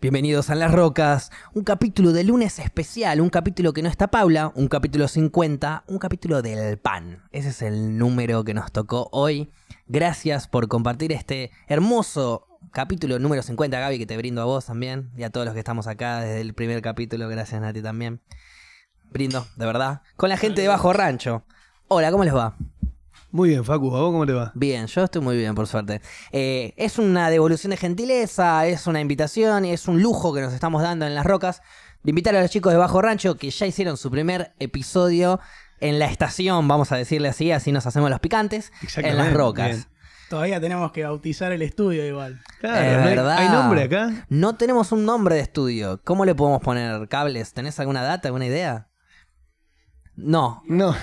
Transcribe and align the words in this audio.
Bienvenidos 0.00 0.48
a 0.48 0.54
Las 0.54 0.70
Rocas, 0.70 1.32
un 1.54 1.64
capítulo 1.64 2.12
de 2.12 2.22
lunes 2.22 2.60
especial, 2.60 3.20
un 3.20 3.30
capítulo 3.30 3.72
que 3.72 3.82
no 3.82 3.88
está 3.88 4.06
Paula, 4.06 4.52
un 4.54 4.68
capítulo 4.68 5.08
50, 5.08 5.82
un 5.88 5.98
capítulo 5.98 6.40
del 6.40 6.78
pan. 6.78 7.24
Ese 7.32 7.48
es 7.48 7.62
el 7.62 7.98
número 7.98 8.44
que 8.44 8.54
nos 8.54 8.70
tocó 8.70 9.08
hoy. 9.10 9.50
Gracias 9.88 10.46
por 10.46 10.68
compartir 10.68 11.10
este 11.10 11.50
hermoso 11.66 12.46
capítulo 12.70 13.18
número 13.18 13.42
50, 13.42 13.80
Gaby, 13.80 13.98
que 13.98 14.06
te 14.06 14.16
brindo 14.16 14.40
a 14.40 14.44
vos 14.44 14.66
también 14.66 15.10
y 15.16 15.24
a 15.24 15.30
todos 15.30 15.46
los 15.46 15.54
que 15.54 15.60
estamos 15.60 15.88
acá 15.88 16.20
desde 16.20 16.42
el 16.42 16.54
primer 16.54 16.80
capítulo. 16.80 17.28
Gracias, 17.28 17.60
Nati, 17.60 17.82
también. 17.82 18.20
Brindo, 19.10 19.48
de 19.56 19.66
verdad. 19.66 20.02
Con 20.16 20.28
la 20.28 20.36
gente 20.36 20.62
de 20.62 20.68
Bajo 20.68 20.92
Rancho. 20.92 21.42
Hola, 21.88 22.12
¿cómo 22.12 22.22
les 22.22 22.36
va? 22.36 22.54
Muy 23.30 23.50
bien, 23.50 23.64
Facu, 23.64 23.94
¿a 23.94 24.00
vos 24.00 24.10
cómo 24.12 24.24
te 24.26 24.32
va? 24.32 24.52
Bien, 24.54 24.86
yo 24.86 25.04
estoy 25.04 25.20
muy 25.20 25.36
bien, 25.36 25.54
por 25.54 25.66
suerte. 25.66 26.00
Eh, 26.32 26.72
es 26.76 26.98
una 26.98 27.28
devolución 27.28 27.70
de 27.72 27.76
gentileza, 27.76 28.66
es 28.66 28.86
una 28.86 29.00
invitación 29.00 29.64
y 29.66 29.72
es 29.72 29.86
un 29.86 30.02
lujo 30.02 30.32
que 30.34 30.40
nos 30.40 30.54
estamos 30.54 30.82
dando 30.82 31.06
en 31.06 31.14
las 31.14 31.26
rocas 31.26 31.60
de 32.02 32.10
invitar 32.10 32.34
a 32.36 32.40
los 32.40 32.50
chicos 32.50 32.72
de 32.72 32.78
Bajo 32.78 33.02
Rancho 33.02 33.36
que 33.36 33.50
ya 33.50 33.66
hicieron 33.66 33.96
su 33.98 34.10
primer 34.10 34.54
episodio 34.58 35.40
en 35.80 35.98
la 35.98 36.06
estación, 36.06 36.66
vamos 36.68 36.90
a 36.90 36.96
decirle 36.96 37.28
así, 37.28 37.52
así 37.52 37.70
nos 37.70 37.86
hacemos 37.86 38.08
los 38.10 38.18
picantes, 38.20 38.72
en 38.96 39.16
las 39.16 39.32
rocas. 39.34 39.68
bien. 39.68 39.84
Todavía 40.30 40.60
tenemos 40.60 40.92
que 40.92 41.04
bautizar 41.04 41.52
el 41.52 41.62
estudio 41.62 42.04
igual. 42.06 42.40
Claro, 42.60 42.84
Es 42.86 42.96
¿no 42.98 43.02
hay- 43.04 43.08
verdad. 43.16 43.38
¿Hay 43.38 43.48
nombre 43.48 43.82
acá? 43.84 44.26
No 44.28 44.56
tenemos 44.56 44.92
un 44.92 45.04
nombre 45.06 45.34
de 45.36 45.40
estudio. 45.42 46.00
¿Cómo 46.04 46.24
le 46.26 46.34
podemos 46.34 46.60
poner 46.60 47.08
cables? 47.08 47.52
¿Tenés 47.54 47.78
alguna 47.80 48.02
data, 48.02 48.28
alguna 48.28 48.44
idea? 48.46 48.88
No, 50.16 50.62
No. 50.66 50.94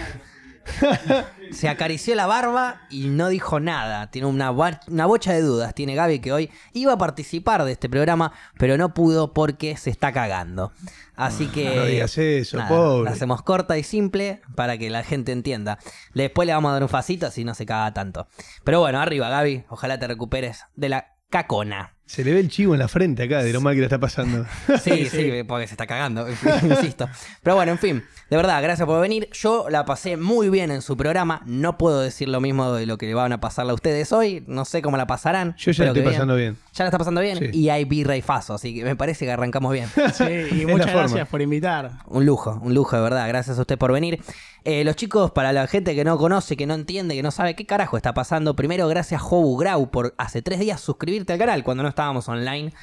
Se 1.52 1.70
acarició 1.70 2.16
la 2.16 2.28
barba 2.28 2.82
y 2.90 3.08
no 3.08 3.30
dijo 3.30 3.60
nada. 3.60 4.10
Tiene 4.12 4.28
una, 4.28 4.52
una 4.52 5.05
bocha 5.05 5.34
de 5.34 5.41
dudas. 5.41 5.74
Tiene 5.74 5.96
Gaby 5.96 6.20
que 6.20 6.34
hoy 6.34 6.52
iba 6.74 6.94
a 6.94 6.98
participar 6.98 7.64
de 7.64 7.72
este 7.72 7.90
programa, 7.90 8.34
pero 8.58 8.78
no 8.78 8.94
pudo 8.94 9.34
porque 9.34 9.78
se 9.78 9.90
está 9.90 10.12
cagando. 10.12 10.74
Así 11.16 11.48
que. 11.48 11.76
No 11.76 11.86
digas 11.86 12.18
eso, 12.18 12.58
nada, 12.58 12.70
pobre. 12.70 13.05
La 13.05 13.12
hacemos 13.12 13.41
corta 13.41 13.77
y 13.77 13.84
simple 13.84 14.41
para 14.55 14.77
que 14.77 14.90
la 14.90 15.04
gente 15.04 15.32
entienda. 15.32 15.80
Después 16.13 16.46
le 16.46 16.54
vamos 16.54 16.70
a 16.70 16.74
dar 16.74 16.84
un 16.84 16.90
facito 16.90 17.27
así 17.27 17.43
no 17.43 17.54
se 17.54 17.66
caga 17.66 17.93
tanto. 17.93 18.27
Pero 18.63 18.80
bueno, 18.80 18.99
arriba, 18.99 19.30
Gaby. 19.30 19.66
Ojalá 19.70 19.99
te 19.99 20.08
recuperes 20.08 20.66
de 20.76 20.90
la 20.90 21.16
cacona. 21.30 21.95
Se 22.08 22.24
le 22.24 22.34
ve 22.34 22.40
el 22.40 22.50
chivo 22.50 22.74
en 22.76 22.80
la 22.80 22.88
frente 22.88 23.24
acá 23.24 23.42
de 23.42 23.52
lo 23.52 23.62
mal 23.62 23.74
que 23.74 23.80
le 23.80 23.86
está 23.88 24.00
pasando. 24.00 24.46
Sí, 24.82 25.06
sí, 25.12 25.44
porque 25.48 25.66
se 25.68 25.74
está 25.74 25.88
cagando, 25.88 26.28
insisto. 26.70 27.10
Pero 27.42 27.56
bueno, 27.56 27.72
en 27.72 27.80
fin, 27.80 28.04
de 28.30 28.38
verdad, 28.38 28.62
gracias 28.62 28.86
por 28.86 29.02
venir. 29.02 29.28
Yo 29.34 29.68
la 29.70 29.86
pasé 29.86 30.16
muy 30.16 30.50
bien 30.50 30.70
en 30.70 30.82
su 30.84 30.96
programa. 30.96 31.42
No 31.46 31.78
puedo 31.78 32.02
decir 32.02 32.30
lo 32.30 32.40
mismo 32.42 32.74
de 32.74 32.86
lo 32.86 32.98
que 32.98 33.08
le 33.08 33.14
van 33.16 33.34
a 33.34 33.40
pasarle 33.42 33.72
a 33.72 33.76
ustedes 33.76 34.12
hoy. 34.12 34.44
No 34.48 34.66
sé 34.66 34.82
cómo 34.84 34.98
la 34.98 35.08
pasarán. 35.08 35.56
Yo 35.58 35.72
ya 35.72 35.86
la 35.86 35.90
estoy 35.92 36.04
pasando 36.04 36.36
bien. 36.36 36.58
Ya 36.74 36.84
la 36.84 36.90
está 36.90 36.98
pasando 37.00 37.22
bien 37.22 37.38
Sí. 37.40 37.50
y 37.54 37.70
hay 37.70 37.86
birra 37.86 38.16
y 38.16 38.22
faso, 38.22 38.54
así 38.54 38.76
que 38.76 38.84
me 38.84 38.96
parece 38.96 39.26
que 39.26 39.32
arrancamos 39.32 39.74
bien. 39.74 39.88
Sí, 40.14 40.24
y 40.62 40.66
muchas 40.66 40.88
la 40.88 40.92
forma. 40.94 41.00
gracias 41.08 41.28
por 41.28 41.42
invitar. 41.42 41.92
Un 42.08 42.26
lujo, 42.26 42.60
un 42.62 42.74
lujo 42.74 42.96
de 42.96 43.02
verdad. 43.02 43.28
Gracias 43.28 43.58
a 43.58 43.62
usted 43.62 43.78
por 43.78 43.92
venir. 43.92 44.20
Eh, 44.64 44.84
los 44.84 44.96
chicos, 44.96 45.30
para 45.32 45.54
la 45.54 45.68
gente 45.68 45.94
que 45.94 46.04
no 46.04 46.18
conoce, 46.18 46.58
que 46.58 46.66
no 46.66 46.74
entiende, 46.74 47.14
que 47.16 47.22
no 47.22 47.30
sabe 47.30 47.56
qué 47.56 47.66
carajo 47.68 47.98
está 47.98 48.16
pasando, 48.16 48.56
primero 48.56 48.88
gracias 48.88 49.22
Jobu 49.22 49.58
Grau 49.58 49.92
por 49.92 50.16
hace 50.18 50.42
tres 50.42 50.60
días 50.60 50.82
suscribirte 50.82 51.34
al 51.34 51.40
canal 51.40 51.64
cuando 51.64 51.84
no 51.84 51.90
estábamos 51.96 52.27
online. 52.29 52.74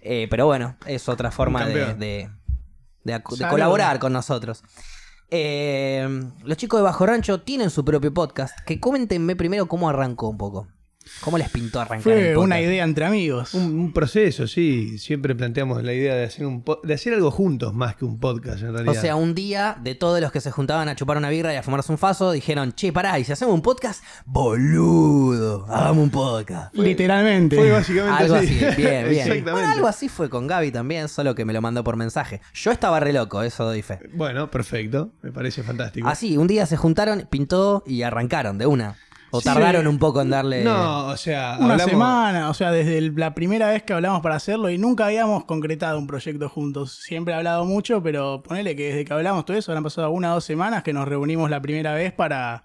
Eh, 0.00 0.28
pero 0.30 0.46
bueno, 0.46 0.76
es 0.86 1.08
otra 1.08 1.30
forma 1.30 1.66
de, 1.66 1.94
de- 1.94 2.30
colaborar 3.50 3.98
con 3.98 4.12
nosotros. 4.12 4.62
Eh, 5.30 6.08
los 6.44 6.56
chicos 6.56 6.80
de 6.80 6.84
Bajo 6.84 7.06
Rancho 7.06 7.42
tienen 7.42 7.70
su 7.70 7.84
propio 7.84 8.12
podcast. 8.14 8.58
Que 8.64 8.80
coméntenme 8.80 9.36
primero 9.36 9.66
cómo 9.66 9.88
arrancó 9.88 10.28
un 10.28 10.38
poco. 10.38 10.68
¿Cómo 11.20 11.36
les 11.38 11.50
pintó 11.50 11.80
arrancar 11.80 12.12
el 12.12 12.18
Fue 12.18 12.34
podcast? 12.34 12.44
una 12.46 12.60
idea 12.60 12.84
entre 12.84 13.04
amigos. 13.04 13.54
Un, 13.54 13.78
un 13.78 13.92
proceso, 13.92 14.46
sí. 14.46 14.98
Siempre 14.98 15.34
planteamos 15.34 15.82
la 15.82 15.92
idea 15.92 16.14
de 16.14 16.24
hacer, 16.24 16.46
un 16.46 16.62
po- 16.62 16.80
de 16.82 16.94
hacer 16.94 17.12
algo 17.14 17.30
juntos 17.30 17.74
más 17.74 17.96
que 17.96 18.04
un 18.04 18.18
podcast, 18.18 18.62
en 18.62 18.68
O 18.70 18.72
realidad. 18.72 19.00
sea, 19.00 19.16
un 19.16 19.34
día 19.34 19.76
de 19.82 19.94
todos 19.94 20.20
los 20.20 20.32
que 20.32 20.40
se 20.40 20.50
juntaban 20.50 20.88
a 20.88 20.96
chupar 20.96 21.16
una 21.18 21.28
birra 21.28 21.52
y 21.52 21.56
a 21.56 21.62
fumarse 21.62 21.92
un 21.92 21.98
faso, 21.98 22.32
dijeron, 22.32 22.72
che, 22.72 22.92
pará, 22.92 23.18
¿y 23.18 23.24
si 23.24 23.32
hacemos 23.32 23.54
un 23.54 23.62
podcast? 23.62 24.02
Boludo, 24.24 25.66
hagamos 25.68 26.04
un 26.04 26.10
podcast. 26.10 26.74
Literalmente. 26.74 27.56
Fue 27.56 27.70
básicamente 27.70 28.22
Algo 28.22 28.34
así. 28.36 28.64
así, 28.64 28.80
bien, 28.82 29.08
bien. 29.08 29.12
Exactamente. 29.28 29.50
Bueno, 29.52 29.68
algo 29.70 29.86
así 29.88 30.08
fue 30.08 30.28
con 30.30 30.46
Gaby 30.46 30.70
también, 30.72 31.08
solo 31.08 31.34
que 31.34 31.44
me 31.44 31.52
lo 31.52 31.60
mandó 31.60 31.84
por 31.84 31.96
mensaje. 31.96 32.40
Yo 32.54 32.70
estaba 32.70 33.00
re 33.00 33.12
loco, 33.12 33.42
eso 33.42 33.64
doy 33.64 33.82
fe. 33.82 33.98
Bueno, 34.14 34.50
perfecto. 34.50 35.10
Me 35.22 35.32
parece 35.32 35.62
fantástico. 35.62 36.08
Así, 36.08 36.36
un 36.36 36.46
día 36.46 36.66
se 36.66 36.76
juntaron, 36.76 37.26
pintó 37.30 37.82
y 37.86 38.02
arrancaron 38.02 38.58
de 38.58 38.66
una. 38.66 38.96
O 39.32 39.40
Sí. 39.40 39.44
tardaron 39.44 39.86
un 39.86 39.98
poco 39.98 40.20
en 40.22 40.30
darle... 40.30 40.64
No, 40.64 41.06
o 41.06 41.16
sea, 41.16 41.56
Una 41.60 41.74
hablamos- 41.74 41.90
semana, 41.90 42.50
o 42.50 42.54
sea, 42.54 42.70
desde 42.72 42.98
el- 42.98 43.14
la 43.16 43.34
primera 43.34 43.68
vez 43.70 43.82
que 43.84 43.92
hablamos 43.92 44.20
para 44.22 44.34
hacerlo 44.36 44.70
y 44.70 44.78
nunca 44.78 45.06
habíamos 45.06 45.44
concretado 45.44 45.98
un 45.98 46.06
proyecto 46.06 46.48
juntos. 46.48 46.92
Siempre 47.02 47.32
he 47.32 47.36
hablado 47.36 47.64
mucho, 47.64 48.02
pero 48.02 48.42
ponele 48.42 48.74
que 48.76 48.88
desde 48.88 49.04
que 49.04 49.12
hablamos 49.12 49.44
todo 49.44 49.56
eso, 49.56 49.72
han 49.72 49.82
pasado 49.84 50.10
una 50.10 50.32
o 50.32 50.34
dos 50.34 50.44
semanas 50.44 50.82
que 50.82 50.92
nos 50.92 51.06
reunimos 51.06 51.48
la 51.50 51.60
primera 51.62 51.94
vez 51.94 52.12
para 52.12 52.64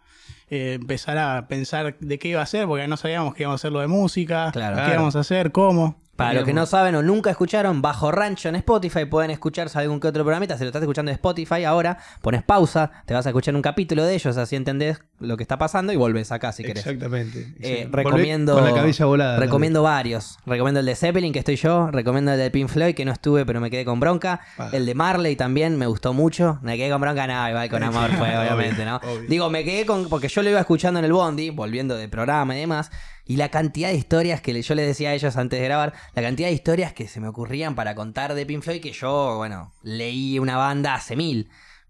eh, 0.50 0.74
empezar 0.80 1.18
a 1.18 1.48
pensar 1.48 1.98
de 2.00 2.20
qué 2.20 2.28
iba 2.30 2.42
a 2.42 2.46
ser, 2.46 2.68
porque 2.68 2.88
no 2.88 2.98
sabíamos 2.98 3.34
que 3.34 3.44
íbamos 3.44 3.60
a 3.60 3.62
hacerlo 3.62 3.80
de 3.80 3.88
música, 3.88 4.50
Claro. 4.54 4.76
qué 4.76 4.82
Claro. 4.82 4.94
íbamos 4.94 5.16
a 5.16 5.20
hacer, 5.22 5.52
cómo. 5.52 6.00
Para 6.16 6.34
los 6.34 6.44
que 6.46 6.54
no 6.54 6.66
saben 6.66 6.96
o 6.96 7.02
nunca 7.02 7.30
escucharon, 7.30 7.82
Bajo 7.82 8.12
Rancho 8.12 8.48
en 8.48 8.56
Spotify 8.56 9.06
pueden 9.06 9.32
escucharse 9.32 9.78
algún 9.80 10.00
que 10.00 10.08
otro 10.08 10.24
programita. 10.24 10.58
Si 10.58 10.64
lo 10.64 10.70
estás 10.70 10.82
escuchando 10.82 11.12
en 11.12 11.16
Spotify 11.16 11.66
ahora, 11.66 11.98
pones 12.22 12.42
pausa, 12.42 12.92
te 13.06 13.14
vas 13.14 13.26
a 13.26 13.30
escuchar 13.30 13.54
un 13.56 13.62
capítulo 13.62 14.06
de 14.06 14.16
ellos, 14.16 14.38
así 14.38 14.56
entendés 14.56 15.02
lo 15.20 15.36
que 15.36 15.44
está 15.44 15.58
pasando 15.58 15.92
y 15.92 15.98
volvés 15.98 16.32
acá 16.32 16.52
si 16.52 16.64
querés. 16.64 16.86
Exactamente. 16.86 17.54
Eh, 17.60 17.90
recomiendo. 17.92 18.54
Con 18.54 18.64
la 18.64 18.74
cabeza 18.74 19.06
volada. 19.06 19.40
Recomiendo 19.40 19.84
varios. 19.84 20.38
Recomiendo 20.46 20.80
el 20.80 20.86
de 20.86 20.96
Zeppelin, 20.96 21.34
que 21.34 21.40
estoy 21.40 21.58
yo. 21.58 21.92
Recomiendo 21.92 22.32
el 22.32 22.38
de 22.38 22.50
Pink 22.50 22.70
Floyd, 22.70 22.96
que 22.96 23.04
no 23.04 23.12
estuve, 23.12 23.46
pero 23.46 23.60
me 23.60 23.70
quedé 23.70 23.84
con 23.84 24.00
bronca. 24.00 24.40
Ah. 24.58 24.70
El 24.72 24.86
de 24.86 24.96
Marley 24.96 25.36
también 25.36 25.78
me 25.78 25.86
gustó 25.86 26.14
mucho. 26.14 26.60
Me 26.62 26.78
quedé 26.78 26.90
con 26.92 27.02
bronca, 27.02 27.28
nada, 27.28 27.50
igual 27.50 27.70
con 27.70 27.84
amor 27.84 28.10
fue, 28.12 28.38
obviamente, 28.38 28.86
¿no? 28.86 28.98
obvio. 28.98 29.28
Digo, 29.28 29.50
me 29.50 29.64
quedé 29.66 29.86
con. 29.86 30.08
Porque 30.08 30.30
yo 30.30 30.42
lo 30.42 30.50
iba 30.50 30.60
escuchando 30.60 31.00
en 31.00 31.06
el 31.06 31.14
Bondi, 31.14 31.50
volviendo 31.50 31.96
de 31.96 32.08
programa 32.08 32.56
y 32.56 32.62
demás. 32.62 32.90
Y 33.26 33.38
la 33.38 33.50
cantidad 33.50 33.90
de 33.90 33.96
historias 33.96 34.42
que 34.42 34.62
yo 34.62 34.76
les 34.76 34.86
decía 34.86 35.10
a 35.10 35.14
ellos 35.14 35.36
antes 35.36 35.60
de 35.60 35.66
grabar, 35.66 35.94
la 36.14 36.22
cantidad 36.22 36.48
de 36.48 36.54
historias 36.54 36.94
que 36.94 37.08
se 37.08 37.20
me 37.20 37.28
ocurrían 37.28 37.74
para 37.74 37.96
contar 37.96 38.36
de 38.36 38.46
Pink 38.46 38.62
Floyd, 38.62 38.82
que 38.82 38.92
yo, 38.92 39.38
bueno, 39.38 39.74
leí 39.82 40.38
una 40.38 40.58
banda 40.58 40.94
hace 40.94 41.16
mil. 41.16 41.50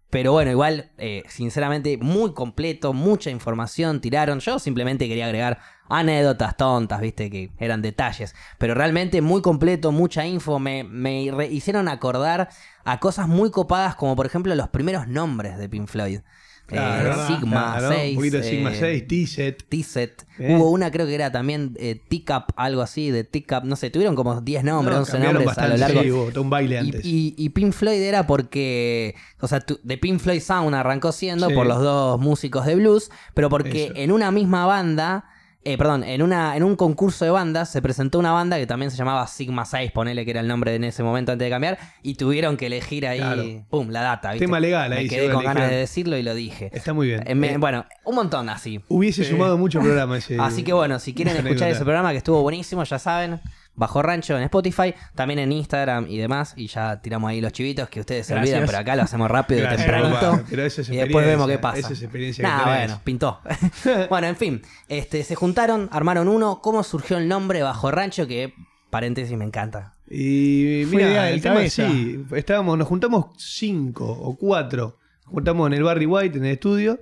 Pero 0.09 0.31
bueno, 0.31 0.49
igual, 0.49 0.91
eh, 0.97 1.23
sinceramente, 1.27 1.97
muy 1.97 2.33
completo, 2.33 2.93
mucha 2.93 3.31
información 3.31 3.99
tiraron. 3.99 4.39
Yo 4.39 4.59
simplemente 4.59 5.09
quería 5.09 5.25
agregar 5.25 5.59
anécdotas 5.89 6.55
tontas, 6.55 7.01
viste, 7.01 7.29
que 7.29 7.51
eran 7.59 7.81
detalles. 7.81 8.33
Pero 8.57 8.75
realmente 8.75 9.21
muy 9.21 9.41
completo, 9.41 9.91
mucha 9.91 10.25
info. 10.25 10.57
Me, 10.57 10.85
me 10.85 11.23
hicieron 11.47 11.89
acordar 11.89 12.47
a 12.85 12.99
cosas 13.01 13.27
muy 13.27 13.51
copadas, 13.51 13.95
como 13.95 14.15
por 14.15 14.25
ejemplo 14.25 14.55
los 14.55 14.69
primeros 14.69 15.09
nombres 15.09 15.57
de 15.57 15.67
Pink 15.67 15.87
Floyd. 15.87 16.21
Claro, 16.67 17.11
Eh, 17.11 17.27
Sigma 17.27 17.75
Claro, 17.77 17.95
6. 17.95 18.09
Un 18.09 18.15
poquito 18.15 18.37
de 18.37 18.43
Sigma 18.43 18.71
eh, 18.73 18.77
6, 18.79 19.07
T-Set. 19.07 19.65
T-Set. 19.69 20.25
Hubo 20.39 20.71
una, 20.71 20.89
creo 20.91 21.05
que 21.05 21.13
era 21.15 21.31
también 21.31 21.75
eh, 21.79 22.01
T-Cup, 22.09 22.53
algo 22.55 22.81
así, 22.81 23.11
de 23.11 23.23
T-Cup. 23.23 23.63
No 23.65 23.75
sé, 23.75 23.89
tuvieron 23.91 24.15
como 24.15 24.41
10 24.41 24.63
nombres, 24.63 24.95
No, 24.95 24.99
11 25.01 25.11
cambiaron 25.11 25.35
nombres 25.43 25.57
a 25.59 25.67
lo 25.67 25.77
largo. 25.77 26.01
sí, 26.01 26.11
hubo 26.11 26.41
un 26.41 26.49
baile 26.49 26.75
Y, 26.75 26.77
antes. 26.79 27.05
y- 27.05 27.35
y 27.37 27.49
Pink 27.49 27.71
Floyd 27.71 28.01
era 28.01 28.25
porque, 28.25 29.15
o 29.39 29.47
sea, 29.47 29.59
tu- 29.59 29.79
de 29.83 29.97
Pink 29.97 30.19
Floyd 30.19 30.41
Sound 30.41 30.73
arrancó 30.75 31.11
siendo 31.11 31.49
Sí. 31.49 31.53
por 31.53 31.67
los 31.67 31.79
dos 31.81 32.19
músicos 32.19 32.65
de 32.65 32.75
blues, 32.75 33.11
pero 33.33 33.49
porque 33.49 33.85
Eso. 33.85 33.93
en 33.95 34.11
una 34.11 34.31
misma 34.31 34.65
banda, 34.65 35.25
eh, 35.65 35.77
perdón, 35.77 36.03
en, 36.03 36.21
una, 36.21 36.55
en 36.55 36.63
un 36.63 36.75
concurso 36.75 37.25
de 37.25 37.31
bandas 37.31 37.69
se 37.69 37.81
presentó 37.81 38.19
una 38.19 38.31
banda 38.31 38.57
que 38.57 38.67
también 38.67 38.91
se 38.91 38.97
llamaba 38.97 39.25
Sigma 39.27 39.65
6, 39.65 39.91
ponele 39.91 40.23
que 40.23 40.31
era 40.31 40.39
el 40.39 40.47
nombre 40.47 40.75
en 40.75 40.83
ese 40.83 41.03
momento 41.03 41.31
antes 41.31 41.45
de 41.45 41.49
cambiar, 41.49 41.77
y 42.03 42.15
tuvieron 42.15 42.55
que 42.55 42.67
elegir 42.67 43.07
ahí, 43.07 43.17
Claro. 43.19 43.43
pum, 43.69 43.89
la 43.89 44.01
data. 44.01 44.31
¿viste? 44.31 44.45
Tema 44.45 44.59
legal 44.59 44.93
ahí, 44.93 45.03
Me 45.03 45.09
quedé 45.09 45.29
con 45.31 45.43
ganas 45.43 45.69
de 45.69 45.75
decirlo 45.77 46.17
y 46.17 46.23
lo 46.23 46.33
dije. 46.35 46.69
Está 46.71 46.93
muy 46.93 47.07
bien. 47.07 47.23
Eh, 47.25 47.35
me- 47.35 47.53
Eh, 47.53 47.57
bueno, 47.57 47.85
un 48.05 48.15
montón 48.15 48.47
así. 48.49 48.79
Hubiese 48.87 49.23
sumado 49.23 49.57
mucho 49.57 49.79
programa 49.81 50.17
ese. 50.17 50.37
Así 50.39 50.63
que 50.63 50.71
bueno, 50.73 50.99
si 50.99 51.13
quieren 51.13 51.35
escuchar 51.37 51.69
ese 51.69 51.83
programa 51.83 52.11
que 52.11 52.17
estuvo 52.17 52.41
buenísimo, 52.41 52.83
ya 52.83 52.99
saben, 52.99 53.41
Bajo 53.77 54.01
Rancho 54.01 54.37
en 54.37 54.43
Spotify, 54.43 54.93
también 55.15 55.39
en 55.39 55.51
Instagram 55.51 56.05
y 56.09 56.17
demás, 56.17 56.53
y 56.55 56.67
ya 56.67 57.01
tiramos 57.01 57.29
ahí 57.29 57.41
los 57.41 57.51
chivitos 57.51 57.89
que 57.89 57.99
ustedes 57.99 58.25
se 58.25 58.33
Gracias. 58.33 58.53
olvidan, 58.55 58.67
pero 58.67 58.77
acá 58.79 58.95
lo 58.95 59.03
hacemos 59.03 59.29
rápido 59.29 59.59
y 59.59 59.63
Gracias, 59.63 59.85
tempranito. 59.85 60.19
papá, 60.19 60.43
pero 60.49 60.63
esa 60.65 60.81
es 60.81 60.89
y 60.89 60.95
después 60.95 61.25
vemos 61.25 61.47
qué 61.47 61.57
pasa. 61.57 61.79
esa 61.79 61.93
es 61.93 62.01
experiencia 62.01 62.43
que 62.43 62.47
Nah, 62.49 62.63
tenés. 62.63 62.79
bueno, 62.79 63.01
pintó. 63.03 63.39
bueno, 64.09 64.27
en 64.27 64.35
fin, 64.37 64.61
este, 64.87 65.23
se 65.23 65.35
juntaron, 65.35 65.89
armaron 65.91 66.27
uno. 66.27 66.61
¿Cómo 66.61 66.83
surgió 66.83 67.17
el 67.17 67.27
nombre 67.27 67.61
Bajo 67.63 67.91
Rancho? 67.91 68.27
Que, 68.27 68.53
paréntesis, 68.89 69.37
me 69.37 69.43
encanta. 69.45 69.93
Y 70.09 70.83
Fue 70.89 70.97
mira, 70.97 71.23
del 71.25 71.33
el 71.35 71.41
tema 71.41 71.63
es 71.63 71.75
cabeza. 71.75 71.91
sí, 71.93 72.23
estábamos, 72.35 72.77
nos 72.77 72.87
juntamos 72.87 73.25
cinco 73.37 74.05
o 74.09 74.37
cuatro, 74.37 74.99
nos 75.25 75.33
juntamos 75.33 75.67
en 75.67 75.73
el 75.73 75.83
Barry 75.83 76.05
White, 76.05 76.37
en 76.37 76.45
el 76.45 76.51
estudio, 76.53 76.99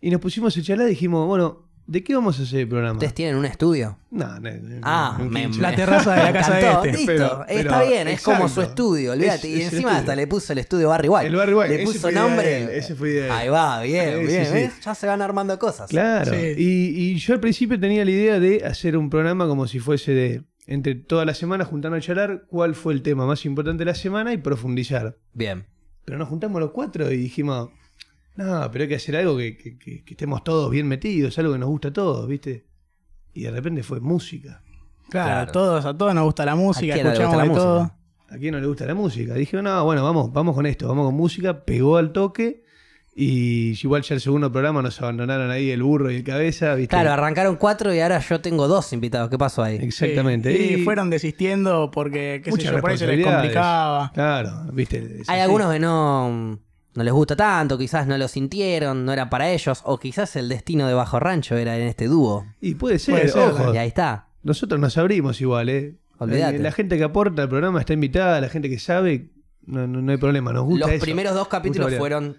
y 0.00 0.10
nos 0.10 0.20
pusimos 0.20 0.56
a 0.56 0.62
charlar 0.62 0.88
y 0.88 0.90
dijimos, 0.90 1.26
bueno, 1.26 1.62
¿de 1.92 2.02
qué 2.02 2.14
vamos 2.14 2.40
a 2.40 2.42
hacer 2.42 2.60
el 2.60 2.68
programa? 2.68 2.94
¿Ustedes 2.94 3.14
tienen 3.14 3.36
un 3.36 3.44
estudio? 3.44 3.98
No, 4.10 4.40
no, 4.40 4.50
no, 4.50 4.80
Ah, 4.82 5.16
no, 5.18 5.26
me, 5.26 5.48
La 5.58 5.74
terraza 5.76 6.14
de 6.14 6.22
la 6.22 6.32
casa 6.38 6.54
de 6.56 6.66
este. 6.70 6.92
Listo, 6.92 7.06
Pero- 7.06 7.46
está 7.46 7.78
pero- 7.78 7.88
bien, 7.90 8.08
es 8.08 8.22
como 8.22 8.48
su 8.48 8.62
estudio, 8.62 9.12
olvídate. 9.12 9.48
Es- 9.52 9.58
y 9.58 9.62
es 9.62 9.72
encima 9.72 9.98
hasta 9.98 10.16
le 10.16 10.26
puso 10.26 10.52
el 10.52 10.58
estudio 10.58 10.88
Barry 10.88 11.08
White. 11.08 11.26
El 11.26 11.36
Barry 11.36 11.54
White, 11.54 11.68
Le 11.68 11.74
ese 11.76 11.84
puso 11.84 11.98
fue 12.00 12.12
idea 12.12 12.22
nombre. 12.22 12.62
él, 12.62 12.68
ese 12.70 12.94
fue 12.94 13.10
idea 13.10 13.20
de 13.22 13.26
él. 13.28 13.32
Ahí 13.32 13.48
va, 13.48 13.82
bien, 13.82 14.20
Sí, 14.20 14.26
bien. 14.26 14.46
sí, 14.46 14.52
¿ves? 14.54 14.72
sí. 14.74 14.80
Ya 14.84 14.94
se 14.94 15.06
van 15.06 15.22
armando 15.22 15.58
cosas. 15.58 15.90
Claro. 15.90 16.32
Sí. 16.32 16.54
Y, 16.56 16.64
y 17.12 17.14
yo 17.18 17.34
al 17.34 17.40
principio 17.40 17.78
tenía 17.78 18.04
la 18.04 18.10
idea 18.10 18.40
de 18.40 18.64
hacer 18.64 18.96
un 18.96 19.10
programa 19.10 19.46
como 19.46 19.66
si 19.66 19.78
fuese 19.78 20.12
de 20.12 20.42
entre 20.66 20.94
toda 20.94 21.24
la 21.24 21.34
semana 21.34 21.64
juntando 21.64 21.96
a 21.96 22.00
charlar 22.00 22.44
cuál 22.48 22.74
fue 22.74 22.94
el 22.94 23.02
tema 23.02 23.26
más 23.26 23.44
importante 23.44 23.80
de 23.84 23.90
la 23.90 23.94
semana 23.94 24.32
y 24.32 24.38
profundizar. 24.38 25.16
Bien. 25.34 25.66
Pero 26.04 26.18
nos 26.18 26.28
juntamos 26.28 26.60
los 26.60 26.70
cuatro 26.72 27.10
y 27.12 27.16
dijimos, 27.16 27.70
no, 28.36 28.70
pero 28.70 28.82
hay 28.82 28.88
que 28.88 28.94
hacer 28.96 29.16
algo 29.16 29.36
que, 29.36 29.56
que- 29.56 29.78
que- 29.78 30.04
que 30.04 30.14
estemos 30.14 30.42
todos 30.44 30.70
bien 30.70 30.86
metidos, 30.88 31.38
algo 31.38 31.52
que 31.52 31.58
nos 31.58 31.68
gusta 31.68 31.88
a 31.88 31.92
todos, 31.92 32.26
¿viste? 32.28 32.66
Y 33.34 33.42
de 33.42 33.50
repente 33.50 33.82
fue 33.82 34.00
música. 34.00 34.62
Claro, 35.10 35.28
Claro. 35.28 35.40
A, 35.48 35.52
todos, 35.52 35.84
a 35.84 35.96
todos 35.96 36.14
nos 36.14 36.24
gusta 36.24 36.44
la 36.46 36.54
música, 36.54 36.92
¿A 36.94 36.96
quién 36.96 37.06
no 37.06 37.12
le 37.12 37.18
escuchamos 37.18 37.36
gusta 37.36 37.42
de 37.42 37.48
la 37.48 37.54
todo. 37.64 37.80
música? 37.82 37.98
¿A 38.34 38.38
quién 38.38 38.52
no 38.54 38.60
le 38.60 38.66
gusta 38.66 38.86
la 38.86 38.94
música? 38.94 39.34
Dije, 39.34 39.62
no, 39.62 39.84
bueno, 39.84 40.02
vamos, 40.04 40.32
vamos 40.32 40.54
con 40.54 40.64
esto, 40.66 40.88
vamos 40.88 41.06
con 41.06 41.14
música, 41.14 41.64
pegó 41.64 41.96
al 41.98 42.12
toque. 42.12 42.62
Y 43.14 43.78
igual 43.82 44.00
ya 44.00 44.14
el 44.14 44.22
segundo 44.22 44.50
programa 44.50 44.80
nos 44.80 44.98
abandonaron 45.02 45.50
ahí 45.50 45.70
el 45.70 45.82
burro 45.82 46.10
y 46.10 46.16
el 46.16 46.24
cabeza, 46.24 46.74
¿viste? 46.74 46.88
Claro, 46.96 47.12
arrancaron 47.12 47.56
cuatro 47.56 47.92
y 47.94 48.00
ahora 48.00 48.18
yo 48.20 48.40
tengo 48.40 48.66
dos 48.68 48.90
invitados. 48.94 49.28
¿Qué 49.28 49.36
pasó 49.36 49.62
ahí? 49.62 49.76
Exactamente. 49.82 50.56
Sí, 50.56 50.74
y 50.76 50.82
fueron 50.84 51.10
desistiendo 51.10 51.90
porque, 51.90 52.40
qué 52.42 52.50
sé 52.50 52.50
muchas 52.52 52.72
yo, 52.72 52.80
por 52.80 52.90
ahí 52.90 52.96
se 52.96 53.06
les 53.06 53.16
responsabilidades. 53.16 53.52
complicaba. 53.54 54.12
Claro, 54.14 54.72
¿viste? 54.72 54.96
Es 55.20 55.28
Hay 55.28 55.40
así. 55.40 55.42
algunos 55.42 55.70
que 55.74 55.78
no, 55.78 56.58
no 56.94 57.02
les 57.02 57.12
gusta 57.12 57.34
tanto, 57.36 57.78
quizás 57.78 58.06
no 58.06 58.18
lo 58.18 58.28
sintieron, 58.28 59.04
no 59.04 59.12
era 59.12 59.30
para 59.30 59.50
ellos, 59.50 59.80
o 59.84 59.98
quizás 59.98 60.36
el 60.36 60.48
destino 60.48 60.86
de 60.86 60.94
Bajo 60.94 61.18
Rancho 61.20 61.56
era 61.56 61.76
en 61.76 61.86
este 61.86 62.06
dúo. 62.06 62.46
Y 62.60 62.74
puede 62.74 62.98
ser, 62.98 63.14
Puede 63.14 63.28
ser, 63.28 63.42
ojo. 63.50 63.74
Y 63.74 63.78
ahí 63.78 63.88
está. 63.88 64.28
Nosotros 64.42 64.78
nos 64.80 64.96
abrimos 64.98 65.40
igual, 65.40 65.68
¿eh? 65.68 65.96
Olvídate. 66.18 66.58
La 66.58 66.72
gente 66.72 66.98
que 66.98 67.04
aporta 67.04 67.42
al 67.42 67.48
programa 67.48 67.80
está 67.80 67.92
invitada, 67.94 68.40
la 68.40 68.48
gente 68.48 68.68
que 68.68 68.78
sabe, 68.78 69.30
no, 69.64 69.86
no, 69.86 70.02
no 70.02 70.12
hay 70.12 70.18
problema, 70.18 70.52
nos 70.52 70.64
gusta 70.64 70.86
Los 70.86 70.94
eso. 70.96 71.04
primeros 71.04 71.34
dos 71.34 71.48
capítulos 71.48 71.94
fueron 71.96 72.36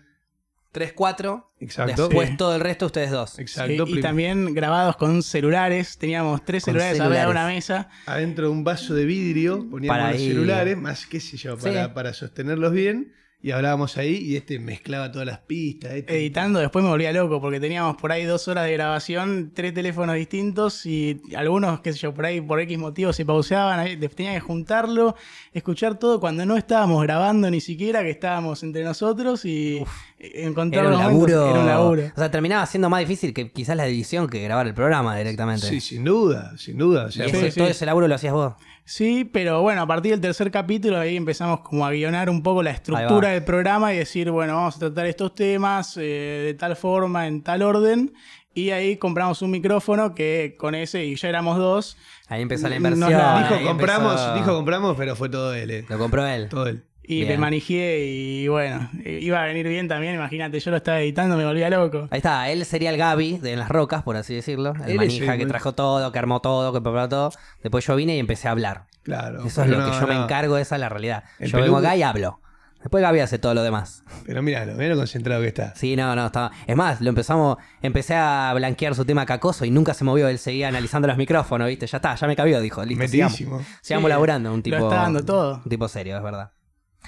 3-4. 0.74 1.46
Exacto. 1.60 2.08
Después 2.08 2.30
Sí. 2.30 2.38
todo 2.38 2.56
el 2.56 2.62
resto 2.62 2.88
ustedes 2.88 3.12
dos. 3.12 3.38
Exacto. 3.40 3.86
Sí, 3.86 4.00
y 4.00 4.02
también 4.02 4.54
grabados 4.54 4.98
con 4.98 5.22
celulares. 5.22 5.98
Teníamos 5.98 6.44
tres 6.44 6.64
Con 6.66 6.74
celulares 6.74 7.00
arriba 7.00 7.16
de 7.16 7.22
celulares. 7.22 7.44
una 7.44 7.54
mesa. 7.54 7.90
Adentro 8.08 8.46
de 8.48 8.52
un 8.52 8.64
vaso 8.64 8.94
de 8.96 9.06
vidrio 9.06 9.68
poníamos 9.70 9.96
Para 9.98 10.12
los 10.12 10.20
ahí- 10.22 10.28
celulares, 10.30 10.78
más 10.78 11.06
qué 11.06 11.20
sé 11.20 11.38
yo, 11.38 11.58
para, 11.58 11.86
Sí. 11.86 11.92
para 11.94 12.14
sostenerlos 12.14 12.72
bien. 12.74 13.14
Y 13.46 13.52
hablábamos 13.52 13.98
ahí 13.98 14.16
y 14.16 14.38
este 14.38 14.58
mezclaba 14.58 15.12
todas 15.12 15.28
las 15.28 15.40
pistas. 15.40 15.92
este- 15.92 16.16
Editando, 16.18 16.60
después 16.60 16.82
me 16.82 16.90
volvía 16.90 17.12
loco 17.12 17.42
porque 17.42 17.60
teníamos 17.60 17.98
por 17.98 18.10
ahí 18.14 18.24
dos 18.24 18.48
horas 18.48 18.66
de 18.68 18.72
grabación, 18.72 19.52
tres 19.54 19.74
teléfonos 19.74 20.16
distintos 20.16 20.86
y 20.86 21.22
algunos, 21.36 21.82
qué 21.82 21.92
sé 21.92 22.00
yo, 22.00 22.14
por 22.14 22.26
ahí 22.26 22.40
por 22.40 22.62
X 22.62 22.78
motivos 22.78 23.18
se 23.18 23.26
pauseaban, 23.26 23.86
tenía 24.16 24.34
que 24.34 24.40
juntarlo, 24.40 25.16
escuchar 25.54 26.00
todo 26.00 26.22
cuando 26.22 26.46
no 26.46 26.56
estábamos 26.56 27.04
grabando 27.04 27.52
ni 27.52 27.60
siquiera, 27.60 28.02
que 28.02 28.12
estábamos 28.12 28.64
entre 28.64 28.86
nosotros 28.86 29.44
y 29.44 29.84
encontrar 30.20 30.86
Era 30.86 30.96
un 30.96 31.02
laburo. 31.02 31.50
Era 31.50 31.60
un 31.60 31.66
laburo. 31.68 32.04
O 32.16 32.18
sea, 32.20 32.32
terminaba 32.32 32.66
siendo 32.66 32.90
más 32.90 33.02
difícil 33.02 33.34
que 33.34 33.52
quizás 33.52 33.76
la 33.76 33.86
edición 33.86 34.28
que 34.30 34.42
grabar 34.42 34.68
el 34.68 34.74
programa 34.74 35.18
directamente. 35.18 35.68
Sí, 35.68 35.82
sin 35.82 36.06
duda, 36.06 36.58
sin 36.58 36.78
duda. 36.78 37.08
O 37.08 37.10
Y 37.10 37.12
sea, 37.12 37.26
ese- 37.26 37.38
fue- 37.40 37.52
sí. 37.52 37.60
todo 37.60 37.68
ese 37.68 37.86
laburo 37.86 38.08
lo 38.08 38.16
hacías 38.16 38.32
vos. 38.32 38.54
Sí, 38.86 39.24
pero 39.24 39.62
bueno, 39.62 39.82
a 39.84 39.88
partir 39.88 40.12
del 40.12 40.20
tercer 40.22 40.52
capítulo 40.52 41.00
ahí 41.00 41.16
empezamos 41.16 41.62
como 41.62 41.86
a 41.86 41.92
guionar 41.92 42.30
un 42.30 42.44
poco 42.44 42.62
la 42.64 42.72
estructura 42.72 43.30
del 43.30 43.44
programa 43.44 43.94
y 43.94 43.98
decir, 43.98 44.30
bueno, 44.30 44.56
vamos 44.56 44.76
a 44.76 44.80
tratar 44.80 45.06
estos 45.06 45.34
temas 45.36 45.96
eh, 45.98 46.02
de 46.48 46.54
tal 46.56 46.76
forma, 46.76 47.28
en 47.28 47.42
tal 47.44 47.62
orden. 47.62 48.14
Y 48.56 48.70
ahí 48.70 48.98
compramos 48.98 49.42
un 49.42 49.50
micrófono 49.52 50.14
que 50.14 50.56
con 50.60 50.76
ese, 50.76 51.06
y 51.06 51.16
ya 51.16 51.30
éramos 51.30 51.58
dos, 51.58 51.98
Ahí 52.28 52.42
empezó 52.42 52.64
la 52.70 52.78
Nos 52.80 52.92
inversión. 52.92 53.12
la- 53.20 53.40
dijo 53.42 53.56
ahí 53.56 53.66
compramos, 53.66 54.12
empezó- 54.22 54.36
dijo 54.36 54.54
compramos, 54.56 54.96
pero 54.98 55.16
fue 55.16 55.30
todo 55.30 55.54
él, 55.56 55.72
eh. 55.72 55.86
Lo 55.90 55.98
compró 55.98 56.26
él. 56.28 56.50
Todo 56.50 56.68
él. 56.68 56.84
Y 57.06 57.18
Bien. 57.18 57.30
me 57.34 57.38
manejé 57.38 58.06
y 58.06 58.48
bueno, 58.48 58.90
iba 59.06 59.42
a 59.42 59.46
venir 59.46 59.68
bien 59.68 59.88
también, 59.88 60.16
imagínate, 60.16 60.60
yo 60.60 60.72
lo 60.72 60.78
estaba 60.78 61.02
editando, 61.02 61.36
me 61.36 61.46
volvía 61.46 61.70
loco. 61.70 62.08
Ahí 62.12 62.18
está, 62.18 62.50
él 62.50 62.64
sería 62.66 62.90
el 62.92 62.98
Gaby 62.98 63.40
de 63.40 63.56
las 63.58 63.70
rocas, 63.70 64.04
por 64.04 64.16
así 64.16 64.34
decirlo. 64.34 64.74
El 64.86 64.92
Él 64.92 64.98
manija 64.98 65.38
que 65.38 65.46
trajo 65.46 65.74
todo, 65.74 66.12
que 66.12 66.20
armó 66.20 66.42
todo, 66.42 66.72
que 66.74 66.82
preparó 66.82 67.10
todo. 67.10 67.32
Después 67.62 67.86
yo 67.86 67.96
vine 67.96 68.16
y 68.16 68.20
empecé 68.20 68.48
a 68.48 68.52
hablar. 68.52 68.86
Claro. 69.04 69.46
Eso 69.46 69.64
es 69.64 69.70
lo 69.70 69.78
que 69.78 69.92
no, 69.92 70.00
yo 70.00 70.08
me 70.08 70.16
encargo, 70.16 70.58
esa 70.58 70.76
es 70.76 70.80
la 70.80 70.90
realidad. 70.90 71.24
El 71.40 71.52
yo 71.52 71.60
vengo 71.60 71.78
acá 71.78 71.96
y 71.96 72.04
hablo. 72.04 72.40
Después 72.80 73.02
Gaby 73.02 73.22
hace 73.22 73.40
todo 73.40 73.54
lo 73.54 73.64
demás. 73.64 74.04
Pero 74.26 74.42
míralo, 74.42 74.74
mira 74.74 74.90
lo 74.90 74.98
concentrado 74.98 75.42
que 75.42 75.48
está. 75.48 75.74
Sí, 75.74 75.96
no, 75.96 76.14
no, 76.18 76.26
estaba. 76.26 76.52
Es 76.68 76.76
más, 76.76 77.00
lo 77.00 77.08
empezamos, 77.08 77.58
empecé 77.82 78.14
a 78.16 78.52
blanquear 78.54 78.94
su 78.94 79.06
tema 79.06 79.26
cacoso 79.26 79.64
y 79.64 79.72
nunca 79.72 79.94
se 79.94 80.04
movió. 80.04 80.28
Él 80.28 80.38
seguía 80.38 80.68
analizando 80.68 81.08
los 81.08 81.16
micrófonos, 81.16 81.70
¿viste? 81.70 81.88
Ya 81.88 81.98
está, 81.98 82.16
ya 82.16 82.28
me 82.28 82.36
cabió, 82.36 82.60
dijo. 82.60 82.84
Listo, 82.84 83.08
sigamos. 83.08 83.32
Metidísimo. 83.40 83.62
Sigamos 83.82 84.08
Sí, 84.08 84.10
laburando, 84.10 84.50
un 84.52 84.58
lo 84.58 84.64
tipo. 84.64 84.76
está 84.78 84.96
dando 84.96 85.24
todo. 85.24 85.62
Un 85.64 85.70
tipo 85.70 85.88
serio, 85.88 86.18
es 86.18 86.24
verdad. 86.24 86.52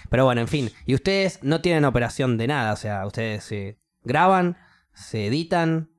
Pero 0.10 0.26
bueno, 0.26 0.42
en 0.42 0.48
fin. 0.48 0.72
Y 0.86 0.94
ustedes 0.96 1.40
no 1.42 1.62
tienen 1.62 1.86
operación 1.86 2.38
de 2.38 2.48
nada, 2.48 2.74
o 2.74 2.78
sea, 2.78 3.06
ustedes 3.06 3.44
se 3.44 3.78
graban, 4.04 4.58
se 4.94 5.28
editan. 5.28 5.90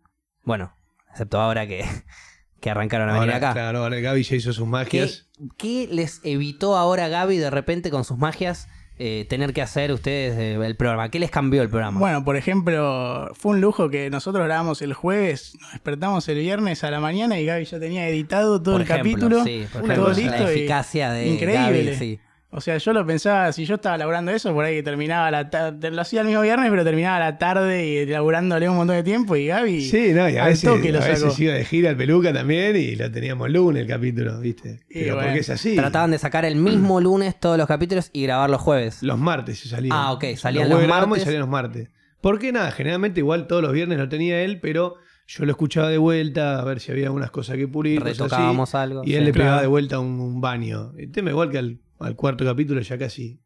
Bueno, 0.43 0.73
excepto 1.11 1.41
ahora 1.41 1.67
que, 1.67 1.85
que 2.61 2.71
arrancaron 2.71 3.09
a 3.09 3.15
venir 3.15 3.33
Ahora, 3.35 3.37
acá. 3.37 3.53
claro, 3.53 3.79
ahora 3.81 3.99
Gaby 4.01 4.23
ya 4.23 4.37
hizo 4.37 4.53
sus 4.53 4.65
¿Qué, 4.65 4.71
magias. 4.71 5.29
qué 5.57 5.89
les 5.91 6.21
evitó 6.25 6.77
ahora 6.77 7.09
Gaby 7.09 7.37
de 7.39 7.51
repente 7.51 7.91
con 7.91 8.05
sus 8.05 8.19
magias 8.19 8.69
eh, 8.99 9.27
tener 9.29 9.53
que 9.53 9.61
hacer 9.61 9.93
ustedes 9.93 10.39
eh, 10.39 10.55
el 10.55 10.77
programa? 10.77 11.11
¿Qué 11.11 11.19
les 11.19 11.31
cambió 11.31 11.61
el 11.61 11.69
programa? 11.69 12.01
Bueno, 12.01 12.25
por 12.25 12.37
ejemplo, 12.37 13.31
fue 13.35 13.53
un 13.53 13.61
lujo 13.61 13.91
que 13.91 14.09
nosotros 14.09 14.45
grabamos 14.47 14.81
el 14.81 14.95
jueves, 14.95 15.55
nos 15.61 15.73
despertamos 15.73 16.27
el 16.29 16.39
viernes 16.39 16.83
a 16.83 16.91
la 16.91 16.99
mañana 17.01 17.39
y 17.39 17.45
Gaby 17.45 17.65
ya 17.67 17.79
tenía 17.79 18.09
editado 18.09 18.63
todo 18.63 18.77
por 18.77 18.81
el 18.83 18.91
ejemplo, 18.91 19.13
capítulo, 19.13 19.45
sí, 19.45 19.67
por 19.71 19.85
ejemplo, 19.85 20.09
la 20.09 20.15
listo 20.15 20.49
eficacia 20.49 21.11
de 21.11 21.27
increíble. 21.29 21.85
Gaby, 21.85 21.95
sí. 21.97 22.21
O 22.51 22.61
sea, 22.61 22.79
yo 22.79 22.93
lo 22.93 23.05
pensaba, 23.05 23.53
si 23.53 23.67
yo 23.67 23.75
estaba 23.75 23.99
laburando 23.99 24.31
eso, 24.31 24.55
por 24.55 24.65
ahí 24.65 24.77
que 24.77 24.83
terminaba 24.85 25.31
la 25.31 25.51
tarde, 25.51 25.91
lo 25.91 26.01
hacía 26.01 26.21
el 26.23 26.29
mismo 26.29 26.43
viernes, 26.43 26.71
pero 26.71 26.85
terminaba 26.85 27.19
la 27.19 27.39
tarde 27.39 27.87
y 27.87 28.07
laburándole 28.07 28.69
un 28.69 28.77
montón 28.77 28.97
de 28.97 29.03
tiempo 29.03 29.35
y 29.37 29.49
Gaby 29.49 29.83
Sí, 29.83 30.13
no, 30.15 30.29
y 30.31 30.37
a 30.37 30.47
veces, 30.47 30.63
toque 30.71 30.93
lo 30.93 31.01
a 31.03 31.07
veces 31.07 31.39
iba 31.41 31.53
de 31.55 31.65
gira 31.65 31.91
al 31.91 31.97
peluca 31.97 32.33
también 32.33 32.77
y 32.77 32.95
lo 32.95 33.11
teníamos 33.11 33.51
lunes 33.51 33.83
el 33.83 33.89
capítulo, 33.89 34.39
¿viste? 34.41 34.81
Y 34.89 35.01
Pero 35.01 35.15
bueno. 35.17 35.27
porque 35.29 35.41
es 35.41 35.51
así. 35.51 35.75
Trataban 35.77 36.13
de 36.13 36.19
sacar 36.19 36.45
el 36.45 36.55
mismo 36.57 37.01
lunes 37.01 37.39
todos 37.39 37.59
los 37.59 37.67
capítulos 37.67 38.11
y 38.13 38.23
grabar 38.23 38.49
los 38.49 38.61
jueves. 38.61 39.03
Los 39.03 39.19
martes 39.19 39.59
se 39.59 39.69
salían. 39.69 39.97
Ah, 39.97 40.13
ok, 40.13 40.25
salían 40.37 40.69
los 40.71 40.79
grabamos 40.81 41.09
martes. 41.09 41.23
y 41.23 41.25
salían 41.25 41.41
los 41.41 41.51
martes. 41.51 41.89
Porque 42.21 42.53
nada, 42.53 42.71
generalmente 42.71 43.21
igual 43.21 43.49
todos 43.49 43.61
los 43.63 43.73
viernes 43.73 43.99
lo 43.99 44.09
tenía 44.09 44.41
él, 44.43 44.61
pero 44.61 44.95
yo 45.27 45.45
lo 45.45 45.51
escuchaba 45.51 45.89
de 45.91 45.99
vuelta 45.99 46.61
a 46.61 46.65
ver 46.65 46.79
si 46.81 46.93
había 46.93 47.07
algunas 47.07 47.31
cosas 47.33 47.57
que 47.57 47.67
pulir. 47.69 47.99
cosas 47.99 48.13
así, 48.13 48.23
Retocábamos 48.23 48.75
algo. 48.77 49.03
Y 49.05 49.15
él 49.15 49.21
sí. 49.21 49.25
le 49.27 49.33
pegaba 49.33 49.51
Claro. 49.57 49.63
de 49.63 49.69
vuelta 49.69 49.99
un, 49.99 50.21
un 50.21 50.41
baño. 50.41 50.93
El 50.97 51.11
tema 51.13 51.31
igual 51.31 51.51
que 51.51 51.59
al, 51.59 51.79
al 51.99 52.17
cuarto 52.17 52.45
capítulo 52.45 52.81
ya 52.81 52.99
casi 52.99 53.41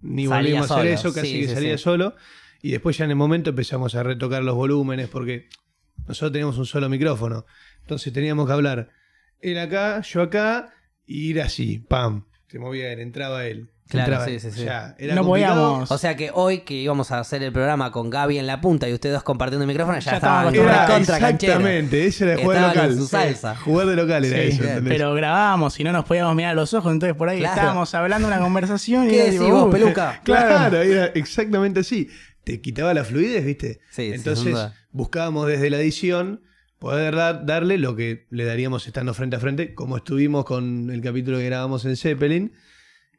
ni 0.00 0.26
Salía 0.26 0.54
volvimos 0.54 0.70
a 0.70 0.74
hacer 0.74 0.86
eso, 0.92 1.12
casi 1.12 1.26
sí, 1.26 1.40
que 1.40 1.48
sí, 1.48 1.54
salía 1.54 1.78
sí. 1.78 1.82
solo. 1.84 2.14
Y 2.60 2.70
después 2.70 2.96
ya 2.96 3.04
en 3.04 3.10
el 3.10 3.16
momento 3.16 3.50
empezamos 3.50 3.94
a 3.94 4.02
retocar 4.02 4.42
los 4.42 4.54
volúmenes 4.54 5.08
porque 5.08 5.48
nosotros 6.06 6.32
teníamos 6.32 6.58
un 6.58 6.66
solo 6.66 6.88
micrófono. 6.88 7.46
Entonces 7.80 8.12
teníamos 8.12 8.46
que 8.46 8.52
hablar 8.52 8.90
él 9.40 9.58
acá, 9.58 10.00
yo 10.00 10.22
acá, 10.22 10.74
y 11.06 11.30
ir 11.30 11.40
así, 11.40 11.78
pam. 11.78 12.24
Se 12.48 12.58
movía 12.58 12.92
él, 12.92 13.00
entraba 13.00 13.46
él. 13.46 13.70
Claro, 13.94 14.12
entraba 14.12 14.26
sí, 14.26 14.40
sí, 14.40 14.50
sí. 14.50 14.60
O 14.60 14.64
sea, 14.64 14.94
era 14.98 15.14
No 15.14 15.24
podíamos. 15.24 15.90
O 15.90 15.98
sea 15.98 16.16
que 16.16 16.30
hoy 16.34 16.58
que 16.60 16.74
íbamos 16.74 17.10
a 17.10 17.20
hacer 17.20 17.42
el 17.42 17.52
programa 17.52 17.90
con 17.90 18.10
Gaby 18.10 18.38
en 18.38 18.46
la 18.46 18.60
punta 18.60 18.88
y 18.88 18.92
ustedes 18.92 19.14
dos 19.14 19.22
compartiendo 19.22 19.62
el 19.64 19.68
micrófono, 19.68 19.98
ya, 19.98 20.10
Ya 20.10 20.16
estaban 20.16 20.54
estábamos 20.54 20.72
Era 20.76 20.86
contra 20.94 21.18
canchero. 21.18 21.52
exactamente, 21.54 22.06
ese 22.06 22.24
era 22.32 22.42
jugar 22.42 22.56
en 22.58 22.68
local. 22.68 22.94
su 22.96 23.06
salsa. 23.06 23.56
Jugar 23.56 23.86
de 23.86 23.96
local 23.96 24.24
era 24.24 24.36
Sí, 24.42 24.48
eso. 24.48 24.62
¿entendés? 24.64 24.92
pero 24.94 25.14
grabábamos 25.14 25.80
y 25.80 25.84
no 25.84 25.92
nos 25.92 26.04
podíamos 26.04 26.34
mirar 26.34 26.50
a 26.52 26.54
los 26.54 26.74
ojos, 26.74 26.92
entonces 26.92 27.16
por 27.16 27.28
ahí 27.28 27.38
Claro. 27.38 27.54
estábamos 27.54 27.94
hablando 27.94 28.28
una 28.28 28.38
conversación 28.38 29.06
y 29.06 29.10
¿Qué 29.10 29.16
era 29.22 29.24
decís 29.32 29.40
vos, 29.50 29.70
peluca? 29.72 30.20
Claro, 30.24 30.80
era 30.82 31.06
exactamente 31.06 31.80
así. 31.80 32.08
Te 32.44 32.60
quitaba 32.60 32.92
la 32.92 33.04
fluidez, 33.04 33.44
¿viste? 33.44 33.80
Sí, 33.90 34.10
Entonces 34.14 34.54
buscábamos 34.92 35.46
desde 35.46 35.70
la 35.70 35.78
edición 35.78 36.42
poder 36.78 37.14
dar- 37.16 37.46
darle 37.46 37.78
lo 37.78 37.96
que 37.96 38.26
le 38.28 38.44
daríamos 38.44 38.86
estando 38.86 39.14
frente 39.14 39.36
a 39.36 39.40
frente, 39.40 39.72
como 39.74 39.96
estuvimos 39.96 40.44
con 40.44 40.90
el 40.90 41.00
capítulo 41.00 41.38
que 41.38 41.46
grabamos 41.46 41.86
en 41.86 41.96
Zeppelin. 41.96 42.52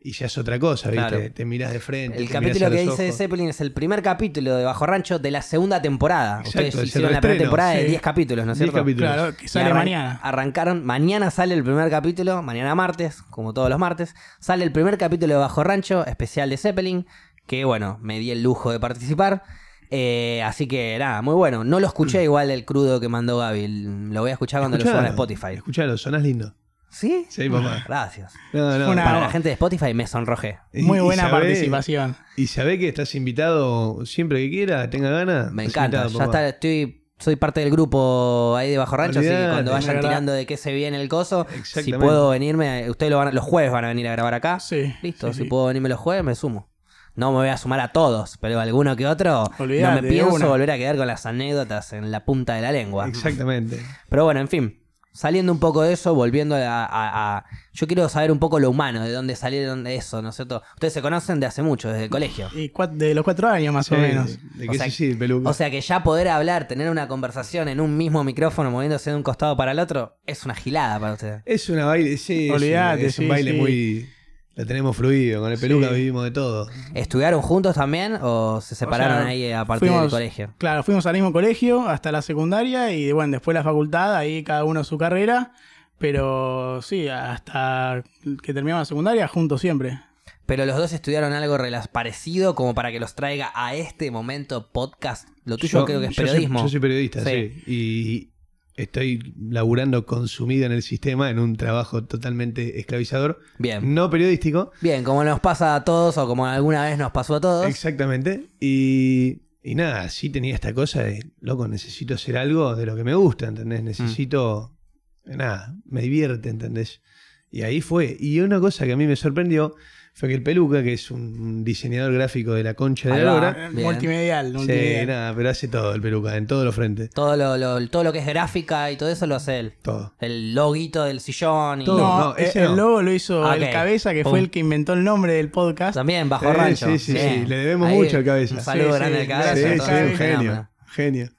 Y 0.07 0.11
ya 0.11 0.27
es 0.27 0.37
otra 0.37 0.59
cosa, 0.59 0.91
¿viste? 0.91 1.07
Claro. 1.07 1.33
Te 1.33 1.45
mirás 1.45 1.73
de 1.73 1.79
frente. 1.79 2.19
El 2.19 2.27
te 2.27 2.33
capítulo 2.33 2.69
que 2.69 2.81
dice. 2.83 3.11
Zeppelin 3.11 3.49
es 3.49 3.59
el 3.59 3.71
primer 3.71 4.03
capítulo 4.03 4.55
de 4.55 4.63
Bajo 4.63 4.85
Rancho 4.85 5.17
de 5.17 5.31
la 5.31 5.41
segunda 5.41 5.81
temporada. 5.81 6.41
Exacto, 6.45 6.59
Ustedes 6.67 6.87
hicieron 6.89 7.11
la 7.11 7.21
primera 7.21 7.41
temporada 7.41 7.71
de 7.71 7.81
sí. 7.81 7.87
10 7.87 8.01
capítulos, 8.03 8.45
¿no 8.45 8.51
es 8.51 8.59
10 8.59 8.69
cierto? 8.69 8.81
capítulos. 8.85 9.11
Claro, 9.13 9.35
que 9.35 9.47
sale 9.47 9.65
arran- 9.65 9.77
mañana. 9.77 10.19
Arrancaron, 10.21 10.85
mañana 10.85 11.31
sale 11.31 11.55
el 11.55 11.63
primer 11.63 11.89
capítulo, 11.89 12.43
mañana 12.43 12.75
martes, 12.75 13.23
como 13.31 13.51
todos 13.55 13.67
los 13.67 13.79
martes, 13.79 14.13
sale 14.39 14.63
el 14.63 14.71
primer 14.71 14.99
capítulo 14.99 15.33
de 15.33 15.39
Bajo 15.39 15.63
Rancho, 15.63 16.05
especial 16.05 16.51
de 16.51 16.57
Zeppelin, 16.57 17.07
que 17.47 17.65
bueno, 17.65 17.97
me 17.99 18.19
di 18.19 18.29
el 18.29 18.43
lujo 18.43 18.71
de 18.71 18.79
participar. 18.79 19.41
Eh, 19.89 20.43
así 20.45 20.67
que 20.67 20.97
nada, 20.99 21.23
muy 21.23 21.33
bueno. 21.33 21.63
No 21.63 21.79
lo 21.79 21.87
escuché 21.87 22.23
igual 22.23 22.51
el 22.51 22.63
crudo 22.63 22.99
que 22.99 23.09
mandó 23.09 23.39
Gaby. 23.39 23.67
Lo 24.11 24.21
voy 24.21 24.29
a 24.29 24.33
escuchar 24.33 24.59
cuando 24.61 24.77
lo 24.77 24.83
suban 24.83 25.05
a 25.05 25.09
Spotify. 25.09 25.53
Escuchalo, 25.55 25.97
sonás 25.97 26.21
lindo. 26.21 26.53
¿Sí? 26.95 27.25
Sí, 27.29 27.49
papá. 27.49 27.83
Gracias. 27.85 28.33
No, 28.53 28.77
no. 28.79 28.89
Una- 28.91 29.03
Para 29.03 29.19
la 29.19 29.29
gente 29.29 29.49
de 29.49 29.53
Spotify 29.53 29.93
me 29.93 30.07
sonrojé. 30.07 30.59
Y- 30.71 30.83
Muy 30.83 30.99
y 30.99 31.01
buena 31.01 31.29
participación. 31.29 32.15
Y 32.37 32.47
sabe 32.47 32.79
que 32.79 32.87
estás 32.87 33.13
invitado 33.15 34.05
siempre 34.05 34.39
que 34.39 34.49
quiera, 34.49 34.89
tenga 34.89 35.09
ganas. 35.09 35.51
Me 35.51 35.65
estás 35.65 35.75
encanta. 35.83 35.97
invitado, 35.97 36.09
Ya 36.19 36.25
papá. 36.25 36.37
está, 36.47 36.47
estoy, 36.55 37.05
soy 37.19 37.35
parte 37.35 37.59
del 37.59 37.69
grupo 37.71 38.55
ahí 38.57 38.71
de 38.71 38.77
Bajo 38.77 38.95
Rancho, 38.95 39.19
así 39.19 39.27
que 39.27 39.33
Olvidate, 39.35 39.53
cuando 39.53 39.71
vayan 39.73 39.95
verdad. 39.95 40.09
tirando 40.09 40.31
de 40.31 40.45
qué 40.45 40.55
se 40.57 40.73
viene 40.73 41.01
el 41.01 41.09
coso, 41.09 41.45
si 41.49 41.59
Exactamente. 41.59 42.05
puedo 42.05 42.29
venirme, 42.29 42.89
ustedes 42.89 43.09
lo 43.11 43.17
van 43.17 43.27
a- 43.27 43.31
los 43.31 43.43
jueves 43.43 43.71
van 43.73 43.83
a 43.83 43.87
venir 43.89 44.07
a 44.07 44.11
grabar 44.13 44.33
acá. 44.33 44.59
Sí. 44.61 44.93
Listo, 45.01 45.27
sí, 45.27 45.33
si 45.33 45.43
sí. 45.43 45.49
puedo 45.49 45.65
venirme 45.65 45.89
los 45.89 45.99
jueves, 45.99 46.23
me 46.23 46.33
sumo. 46.35 46.69
No 47.15 47.31
me 47.31 47.37
voy 47.39 47.47
a 47.49 47.57
sumar 47.57 47.79
a 47.81 47.89
todos, 47.93 48.37
pero 48.39 48.59
alguno 48.59 48.95
que 48.95 49.05
otro 49.07 49.49
Olvidate, 49.59 49.83
no 49.95 50.01
me 50.01 50.01
de 50.01 50.09
pienso 50.13 50.33
una. 50.35 50.47
volver 50.47 50.71
a 50.71 50.77
quedar 50.77 50.95
con 50.97 51.07
las 51.07 51.25
anécdotas 51.25 51.91
en 51.93 52.11
la 52.11 52.23
punta 52.25 52.55
de 52.55 52.61
la 52.61 52.71
lengua. 52.73 53.07
Exactamente. 53.07 53.81
Pero 54.09 54.25
bueno, 54.25 54.39
en 54.41 54.47
fin. 54.47 54.79
Saliendo 55.15 55.51
un 55.51 55.59
poco 55.59 55.81
de 55.81 55.93
eso, 55.93 56.13
volviendo 56.13 56.55
a, 56.55 56.85
a- 56.85 57.37
a- 57.37 57.45
Yo 57.73 57.87
quiero 57.87 58.07
saber 58.09 58.31
un 58.31 58.39
poco 58.39 58.59
lo 58.59 58.69
humano, 58.69 59.01
de 59.03 59.11
dónde 59.11 59.35
salieron 59.35 59.83
de 59.83 59.95
eso, 59.95 60.21
¿no 60.21 60.29
es 60.29 60.35
cierto? 60.35 60.61
Ustedes 60.75 60.93
se 60.93 61.01
conocen 61.01 61.39
de 61.39 61.45
hace 61.45 61.61
mucho, 61.63 61.89
desde 61.89 62.03
el 62.05 62.09
colegio. 62.09 62.49
Y 62.55 62.71
de 62.91 63.15
los 63.15 63.23
cuatro 63.23 63.47
años 63.49 63.73
más 63.73 63.91
o 63.91 63.95
Sí, 63.95 64.01
menos. 64.01 64.37
¿De, 64.55 64.65
de 64.65 64.69
O 64.69 64.73
sea- 64.73 64.85
se 64.85 64.91
sirve, 64.91 65.15
peluca? 65.15 65.49
O 65.49 65.53
sea 65.53 65.71
que 65.71 65.81
ya 65.81 66.03
poder 66.03 66.27
hablar, 66.27 66.67
tener 66.67 66.89
una 66.89 67.07
conversación 67.07 67.67
en 67.69 67.79
un 67.79 67.97
mismo 67.97 68.23
micrófono, 68.23 68.69
moviéndose 68.71 69.09
de 69.09 69.15
un 69.15 69.23
costado 69.23 69.57
para 69.57 69.71
el 69.71 69.79
otro, 69.79 70.17
es 70.27 70.45
una 70.45 70.53
gilada 70.55 70.99
para 70.99 71.13
ustedes. 71.13 71.41
es 71.45 71.69
una 71.69 71.85
baile, 71.85 72.17
sí. 72.17 72.45
es 72.45 72.49
un- 72.49 72.55
Olvídate, 72.57 73.05
es 73.07 73.19
un 73.19 73.25
sí, 73.25 73.29
baile 73.29 73.51
sí. 73.51 73.57
muy. 73.57 74.09
Lo 74.55 74.65
tenemos 74.65 74.95
fluido. 74.95 75.41
Con 75.41 75.51
el 75.51 75.59
peluca 75.59 75.89
Sí. 75.89 75.95
vivimos 75.95 76.23
de 76.23 76.31
todo. 76.31 76.69
¿Estudiaron 76.93 77.41
juntos 77.41 77.75
también 77.75 78.17
o 78.21 78.61
se 78.61 78.73
separaron 78.75 79.17
sea, 79.19 79.27
ahí 79.27 79.51
a 79.51 79.65
partir 79.65 79.91
del 79.91 80.09
colegio? 80.09 80.53
Claro, 80.57 80.81
fuimos 80.83 81.05
al 81.05 81.13
mismo 81.13 81.33
colegio 81.33 81.87
hasta 81.89 82.11
la 82.11 82.21
secundaria 82.21 82.91
y 82.93 83.11
bueno, 83.11 83.33
después 83.33 83.53
la 83.53 83.63
facultad, 83.63 84.15
ahí 84.15 84.43
cada 84.43 84.63
uno 84.63 84.83
su 84.83 84.97
carrera. 84.97 85.51
Pero 85.97 86.81
sí, 86.81 87.07
hasta 87.07 88.03
que 88.43 88.53
terminamos 88.53 88.81
la 88.81 88.85
secundaria, 88.85 89.27
juntos 89.27 89.61
siempre. 89.61 89.99
Pero 90.45 90.65
los 90.65 90.75
dos 90.77 90.93
estudiaron 90.93 91.33
algo 91.33 91.57
parecido 91.87 92.53
como 92.53 92.75
para 92.75 92.91
que 92.91 92.99
los 92.99 93.15
traiga 93.15 93.51
a 93.55 93.75
este 93.75 94.11
momento 94.11 94.69
podcast. 94.71 95.27
Lo 95.45 95.57
tuyo 95.57 95.79
Yo- 95.79 95.85
creo 95.85 95.99
que 96.01 96.07
es 96.07 96.11
yo 96.15 96.15
soy- 96.21 96.25
periodismo. 96.25 96.61
Yo 96.61 96.69
soy, 96.69 96.79
periodista, 96.79 97.23
Sí. 97.23 97.29
sí. 97.29 97.63
Y 97.65 98.29
estoy 98.75 99.33
laburando 99.49 100.05
consumido 100.05 100.65
en 100.65 100.71
el 100.71 100.81
sistema 100.81 101.29
en 101.29 101.39
un 101.39 101.55
trabajo 101.55 102.03
totalmente 102.03 102.79
esclavizador. 102.79 103.39
Bien. 103.57 103.93
No 103.93 104.09
periodístico. 104.09 104.71
Bien, 104.81 105.03
como 105.03 105.23
nos 105.23 105.39
pasa 105.39 105.75
a 105.75 105.83
todos 105.83 106.17
o 106.17 106.27
como 106.27 106.45
alguna 106.45 106.83
vez 106.83 106.97
nos 106.97 107.11
pasó 107.11 107.35
a 107.35 107.41
todos. 107.41 107.67
Exactamente. 107.67 108.47
Y, 108.59 109.43
y 109.63 109.75
nada, 109.75 110.09
sí 110.09 110.29
tenía 110.29 110.53
esta 110.55 110.73
cosa 110.73 111.03
de, 111.03 111.31
loco, 111.39 111.67
necesito 111.67 112.15
hacer 112.15 112.37
algo 112.37 112.75
de 112.75 112.85
lo 112.85 112.95
que 112.95 113.03
me 113.03 113.15
gusta, 113.15 113.47
¿entendés? 113.47 113.81
Mm. 113.81 113.85
Necesito, 113.85 114.77
nada, 115.25 115.75
me 115.85 116.01
divierte, 116.01 116.49
¿entendés? 116.49 117.01
Y 117.49 117.61
ahí 117.61 117.81
fue. 117.81 118.17
Y 118.19 118.41
una 118.41 118.59
cosa 118.59 118.85
que 118.85 118.91
a 118.91 118.97
mí 118.97 119.07
me 119.07 119.15
sorprendió 119.15 119.75
fue 120.17 120.29
que 120.29 120.35
el 120.35 120.43
Peluca, 120.43 120.81
que 120.81 120.93
es 120.93 121.11
un 121.11 121.65
diseñador 121.65 122.13
gráfico 122.13 122.53
de 122.53 122.63
la 122.63 122.73
concha 122.73 123.09
de 123.13 123.21
la 123.21 123.33
va. 123.33 123.33
lora, 123.33 123.67
Eh. 123.67 123.69
Multimedial, 123.71 124.47
sí, 124.47 124.53
multimedial. 124.53 125.07
nada, 125.07 125.35
pero 125.35 125.49
hace 125.49 125.67
todo 125.67 125.93
el 125.93 126.01
Peluca, 126.01 126.37
en 126.37 126.47
todos 126.47 126.63
los 126.63 126.73
frentes. 126.73 127.09
Todo 127.09 127.35
lo, 127.35 127.57
lo- 127.57 127.85
todo 127.89 128.05
lo 128.05 128.13
que 128.13 128.19
es 128.19 128.25
gráfica 128.25 128.89
y 128.91 128.95
todo 128.95 129.09
eso 129.09 129.27
lo 129.27 129.35
hace 129.35 129.59
él. 129.59 129.73
Todo. 129.81 130.13
El 130.21 130.55
loguito 130.55 131.03
del 131.03 131.19
sillón 131.19 131.81
y 131.81 131.85
Todo. 131.85 131.97
No, 131.97 132.19
no, 132.29 132.37
ese 132.37 132.61
el 132.63 132.69
no. 132.69 132.75
logo 132.77 133.01
lo 133.01 133.11
hizo 133.11 133.45
Ah, 133.45 133.57
el 133.57 133.63
ok. 133.65 133.71
cabeza, 133.73 134.13
que 134.13 134.23
Pum. 134.23 134.29
fue 134.31 134.39
el 134.39 134.49
que 134.49 134.59
inventó 134.59 134.93
el 134.93 135.03
nombre 135.03 135.33
del 135.33 135.51
podcast. 135.51 135.95
también 135.95 136.29
bajo 136.29 136.49
Eh, 136.49 136.53
rancho. 136.53 136.85
sí, 136.87 136.97
sí, 136.97 137.11
Bien. 137.13 137.41
sí, 137.43 137.45
le 137.49 137.57
debemos 137.57 137.89
Ahí, 137.89 137.97
mucho 137.97 138.15
al 138.15 138.23
cabeza. 138.23 138.55
Un 138.55 138.61
saludo 138.61 138.93
Sí, 138.93 138.99
grande 138.99 139.15
sí, 139.17 139.21
al 139.21 139.27
cabeza. 139.27 139.55
sí, 139.55 139.83
sí, 139.83 140.11
un 140.11 140.17
genio. 140.17 140.69
Genio. 140.87 141.29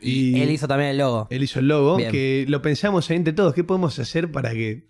Y 0.00 0.40
él 0.40 0.50
hizo 0.50 0.66
también 0.66 0.90
el 0.90 0.98
logo. 0.98 1.26
Él 1.30 1.42
hizo 1.42 1.58
el 1.60 1.68
logo, 1.68 1.96
Bien. 1.96 2.10
que 2.10 2.46
lo 2.48 2.62
pensamos 2.62 3.10
entre 3.10 3.32
todos. 3.34 3.52
¿Qué 3.54 3.64
podemos 3.64 3.98
hacer 3.98 4.30
para 4.32 4.50
que 4.52 4.86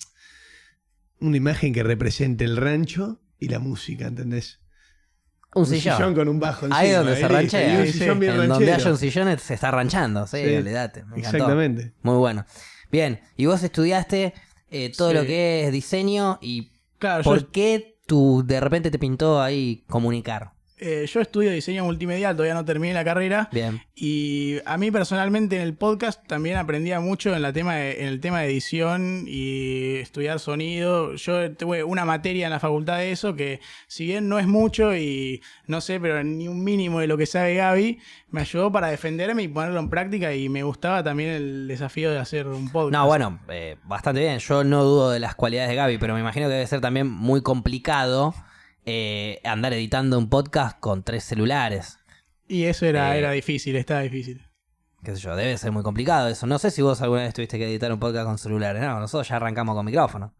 una 1.20 1.36
imagen 1.36 1.72
que 1.72 1.82
represente 1.82 2.44
el 2.44 2.56
rancho 2.56 3.20
y 3.38 3.48
la 3.48 3.58
música, 3.58 4.06
¿entendés? 4.06 4.60
Un 5.54 5.66
sillón. 5.66 6.14
con 6.14 6.28
un 6.28 6.40
bajo 6.40 6.66
encima. 6.66 6.78
Ahí 6.80 6.90
donde 6.90 7.14
se 7.14 7.20
listo, 7.20 7.34
ranchea. 7.34 7.78
un 7.80 7.86
sillón 7.86 8.18
bien 8.20 8.40
En 8.40 8.48
donde 8.48 8.72
haya 8.72 8.90
un 8.90 8.96
sillón 8.98 9.38
se 9.38 9.54
está 9.54 9.70
ranchando. 9.70 10.26
Sí, 10.26 10.38
Sí, 10.44 10.56
olvídate. 10.56 11.04
Me. 11.04 11.18
Exactamente. 11.18 11.92
Muy 12.02 12.16
bueno. 12.16 12.44
Bien, 12.90 13.20
y 13.36 13.46
vos 13.46 13.62
estudiaste 13.62 14.34
eh, 14.70 14.92
todo 14.96 15.10
Sí. 15.10 15.14
lo 15.14 15.22
que 15.24 15.64
es 15.66 15.72
diseño 15.72 16.38
y 16.42 16.72
Claro, 16.98 17.22
yo, 17.22 17.30
¿por 17.30 17.50
qué 17.52 17.98
tú 18.06 18.42
de 18.44 18.58
repente 18.60 18.90
te 18.90 18.98
pintó 18.98 19.40
ahí 19.40 19.84
comunicar? 19.88 20.53
Eh, 20.78 21.06
yo 21.12 21.20
estudio 21.20 21.50
diseño 21.52 21.84
multimedial, 21.84 22.34
todavía 22.34 22.54
no 22.54 22.64
terminé 22.64 22.94
la 22.94 23.04
carrera. 23.04 23.48
Bien. 23.52 23.80
Y 23.94 24.56
a 24.66 24.76
mí 24.76 24.90
personalmente 24.90 25.56
en 25.56 25.62
el 25.62 25.74
podcast 25.74 26.26
también 26.26 26.56
aprendía 26.56 26.98
mucho 27.00 27.34
en, 27.34 27.42
la 27.42 27.52
tema 27.52 27.76
de- 27.76 28.00
en 28.02 28.08
el 28.08 28.20
tema 28.20 28.40
de 28.40 28.46
edición 28.46 29.24
y 29.28 29.96
estudiar 29.96 30.40
sonido. 30.40 31.14
Yo 31.14 31.52
tuve 31.52 31.84
una 31.84 32.04
materia 32.04 32.46
en 32.46 32.50
la 32.50 32.58
facultad 32.60 32.98
de 32.98 33.12
eso 33.12 33.36
que 33.36 33.60
si 33.86 34.04
bien 34.06 34.28
no 34.28 34.38
es 34.38 34.46
mucho 34.48 34.96
y 34.96 35.42
no 35.66 35.80
sé, 35.80 36.00
pero 36.00 36.22
ni 36.24 36.48
un 36.48 36.64
mínimo 36.64 37.00
de 37.00 37.06
lo 37.06 37.16
que 37.16 37.26
sabe 37.26 37.54
Gaby, 37.54 37.98
me 38.30 38.40
ayudó 38.40 38.72
para 38.72 38.88
defenderme 38.88 39.44
y 39.44 39.48
ponerlo 39.48 39.78
en 39.78 39.88
práctica 39.90 40.34
y 40.34 40.48
me 40.48 40.64
gustaba 40.64 41.04
también 41.04 41.30
el 41.30 41.68
desafío 41.68 42.10
de 42.10 42.18
hacer 42.18 42.48
un 42.48 42.68
podcast. 42.70 42.92
No, 42.92 43.06
bueno, 43.06 43.38
eh, 43.48 43.76
bastante 43.84 44.20
bien. 44.20 44.38
Yo 44.40 44.64
no 44.64 44.82
dudo 44.82 45.10
de 45.12 45.20
las 45.20 45.36
cualidades 45.36 45.70
de 45.70 45.76
Gaby, 45.76 45.98
pero 45.98 46.14
me 46.14 46.20
imagino 46.20 46.48
que 46.48 46.54
debe 46.54 46.66
ser 46.66 46.80
también 46.80 47.08
muy 47.08 47.42
complicado 47.42 48.34
eh, 48.86 49.40
andar 49.44 49.72
editando 49.72 50.18
un 50.18 50.28
podcast 50.28 50.78
con 50.80 51.02
tres 51.02 51.24
celulares. 51.24 51.98
Y 52.48 52.64
eso 52.64 52.86
era, 52.86 53.14
Eh, 53.14 53.18
era 53.18 53.30
difícil, 53.32 53.76
estaba 53.76 54.00
difícil. 54.00 54.46
Qué 55.02 55.14
sé 55.16 55.20
yo, 55.22 55.36
debe 55.36 55.56
ser 55.58 55.70
muy 55.72 55.82
complicado 55.82 56.28
eso. 56.28 56.46
No 56.46 56.58
sé 56.58 56.70
si 56.70 56.80
vos 56.82 57.00
alguna 57.02 57.22
vez 57.22 57.34
tuviste 57.34 57.58
que 57.58 57.66
editar 57.66 57.92
un 57.92 57.98
podcast 58.00 58.26
con 58.26 58.38
celulares. 58.38 58.82
No, 58.82 59.00
nosotros 59.00 59.28
ya 59.28 59.36
arrancamos 59.36 59.74
con 59.74 59.84
micrófono. 59.84 60.34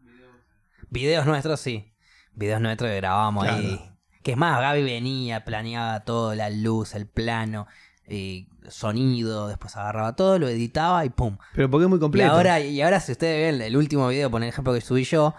Videos 0.89 1.25
nuestros, 1.25 1.59
sí. 1.59 1.93
Videos 2.33 2.61
nuestros 2.61 2.89
que 2.89 2.97
grabábamos 2.97 3.47
ahí. 3.47 3.79
Que 4.23 4.31
es 4.31 4.37
más, 4.37 4.59
Gaby 4.59 4.83
venía, 4.83 5.45
planeaba 5.45 5.99
todo, 6.03 6.33
la 6.33 6.49
luz, 6.49 6.95
el 6.95 7.05
plano, 7.07 7.67
y 8.07 8.47
sonido, 8.67 9.47
después 9.47 9.75
agarraba 9.77 10.15
todo, 10.15 10.39
lo 10.39 10.47
editaba 10.47 11.05
y 11.05 11.09
pum. 11.09 11.37
Pero 11.53 11.69
porque 11.69 11.83
es 11.85 11.89
muy 11.89 11.97
Y 11.97 11.99
completo. 11.99 12.31
ahora, 12.31 12.59
y 12.59 12.81
ahora 12.81 12.99
si 12.99 13.11
ustedes 13.11 13.51
ven 13.53 13.61
el 13.61 13.77
último 13.77 14.07
video, 14.07 14.31
por 14.31 14.43
ejemplo, 14.43 14.73
que 14.73 14.81
subí 14.81 15.03
yo, 15.03 15.35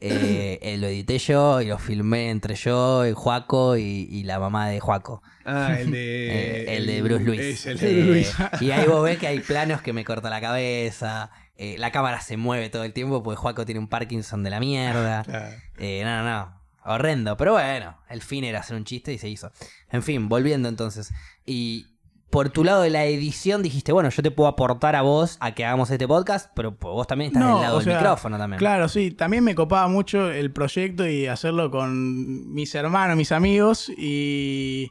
eh, 0.00 0.58
eh, 0.62 0.76
lo 0.78 0.86
edité 0.86 1.18
yo 1.18 1.60
y 1.60 1.66
lo 1.66 1.78
filmé 1.78 2.30
entre 2.30 2.54
yo, 2.54 3.06
y 3.06 3.12
Juaco 3.12 3.76
y, 3.76 4.08
y 4.10 4.22
la 4.24 4.38
mamá 4.38 4.68
de 4.68 4.80
Juaco. 4.80 5.22
Ah, 5.44 5.76
el 5.78 5.90
de. 5.90 6.28
Eh, 6.68 6.76
el 6.76 6.86
de 6.86 7.02
Bruce 7.02 7.24
Luis. 7.24 7.40
Es 7.40 7.66
el 7.66 7.78
de 7.78 7.92
Bruce 7.94 8.06
Luis. 8.10 8.34
y 8.60 8.70
ahí 8.70 8.86
vos 8.86 9.02
ves 9.02 9.18
que 9.18 9.26
hay 9.26 9.40
planos 9.40 9.80
que 9.82 9.92
me 9.92 10.04
corta 10.04 10.30
la 10.30 10.40
cabeza. 10.40 11.30
eh, 11.56 11.76
la 11.78 11.90
cámara 11.90 12.20
se 12.20 12.36
mueve 12.36 12.68
todo 12.70 12.84
el 12.84 12.92
tiempo 12.92 13.22
porque 13.22 13.36
Juaco 13.36 13.64
tiene 13.64 13.80
un 13.80 13.88
Parkinson 13.88 14.42
de 14.44 14.50
la 14.50 14.60
mierda. 14.60 15.24
Claro. 15.24 15.56
No, 15.78 16.22
no, 16.22 16.24
no. 16.24 16.58
Horrendo. 16.84 17.36
Pero 17.36 17.52
bueno, 17.52 17.98
el 18.08 18.22
fin 18.22 18.44
era 18.44 18.60
hacer 18.60 18.76
un 18.76 18.84
chiste 18.84 19.12
y 19.12 19.18
se 19.18 19.28
hizo. 19.28 19.50
En 19.90 20.02
fin, 20.02 20.28
volviendo 20.28 20.68
entonces. 20.68 21.12
Y 21.44 21.86
por 22.30 22.50
tu 22.50 22.62
lado 22.62 22.82
de 22.82 22.90
la 22.90 23.04
edición 23.06 23.62
dijiste, 23.62 23.92
bueno, 23.92 24.10
yo 24.10 24.22
te 24.22 24.30
puedo 24.30 24.48
aportar 24.48 24.94
a 24.96 25.02
vos 25.02 25.38
a 25.40 25.54
que 25.54 25.64
hagamos 25.64 25.90
este 25.90 26.06
podcast, 26.06 26.50
pero 26.54 26.72
vos 26.72 27.06
también 27.06 27.28
estás 27.28 27.42
No, 27.42 27.54
del 27.54 27.62
lado 27.62 27.76
del 27.76 27.84
sea, 27.84 27.96
micrófono 27.96 28.36
también. 28.36 28.58
Claro, 28.58 28.88
sí, 28.88 29.10
también 29.10 29.44
me 29.44 29.54
copaba 29.54 29.88
mucho 29.88 30.30
el 30.30 30.52
proyecto 30.52 31.06
y 31.06 31.26
hacerlo 31.26 31.70
con 31.70 32.52
mis 32.52 32.74
hermanos, 32.74 33.16
mis 33.16 33.32
amigos 33.32 33.88
y, 33.96 34.90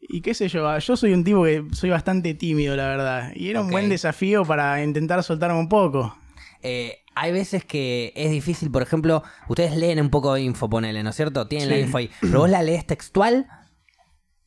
y 0.00 0.20
qué 0.22 0.32
sé 0.32 0.48
yo, 0.48 0.78
yo 0.78 0.96
soy 0.96 1.12
un 1.12 1.22
tipo 1.22 1.44
que 1.44 1.64
soy 1.72 1.90
bastante 1.90 2.32
tímido, 2.34 2.74
la 2.76 2.86
verdad, 2.86 3.32
y 3.34 3.50
era 3.50 3.60
un 3.60 3.70
buen 3.70 3.88
desafío 3.88 4.44
para 4.44 4.82
intentar 4.82 5.22
soltarme 5.22 5.58
un 5.58 5.68
poco. 5.68 6.16
Eh, 6.62 6.98
hay 7.14 7.32
veces 7.32 7.64
que 7.64 8.12
es 8.16 8.30
difícil, 8.30 8.70
por 8.70 8.82
ejemplo, 8.82 9.22
ustedes 9.48 9.76
leen 9.76 10.00
un 10.00 10.10
poco 10.10 10.32
de 10.34 10.42
info, 10.42 10.70
ponele, 10.70 11.02
¿no 11.02 11.10
es 11.10 11.16
cierto? 11.16 11.46
Tienen 11.46 11.68
la 11.68 11.78
info 11.78 11.98
ahí. 11.98 12.10
¿Pero 12.20 12.40
vos 12.40 12.50
la 12.50 12.62
lees 12.62 12.86
textual? 12.86 13.46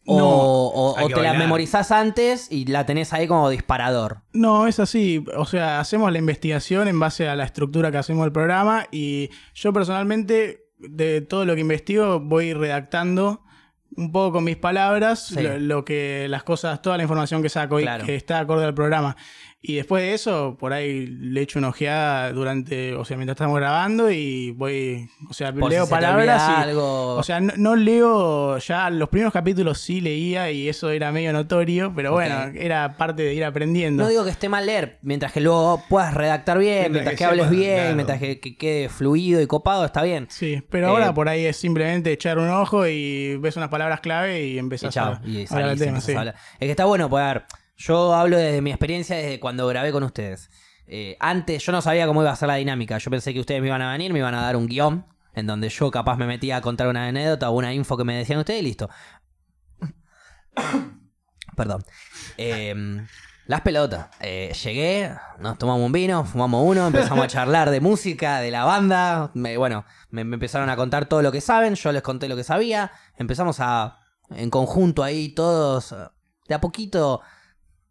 ¿O, 0.05 0.17
No, 0.19 0.27
o- 0.29 0.97
hay 0.97 1.05
o 1.05 1.07
que 1.07 1.13
te 1.13 1.21
la 1.21 1.29
bailar. 1.29 1.45
memorizás 1.45 1.91
antes 1.91 2.51
y 2.51 2.65
la 2.65 2.85
tenés 2.85 3.13
ahí 3.13 3.25
como 3.27 3.49
disparador? 3.49 4.17
No, 4.33 4.67
es 4.67 4.79
así. 4.79 5.23
O 5.37 5.45
sea, 5.45 5.79
hacemos 5.79 6.11
la 6.11 6.17
investigación 6.17 6.87
en 6.89 6.99
base 6.99 7.29
a 7.29 7.35
la 7.37 7.45
estructura 7.45 7.89
que 7.91 7.97
hacemos 7.99 8.23
del 8.25 8.33
programa 8.33 8.85
y 8.91 9.29
yo 9.53 9.71
personalmente, 9.71 10.65
de 10.77 11.21
todo 11.21 11.45
lo 11.45 11.55
que 11.55 11.61
investigo, 11.61 12.19
voy 12.19 12.53
redactando 12.53 13.41
un 13.95 14.11
poco 14.11 14.33
con 14.33 14.43
mis 14.43 14.57
palabras 14.57 15.27
Sí. 15.27 15.41
lo, 15.41 15.57
lo 15.59 15.85
que 15.85 16.25
las 16.27 16.43
cosas, 16.43 16.81
toda 16.81 16.97
la 16.97 17.03
información 17.03 17.41
que 17.41 17.49
saco 17.49 17.79
y 17.79 17.83
Claro. 17.83 18.05
que 18.05 18.15
está 18.15 18.39
acorde 18.39 18.65
al 18.65 18.73
programa. 18.73 19.15
Y 19.65 19.75
después 19.75 20.03
de 20.03 20.13
eso, 20.13 20.57
por 20.59 20.73
ahí 20.73 21.07
le 21.07 21.39
echo 21.39 21.57
una 21.57 21.69
ojeada 21.69 22.33
durante, 22.33 22.93
o 22.95 23.05
sea, 23.05 23.15
mientras 23.15 23.35
estamos 23.35 23.57
grabando 23.57 24.11
y 24.11 24.51
voy, 24.51 25.09
o 25.29 25.33
sea, 25.33 25.53
Por 25.53 25.69
si 25.71 25.75
leo 25.77 25.85
se 25.85 25.89
te 25.89 25.95
palabras 25.95 26.43
y, 26.49 26.61
algo. 26.63 27.15
o 27.15 27.23
sea, 27.23 27.39
no, 27.39 27.53
no 27.55 27.75
leo, 27.77 28.57
ya 28.57 28.89
los 28.89 29.07
primeros 29.07 29.31
capítulos 29.31 29.79
sí 29.79 30.01
leía 30.01 30.51
y 30.51 30.67
eso 30.67 30.89
era 30.89 31.13
medio 31.13 31.31
notorio, 31.31 31.93
pero 31.95 32.11
bueno, 32.11 32.51
era 32.55 32.97
parte 32.97 33.23
de 33.23 33.33
ir 33.35 33.45
aprendiendo. 33.45 34.03
No 34.03 34.09
digo 34.09 34.25
que 34.25 34.31
esté 34.31 34.49
mal 34.49 34.65
leer, 34.65 34.99
mientras 35.01 35.31
que 35.31 35.39
luego 35.39 35.81
puedas 35.87 36.13
redactar 36.13 36.57
bien, 36.57 36.91
Mientras 36.91 37.05
mientras, 37.05 37.11
que 37.13 37.17
que, 37.19 37.23
hables 37.23 37.49
bien, 37.49 37.75
claro. 37.77 37.95
mientras 37.95 38.19
que, 38.19 38.39
que 38.41 38.57
quede 38.57 38.89
fluido 38.89 39.41
y 39.41 39.47
copado, 39.47 39.85
está 39.85 40.03
bien. 40.03 40.27
Sí, 40.29 40.61
pero 40.69 40.87
Eh, 40.87 40.89
ahora 40.89 41.13
por 41.13 41.29
ahí 41.29 41.45
es 41.45 41.55
simplemente 41.55 42.11
echar 42.11 42.37
un 42.37 42.49
ojo 42.49 42.85
y 42.85 43.37
ves 43.37 43.55
unas 43.55 43.69
palabras 43.69 44.01
clave 44.01 44.45
y 44.45 44.55
Y 44.55 44.57
empezás 44.59 44.93
chao, 44.93 45.13
a, 45.13 45.21
y 45.25 45.45
a 45.45 45.53
hablar 45.53 45.77
salís 45.77 45.79
del 45.79 45.87
y 45.87 45.91
tema. 45.91 46.01
sí. 46.01 46.13
a 46.15 46.19
hablar. 46.19 46.35
Es 46.55 46.59
que 46.59 46.71
está 46.71 46.83
bueno 46.83 47.09
poder. 47.09 47.43
Yo 47.75 48.13
hablo 48.13 48.37
desde 48.37 48.61
mi 48.61 48.69
experiencia 48.71 49.15
desde 49.15 49.39
cuando 49.39 49.67
grabé 49.67 49.91
con 49.91 50.03
ustedes. 50.03 50.49
Eh, 50.87 51.17
antes 51.19 51.63
yo 51.65 51.71
no 51.71 51.81
sabía 51.81 52.05
cómo 52.07 52.21
iba 52.21 52.31
a 52.31 52.35
ser 52.35 52.47
la 52.47 52.55
dinámica. 52.55 52.97
Yo 52.97 53.09
pensé 53.11 53.33
que 53.33 53.39
ustedes 53.39 53.61
me 53.61 53.67
iban 53.67 53.81
a 53.81 53.91
venir, 53.91 54.11
me 54.13 54.19
iban 54.19 54.35
a 54.35 54.41
dar 54.41 54.55
un 54.55 54.67
guion 54.67 55.05
en 55.33 55.47
donde 55.47 55.69
yo 55.69 55.89
capaz 55.91 56.17
me 56.17 56.27
metía 56.27 56.57
a 56.57 56.61
contar 56.61 56.87
una 56.87 57.07
anécdota 57.07 57.49
o 57.49 57.53
una 57.57 57.73
info 57.73 57.97
que 57.97 58.03
me 58.03 58.15
decían 58.17 58.39
ustedes 58.39 58.59
y 58.61 58.63
listo. 58.63 58.89
Perdón. 61.55 61.83
Eh, 62.37 63.05
las 63.45 63.61
pelotas. 63.61 64.07
Eh, 64.21 64.53
llegué, 64.63 65.13
nos 65.39 65.57
tomamos 65.57 65.85
un 65.85 65.91
vino, 65.91 66.23
fumamos 66.25 66.65
uno, 66.65 66.87
empezamos 66.87 67.25
a 67.25 67.27
charlar 67.29 67.69
de 67.69 67.81
música, 67.81 68.39
de 68.39 68.51
la 68.51 68.63
banda. 68.65 69.31
Me- 69.33 69.57
bueno, 69.57 69.85
me, 70.09 70.23
me 70.23 70.35
empezaron 70.35 70.69
a 70.69 70.75
contar 70.75 71.07
todo 71.07 71.21
lo 71.21 71.31
que 71.31 71.41
saben, 71.41 71.75
yo 71.75 71.91
les 71.91 72.01
conté 72.01 72.27
lo 72.29 72.35
que 72.35 72.43
sabía. 72.43 72.91
Empezamos 73.17 73.57
a, 73.59 73.99
en 74.29 74.49
conjunto 74.49 75.03
ahí, 75.03 75.29
todos, 75.29 75.91
eh, 75.91 75.95
de 76.47 76.55
a 76.55 76.61
poquito, 76.61 77.21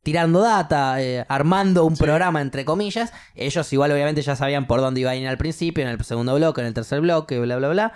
tirando 0.02 0.40
data, 0.40 1.00
eh, 1.00 1.24
armando 1.28 1.84
un 1.84 1.96
programa 1.96 2.40
entre 2.40 2.64
comillas. 2.64 3.12
Ellos 3.34 3.72
igual 3.72 3.92
obviamente 3.92 4.22
ya 4.22 4.36
sabían 4.36 4.66
por 4.66 4.80
dónde 4.80 5.00
iba 5.00 5.10
a 5.10 5.16
ir 5.16 5.26
al 5.28 5.38
principio, 5.38 5.82
en 5.84 5.90
el 5.90 6.02
segundo 6.04 6.34
bloque, 6.34 6.60
en 6.60 6.66
el 6.68 6.74
tercer 6.74 7.00
bloque, 7.00 7.38
bla, 7.38 7.56
bla, 7.56 7.68
bla. 7.68 7.92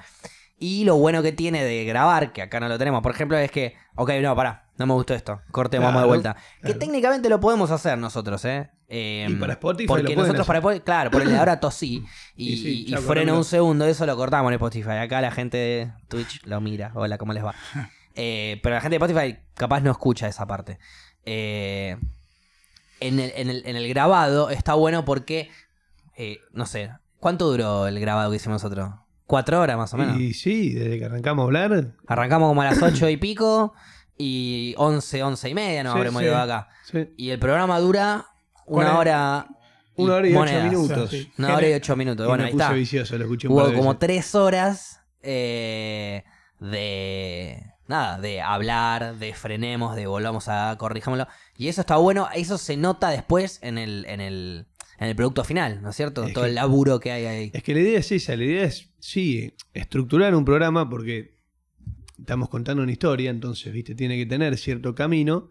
Y 0.59 0.85
lo 0.85 0.97
bueno 0.97 1.23
que 1.23 1.33
tiene 1.33 1.63
de 1.65 1.85
grabar, 1.85 2.33
que 2.33 2.41
acá 2.41 2.61
no 2.61 2.69
lo 2.69 2.79
tenemos, 2.79 3.03
por 3.03 3.13
ejemplo, 3.13 3.37
es 3.37 3.51
que, 3.51 3.75
ok, 3.95 4.11
no, 4.23 4.35
pará, 4.35 4.71
no 4.79 4.87
me 4.87 4.95
gustó 4.95 5.13
esto, 5.15 5.43
cortemos 5.51 5.89
Claro, 5.91 6.01
de 6.01 6.07
vuelta. 6.07 6.37
Que 6.63 6.73
técnicamente 6.73 7.29
lo 7.29 7.41
podemos 7.41 7.71
hacer 7.71 7.99
nosotros, 7.99 8.43
¿eh? 8.47 8.71
Eh, 8.89 9.27
Y 9.29 9.35
para 9.35 9.55
Spotify 9.55 9.87
Porque 9.89 10.03
lo 10.05 10.09
nosotros 10.23 10.35
hacer. 10.41 10.47
para 10.47 10.59
Spotify, 10.61 10.81
claro, 10.83 11.11
por 11.11 11.21
el 11.21 11.29
de 11.29 11.37
ahora 11.37 11.61
tosí 11.61 12.05
y, 12.37 12.53
Y 12.53 12.57
sí, 12.57 12.85
y- 12.89 12.97
freno 12.97 13.37
un 13.37 13.45
segundo, 13.45 13.85
eso 13.85 14.07
lo 14.07 14.17
cortamos 14.17 14.49
en 14.51 14.55
Spotify. 14.55 14.93
Acá 14.93 15.21
la 15.21 15.31
gente 15.33 15.59
de 15.59 15.93
Twitch 16.09 16.41
lo 16.47 16.61
mira, 16.63 16.91
hola, 16.95 17.19
¿cómo 17.19 17.33
les 17.35 17.45
va? 17.45 17.55
Eh, 18.19 18.61
pero 18.63 18.77
la 18.77 18.81
gente 18.81 18.99
de 18.99 19.05
Spotify 19.05 19.39
capaz 19.53 19.81
no 19.81 19.91
escucha 19.91 20.27
esa 20.27 20.47
parte. 20.47 20.79
Eh, 21.27 21.97
en, 23.01 23.21
el, 23.21 23.33
en 23.37 23.51
el- 23.51 23.63
en 23.67 23.77
el 23.77 23.89
grabado 23.89 24.49
está 24.51 24.75
bueno 24.75 25.05
porque, 25.05 25.51
eh, 26.17 26.39
no 26.53 26.65
sé, 26.67 26.91
¿cuánto 27.21 27.51
duró 27.51 27.87
el 27.89 28.01
grabado 28.01 28.31
que 28.31 28.37
hicimos 28.37 28.63
nosotros? 28.63 28.91
¿Cuatro 29.27 29.61
horas 29.61 29.77
más 29.77 29.93
o 29.93 29.97
menos? 29.97 30.19
Y 30.21 30.33
sí, 30.35 30.73
desde 30.73 30.99
que 30.99 31.05
arrancamos 31.05 31.43
a 31.43 31.47
hablar. 31.47 31.95
Arrancamos 32.07 32.49
como 32.49 32.63
a 32.63 32.67
las 32.67 32.81
ocho 32.81 33.09
y 33.09 33.17
pico 33.17 33.75
y 34.17 34.75
once, 34.79 35.23
once 35.23 35.49
y 35.49 35.55
media 35.55 35.83
nos 35.83 35.93
Sí, 35.95 35.99
habremos 35.99 36.21
sí. 36.23 36.27
ido 36.29 36.37
acá. 36.39 36.69
Sí. 36.85 37.09
Y 37.17 37.31
el 37.31 37.39
programa 37.39 37.79
dura 37.81 38.27
una 38.67 38.99
hora... 38.99 39.49
Una 39.99 40.15
hora 40.17 40.29
y 40.29 40.35
ocho 40.37 40.63
minutos. 40.63 41.15
Una 41.39 41.57
hora 41.57 41.69
y 41.69 41.73
ocho 41.73 41.97
minutos. 41.97 42.25
Y 42.25 42.29
Bueno, 42.29 42.45
ahí 42.45 42.51
está. 42.51 42.71
vicioso, 42.73 43.17
lo 43.19 43.27
Hubo 43.27 43.73
como 43.75 43.97
tres 43.97 44.35
horas 44.35 45.01
eh, 45.23 46.23
de 46.61 47.63
nada, 47.89 48.19
de 48.21 48.41
hablar, 48.41 49.17
de 49.19 49.33
frenemos, 49.35 49.97
de 49.97 50.07
volvamos 50.07 50.49
a 50.49 50.77
corrijámoslo. 50.79 51.27
Y 51.57 51.69
eso 51.69 51.81
está 51.81 51.97
bueno, 51.97 52.29
eso 52.35 52.59
se 52.59 52.77
nota 52.77 53.11
después 53.11 53.59
en 53.63 53.79
el, 53.79 54.05
en 54.07 54.21
el, 54.21 54.67
en 54.99 55.09
el 55.09 55.17
producto 55.17 55.45
final, 55.45 55.83
¿no 55.83 55.91
es 55.91 55.97
cierto? 55.97 56.25
Es 56.25 56.33
Todo 56.33 56.45
que- 56.45 56.51
el 56.51 56.55
laburo 56.57 56.99
que 57.01 57.13
hay 57.13 57.25
ahí. 57.27 57.51
Es 57.55 57.63
que 57.63 57.75
la 57.75 57.81
idea 57.81 57.99
es 57.99 58.11
esa, 58.13 58.35
la 58.37 58.45
idea 58.45 58.65
es, 58.65 58.91
sí, 58.99 59.55
estructurar 59.75 60.35
un 60.35 60.45
programa 60.45 60.89
porque 60.89 61.37
estamos 62.19 62.49
contando 62.49 62.83
una 62.83 62.93
historia, 62.93 63.31
entonces, 63.31 63.73
viste, 63.73 63.95
tiene 63.95 64.17
que 64.17 64.27
tener 64.27 64.57
cierto 64.57 64.95
camino, 64.95 65.51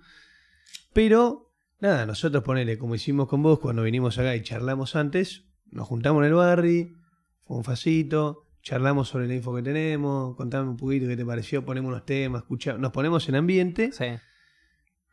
pero 0.93 1.51
nada, 1.79 2.05
nosotros 2.05 2.43
ponele, 2.43 2.77
como 2.77 2.95
hicimos 2.95 3.27
con 3.27 3.43
vos 3.43 3.59
cuando 3.59 3.83
vinimos 3.83 4.17
acá 4.17 4.35
y 4.35 4.41
charlamos 4.41 4.95
antes, 4.95 5.43
nos 5.71 5.87
juntamos 5.87 6.21
en 6.21 6.27
el 6.29 6.33
barri, 6.33 6.95
fue 7.45 7.57
un 7.57 7.63
facito, 7.63 8.44
charlamos 8.65 9.09
sobre 9.09 9.27
la 9.27 9.35
info 9.35 9.55
que 9.55 9.61
tenemos, 9.61 10.35
contame 10.35 10.67
un 10.67 10.75
poquito 10.75 11.07
qué 11.07 11.15
te 11.15 11.23
pareció, 11.23 11.63
ponemos 11.63 11.89
unos 11.89 12.03
temas, 12.05 12.41
escuchamos, 12.41 12.81
nos 12.81 12.91
ponemos 12.91 13.29
en 13.29 13.35
ambiente, 13.35 13.91
Sí. 13.91 14.05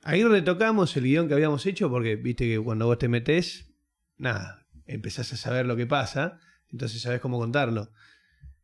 ahí 0.05 0.25
retocamos 0.25 0.97
el 0.97 1.05
guion 1.05 1.29
que 1.29 1.35
habíamos 1.35 1.67
hecho 1.67 1.91
porque, 1.91 2.17
viste 2.17 2.49
que 2.49 2.59
cuando 2.59 2.87
vos 2.87 2.97
te 2.99 3.09
metés, 3.09 3.71
nada, 4.17 4.67
empezás 4.87 5.33
a 5.35 5.37
saber 5.37 5.67
lo 5.67 5.77
que 5.77 5.87
pasa, 5.87 6.39
entonces 6.71 7.03
sabés 7.03 7.21
cómo 7.21 7.39
contarlo. 7.39 7.91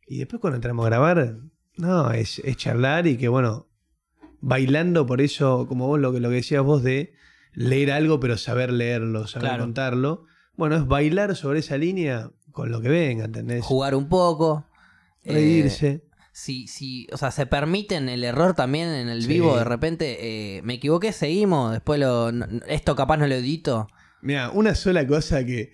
Y 0.07 0.16
después 0.18 0.40
cuando 0.40 0.57
entramos 0.57 0.87
a 0.87 0.88
grabar, 0.88 1.37
no, 1.76 2.11
es, 2.12 2.38
es 2.38 2.57
charlar 2.57 3.07
y 3.07 3.18
que 3.18 3.28
bueno, 3.28 3.68
bailando 4.40 5.04
por 5.07 5.21
eso, 5.21 5.66
como 5.68 5.87
vos 5.87 6.00
lo 6.00 6.14
que, 6.14 6.21
lo 6.21 6.30
que 6.30 6.37
decías 6.37 6.62
vos 6.64 6.83
de 6.83 7.12
leer 7.52 7.92
algo 7.92 8.21
pero 8.21 8.38
saber 8.38 8.73
leerlo, 8.73 9.26
saber 9.26 9.49
Claro. 9.50 9.64
contarlo. 9.64 10.25
Bueno, 10.57 10.76
es 10.76 10.87
bailar 10.87 11.37
sobre 11.37 11.59
esa 11.59 11.76
línea 11.76 12.30
con 12.52 12.73
lo 12.73 12.80
que 12.80 12.88
venga, 12.88 13.26
¿entendés? 13.26 13.62
Jugar 13.62 13.95
un 13.95 14.09
poco. 14.09 14.64
Eh, 15.28 15.35
Reírse. 15.35 16.04
si, 16.32 16.66
si, 16.68 17.06
o 17.12 17.16
sea, 17.16 17.30
se 17.30 17.47
permiten 17.47 18.08
el 18.08 18.25
error 18.25 18.54
también 18.54 18.88
en 18.88 19.08
el 19.08 19.23
Sí. 19.23 19.28
vivo 19.28 19.56
de 19.56 19.64
repente. 19.64 20.18
eh, 20.58 20.62
me 20.62 20.75
equivoqué, 20.75 21.12
seguimos. 21.12 21.73
Después 21.73 21.99
lo. 22.00 22.32
no- 22.32 22.47
esto 22.66 22.94
capaz 22.97 23.16
no 23.18 23.26
lo 23.26 23.35
edito. 23.35 23.88
Mira, 24.23 24.50
una 24.50 24.75
sola 24.75 25.06
cosa 25.06 25.44
que, 25.44 25.73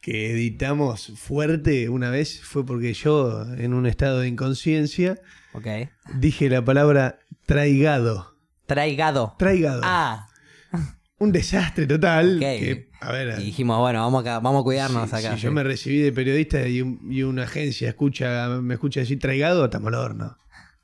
que 0.00 0.32
editamos 0.32 1.12
fuerte 1.16 1.88
una 1.88 2.10
vez 2.10 2.40
fue 2.42 2.66
porque 2.66 2.92
yo, 2.94 3.42
en 3.56 3.72
un 3.74 3.86
estado 3.86 4.20
de 4.20 4.28
inconsciencia, 4.28 5.20
dije 6.14 6.48
la 6.50 6.64
palabra 6.64 7.18
traigado. 7.46 8.36
Traigado. 8.66 9.34
Traigado. 9.38 9.80
Ah, 9.84 10.26
Un 11.24 11.32
desastre 11.32 11.86
total. 11.86 12.36
Ok. 12.36 12.40
Que, 12.40 12.90
a 13.00 13.12
ver, 13.12 13.40
y 13.40 13.44
dijimos, 13.44 13.78
bueno, 13.78 14.00
vamos 14.00 14.26
a, 14.26 14.40
vamos 14.40 14.60
a 14.60 14.64
cuidarnos 14.64 15.10
si, 15.10 15.16
acá. 15.16 15.36
si 15.36 15.42
yo 15.42 15.52
me 15.52 15.62
recibí 15.62 15.98
de 15.98 16.12
periodista 16.12 16.66
y, 16.68 16.82
un- 16.82 17.00
y 17.10 17.22
una 17.22 17.44
agencia 17.44 17.88
escucha, 17.88 18.48
me 18.60 18.74
escucha 18.74 19.00
decir 19.00 19.18
traigado, 19.18 19.64
estamos 19.64 19.88
al 19.88 19.94
horno. 19.94 20.36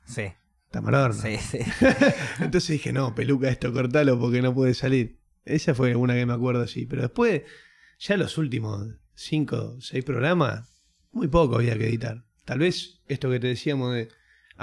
Sí, 0.05 0.23
Estamos 0.65 0.89
al 0.89 0.95
horno. 0.95 1.21
sí, 1.21 1.37
sí. 1.37 1.59
Entonces 2.39 2.69
dije, 2.69 2.91
no, 2.93 3.13
peluca, 3.15 3.49
esto 3.49 3.71
cortalo 3.73 4.19
porque 4.19 4.41
no 4.41 4.53
puede 4.53 4.73
salir. 4.73 5.19
Esa 5.45 5.73
fue 5.75 5.95
una 5.95 6.13
que 6.15 6.25
me 6.25 6.33
acuerdo 6.33 6.61
así. 6.63 6.85
Pero 6.85 7.01
después, 7.03 7.41
ya 7.99 8.17
los 8.17 8.37
últimos 8.37 8.87
cinco, 9.13 9.77
seis 9.81 10.03
programas, 10.05 10.69
muy 11.11 11.27
poco 11.27 11.55
había 11.55 11.77
que 11.77 11.87
editar. 11.87 12.23
Tal 12.45 12.59
vez 12.59 13.01
esto 13.07 13.29
que 13.29 13.39
te 13.39 13.47
decíamos 13.47 13.93
de 13.93 14.09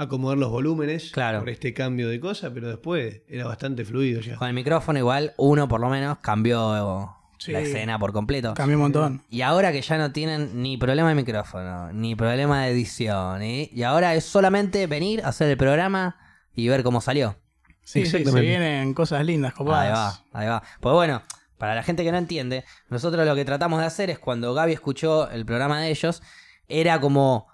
acomodar 0.01 0.37
los 0.37 0.49
volúmenes 0.49 1.11
Claro. 1.11 1.39
por 1.39 1.49
este 1.49 1.73
cambio 1.73 2.07
de 2.09 2.19
cosas, 2.19 2.51
pero 2.53 2.67
después 2.69 3.21
era 3.27 3.45
bastante 3.45 3.83
fluido 3.85 4.21
ya. 4.21 4.35
Con 4.37 4.47
el 4.47 4.53
micrófono 4.53 4.97
igual, 4.99 5.33
uno 5.37 5.67
por 5.67 5.79
lo 5.81 5.89
menos 5.89 6.17
cambió 6.19 7.15
Sí. 7.37 7.51
la 7.51 7.59
escena 7.61 7.97
por 7.99 8.11
completo. 8.11 8.53
Cambió 8.53 8.75
un 8.77 8.83
montón. 8.83 9.23
Y 9.29 9.41
ahora 9.41 9.71
que 9.71 9.81
ya 9.81 9.97
no 9.97 10.11
tienen 10.11 10.61
ni 10.61 10.77
problema 10.77 11.09
de 11.09 11.15
micrófono, 11.15 11.91
ni 11.93 12.15
problema 12.15 12.63
de 12.65 12.71
edición, 12.71 13.41
¿eh? 13.41 13.69
y 13.73 13.83
ahora 13.83 14.13
es 14.15 14.25
solamente 14.25 14.87
venir, 14.87 15.21
hacer 15.23 15.49
el 15.49 15.57
programa 15.57 16.17
y 16.53 16.67
ver 16.67 16.83
cómo 16.83 16.99
salió. 17.01 17.37
Sí, 17.81 18.05
sí, 18.05 18.23
se 18.23 18.39
vienen 18.41 18.93
cosas 18.93 19.25
lindas, 19.25 19.51
Ahí 19.53 19.57
copadas. 19.57 20.23
va, 20.33 20.39
ahí 20.39 20.47
va. 20.47 20.61
Pues 20.79 20.93
bueno, 20.93 21.23
para 21.57 21.75
la 21.75 21.81
gente 21.83 22.03
que 22.03 22.11
no 22.11 22.17
entiende, 22.17 22.63
nosotros 22.89 23.25
lo 23.25 23.35
que 23.35 23.45
tratamos 23.45 23.79
de 23.79 23.85
hacer 23.85 24.09
es 24.09 24.19
cuando 24.19 24.53
Gaby 24.53 24.73
escuchó 24.73 25.29
el 25.31 25.45
programa 25.45 25.79
de 25.81 25.89
ellos, 25.89 26.21
era 26.67 26.99
como, 27.01 27.47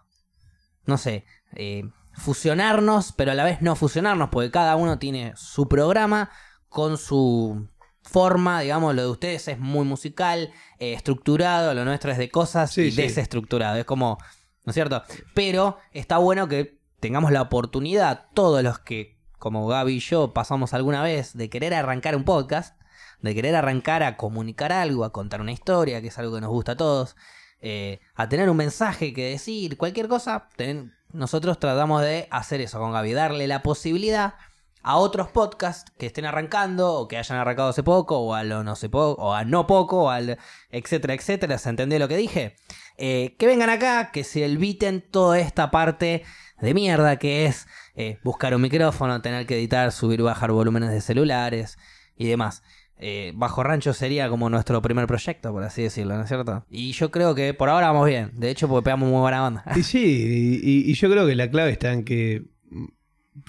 no 0.86 0.98
sé, 0.98 1.26
eh, 1.56 1.86
fusionarnos, 2.18 3.12
pero 3.14 3.32
a 3.32 3.36
la 3.36 3.44
vez 3.44 3.62
no 3.62 3.76
fusionarnos, 3.76 4.30
porque 4.30 4.52
cada 4.52 4.76
uno 4.76 5.00
tiene 5.00 5.34
su 5.36 5.68
programa 5.68 6.30
con 6.70 6.98
su 6.98 7.70
forma, 8.04 8.62
digamos, 8.62 8.94
lo 8.96 9.02
de 9.02 9.08
ustedes 9.10 9.48
es 9.48 9.60
muy 9.60 9.86
musical, 9.86 10.52
eh, 10.80 10.94
estructurado, 10.94 11.74
lo 11.74 11.86
nuestro 11.86 12.12
es 12.12 12.18
de 12.18 12.30
cosas 12.30 12.72
Sí, 12.72 12.82
y 12.84 12.92
sí. 12.92 13.02
desestructurado, 13.02 13.78
es 13.78 13.86
como, 13.86 14.18
¿no 14.64 14.70
es 14.72 14.74
cierto? 14.74 15.04
Pero 15.34 15.78
está 15.92 16.18
bueno 16.18 16.48
que 16.48 16.80
tengamos 17.00 17.32
la 17.32 17.42
oportunidad, 17.42 18.28
todos 18.34 18.64
los 18.64 18.80
que, 18.80 19.20
como 19.40 19.68
Gaby 19.68 19.96
y 19.96 20.00
yo, 20.00 20.34
pasamos 20.34 20.74
alguna 20.74 21.02
vez, 21.04 21.34
de 21.36 21.50
querer 21.50 21.74
arrancar 21.74 22.16
un 22.16 22.24
podcast, 22.26 22.80
de 23.22 23.34
querer 23.34 23.56
arrancar 23.56 24.04
a 24.04 24.18
comunicar 24.18 24.72
algo, 24.72 25.04
a 25.04 25.12
contar 25.12 25.42
una 25.42 25.52
historia, 25.52 26.02
que 26.02 26.08
es 26.10 26.18
algo 26.20 26.36
que 26.36 26.42
nos 26.42 26.50
gusta 26.52 26.74
a 26.74 26.78
todos, 26.78 27.16
eh, 27.60 28.00
a 28.14 28.30
tener 28.30 28.50
un 28.50 28.58
mensaje 28.58 29.14
que 29.14 29.30
decir, 29.32 29.78
cualquier 29.78 30.08
cosa, 30.08 30.48
ten- 30.56 30.94
nosotros 31.12 31.60
tratamos 31.60 32.02
de 32.02 32.28
hacer 32.32 32.62
eso 32.62 32.80
con 32.80 32.92
Gaby, 32.92 33.14
darle 33.14 33.48
la 33.48 33.64
posibilidad 33.64 34.36
a 34.82 34.98
otros 34.98 35.30
podcasts 35.30 35.92
que 35.98 36.06
estén 36.06 36.26
arrancando 36.26 36.94
o 36.94 37.08
que 37.08 37.18
hayan 37.18 37.40
arrancado 37.40 37.70
hace 37.70 37.82
poco 37.82 38.20
o 38.20 38.36
a 38.36 38.44
lo 38.44 38.64
no 38.64 38.76
sé 38.76 38.88
poco 38.88 39.20
o 39.20 39.34
a 39.34 39.44
no 39.44 39.66
poco 39.66 40.12
al 40.12 40.38
etcétera 40.70 41.16
etcétera. 41.16 41.58
Se 41.58 41.70
entendió 41.70 41.98
lo 42.00 42.08
que 42.08 42.18
dije 42.18 42.56
Eh, 42.98 43.36
que 43.38 43.46
vengan 43.46 43.70
acá 43.70 44.12
que 44.12 44.24
se 44.24 44.46
eviten 44.46 45.02
toda 45.02 45.38
esta 45.38 45.70
parte 45.70 46.24
de 46.62 46.74
mierda 46.74 47.18
que 47.18 47.46
es 47.46 47.68
eh, 47.96 48.20
buscar 48.24 48.56
un 48.56 48.62
micrófono 48.62 49.22
tener 49.22 49.46
que 49.46 49.56
editar 49.58 49.92
subir 49.92 50.22
bajar 50.22 50.54
volúmenes 50.54 50.92
de 50.92 51.02
celulares 51.02 51.78
y 52.16 52.28
demás 52.28 52.64
Eh, 52.98 53.34
Bajo 53.36 53.62
Rancho 53.64 53.94
sería 53.94 54.30
como 54.30 54.50
nuestro 54.50 54.82
primer 54.82 55.06
proyecto, 55.06 55.52
por 55.52 55.64
así 55.64 55.84
decirlo, 55.84 56.16
¿no 56.16 56.24
es 56.24 56.28
cierto? 56.30 56.66
Y 56.70 56.94
yo 56.94 57.12
creo 57.12 57.36
que 57.36 57.54
por 57.54 57.70
ahora 57.70 57.88
vamos 57.88 58.08
bien. 58.08 58.32
De 58.34 58.50
hecho, 58.50 58.68
porque 58.68 58.86
pegamos 58.86 59.10
muy 59.10 59.20
buena 59.20 59.46
onda. 59.46 59.64
Y 59.76 59.84
sí, 59.84 60.60
y 60.64 60.94
yo 60.94 61.10
creo 61.10 61.28
que 61.28 61.36
la 61.36 61.50
clave 61.50 61.72
está 61.72 61.92
en 61.92 62.06
que, 62.06 62.46
mm, 62.70 62.86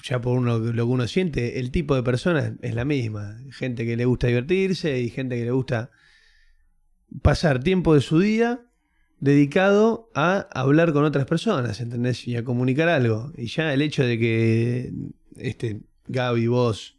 ya 0.03 0.19
por 0.19 0.37
uno, 0.37 0.59
lo 0.59 0.85
que 0.85 0.91
uno 0.91 1.07
siente, 1.07 1.59
el 1.59 1.71
tipo 1.71 1.95
de 1.95 2.03
personas 2.03 2.53
es 2.61 2.75
la 2.75 2.83
misma. 2.83 3.37
Gente 3.51 3.85
que 3.85 3.95
le 3.95 4.05
gusta 4.05 4.27
divertirse 4.27 4.99
y 4.99 5.09
gente 5.09 5.37
que 5.37 5.45
le 5.45 5.51
gusta 5.51 5.91
pasar 7.21 7.63
tiempo 7.63 7.93
de 7.93 8.01
su 8.01 8.19
día 8.19 8.61
dedicado 9.19 10.09
a 10.13 10.47
hablar 10.53 10.93
con 10.93 11.03
otras 11.03 11.25
personas, 11.25 11.79
¿entendés? 11.81 12.27
Y 12.27 12.35
a 12.35 12.43
comunicar 12.43 12.89
algo. 12.89 13.31
Y 13.35 13.47
ya 13.47 13.73
el 13.73 13.81
hecho 13.81 14.03
de 14.03 14.19
que 14.19 14.91
este 15.37 15.81
Gaby, 16.07 16.47
vos, 16.47 16.96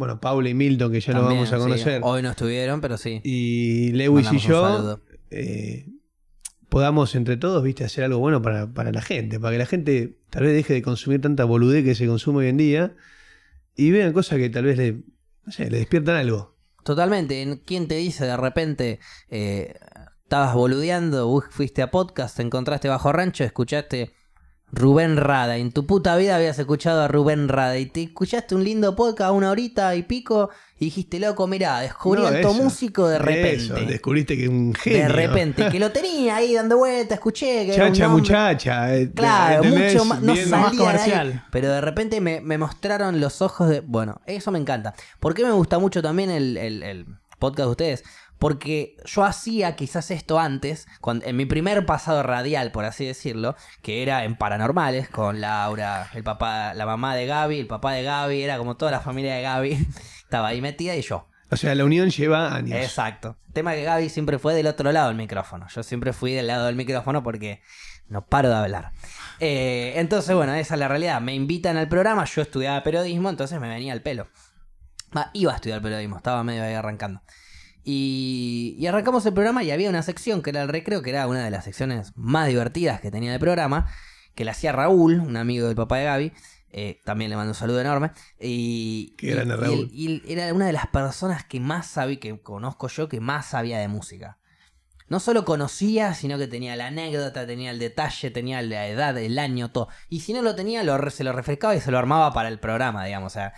bueno, 0.00 0.20
Paula 0.20 0.48
y 0.48 0.54
Milton, 0.54 0.90
que 0.90 1.00
ya 1.00 1.12
lo 1.12 1.20
También, 1.20 1.38
vamos 1.44 1.52
a 1.52 1.56
sí. 1.56 1.62
conocer, 1.62 2.00
Hoy 2.02 2.22
no 2.22 2.30
estuvieron, 2.30 2.80
pero 2.80 2.96
sí. 2.98 3.20
y 3.22 3.92
Lewis 3.92 4.26
y 4.32 4.34
Mandamos 4.36 4.42
yo 4.88 5.00
eh, 5.30 5.86
podamos 6.68 7.14
entre 7.14 7.36
todos, 7.36 7.62
viste, 7.62 7.84
hacer 7.84 8.04
algo 8.04 8.18
bueno 8.18 8.42
para, 8.42 8.66
para 8.72 8.90
la 8.92 9.02
gente, 9.02 9.38
para 9.38 9.52
que 9.52 9.58
la 9.58 9.66
gente 9.66 10.18
tal 10.30 10.44
vez 10.44 10.54
deje 10.54 10.74
de 10.74 10.82
consumir 10.82 11.20
tanta 11.20 11.44
boludez 11.44 11.84
que 11.84 11.94
se 11.94 12.06
consume 12.06 12.38
hoy 12.40 12.48
en 12.48 12.56
día 12.56 12.96
y 13.76 13.90
vean 13.90 14.12
cosas 14.12 14.38
que 14.38 14.50
tal 14.50 14.64
vez 14.64 14.76
le, 14.78 15.02
no 15.44 15.52
sé, 15.52 15.70
le 15.70 15.78
despiertan 15.78 16.16
algo. 16.16 16.56
Totalmente. 16.84 17.42
¿En- 17.42 17.58
¿Quién 17.58 17.88
te 17.88 17.96
dice 17.96 18.24
de 18.24 18.36
repente, 18.36 19.00
eh, 19.28 19.74
estabas 20.22 20.54
boludeando, 20.54 21.42
fuiste 21.50 21.82
a 21.82 21.90
podcast, 21.90 22.36
te 22.36 22.42
encontraste 22.42 22.88
bajo 22.88 23.12
rancho, 23.12 23.44
escuchaste, 23.44 24.12
Rubén 24.72 25.16
Rada. 25.16 25.56
En 25.56 25.72
tu 25.72 25.86
puta 25.86 26.16
vida 26.16 26.36
habías 26.36 26.58
escuchado 26.58 27.02
a 27.02 27.08
Rubén 27.08 27.48
Rada 27.48 27.76
y 27.78 27.86
te 27.86 28.04
escuchaste 28.04 28.54
un 28.54 28.62
lindo 28.64 28.94
podcast 28.94 29.32
una 29.32 29.50
horita 29.50 29.94
y 29.96 30.02
pico 30.04 30.50
y 30.78 30.86
dijiste, 30.86 31.18
loco, 31.18 31.46
mirá, 31.46 31.80
descubrí 31.80 32.22
No, 32.22 32.28
a 32.28 32.40
tu 32.40 32.54
músico 32.54 33.06
de 33.08 33.18
repente. 33.18 33.54
Eso, 33.56 33.74
descubriste 33.74 34.36
que 34.36 34.48
un 34.48 34.72
genio. 34.74 35.00
de 35.02 35.08
repente, 35.08 35.68
que 35.68 35.78
lo 35.78 35.90
tenía 35.90 36.36
ahí 36.36 36.54
dando 36.54 36.78
vueltas, 36.78 37.18
escuché 37.18 37.66
que 37.66 37.74
era 37.74 37.86
un 37.86 37.92
Chacha 37.92 38.08
muchacha. 38.08 38.96
eh, 38.96 39.10
Claro, 39.12 39.64
mucho 39.64 40.04
más, 40.06 40.22
no 40.22 40.34
más 40.34 40.44
salía 40.44 40.60
de 40.60 40.66
ahí, 40.70 40.76
comercial. 40.78 41.44
pero 41.50 41.68
de 41.72 41.80
repente 41.80 42.20
me, 42.20 42.40
me 42.40 42.56
mostraron 42.56 43.20
los 43.20 43.42
ojos 43.42 43.68
de... 43.68 43.80
Bueno, 43.80 44.20
eso 44.26 44.50
me 44.52 44.58
encanta. 44.58 44.94
¿Por 45.18 45.34
qué 45.34 45.44
me 45.44 45.52
gusta 45.52 45.78
mucho 45.78 46.00
también 46.00 46.30
el, 46.30 46.56
el- 46.56 46.82
el 46.82 47.06
podcast 47.38 47.66
de 47.66 47.70
ustedes? 47.72 48.04
Porque 48.40 48.96
yo 49.04 49.22
hacía 49.22 49.76
quizás 49.76 50.10
esto 50.10 50.40
antes, 50.40 50.88
en 51.04 51.36
mi 51.36 51.44
primer 51.44 51.84
pasado 51.84 52.22
radial, 52.22 52.72
por 52.72 52.86
así 52.86 53.04
decirlo, 53.04 53.54
que 53.82 54.02
era 54.02 54.24
en 54.24 54.34
Paranormales, 54.34 55.10
con 55.10 55.42
Laura, 55.42 56.08
el 56.14 56.24
papá, 56.24 56.72
la 56.72 56.86
mamá 56.86 57.14
de 57.14 57.26
Gaby, 57.26 57.60
el 57.60 57.66
papá 57.66 57.92
de 57.92 58.02
Gaby, 58.02 58.42
era 58.42 58.56
como 58.56 58.78
toda 58.78 58.92
la 58.92 59.00
familia 59.00 59.34
de 59.34 59.42
Gaby, 59.42 59.86
estaba 60.24 60.48
ahí 60.48 60.62
metida 60.62 60.96
y 60.96 61.02
yo. 61.02 61.28
O 61.50 61.56
sea, 61.56 61.74
la 61.74 61.84
unión 61.84 62.08
lleva 62.08 62.54
años. 62.54 62.78
Exacto. 62.78 63.36
Tema 63.52 63.74
que 63.74 63.82
Gaby 63.82 64.08
siempre 64.08 64.38
fue 64.38 64.54
del 64.54 64.68
otro 64.68 64.90
lado 64.90 65.08
del 65.08 65.18
micrófono. 65.18 65.66
Yo 65.68 65.82
siempre 65.82 66.14
fui 66.14 66.32
del 66.32 66.46
lado 66.46 66.64
del 66.64 66.76
micrófono 66.76 67.22
porque 67.22 67.60
no 68.08 68.24
paro 68.24 68.48
de 68.48 68.54
hablar. 68.54 68.92
Eh, 69.38 69.92
entonces, 69.96 70.34
bueno, 70.34 70.54
esa 70.54 70.74
es 70.74 70.80
la 70.80 70.88
realidad. 70.88 71.20
Me 71.20 71.34
invitan 71.34 71.76
al 71.76 71.88
programa, 71.88 72.24
yo 72.24 72.40
estudiaba 72.40 72.82
periodismo, 72.82 73.28
entonces 73.28 73.60
me 73.60 73.68
venía 73.68 73.92
al 73.92 74.00
pelo. 74.00 74.28
Iba 75.34 75.52
a 75.52 75.56
estudiar 75.56 75.82
periodismo, 75.82 76.16
estaba 76.16 76.42
medio 76.42 76.62
ahí 76.62 76.72
arrancando. 76.72 77.20
Y, 77.84 78.76
y 78.78 78.86
arrancamos 78.86 79.24
el 79.26 79.32
programa 79.32 79.62
y 79.64 79.70
había 79.70 79.88
una 79.90 80.02
sección 80.02 80.42
que 80.42 80.50
era 80.50 80.62
el 80.62 80.68
recreo, 80.68 81.02
que 81.02 81.10
era 81.10 81.26
una 81.26 81.44
de 81.44 81.50
las 81.50 81.64
secciones 81.64 82.12
más 82.16 82.48
divertidas 82.48 83.00
que 83.00 83.10
tenía 83.10 83.32
el 83.34 83.40
programa, 83.40 83.86
que 84.34 84.44
la 84.44 84.52
hacía 84.52 84.72
Raúl, 84.72 85.20
un 85.20 85.36
amigo 85.36 85.66
del 85.66 85.76
papá 85.76 85.98
de 85.98 86.04
Gaby. 86.04 86.32
eh, 86.72 87.00
también 87.04 87.30
le 87.30 87.36
mando 87.36 87.50
un 87.50 87.54
saludo 87.56 87.80
enorme. 87.80 88.12
Y, 88.38 89.14
Qué 89.18 89.26
y- 89.26 89.30
grande 89.30 89.56
Raúl. 89.56 89.88
y 89.92 90.22
era 90.32 90.52
una 90.54 90.66
de 90.66 90.72
las 90.72 90.86
personas 90.86 91.44
que 91.44 91.58
más 91.58 91.86
sabía, 91.86 92.20
que 92.20 92.40
conozco 92.40 92.86
yo, 92.88 93.08
que 93.08 93.18
más 93.20 93.46
sabía 93.46 93.78
de 93.80 93.88
música. 93.88 94.38
No 95.08 95.18
solo 95.18 95.44
conocía, 95.44 96.14
sino 96.14 96.38
que 96.38 96.46
tenía 96.46 96.76
la 96.76 96.86
anécdota, 96.86 97.44
tenía 97.44 97.72
el 97.72 97.80
detalle, 97.80 98.30
tenía 98.30 98.62
la 98.62 98.86
edad, 98.86 99.18
el 99.18 99.40
año, 99.40 99.72
todo. 99.72 99.88
Y 100.08 100.20
si 100.20 100.32
no 100.32 100.42
lo 100.42 100.54
tenía, 100.54 100.84
lo, 100.84 101.10
se 101.10 101.24
lo 101.24 101.32
refrescaba 101.32 101.74
y 101.74 101.80
se 101.80 101.90
lo 101.90 101.98
armaba 101.98 102.32
para 102.32 102.48
el 102.48 102.60
programa, 102.60 103.04
digamos. 103.04 103.32
O 103.32 103.34
sea, 103.34 103.52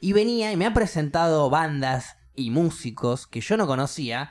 y 0.00 0.12
venía 0.12 0.52
y 0.52 0.56
me 0.58 0.66
ha 0.66 0.74
presentado 0.74 1.48
bandas 1.48 2.17
y 2.38 2.50
músicos 2.50 3.26
que 3.26 3.40
yo 3.40 3.56
no 3.56 3.66
conocía 3.66 4.30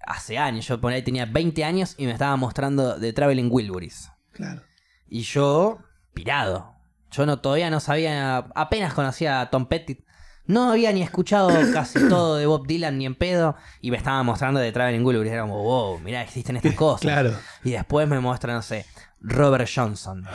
hace 0.00 0.38
años. 0.38 0.66
Yo 0.66 0.80
por 0.80 0.92
ahí 0.92 1.02
tenía 1.02 1.26
20 1.26 1.64
años 1.64 1.94
y 1.96 2.06
me 2.06 2.12
estaba 2.12 2.36
mostrando 2.36 2.98
The 2.98 3.12
Traveling 3.12 3.48
Wilburys. 3.50 4.10
Claro. 4.32 4.62
Y 5.08 5.22
yo, 5.22 5.78
pirado. 6.12 6.74
Yo 7.10 7.26
no, 7.26 7.40
todavía 7.40 7.70
no 7.70 7.80
sabía, 7.80 8.38
apenas 8.54 8.94
conocía 8.94 9.40
a 9.40 9.50
Tom 9.50 9.66
Petty. 9.66 10.04
No 10.46 10.72
había 10.72 10.92
ni 10.92 11.02
escuchado 11.02 11.50
casi 11.72 12.08
todo 12.08 12.36
de 12.36 12.46
Bob 12.46 12.66
Dylan 12.66 12.98
ni 12.98 13.06
en 13.06 13.14
pedo. 13.14 13.56
Y 13.80 13.90
me 13.90 13.96
estaba 13.96 14.22
mostrando 14.22 14.58
de 14.58 14.72
Traveling 14.72 15.04
Wilburys. 15.04 15.32
Era 15.32 15.42
como, 15.42 15.62
wow, 15.62 16.00
mirá, 16.00 16.22
existen 16.22 16.56
estas 16.56 16.74
cosas. 16.74 17.02
Claro. 17.10 17.34
Y 17.62 17.70
después 17.70 18.08
me 18.08 18.18
muestra, 18.20 18.54
no 18.54 18.62
sé, 18.62 18.86
Robert 19.20 19.68
Johnson. 19.72 20.26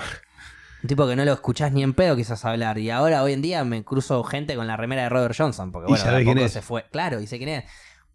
Un 0.85 0.87
tipo 0.87 1.07
que 1.07 1.15
no 1.15 1.25
lo 1.25 1.33
escuchás 1.33 1.71
ni 1.71 1.81
en 1.81 1.95
pedo 1.95 2.15
quizás 2.15 2.45
hablar. 2.45 2.77
Y 2.77 2.91
ahora, 2.91 3.23
hoy 3.23 3.33
en 3.33 3.41
día, 3.41 3.63
me 3.63 3.83
cruzo 3.83 4.23
gente 4.23 4.55
con 4.55 4.67
la 4.67 4.77
remera 4.77 5.01
de 5.01 5.09
Robert 5.09 5.33
Johnson. 5.35 5.71
Porque 5.71 5.87
Y 5.87 5.93
bueno, 5.93 6.03
sabés 6.03 6.23
quién 6.25 6.35
poco 6.37 6.45
es. 6.45 6.51
se 6.53 6.61
fue. 6.61 6.85
Claro, 6.91 7.19
y 7.19 7.25
sé 7.25 7.39
quién 7.39 7.49
es. 7.49 7.63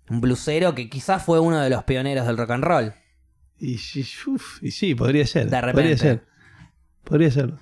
Un 0.08 0.20
blusero 0.20 0.72
que 0.76 0.88
quizás 0.88 1.20
fue 1.20 1.40
uno 1.40 1.58
de 1.58 1.68
los 1.68 1.82
pioneros 1.82 2.28
del 2.28 2.36
rock 2.38 2.50
and 2.52 2.62
roll. 2.62 2.94
Y, 3.58 3.78
sí, 3.78 4.06
uf, 4.28 4.62
y 4.62 4.70
sí, 4.70 4.94
podría 4.94 5.26
ser. 5.26 5.50
De 5.50 5.60
repente. 5.60 5.82
Podría 5.82 5.98
ser. 5.98 6.24
Podría 7.02 7.30
ser. 7.32 7.54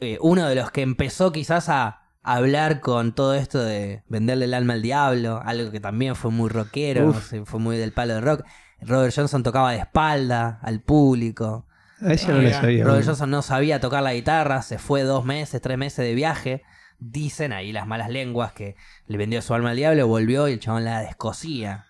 eh, 0.00 0.18
uno 0.20 0.48
de 0.48 0.56
los 0.56 0.72
que 0.72 0.82
empezó 0.82 1.30
quizás 1.30 1.68
a 1.68 2.08
hablar 2.24 2.80
con 2.80 3.14
todo 3.14 3.34
esto 3.34 3.62
de 3.62 4.02
venderle 4.08 4.46
el 4.46 4.54
alma 4.54 4.72
al 4.72 4.82
diablo, 4.82 5.40
algo 5.44 5.70
que 5.70 5.78
también 5.78 6.16
fue 6.16 6.32
muy 6.32 6.48
rockero, 6.48 7.12
fue 7.12 7.60
muy 7.60 7.76
del 7.76 7.92
palo 7.92 8.14
de 8.14 8.20
rock. 8.20 8.44
Robert 8.80 9.14
Johnson 9.14 9.44
tocaba 9.44 9.70
de 9.70 9.78
espalda 9.78 10.58
al 10.60 10.80
público. 10.82 11.68
A 12.00 12.32
no 12.32 12.40
la 12.40 12.52
sabía. 12.52 12.84
Robert. 12.84 13.04
Johnson 13.04 13.30
no 13.30 13.42
sabía 13.42 13.80
tocar 13.80 14.02
la 14.02 14.14
guitarra, 14.14 14.62
se 14.62 14.78
fue 14.78 15.02
dos 15.02 15.24
meses, 15.24 15.60
tres 15.60 15.76
meses 15.76 16.04
de 16.04 16.14
viaje. 16.14 16.62
Dicen 16.98 17.52
ahí 17.52 17.72
las 17.72 17.86
malas 17.86 18.10
lenguas 18.10 18.52
que 18.52 18.76
le 19.06 19.18
vendió 19.18 19.42
su 19.42 19.54
alma 19.54 19.70
al 19.70 19.76
diablo, 19.76 20.06
volvió 20.06 20.48
y 20.48 20.54
el 20.54 20.60
chabón 20.60 20.84
la 20.84 21.00
descosía. 21.00 21.86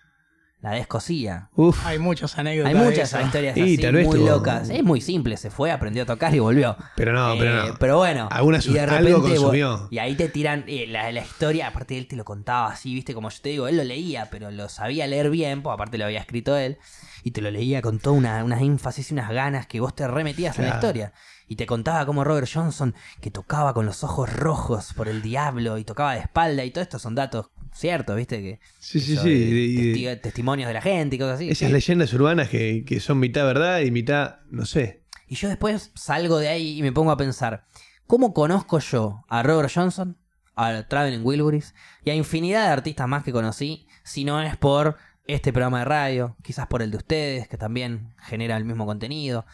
La 0.61 0.71
descosía. 0.73 1.49
Uf. 1.55 1.83
Hay 1.87 1.97
muchas 1.97 2.37
anécdotas. 2.37 2.71
Hay 2.71 2.77
de 2.79 2.85
muchas 2.85 3.11
eso. 3.13 3.21
historias 3.25 3.57
Y 3.57 3.61
así 3.61 3.77
tal 3.79 3.93
vez 3.95 4.05
muy 4.05 4.19
tuvo- 4.19 4.27
locas. 4.29 4.69
Es 4.69 4.83
muy 4.83 5.01
simple, 5.01 5.35
se 5.37 5.49
fue, 5.49 5.71
aprendió 5.71 6.03
a 6.03 6.05
tocar 6.05 6.35
y 6.35 6.39
volvió. 6.39 6.77
Pero 6.95 7.13
no, 7.13 7.33
pero 7.39 7.51
Eh, 7.63 7.67
no. 7.69 7.75
pero 7.79 7.97
bueno. 7.97 8.29
Alguna 8.31 8.59
y 8.63 8.71
de 8.71 8.79
algo 8.81 8.95
repente, 8.97 9.21
consumió. 9.37 9.77
vo- 9.79 9.87
Y 9.89 9.97
ahí 9.97 10.13
te 10.15 10.29
tiran 10.29 10.63
eh, 10.67 10.85
la, 10.87 11.11
la 11.11 11.21
historia, 11.21 11.67
aparte 11.67 11.97
él 11.97 12.07
te 12.07 12.15
lo 12.15 12.25
contaba 12.25 12.67
así, 12.71 12.93
viste, 12.93 13.15
como 13.15 13.29
yo 13.31 13.41
te 13.41 13.49
digo, 13.49 13.67
él 13.67 13.75
lo 13.77 13.83
leía, 13.83 14.27
pero 14.29 14.51
lo 14.51 14.69
sabía 14.69 15.07
leer 15.07 15.31
bien, 15.31 15.63
pues 15.63 15.73
aparte 15.73 15.97
lo 15.97 16.05
había 16.05 16.19
escrito 16.19 16.55
él, 16.55 16.77
y 17.23 17.31
te 17.31 17.41
lo 17.41 17.49
leía 17.49 17.81
con 17.81 17.97
toda 17.97 18.15
una, 18.15 18.43
una 18.43 18.59
énfasis 18.61 19.09
y 19.09 19.13
unas 19.15 19.31
ganas 19.31 19.65
que 19.65 19.79
vos 19.79 19.95
te 19.95 20.07
remetías 20.07 20.59
en 20.59 20.65
la 20.65 20.71
Claro. 20.73 20.85
historia. 20.87 21.13
Y 21.47 21.55
te 21.55 21.65
contaba 21.65 22.05
como 22.05 22.23
Robert 22.23 22.47
Johnson, 22.53 22.93
que 23.19 23.31
tocaba 23.31 23.73
con 23.73 23.87
los 23.87 24.03
ojos 24.03 24.31
rojos 24.31 24.93
por 24.93 25.07
el 25.07 25.23
diablo 25.23 25.79
y 25.79 25.83
tocaba 25.83 26.13
de 26.13 26.19
espalda, 26.19 26.63
y 26.63 26.69
todo 26.71 26.83
esto 26.83 26.99
son 26.99 27.15
datos 27.15 27.49
ciertos, 27.73 28.15
viste, 28.15 28.41
que 28.41 28.59
Sí, 28.79 28.99
sí, 28.99 29.15
sí. 29.17 30.03
de 30.05 30.15
testimonios 30.17 30.67
de 30.67 30.73
la 30.73 30.81
gente 30.81 31.15
y 31.15 31.19
cosas 31.19 31.35
así. 31.35 31.49
esas 31.49 31.67
Sí. 31.67 31.73
leyendas 31.73 32.13
urbanas 32.13 32.49
que, 32.49 32.83
que 32.85 32.99
son 32.99 33.19
mitad 33.19 33.45
verdad 33.45 33.79
y 33.81 33.91
mitad, 33.91 34.39
no 34.49 34.65
sé. 34.65 35.03
Y 35.27 35.35
yo 35.35 35.47
después 35.49 35.91
salgo 35.95 36.37
de 36.39 36.49
ahí 36.49 36.77
y 36.77 36.81
me 36.81 36.91
pongo 36.91 37.11
a 37.11 37.17
pensar, 37.17 37.65
¿cómo 38.07 38.33
conozco 38.33 38.79
yo 38.79 39.23
a 39.29 39.41
Robert 39.43 39.71
Johnson, 39.73 40.17
a 40.55 40.83
Traveling 40.87 41.25
Wilburys 41.25 41.73
y 42.03 42.09
a 42.09 42.15
infinidad 42.15 42.65
de 42.65 42.73
artistas 42.73 43.07
más 43.07 43.23
que 43.23 43.31
conocí, 43.31 43.87
si 44.03 44.25
no 44.25 44.41
es 44.41 44.57
por 44.57 44.97
este 45.27 45.53
programa 45.53 45.79
de 45.79 45.85
radio, 45.85 46.35
quizás 46.43 46.67
por 46.67 46.81
el 46.81 46.91
de 46.91 46.97
ustedes, 46.97 47.47
que 47.47 47.57
también 47.57 48.13
genera 48.21 48.57
el 48.57 48.65
mismo 48.65 48.85
contenido? 48.85 49.45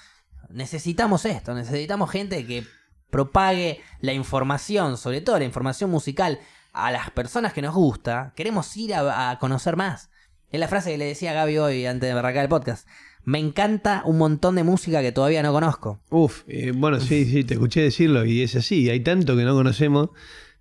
Necesitamos 0.49 1.25
esto, 1.25 1.53
necesitamos 1.53 2.09
gente 2.09 2.45
que 2.47 2.63
propague 3.09 3.81
la 4.01 4.13
información, 4.13 4.97
sobre 4.97 5.21
todo 5.21 5.37
la 5.39 5.45
información 5.45 5.89
musical, 5.89 6.39
a 6.85 6.91
las 6.91 7.09
personas 7.11 7.53
que 7.53 7.61
nos 7.61 7.73
gusta. 7.75 8.33
Queremos 8.35 8.75
ir 8.77 8.93
a, 8.93 9.31
a 9.31 9.39
conocer 9.39 9.75
más. 9.75 10.09
Es 10.51 10.59
la 10.59 10.67
frase 10.67 10.91
que 10.91 10.97
le 10.97 11.05
decía 11.05 11.31
a 11.31 11.33
Gaby 11.33 11.57
hoy 11.57 11.85
antes 11.85 12.11
de 12.13 12.17
arrancar 12.17 12.43
el 12.43 12.49
podcast. 12.49 12.87
Me 13.23 13.39
encanta 13.39 14.03
un 14.05 14.17
montón 14.17 14.55
de 14.55 14.63
música 14.63 15.01
que 15.01 15.11
todavía 15.11 15.43
no 15.43 15.51
conozco. 15.51 15.99
Uf, 16.09 16.43
eh, 16.47 16.71
bueno, 16.73 16.99
sí, 17.01 17.25
sí, 17.25 17.43
te 17.43 17.55
escuché 17.55 17.81
decirlo 17.81 18.23
y 18.23 18.41
es 18.41 18.55
así. 18.55 18.89
Hay 18.89 19.01
tanto 19.01 19.35
que 19.35 19.43
no 19.43 19.53
conocemos, 19.53 20.11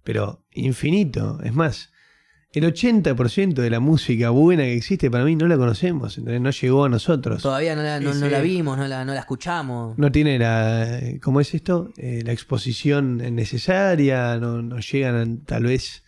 pero 0.02 0.44
infinito. 0.52 1.38
Es 1.44 1.54
más, 1.54 1.92
el 2.50 2.64
80% 2.64 3.54
de 3.54 3.70
la 3.70 3.78
música 3.78 4.30
buena 4.30 4.64
que 4.64 4.74
existe 4.74 5.10
para 5.12 5.24
mí 5.24 5.36
no 5.36 5.46
la 5.46 5.56
conocemos, 5.56 6.18
no 6.18 6.50
llegó 6.50 6.84
a 6.84 6.88
nosotros. 6.88 7.42
Todavía 7.42 7.76
no 7.76 7.82
la, 7.84 8.00
no- 8.00 8.12
la 8.14 8.40
vimos, 8.40 8.76
no 8.78 8.88
la, 8.88 9.04
no 9.04 9.14
la 9.14 9.20
escuchamos. 9.20 9.96
No 9.96 10.10
tiene 10.10 10.36
la, 10.38 11.00
¿cómo 11.22 11.40
es 11.40 11.54
esto? 11.54 11.90
Eh, 11.98 12.22
la 12.24 12.32
exposición 12.32 13.18
necesaria, 13.34 14.38
no, 14.38 14.78
llegan 14.80 15.44
tal 15.44 15.64
vez, 15.64 16.02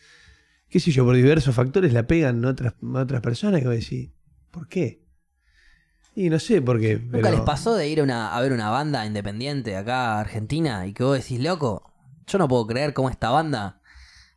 qué 0.68 0.80
sé 0.80 0.90
yo, 0.90 1.04
por 1.04 1.14
diversos 1.16 1.54
factores 1.54 1.92
la 1.92 2.06
pegan 2.06 2.44
otras, 2.44 2.74
otras 2.94 3.20
personas 3.20 3.60
que 3.60 3.66
voy 3.66 3.76
a 3.76 3.78
decir, 3.80 4.12
¿por 4.50 4.68
qué? 4.68 5.02
Y 6.14 6.30
no 6.30 6.38
sé 6.38 6.60
por 6.60 6.80
qué. 6.80 6.98
¿Nunca 6.98 7.18
pero- 7.22 7.30
les 7.30 7.40
pasó 7.42 7.74
de 7.76 7.88
ir 7.88 8.00
a, 8.00 8.02
una- 8.02 8.34
a 8.36 8.40
ver 8.40 8.52
una 8.52 8.70
banda 8.70 9.06
independiente 9.06 9.76
acá 9.76 10.14
a 10.16 10.20
Argentina 10.20 10.86
y 10.86 10.92
que 10.92 11.04
vos 11.04 11.16
decís, 11.16 11.40
loco, 11.40 11.92
yo 12.26 12.38
no 12.38 12.48
puedo 12.48 12.66
creer 12.66 12.92
cómo 12.92 13.08
esta 13.08 13.30
banda 13.30 13.80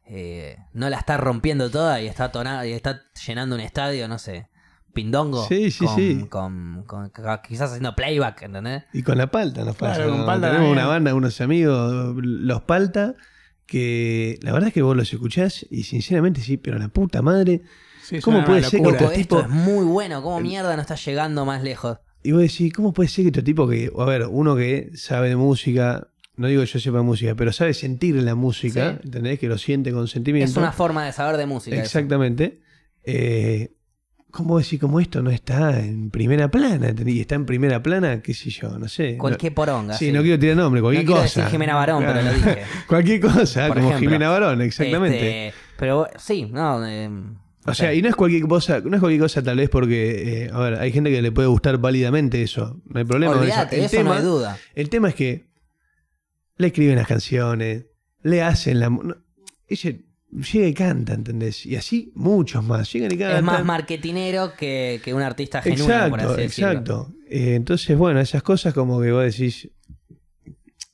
eh, 0.06 0.58
no 0.74 0.90
la 0.90 0.98
está 0.98 1.18
rompiendo 1.18 1.70
toda 1.70 2.02
y 2.02 2.08
está, 2.08 2.32
y 2.66 2.72
está 2.72 3.02
llenando 3.26 3.56
un 3.56 3.62
estadio, 3.62 4.08
no 4.10 4.20
sé, 4.20 4.50
pindongo? 4.94 5.46
Sí, 5.48 5.72
sí, 5.72 5.86
con, 5.86 5.96
sí. 5.96 6.26
con- 6.30 6.84
con- 6.86 7.12
quizás 7.48 7.70
haciendo 7.70 7.96
playback, 7.96 8.42
¿entendés? 8.44 8.84
Y 8.94 9.04
con 9.04 9.18
la 9.18 9.32
palta 9.32 9.64
nos 9.64 9.76
Claro, 9.78 9.94
pasa. 9.96 10.10
con 10.10 10.18
¿no? 10.20 10.26
Palta 10.26 10.48
Tenemos 10.48 10.68
también. 10.68 10.78
una 10.86 10.88
banda, 10.88 11.14
unos 11.16 11.40
amigos, 11.42 12.14
los 12.24 12.62
palta, 12.64 13.16
que 13.72 14.38
la 14.42 14.52
verdad 14.52 14.68
es 14.68 14.74
que 14.74 14.82
vos 14.82 14.98
los 14.98 15.12
escuchás 15.14 15.66
y 15.70 15.84
sinceramente 15.84 16.42
sí, 16.42 16.58
pero 16.58 16.78
la 16.78 16.90
puta 16.90 17.22
madre. 17.22 17.62
Sí, 18.04 18.20
¿Cómo 18.20 18.44
puede 18.44 18.64
ser 18.64 18.82
que. 18.82 18.92
Loco, 18.92 19.06
este 19.06 19.22
esto 19.22 19.38
tipo- 19.38 19.42
es 19.42 19.48
muy 19.50 19.86
bueno, 19.86 20.22
¿cómo 20.22 20.42
mierda 20.42 20.76
no 20.76 20.82
está 20.82 20.96
llegando 20.96 21.46
más 21.46 21.64
lejos? 21.64 21.98
Y 22.24 22.34
vos 22.34 22.42
decís, 22.42 22.74
¿cómo 22.74 22.92
puede 22.92 23.08
ser 23.08 23.24
que 23.24 23.30
este 23.30 23.44
tipo 23.44 23.66
que, 23.70 23.90
a 23.98 24.06
ver, 24.06 24.28
uno 24.30 24.58
que 24.58 24.92
sabe 24.96 25.30
de 25.30 25.38
música, 25.38 26.10
no 26.36 26.48
digo 26.48 26.62
que 26.64 26.68
yo 26.68 26.80
sepa 26.82 27.02
música, 27.02 27.34
pero 27.36 27.54
sabe 27.54 27.74
sentir 27.74 28.16
la 28.16 28.36
música, 28.36 28.92
Sí. 28.96 29.00
¿entendés? 29.06 29.40
Que 29.40 29.48
lo 29.48 29.58
siente 29.58 29.94
con 29.94 30.08
sentimiento. 30.10 30.52
Es 30.52 30.58
una 30.58 30.74
forma 30.74 31.06
de 31.06 31.14
saber 31.14 31.38
de 31.38 31.46
música. 31.46 31.76
eso. 31.78 31.86
Exactamente. 31.86 32.60
Eh, 33.06 33.72
¿Cómo 34.32 34.58
decir 34.58 34.80
como 34.80 35.00
esto 35.00 35.22
no 35.22 35.30
está 35.30 35.78
en 35.80 36.10
primera 36.10 36.50
plana? 36.50 36.94
Y 37.06 37.20
está 37.20 37.36
en 37.36 37.46
primera 37.46 37.84
plana, 37.84 38.22
qué 38.22 38.34
sé 38.34 38.50
yo, 38.50 38.78
no 38.80 38.88
sé. 38.88 39.18
Cualquier 39.18 39.54
poronga. 39.54 39.94
Sí, 39.98 40.06
sí. 40.08 40.12
no 40.12 40.22
quiero 40.22 40.40
tirar 40.40 40.56
nombre, 40.58 40.82
cualquier 40.82 41.04
No 41.04 41.08
quiero 41.12 41.22
cosa. 41.24 41.40
decir 41.42 41.52
Jimena 41.52 41.76
Barón, 41.76 42.04
pero 42.06 42.22
lo 42.22 42.34
dije. 42.34 42.62
Cualquier 42.88 43.20
cosa, 43.20 43.68
Por 43.68 43.78
como 43.78 43.90
ejemplo. 43.90 44.10
Jimena 44.10 44.30
Barón, 44.30 44.62
exactamente. 44.62 45.48
Este, 45.48 45.60
pero 45.78 46.08
sí, 46.18 46.46
no. 46.52 46.88
eh, 46.88 47.10
O 47.66 47.74
sea, 47.74 47.94
y 47.94 48.02
no 48.02 48.08
es 48.10 48.16
cualquier 48.16 48.48
cosa, 48.48 48.80
no 48.80 48.96
es 48.96 49.00
cualquier 49.02 49.22
cosa 49.22 49.44
tal 49.44 49.58
vez 49.58 49.70
porque, 49.70 50.46
eh, 50.46 50.50
a 50.54 50.60
ver, 50.60 50.76
hay 50.80 50.92
gente 50.92 51.12
que 51.12 51.22
le 51.22 51.32
puede 51.32 51.48
gustar 51.50 51.78
válidamente 51.78 52.42
eso, 52.42 52.82
no 52.86 53.00
hay 53.00 53.06
problema 53.06 53.34
con 53.34 53.42
olvídate, 53.42 53.78
El 53.80 53.86
eso 53.86 53.98
tema, 53.98 54.10
no 54.12 54.16
hay 54.16 54.24
duda. 54.24 54.58
el 54.76 54.90
tema 54.90 55.10
es 55.10 55.16
que 55.16 55.50
le 56.58 56.68
escriben 56.68 56.96
las 56.96 57.08
canciones, 57.08 57.86
le 58.24 58.42
hacen 58.44 58.80
la... 58.80 58.90
no, 58.90 59.16
ella 59.68 59.92
llega 60.32 60.68
y 60.68 60.74
canta, 60.74 61.14
¿entendés? 61.14 61.66
Y 61.66 61.76
así 61.76 62.12
muchos 62.16 62.64
más. 62.64 62.92
Llegan 62.92 63.12
y 63.12 63.18
cantan. 63.18 63.38
Es 63.38 63.44
más 63.44 63.66
marketinero 63.66 64.54
que, 64.54 65.02
que 65.04 65.14
un 65.14 65.22
artista 65.22 65.62
genuino, 65.62 65.86
por 65.86 65.94
Exacto, 66.20 66.34
así 66.34 66.42
decirlo. 66.42 66.70
exacto. 66.72 67.14
Eh, 67.30 67.56
entonces, 67.56 67.98
bueno, 67.98 68.20
esas 68.20 68.44
cosas 68.44 68.74
como 68.74 69.02
que 69.02 69.12
vos 69.12 69.24
decís, 69.24 69.70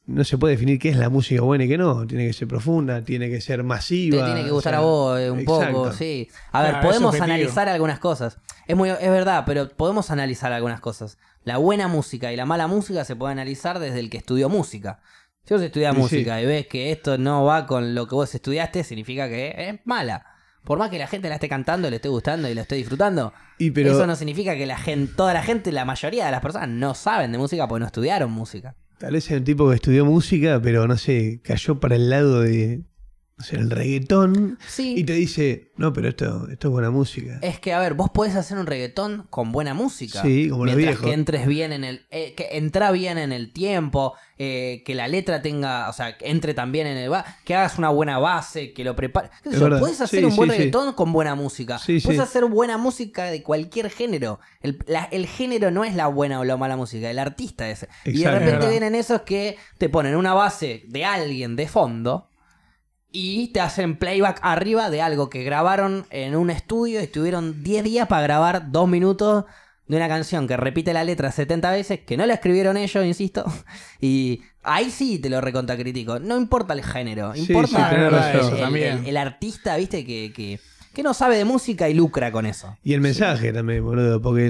no 0.05 0.23
se 0.23 0.37
puede 0.37 0.53
definir 0.55 0.79
qué 0.79 0.89
es 0.89 0.95
la 0.97 1.09
música 1.09 1.41
buena 1.41 1.65
y 1.65 1.67
qué 1.67 1.77
no. 1.77 2.07
Tiene 2.07 2.27
que 2.27 2.33
ser 2.33 2.47
profunda, 2.47 3.03
tiene 3.03 3.29
que 3.29 3.41
ser 3.41 3.57
Te 3.57 3.63
masiva. 3.63 4.25
tiene 4.25 4.43
que 4.45 4.51
o 4.51 4.55
gustar 4.55 4.73
sea, 4.73 4.79
a 4.79 4.83
vos 4.83 5.19
eh, 5.19 5.29
un 5.31 5.39
exacto. 5.41 5.73
poco, 5.73 5.93
sí. 5.93 6.29
A 6.51 6.61
ver, 6.61 6.71
Claro, 6.71 6.87
podemos 6.87 7.19
analizar 7.19 7.67
algunas 7.69 7.99
cosas. 7.99 8.37
Es 8.67 8.75
muy, 8.75 8.89
es 8.89 8.99
verdad, 9.09 9.43
pero 9.45 9.67
podemos 9.69 10.09
analizar 10.11 10.53
algunas 10.53 10.79
cosas. 10.79 11.17
La 11.43 11.57
buena 11.57 11.87
música 11.87 12.31
y 12.31 12.35
la 12.35 12.45
mala 12.45 12.67
música 12.67 13.03
se 13.05 13.15
puede 13.15 13.33
analizar 13.33 13.79
desde 13.79 13.99
el 13.99 14.09
que 14.09 14.17
estudió 14.17 14.47
música. 14.49 14.99
Si 15.47 15.53
vos 15.53 15.63
estudias 15.63 15.95
Y 15.95 15.97
música 15.97 16.41
y 16.41 16.45
ves 16.45 16.67
que 16.67 16.91
esto 16.91 17.17
no 17.17 17.45
va 17.45 17.65
con 17.65 17.95
lo 17.95 18.05
que 18.05 18.15
vos 18.15 18.35
estudiaste, 18.35 18.83
significa 18.83 19.29
que 19.29 19.55
es 19.57 19.79
mala. 19.85 20.25
Por 20.65 20.77
más 20.77 20.89
que 20.89 20.99
la 20.99 21.07
gente 21.07 21.29
la 21.29 21.35
esté 21.35 21.47
cantando, 21.47 21.89
le 21.89 21.95
esté 21.95 22.09
gustando 22.09 22.49
y 22.49 22.53
la 22.53 22.63
esté 22.63 22.75
disfrutando, 22.75 23.31
Y 23.57 23.71
pero, 23.71 23.93
eso 23.93 24.05
no 24.05 24.17
significa 24.17 24.57
que 24.57 24.65
la 24.65 24.77
gente, 24.77 25.13
toda 25.15 25.33
la 25.33 25.41
gente, 25.41 25.71
la 25.71 25.85
mayoría 25.85 26.25
de 26.25 26.31
las 26.31 26.41
personas 26.41 26.67
no 26.67 26.93
saben 26.93 27.31
de 27.31 27.37
música 27.37 27.65
porque 27.65 27.79
no 27.79 27.85
estudiaron 27.85 28.29
música. 28.29 28.75
Tal 28.97 29.13
vez 29.13 29.31
hay 29.31 29.37
un 29.37 29.45
tipo 29.45 29.69
que 29.69 29.75
estudió 29.75 30.03
música, 30.05 30.59
pero 30.61 30.85
no 30.85 30.97
sé, 30.97 31.39
cayó 31.41 31.79
para 31.79 31.95
el 31.95 32.09
lado 32.09 32.41
de, 32.41 32.81
no 33.37 33.43
sé, 33.43 33.55
el 33.55 33.69
reggaetón 33.69 34.57
Sí. 34.67 34.95
y 34.97 35.03
te 35.03 35.13
dice, 35.13 35.71
no, 35.77 35.93
pero 35.93 36.09
esto, 36.09 36.47
esto 36.49 36.67
es 36.69 36.71
buena 36.71 36.89
música. 36.89 37.37
Es 37.43 37.59
que, 37.59 37.71
a 37.73 37.79
ver, 37.79 37.93
vos 37.93 38.09
podés 38.09 38.35
hacer 38.35 38.57
un 38.57 38.65
reggaetón 38.65 39.27
con 39.29 39.51
buena 39.51 39.73
música. 39.75 40.21
Sí, 40.23 40.49
como 40.49 40.63
Mientras 40.63 40.97
que 40.99 41.13
entres 41.13 41.45
bien 41.45 41.71
en 41.71 41.83
el. 41.83 42.05
eh, 42.09 42.33
que 42.35 42.49
entra 42.57 42.91
bien 42.91 43.17
en 43.19 43.31
el 43.31 43.53
tiempo, 43.53 44.15
eh, 44.39 44.81
que 44.85 44.95
la 44.95 45.07
letra 45.07 45.41
tenga. 45.43 45.87
O 45.89 45.93
sea, 45.93 46.17
que 46.17 46.29
entre 46.29 46.55
también 46.55 46.87
en 46.87 46.97
el. 46.97 47.11
Que 47.45 47.53
hagas 47.55 47.77
una 47.77 47.89
buena 47.89 48.17
base, 48.17 48.73
que 48.73 48.83
lo 48.83 48.95
prepares. 48.95 49.29
¿Qué 49.43 49.49
sé 49.49 49.55
Es 49.55 49.59
yo? 49.59 49.65
verdad. 49.65 49.79
Podés 49.81 50.01
hacer 50.01 50.19
Sí, 50.21 50.25
un 50.25 50.35
buen 50.35 50.49
sí, 50.49 50.57
reggaetón 50.57 50.93
con 50.93 51.13
buena 51.13 51.35
música. 51.35 51.77
Sí. 51.77 52.01
hacer 52.19 52.45
buena 52.45 52.77
música 52.77 53.25
de 53.25 53.43
cualquier 53.43 53.91
género. 53.91 54.39
El, 54.61 54.79
la- 54.87 55.07
el 55.11 55.27
género 55.27 55.69
no 55.69 55.83
es 55.83 55.93
la 55.95 56.07
buena 56.07 56.39
o 56.39 56.43
la 56.43 56.57
mala 56.57 56.75
música, 56.75 57.09
el 57.11 57.19
artista 57.19 57.69
es. 57.69 57.85
Y 58.03 58.13
de 58.13 58.17
Exacto. 58.21 58.39
repente 58.39 58.69
vienen 58.69 58.95
esos 58.95 59.21
que 59.21 59.57
te 59.77 59.89
ponen 59.89 60.15
una 60.15 60.33
base 60.33 60.83
de 60.87 61.05
alguien 61.05 61.55
de 61.55 61.67
fondo 61.67 62.29
y 63.11 63.47
te 63.49 63.61
hacen 63.61 63.97
playback 63.97 64.39
arriba 64.41 64.89
de 64.89 65.01
algo 65.01 65.29
que 65.29 65.43
grabaron 65.43 66.05
en 66.09 66.35
un 66.35 66.49
estudio 66.49 66.99
y 66.99 67.03
estuvieron 67.03 67.63
10 67.63 67.83
días 67.83 68.07
para 68.07 68.21
grabar 68.23 68.71
2 68.71 68.87
minutos 68.89 69.45
de 69.87 69.95
una 69.95 70.07
canción 70.09 70.47
que 70.47 70.57
repite 70.57 70.91
la 70.93 71.03
letra 71.05 71.31
70 71.31 71.71
veces, 71.71 71.99
que 72.01 72.17
no 72.17 72.25
la 72.25 72.33
escribieron 72.33 72.75
ellos, 72.77 73.05
insisto. 73.05 73.45
Y 74.01 74.41
ahí 74.63 74.89
sí 74.91 75.17
te 75.19 75.29
lo 75.29 75.39
recontacritico. 75.41 76.19
No 76.19 76.37
importa 76.37 76.73
el 76.73 76.83
género, 76.83 77.33
Sí, 77.33 77.41
importa 77.47 77.89
sí, 77.89 77.95
el, 77.95 78.11
razón. 78.11 78.53
el- 78.55 78.59
También. 78.59 78.97
el- 78.99 79.07
el 79.07 79.17
artista, 79.17 79.77
viste, 79.77 80.05
que, 80.05 80.33
que, 80.35 80.59
que 80.93 81.03
no 81.03 81.13
sabe 81.13 81.37
de 81.37 81.45
música 81.45 81.87
y 81.87 81.93
lucra 81.93 82.31
con 82.33 82.45
eso. 82.45 82.77
Y 82.83 82.93
el 82.93 82.99
mensaje 83.01 83.53
también, 83.53 83.81
boludo, 83.83 84.21
porque 84.21 84.47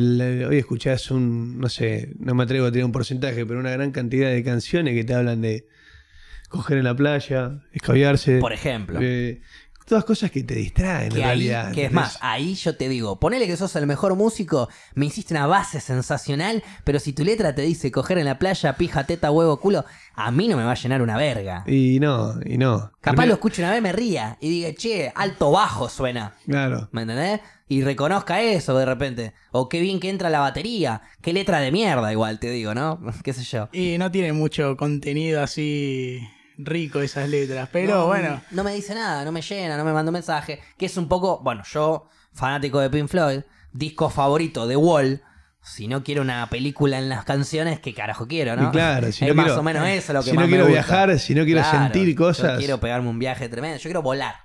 hoy 0.50 0.58
escuchás 0.58 1.12
un, 1.12 1.60
no 1.60 1.70
sé, 1.70 2.13
no 2.20 2.34
me 2.34 2.43
atrevo 2.43 2.65
a 2.65 2.72
tirar 2.72 2.86
un 2.86 2.91
porcentaje, 2.91 3.46
pero 3.46 3.60
una 3.60 3.70
gran 3.72 3.91
cantidad 3.91 4.30
de 4.32 4.43
canciones 4.43 4.96
que 4.96 5.04
te 5.04 5.13
hablan 5.13 5.41
de 5.41 5.67
coger 6.48 6.78
en 6.78 6.84
la 6.86 6.96
playa, 6.96 7.60
escabiarse. 7.72 8.40
Por 8.40 8.54
ejemplo. 8.54 9.00
eh, 9.02 9.42
todas 9.86 10.04
cosas 10.04 10.32
que 10.32 10.44
te 10.44 10.54
distraen 10.56 11.10
Que, 11.14 11.20
en 11.20 11.24
ahí- 11.24 11.28
realidad. 11.48 11.72
que 11.72 11.86
es 11.86 11.92
más, 11.94 12.18
ahí 12.20 12.56
yo 12.56 12.76
te 12.76 12.90
digo, 12.90 13.22
ponele 13.22 13.48
que 13.48 13.56
sos 13.56 13.74
el 13.78 13.88
mejor 13.88 14.16
músico, 14.18 14.68
me 14.96 15.06
hiciste 15.06 15.34
una 15.34 15.48
base 15.48 15.80
sensacional, 15.80 16.62
pero 16.84 17.00
si 17.00 17.14
tu 17.14 17.24
letra 17.24 17.56
te 17.56 17.62
dice 17.62 17.90
coger 17.90 18.18
en 18.18 18.26
la 18.26 18.38
playa, 18.38 18.74
pija, 18.76 19.06
teta, 19.06 19.32
huevo, 19.32 19.62
culo, 19.62 19.86
a 20.14 20.30
mí 20.32 20.50
no 20.50 20.58
me 20.58 20.66
va 20.66 20.72
a 20.74 20.76
llenar 20.76 21.02
una 21.02 21.16
verga. 21.16 21.64
Y 21.68 22.02
no, 22.02 22.34
y 22.46 22.58
no. 22.58 22.92
Capaz 23.00 23.16
Termina- 23.16 23.26
lo 23.28 23.34
escucho 23.36 23.62
una 23.62 23.72
vez, 23.72 23.82
me 23.82 23.94
ría 23.94 24.38
y 24.42 24.50
diga, 24.50 24.74
che, 24.74 25.10
alto 25.16 25.52
bajo 25.52 25.88
suena. 25.88 26.34
Claro. 26.46 26.90
¿Me 26.92 27.04
entendés? 27.04 27.40
Y 27.70 27.82
reconozca 27.82 28.42
eso 28.42 28.78
de 28.78 28.86
repente. 28.86 29.34
O 29.52 29.70
qué 29.70 29.80
bien 29.80 30.02
que 30.02 30.10
entra 30.10 30.30
la 30.30 30.40
batería. 30.40 31.02
Qué 31.22 31.32
letra 31.34 31.60
de 31.62 31.72
mierda, 31.72 32.12
igual 32.12 32.40
te 32.40 32.50
digo, 32.50 32.74
¿no? 32.74 33.00
¿Qué 33.24 33.32
sé 33.32 33.44
yo? 33.46 33.70
Y 33.72 33.98
no 33.98 34.12
tiene 34.12 34.34
mucho 34.34 34.76
contenido 34.76 35.42
así 35.42 36.20
rico 36.58 37.02
esas 37.02 37.30
letras, 37.30 37.70
pero 37.72 37.93
No, 37.96 38.06
bueno. 38.08 38.41
No 38.52 38.63
me 38.63 38.74
dice 38.74 38.93
nada, 38.96 39.24
no 39.26 39.32
me 39.32 39.41
llena, 39.41 39.78
no 39.78 39.86
me 39.86 39.93
manda 39.93 40.10
un 40.10 40.13
mensaje. 40.13 40.60
Que 40.78 40.86
es 40.88 40.98
un 40.98 41.08
poco, 41.08 41.39
bueno, 41.43 41.63
yo, 41.72 42.10
fanático 42.34 42.80
de 42.80 42.89
Pink 42.89 43.08
Floyd, 43.10 43.41
disco 43.74 44.10
favorito 44.10 44.67
de 44.67 44.76
Wall. 44.76 45.22
Si 45.62 45.88
no 45.88 46.02
quiero 46.04 46.22
una 46.22 46.48
película 46.50 46.98
en 46.98 47.10
las 47.10 47.26
canciones, 47.26 47.80
¿qué 47.82 47.93
carajo 47.93 48.26
quiero, 48.28 48.56
no? 48.56 48.70
Y 48.70 48.72
claro, 48.72 49.12
si 49.12 49.26
es 49.26 49.30
no 49.30 49.36
más 49.36 49.46
quiero- 49.48 49.60
o 49.60 49.63
menos 49.63 49.88
eso 49.88 50.13
lo 50.13 50.20
que 50.24 50.30
si 50.30 50.36
más 50.36 50.43
no 50.46 50.48
me 50.48 50.52
quiero 50.52 50.63
gusta. 50.65 50.74
viajar, 50.82 51.20
si 51.20 51.36
no 51.36 51.43
quiero 51.43 51.62
Claro, 51.62 51.78
sentir 51.84 52.08
Yo 52.10 52.15
cosas. 52.15 52.58
quiero 52.58 52.80
pegarme 52.80 53.10
un 53.10 53.20
viaje 53.20 53.50
tremendo. 53.50 53.78
Yo 53.78 53.84
quiero 53.84 54.02
volar. 54.02 54.36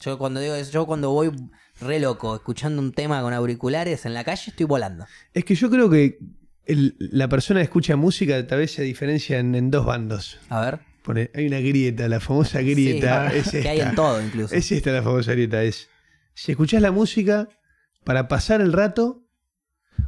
Yo 0.00 0.18
cuando 0.18 0.40
digo 0.40 0.54
eso, 0.56 0.72
yo 0.72 0.84
cuando 0.86 1.10
voy 1.10 1.30
re 1.80 2.00
loco, 2.00 2.34
escuchando 2.34 2.82
un 2.82 2.92
tema 2.92 3.22
con 3.22 3.32
auriculares 3.32 4.04
en 4.06 4.14
la 4.14 4.24
calle, 4.24 4.42
estoy 4.48 4.66
volando. 4.66 5.06
Es 5.32 5.44
que 5.44 5.54
yo 5.54 5.70
creo 5.70 5.88
que 5.88 6.18
el- 6.66 6.96
la 6.98 7.28
persona 7.28 7.60
que 7.60 7.64
escucha 7.64 7.94
música 7.94 8.44
tal 8.46 8.58
vez 8.58 8.72
se 8.72 8.82
diferencia 8.82 9.38
en, 9.38 9.54
en 9.54 9.70
dos 9.70 9.86
bandos. 9.86 10.40
A 10.48 10.60
ver. 10.60 10.80
Pone, 11.02 11.30
hay 11.34 11.46
una 11.46 11.58
grieta, 11.58 12.08
la 12.08 12.20
famosa 12.20 12.60
grieta. 12.60 13.30
Sí, 13.30 13.38
es 13.38 13.50
que 13.62 13.68
hay 13.68 13.80
en 13.80 13.94
todo 13.94 14.22
incluso. 14.22 14.54
Es 14.54 14.70
esta 14.70 14.92
la 14.92 15.02
famosa 15.02 15.32
grieta. 15.32 15.62
Es 15.62 15.88
si 16.34 16.52
escuchás 16.52 16.80
la 16.80 16.92
música 16.92 17.48
para 18.04 18.28
pasar 18.28 18.60
el 18.60 18.72
rato 18.72 19.24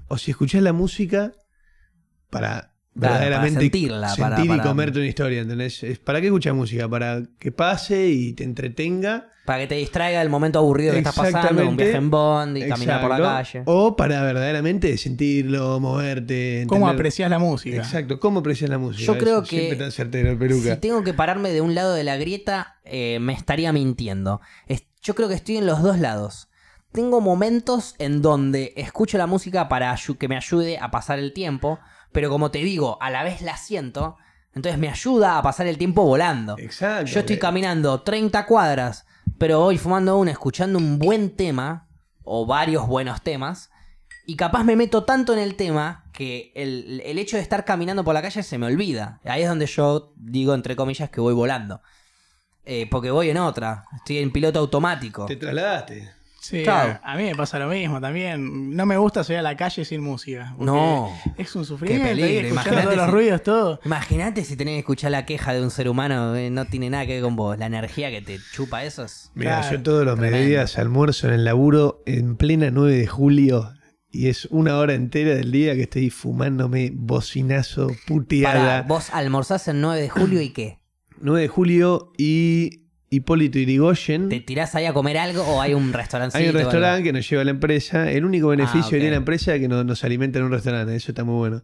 o 0.08 0.18
si 0.18 0.30
escuchás 0.30 0.62
la 0.62 0.72
música 0.72 1.32
para 2.30 2.73
verdaderamente 2.94 3.54
para 3.54 3.60
sentirla, 3.62 4.08
sentir 4.08 4.22
para- 4.24 4.44
y 4.44 4.48
para- 4.48 4.62
comerte 4.62 4.98
una 4.98 5.08
historia, 5.08 5.40
¿entendés? 5.42 5.82
Es, 5.82 5.98
¿Para 5.98 6.20
qué 6.20 6.26
escuchas 6.28 6.54
música? 6.54 6.88
Para 6.88 7.22
que 7.38 7.50
pase 7.52 8.06
y 8.08 8.32
te 8.34 8.44
entretenga. 8.44 9.28
Para 9.44 9.58
que 9.58 9.66
te 9.66 9.74
distraiga 9.74 10.22
el 10.22 10.30
momento 10.30 10.58
aburrido 10.58 10.92
que 10.92 10.98
estás 10.98 11.14
pasando, 11.14 11.68
un 11.68 11.76
viaje 11.76 11.96
en 11.96 12.08
Bond 12.08 12.56
y 12.56 12.66
caminar 12.66 13.00
por 13.02 13.10
la 13.10 13.18
calle. 13.18 13.62
O 13.66 13.94
para 13.94 14.22
verdaderamente 14.22 14.96
sentirlo, 14.96 15.78
moverte. 15.80 16.64
¿Cómo 16.66 16.86
entender- 16.86 16.94
aprecias 17.00 17.28
la 17.30 17.38
música? 17.38 17.76
Exacto, 17.76 18.18
¿cómo 18.20 18.40
aprecias 18.40 18.70
la 18.70 18.78
música? 18.78 19.04
Yo 19.12 19.18
creo 19.18 19.38
Eso, 19.42 19.50
que- 19.50 19.56
Siempre 19.58 19.76
tan 19.78 19.92
certero, 19.92 20.38
peluca. 20.38 20.74
Si 20.74 20.80
tengo 20.80 21.02
que 21.04 21.12
pararme 21.12 21.50
de 21.50 21.60
un 21.60 21.74
lado 21.74 21.92
de 21.94 22.04
la 22.04 22.16
grieta, 22.16 22.76
eh, 22.84 23.18
me 23.20 23.34
estaría 23.34 23.70
mintiendo. 23.72 24.40
Es- 24.66 24.86
yo 25.02 25.14
creo 25.14 25.28
que 25.28 25.34
estoy 25.34 25.58
en 25.58 25.66
los 25.66 25.82
dos 25.82 25.98
lados. 25.98 26.48
Tengo 26.92 27.20
momentos 27.20 27.96
en 27.98 28.22
donde 28.22 28.72
escucho 28.76 29.18
la 29.18 29.26
música 29.26 29.68
para 29.68 29.94
que 30.18 30.28
me 30.28 30.36
ayude 30.36 30.78
a 30.78 30.90
pasar 30.90 31.18
el 31.18 31.32
tiempo, 31.34 31.80
pero 32.14 32.30
como 32.30 32.52
te 32.52 32.58
digo, 32.58 32.96
a 33.02 33.10
la 33.10 33.24
vez 33.24 33.42
la 33.42 33.56
siento, 33.56 34.16
entonces 34.54 34.78
me 34.78 34.88
ayuda 34.88 35.36
a 35.36 35.42
pasar 35.42 35.66
el 35.66 35.76
tiempo 35.76 36.04
volando. 36.04 36.56
Exacto. 36.58 37.10
Yo 37.10 37.20
estoy 37.20 37.36
eh, 37.36 37.40
caminando 37.40 38.02
30 38.02 38.46
cuadras, 38.46 39.04
pero 39.36 39.58
voy 39.58 39.78
fumando 39.78 40.16
una, 40.16 40.30
escuchando 40.30 40.78
un 40.78 41.00
buen 41.00 41.34
tema, 41.34 41.88
o 42.22 42.46
varios 42.46 42.86
buenos 42.86 43.20
temas, 43.20 43.70
y 44.26 44.36
capaz 44.36 44.62
me 44.62 44.76
meto 44.76 45.02
tanto 45.02 45.32
en 45.32 45.40
el 45.40 45.56
tema 45.56 46.04
que 46.12 46.52
el, 46.54 47.02
el 47.04 47.18
hecho 47.18 47.36
de 47.36 47.42
estar 47.42 47.64
caminando 47.64 48.04
por 48.04 48.14
la 48.14 48.22
calle 48.22 48.44
se 48.44 48.58
me 48.58 48.66
olvida. 48.66 49.20
Ahí 49.24 49.42
es 49.42 49.48
donde 49.48 49.66
yo 49.66 50.14
digo, 50.16 50.54
entre 50.54 50.76
comillas, 50.76 51.10
que 51.10 51.20
voy 51.20 51.34
volando. 51.34 51.82
Eh, 52.64 52.86
porque 52.88 53.10
voy 53.10 53.28
en 53.28 53.38
otra, 53.38 53.84
estoy 53.96 54.18
en 54.18 54.30
piloto 54.30 54.60
automático. 54.60 55.26
Te 55.26 55.34
trasladaste. 55.34 56.12
Sí, 56.46 56.62
Chao. 56.62 56.98
a, 57.02 57.12
a 57.12 57.16
mí 57.16 57.22
me 57.22 57.34
pasa 57.34 57.58
lo 57.58 57.68
mismo 57.68 58.00
también. 58.02 58.76
No 58.76 58.84
me 58.84 58.98
gusta 58.98 59.24
salir 59.24 59.38
a 59.38 59.42
la 59.42 59.56
calle 59.56 59.82
sin 59.86 60.02
música. 60.02 60.54
No. 60.58 61.10
Es 61.38 61.56
un 61.56 61.64
sufrimiento. 61.64 62.06
peligro, 62.06 62.28
ahí 62.28 62.36
escuchando 62.36 62.52
imagínate 62.70 62.84
todos 62.84 62.96
los 62.98 63.06
si- 63.06 63.12
ruidos, 63.12 63.42
todo. 63.42 63.80
Imagínate 63.84 64.44
si 64.44 64.56
tenés 64.56 64.74
que 64.74 64.78
escuchar 64.80 65.10
la 65.12 65.24
queja 65.24 65.54
de 65.54 65.62
un 65.62 65.70
ser 65.70 65.88
humano, 65.88 66.36
eh, 66.36 66.50
no 66.50 66.66
tiene 66.66 66.90
nada 66.90 67.06
que 67.06 67.14
ver 67.14 67.22
con 67.22 67.34
vos. 67.36 67.58
La 67.58 67.64
energía 67.66 68.10
que 68.10 68.20
te 68.20 68.38
chupa 68.52 68.84
eso 68.84 69.04
es... 69.04 69.30
Mira, 69.34 69.60
Claro, 69.60 69.76
yo 69.76 69.82
todos 69.82 70.04
los 70.04 70.14
tremendo. 70.16 70.36
mediodías 70.38 70.76
almuerzo 70.78 71.28
en 71.28 71.34
el 71.34 71.44
laburo 71.44 72.02
en 72.04 72.36
plena 72.36 72.70
9 72.70 72.94
de 72.94 73.06
julio 73.06 73.70
y 74.10 74.28
es 74.28 74.44
una 74.50 74.76
hora 74.76 74.94
entera 74.94 75.34
del 75.34 75.50
día 75.50 75.74
que 75.74 75.82
estoy 75.82 76.10
fumándome 76.10 76.90
bocinazo, 76.94 77.90
puteada. 78.06 78.82
vos 78.82 79.08
almorzás 79.12 79.66
el 79.68 79.80
9 79.80 80.00
de 80.02 80.08
julio 80.10 80.40
y 80.42 80.50
qué? 80.50 80.78
9 81.20 81.40
de 81.40 81.48
julio 81.48 82.12
y 82.18 82.83
Hipólito 83.14 83.58
Irigoyen. 83.58 84.28
¿Te 84.28 84.40
tirás 84.40 84.74
ahí 84.74 84.86
a 84.86 84.92
comer 84.92 85.18
algo 85.18 85.42
o 85.42 85.60
hay 85.60 85.74
un 85.74 85.92
restaurante? 85.92 86.36
Hay 86.38 86.48
un 86.48 86.54
restaurante 86.54 87.02
que 87.04 87.12
nos 87.12 87.28
lleva 87.28 87.42
a 87.42 87.44
la 87.44 87.50
empresa. 87.52 88.10
El 88.10 88.24
único 88.24 88.48
beneficio 88.48 88.80
Ah, 88.82 88.86
ok. 88.86 88.90
que 88.90 88.96
tiene 88.96 89.10
la 89.10 89.16
empresa 89.16 89.54
es 89.54 89.60
que 89.60 89.68
nos, 89.68 89.84
nos 89.84 90.04
alimenta 90.04 90.38
en 90.38 90.46
un 90.46 90.50
restaurante. 90.52 90.94
Eso 90.94 91.12
está 91.12 91.24
muy 91.24 91.36
bueno. 91.36 91.62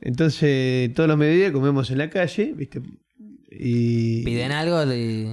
Entonces, 0.00 0.92
todos 0.94 1.08
los 1.08 1.18
mediodías 1.18 1.52
comemos 1.52 1.90
en 1.90 1.98
la 1.98 2.08
calle, 2.10 2.52
¿viste? 2.56 2.80
Y 3.50 4.24
Piden 4.24 4.52
algo 4.52 4.84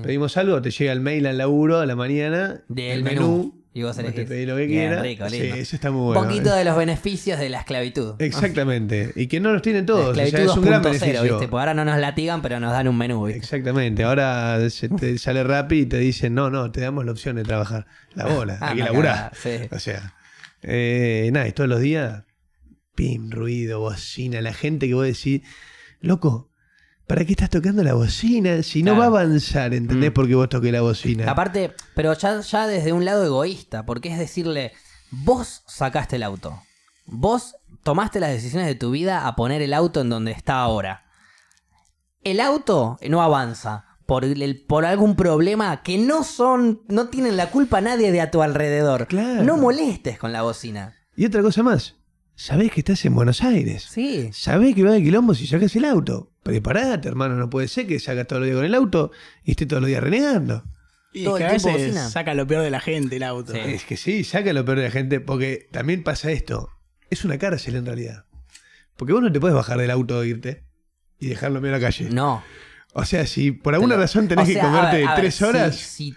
pedimos 0.03 0.37
algo, 0.37 0.61
te 0.61 0.71
llega 0.71 0.91
el 0.93 1.01
mail 1.01 1.25
al 1.27 1.37
laburo 1.37 1.79
a 1.79 1.85
la 1.85 1.95
mañana. 1.95 2.63
del 2.69 2.91
el 2.99 3.03
menú. 3.03 3.64
Y 3.77 3.83
vos 3.83 3.89
Vos 3.89 3.97
te 3.97 4.01
elegís. 4.09 4.29
pedís 4.29 4.47
lo 4.47 4.55
que 4.55 4.67
quieras. 4.67 5.01
rico, 5.01 5.29
Sí, 5.29 5.35
eso 5.41 5.75
está 5.75 5.91
muy 5.91 5.99
Un 5.99 6.05
bueno. 6.13 6.23
poquito 6.23 6.55
de 6.55 6.63
los 6.63 6.77
beneficios 6.77 7.37
de 7.37 7.49
la 7.49 7.59
esclavitud. 7.59 8.15
Exactamente. 8.19 9.11
Y 9.17 9.27
que 9.27 9.41
no 9.41 9.51
los 9.51 9.61
tienen 9.61 9.85
todos. 9.85 10.15
La 10.15 10.23
o 10.23 10.27
sea, 10.27 10.39
esclavitud 10.39 10.51
es 10.53 10.57
un 10.57 10.63
gran 10.65 10.81
2.0, 10.81 10.83
beneficio. 10.85 11.21
¿viste? 11.23 11.47
Porque 11.49 11.59
ahora 11.59 11.73
no 11.73 11.83
nos 11.83 11.99
latigan, 11.99 12.41
pero 12.41 12.59
nos 12.61 12.71
dan 12.71 12.87
un 12.87 12.97
menú, 12.97 13.25
¿viste? 13.25 13.37
Exactamente. 13.37 14.03
Ahora 14.05 14.69
se 14.69 14.87
te 14.87 15.17
sale 15.17 15.43
rápido 15.43 15.81
y 15.83 15.85
te 15.87 15.97
dicen, 15.97 16.33
no, 16.33 16.49
no, 16.49 16.71
te 16.71 16.79
damos 16.79 17.03
la 17.05 17.11
opción 17.11 17.35
de 17.35 17.43
trabajar. 17.43 17.85
La 18.13 18.27
bola, 18.27 18.57
Ah, 18.61 18.69
hay 18.69 18.77
que 18.77 18.83
laburar. 18.85 19.31
sí. 19.35 19.49
O 19.69 19.77
sea, 19.79 20.13
eh, 20.63 21.29
nada, 21.33 21.45
y 21.47 21.51
todos 21.51 21.69
los 21.69 21.81
días, 21.81 22.23
pim, 22.95 23.29
ruido, 23.29 23.81
bocina, 23.81 24.39
la 24.39 24.53
gente 24.53 24.87
que 24.87 24.93
vos 24.93 25.05
decís, 25.05 25.41
loco, 25.99 26.49
¿para 27.07 27.23
qué 27.25 27.31
estás 27.33 27.49
tocando 27.49 27.83
la 27.83 27.93
bocina? 27.93 28.61
Si 28.63 28.83
no 28.83 28.95
Claro. 28.95 29.11
va 29.11 29.19
a 29.19 29.21
avanzar, 29.21 29.73
¿entendés? 29.73 30.11
Mm. 30.11 30.13
Porque 30.13 30.35
vos 30.35 30.49
toqué 30.49 30.71
la 30.71 30.81
bocina. 30.81 31.29
Aparte, 31.31 31.73
pero 31.95 32.13
ya, 32.13 32.39
ya 32.41 32.67
desde 32.67 32.93
un 32.93 33.05
lado 33.05 33.23
egoísta, 33.25 33.85
porque 33.85 34.11
es 34.11 34.17
decirle, 34.19 34.71
vos 35.11 35.63
sacaste 35.67 36.15
el 36.17 36.23
auto. 36.23 36.61
Vos 37.05 37.55
tomaste 37.83 38.19
las 38.19 38.31
decisiones 38.31 38.67
de 38.67 38.75
tu 38.75 38.91
vida 38.91 39.27
a 39.27 39.35
poner 39.35 39.61
el 39.61 39.73
auto 39.73 40.01
en 40.01 40.09
donde 40.09 40.31
está 40.31 40.59
ahora. 40.59 41.03
El 42.23 42.39
auto 42.39 42.97
no 43.07 43.21
avanza 43.21 43.85
por, 44.07 44.25
el- 44.25 44.63
por 44.67 44.85
algún 44.85 45.15
problema 45.15 45.83
que 45.83 45.97
no 45.97 46.23
son, 46.23 46.81
no 46.87 47.07
tienen 47.09 47.37
la 47.37 47.51
culpa 47.51 47.81
nadie 47.81 48.11
de 48.11 48.21
a 48.21 48.31
tu 48.31 48.41
alrededor. 48.41 49.07
Claro. 49.07 49.43
No 49.43 49.57
molestes 49.57 50.17
con 50.17 50.31
la 50.31 50.41
bocina. 50.41 50.95
Y 51.15 51.25
otra 51.25 51.41
cosa 51.41 51.63
más, 51.63 51.94
sabés 52.35 52.71
que 52.71 52.81
estás 52.81 53.03
en 53.05 53.15
Buenos 53.15 53.41
Aires. 53.43 53.87
Sí. 53.89 54.29
Sabés 54.33 54.75
que 54.75 54.83
va 54.83 54.91
de 54.91 55.01
quilombo 55.03 55.33
si 55.33 55.47
sacas 55.47 55.75
el 55.75 55.85
auto. 55.85 56.31
Preparate, 56.43 57.07
hermano, 57.07 57.35
no 57.35 57.49
puede 57.49 57.67
ser 57.67 57.87
que 57.87 57.99
sacas 57.99 58.27
todos 58.27 58.41
los 58.41 58.47
días 58.47 58.57
con 58.57 58.65
el 58.65 58.75
auto 58.75 59.11
y 59.43 59.51
estés 59.51 59.67
todos 59.67 59.81
los 59.81 59.87
días 59.87 60.03
renegando. 60.03 60.63
Y 61.13 61.23
Todo 61.23 61.37
que 61.37 61.43
el 61.43 61.47
a 61.47 61.51
tiempo 61.51 61.67
veces 61.69 61.87
bocina. 61.93 62.09
saca 62.09 62.33
lo 62.33 62.45
peor 62.45 62.61
de 62.61 62.69
la 62.69 62.79
gente 62.81 63.15
el 63.15 63.23
auto. 63.23 63.53
Sí. 63.53 63.59
Es 63.59 63.85
que 63.85 63.95
sí, 63.97 64.23
saca 64.23 64.51
lo 64.53 64.65
peor 64.65 64.77
de 64.79 64.83
la 64.85 64.91
gente, 64.91 65.19
porque 65.21 65.67
también 65.71 66.03
pasa 66.03 66.29
esto. 66.31 66.69
Es 67.09 67.23
una 67.23 67.37
cárcel 67.37 67.75
en 67.77 67.85
realidad. 67.85 68.25
Porque 68.97 69.13
vos 69.13 69.21
no 69.21 69.31
te 69.31 69.39
puedes 69.39 69.55
bajar 69.55 69.77
del 69.77 69.91
auto 69.91 70.21
e 70.21 70.27
irte 70.27 70.63
y 71.19 71.27
dejarlo 71.27 71.57
en 71.57 71.63
medio 71.63 71.75
de 71.75 71.79
la 71.81 71.87
calle. 71.87 72.09
No. 72.09 72.43
O 72.93 73.05
sea, 73.05 73.25
si 73.27 73.51
por 73.51 73.73
alguna 73.73 73.95
razón 73.95 74.27
tenés 74.27 74.43
o 74.49 74.51
sea, 74.51 74.61
que 74.61 74.67
a 74.67 74.69
comerte 74.71 74.97
ver, 74.97 75.07
a 75.07 75.11
ver, 75.11 75.19
tres 75.21 75.35
si- 75.35 75.43
horas, 75.43 75.75
Si, 75.75 76.15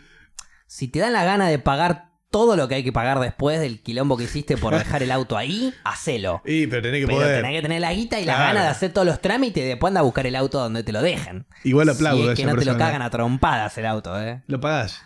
si 0.66 0.88
te 0.88 0.98
dan 0.98 1.12
la 1.12 1.24
gana 1.24 1.48
de 1.48 1.58
pagar 1.58 2.07
todo 2.30 2.56
lo 2.56 2.68
que 2.68 2.74
hay 2.76 2.84
que 2.84 2.92
pagar 2.92 3.20
después 3.20 3.58
del 3.60 3.82
quilombo 3.82 4.16
que 4.16 4.24
hiciste 4.24 4.56
por 4.56 4.74
dejar 4.78 5.02
el 5.02 5.10
auto 5.10 5.36
ahí, 5.36 5.72
hacelo. 5.84 6.42
y, 6.44 6.66
pero 6.66 6.82
tenés 6.82 7.00
que 7.00 7.06
Pero 7.06 7.18
poder. 7.20 7.36
tenés 7.42 7.56
que 7.56 7.62
tener 7.62 7.80
la 7.80 7.92
guita 7.92 8.20
y 8.20 8.24
la 8.24 8.38
gana 8.38 8.62
de 8.62 8.68
hacer 8.68 8.92
todos 8.92 9.06
los 9.06 9.20
trámites 9.20 9.62
y 9.64 9.66
después 9.66 9.90
anda 9.90 10.00
a 10.00 10.04
buscar 10.04 10.26
el 10.26 10.36
auto 10.36 10.58
donde 10.58 10.82
te 10.82 10.92
lo 10.92 11.00
dejen. 11.02 11.46
Igual 11.64 11.88
aplaudo 11.88 12.22
Si 12.24 12.28
es 12.30 12.34
que 12.36 12.44
no 12.44 12.50
te 12.52 12.64
lo 12.64 12.72
persona. 12.72 12.78
cagan 12.84 13.02
a 13.02 13.10
trompadas 13.10 13.76
el 13.78 13.86
auto, 13.86 14.20
eh. 14.22 14.42
Lo 14.46 14.60
pagás. 14.60 15.02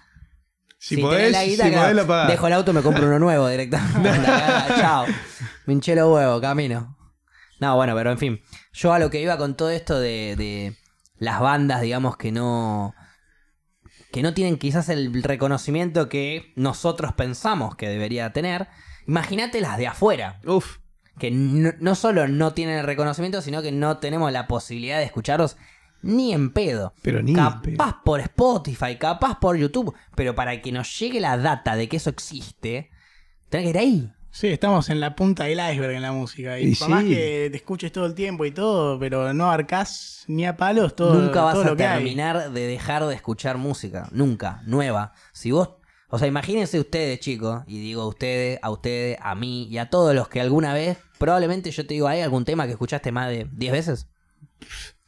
Si, 0.79 0.97
tenés 0.97 1.11
podés, 1.11 1.33
la 1.33 1.45
guita, 1.45 1.65
si 1.65 1.71
claro, 1.71 1.83
podés, 1.85 1.97
lo 1.97 2.07
pagás. 2.09 2.29
dejo 2.29 2.47
el 2.49 2.53
auto 2.55 2.71
y 2.73 2.75
me 2.75 2.83
compro 2.83 3.07
uno 3.07 3.19
nuevo 3.21 3.49
directamente. 3.51 4.29
Chao. 4.81 5.07
Minchelo 5.67 6.13
huevo, 6.13 6.41
camino. 6.41 6.97
No, 7.61 7.77
bueno, 7.77 7.95
pero 7.95 8.11
en 8.11 8.19
fin. 8.19 8.41
Yo 8.73 8.93
a 8.93 8.99
lo 8.99 9.09
que 9.09 9.21
iba 9.21 9.39
con 9.39 9.57
todo 9.57 9.71
esto 9.71 10.01
de, 10.01 10.35
de 10.37 10.77
las 11.19 11.39
bandas, 11.39 11.81
digamos, 11.83 12.17
que 12.17 12.33
no. 12.33 12.97
Que 14.13 14.23
no 14.23 14.35
tienen 14.35 14.59
quizás 14.59 14.89
el 14.89 15.23
reconocimiento 15.23 16.09
que 16.09 16.53
nosotros 16.55 17.13
pensamos 17.15 17.75
que 17.75 17.89
debería 17.89 18.33
tener. 18.33 18.69
Imagínate 19.07 19.61
las 19.61 19.79
de 19.79 19.89
afuera, 19.89 20.39
Uf, 20.47 20.79
que 21.19 21.31
no, 21.31 21.73
no 21.81 21.95
solo 21.95 22.29
no 22.29 22.53
tienen 22.53 22.79
el 22.79 22.87
reconocimiento, 22.87 23.43
sino 23.43 23.63
que 23.63 23.73
no 23.73 23.99
tenemos 23.99 24.31
la 24.31 24.47
posibilidad 24.47 24.99
de 24.99 25.05
escucharlos 25.05 25.57
ni 26.03 26.33
en 26.33 26.53
pedo. 26.53 26.93
pero 27.03 27.23
ni. 27.23 27.33
Capaz 27.33 28.03
por 28.05 28.21
Spotify, 28.21 28.97
capaz 28.99 29.39
por 29.41 29.57
YouTube, 29.57 29.95
pero 30.15 30.35
para 30.35 30.61
que 30.61 30.73
nos 30.73 30.99
llegue 30.99 31.21
la 31.21 31.37
data 31.39 31.75
de 31.75 31.89
que 31.89 31.97
eso 31.97 32.11
existe, 32.11 32.91
tenés 33.49 33.65
que 33.67 33.71
ir 33.71 33.79
ahí. 33.79 34.13
Sí, 34.35 34.49
estamos 34.49 34.89
en 34.89 34.99
la 34.99 35.15
punta 35.15 35.45
del 35.45 35.59
iceberg 35.61 35.93
en 35.95 36.01
la 36.03 36.11
música. 36.13 36.59
Y, 36.59 36.71
Y 36.73 36.75
por 36.75 36.89
más 36.89 37.05
que 37.05 37.49
te 37.51 37.57
escuches 37.57 37.93
todo 37.93 38.07
el 38.07 38.15
tiempo 38.15 38.47
y 38.47 38.51
todo, 38.51 38.99
pero 38.99 39.35
no 39.35 39.51
arcas 39.51 40.25
ni 40.27 40.47
a 40.47 40.57
palos 40.57 40.97
todo, 40.97 41.15
Nunca 41.21 41.43
vas 41.43 41.53
todo 41.55 41.65
a 41.65 41.67
lo 41.67 41.77
que 41.77 41.85
hay. 41.85 41.99
terminar 41.99 42.51
de 42.51 42.67
dejar 42.67 43.05
de 43.05 43.15
escuchar 43.15 43.59
música. 43.59 44.09
Nunca. 44.11 44.63
Nueva. 44.65 45.13
Si 45.33 45.51
vos. 45.51 45.73
O 46.09 46.19
sea, 46.19 46.29
imagínense 46.29 46.79
ustedes, 46.81 47.21
chicos, 47.21 47.63
y 47.67 47.79
digo 47.81 48.07
ustedes, 48.07 48.59
a 48.63 48.71
ustedes, 48.71 49.19
a 49.21 49.35
mí 49.35 49.65
y 49.71 49.79
a 49.79 49.89
todos 49.91 50.15
los 50.15 50.29
que 50.29 50.41
alguna 50.41 50.75
vez, 50.75 50.99
probablemente 51.19 51.71
yo 51.71 51.87
te 51.87 51.95
digo, 51.95 52.07
¿hay 52.09 52.21
algún 52.21 52.45
tema 52.45 52.67
que 52.67 52.73
escuchaste 52.73 53.13
más 53.13 53.29
de 53.29 53.47
10 53.53 53.73
veces? 53.73 54.09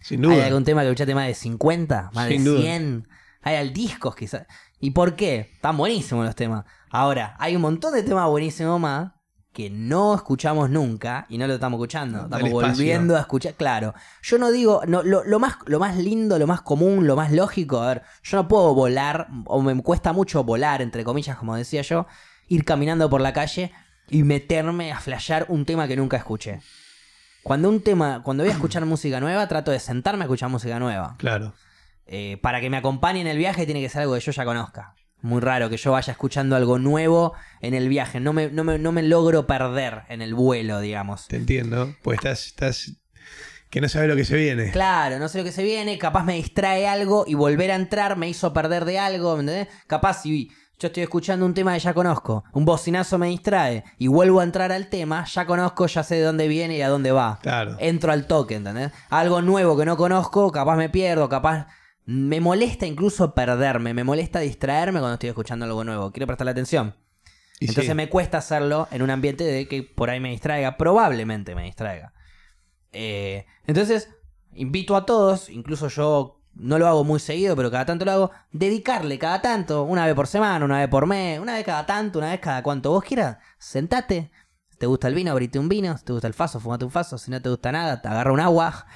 Sin 0.00 0.24
¿Hay 0.24 0.37
duda. 0.37 0.46
algún 0.46 0.64
tema 0.64 0.82
que 0.82 0.88
escuchaste 0.88 1.14
más 1.14 1.26
de 1.26 1.34
50? 1.34 2.10
¿Más 2.14 2.28
Sin 2.28 2.44
de 2.44 2.50
duda. 2.50 2.60
100? 2.60 3.08
Hay 3.42 3.56
al 3.56 3.72
discos 3.72 4.14
quizás. 4.16 4.46
¿Y 4.80 4.90
por 4.92 5.14
qué? 5.16 5.50
Están 5.54 5.76
buenísimos 5.78 6.24
los 6.26 6.34
temas. 6.34 6.64
Ahora, 6.90 7.37
hay 7.38 7.56
un 7.56 7.62
montón 7.62 7.92
de 7.94 8.02
temas 8.02 8.26
buenísimos 8.28 8.78
más 8.80 9.12
que 9.55 9.71
no 9.71 10.17
escuchamos 10.17 10.69
nunca 10.69 11.27
y 11.29 11.38
no 11.38 11.47
lo 11.47 11.55
estamos 11.55 11.79
escuchando. 11.79 12.25
Estamos 12.25 12.51
volviendo 12.51 13.17
a 13.17 13.21
escuchar. 13.21 13.55
Claro. 13.55 13.95
Yo 14.21 14.37
no 14.37 14.51
digo, 14.51 14.83
no, 14.87 15.03
lo, 15.05 15.25
lo 15.25 15.38
más, 15.38 15.57
lo 15.67 15.79
más 15.79 15.97
lindo, 15.97 16.38
lo 16.38 16.47
más 16.49 16.61
común, 16.61 17.07
lo 17.07 17.14
más 17.14 17.33
lógico, 17.33 17.81
a 17.81 17.87
ver, 17.87 18.03
yo 18.25 18.37
no 18.37 18.49
puedo 18.49 18.75
volar, 18.75 19.29
o 19.47 19.62
me 19.62 19.81
cuesta 19.81 20.12
mucho 20.12 20.43
volar, 20.43 20.83
entre 20.83 21.05
comillas, 21.05 21.38
como 21.38 21.55
decía 21.55 21.83
yo, 21.83 22.07
ir 22.49 22.64
caminando 22.64 23.09
por 23.09 23.21
la 23.21 23.33
calle 23.33 23.73
y 24.11 24.25
meterme 24.25 24.93
a 24.93 24.99
flashear 24.99 25.47
un 25.49 25.64
tema 25.64 25.87
que 25.87 25.97
nunca 25.97 26.17
escuché. 26.17 26.61
Cuando 27.45 27.69
un 27.69 27.81
tema, 27.81 28.23
cuando 28.25 28.43
voy 28.43 28.51
a 28.51 28.55
escuchar 28.55 28.85
música 28.87 29.21
nueva, 29.21 29.47
trato 29.47 29.71
de 29.71 29.79
sentarme 29.79 30.23
a 30.23 30.27
escuchar 30.27 30.51
música 30.51 30.81
nueva. 30.81 31.14
Claro. 31.19 31.55
Eh, 32.07 32.38
para 32.43 32.61
que 32.61 32.71
me 32.71 32.77
acompañe 32.77 33.21
en 33.21 33.29
el 33.29 33.38
viaje 33.38 33.64
tiene 33.67 33.81
que 33.81 33.88
ser 33.88 34.03
algo 34.03 34.14
que 34.14 34.21
yo 34.21 34.33
ya 34.33 34.45
conozca. 34.45 34.95
Muy 35.24 35.40
raro 35.40 35.70
que 35.70 35.78
yo 35.78 35.92
vaya 35.92 36.10
escuchando 36.10 36.54
algo 36.54 36.78
nuevo 36.78 37.32
en 37.62 37.72
el 37.72 37.88
viaje. 37.88 38.20
No 38.20 38.34
me, 38.34 38.50
no 38.50 38.62
me, 38.62 38.78
no 38.78 38.92
me 38.92 39.02
logro 39.02 39.46
perder 39.46 40.02
en 40.10 40.20
el 40.20 40.34
vuelo, 40.34 40.80
digamos. 40.80 41.28
Te 41.28 41.37
entiendo. 41.37 41.94
Pues 42.02 42.18
estás, 42.18 42.46
estás. 42.48 42.92
Que 43.70 43.80
no 43.80 43.88
sabes 43.88 44.10
lo 44.10 44.16
que 44.16 44.26
se 44.26 44.37
viene. 44.37 44.70
Claro, 44.70 45.18
no 45.18 45.30
sé 45.30 45.38
lo 45.38 45.44
que 45.44 45.50
se 45.50 45.62
viene, 45.62 45.96
capaz 45.96 46.24
me 46.24 46.34
distrae 46.34 46.87
algo 46.87 47.24
y 47.26 47.32
volver 47.32 47.70
a 47.70 47.76
entrar 47.76 48.18
me 48.18 48.28
hizo 48.28 48.52
perder 48.52 48.84
de 48.84 48.98
algo, 48.98 49.34
¿me 49.37 49.40
entendés? 49.40 49.68
Capaz 49.87 50.20
si 50.20 50.50
yo 50.78 50.88
estoy 50.88 51.04
escuchando 51.04 51.46
un 51.46 51.54
tema 51.54 51.72
que 51.72 51.80
ya 51.80 51.94
conozco, 51.94 52.44
un 52.52 52.66
bocinazo 52.66 53.16
me 53.16 53.28
distrae 53.28 53.82
y 53.96 54.08
vuelvo 54.08 54.40
a 54.40 54.44
entrar 54.44 54.72
al 54.72 54.88
tema, 54.88 55.24
ya 55.24 55.46
conozco, 55.46 55.87
ya 55.87 56.02
sé 56.02 56.16
de 56.16 56.22
dónde 56.22 56.48
viene 56.48 56.76
y 56.76 56.82
a 56.82 56.90
dónde 56.90 57.12
va. 57.12 57.38
Claro. 57.40 57.76
Entro 57.80 58.12
al 58.12 58.26
toque, 58.26 58.56
¿entendés? 58.56 58.92
Algo 59.08 59.40
nuevo 59.40 59.74
que 59.74 59.87
no 59.87 59.96
conozco, 59.96 60.52
capaz 60.52 60.76
me 60.76 60.90
pierdo, 60.90 61.30
capaz... 61.30 61.66
Me 62.07 62.40
molesta 62.40 62.87
incluso 62.87 63.35
perderme, 63.35 63.95
me 63.95 64.05
molesta 64.05 64.40
distraerme 64.40 65.01
cuando 65.01 65.14
estoy 65.14 65.31
escuchando 65.31 65.64
algo 65.64 65.85
nuevo. 65.85 66.12
Quiero 66.12 66.27
prestarle 66.27 66.51
atención. 66.53 66.95
Y 67.61 67.67
Entonces 67.67 67.93
sí. 67.93 67.95
me 67.95 68.09
cuesta 68.09 68.38
hacerlo 68.38 68.88
en 68.90 69.03
un 69.03 69.11
ambiente 69.11 69.45
de 69.45 69.69
que 69.69 69.83
por 69.83 70.11
ahí 70.11 70.21
me 70.21 70.31
distraiga, 70.31 70.77
probablemente 70.77 71.55
me 71.55 71.64
distraiga. 71.64 72.12
Eh, 72.93 73.47
entonces, 73.67 74.11
invito 74.53 74.97
a 74.97 75.07
todos, 75.07 75.49
incluso 75.49 75.88
yo 75.88 76.40
no 76.55 76.79
lo 76.79 76.87
hago 76.87 77.05
muy 77.05 77.21
seguido, 77.21 77.57
pero 77.57 77.71
cada 77.71 77.87
tanto 77.87 78.05
lo 78.05 78.12
hago, 78.12 78.31
dedicarle 78.53 79.19
cada 79.19 79.40
tanto, 79.43 79.85
una 79.85 80.07
vez 80.07 80.14
por 80.14 80.27
semana, 80.27 80.64
una 80.64 80.79
vez 80.79 80.88
por 80.88 81.07
mes, 81.07 81.38
una 81.40 81.55
vez 81.55 81.64
cada 81.64 81.87
tanto, 81.87 82.19
una 82.19 82.31
vez 82.31 82.40
cada 82.40 82.62
cuanto 82.62 82.90
vos 82.90 83.03
quieras, 83.03 83.38
sentate. 83.59 84.31
Si 84.69 84.79
te 84.79 84.87
gusta 84.87 85.09
el 85.09 85.14
vino, 85.14 85.31
abrite 85.31 85.59
un 85.59 85.69
vino. 85.69 85.97
Si 85.97 86.05
te 86.05 86.12
gusta 86.12 86.27
el 86.27 86.35
faso, 86.35 86.59
fumate 86.59 86.85
un 86.85 86.90
faso. 86.90 87.17
Si 87.17 87.31
no 87.31 87.40
te 87.40 87.49
gusta 87.49 87.71
nada, 87.71 88.03
te 88.03 88.09
agarra 88.09 88.33
un 88.33 88.40
agua. 88.40 88.87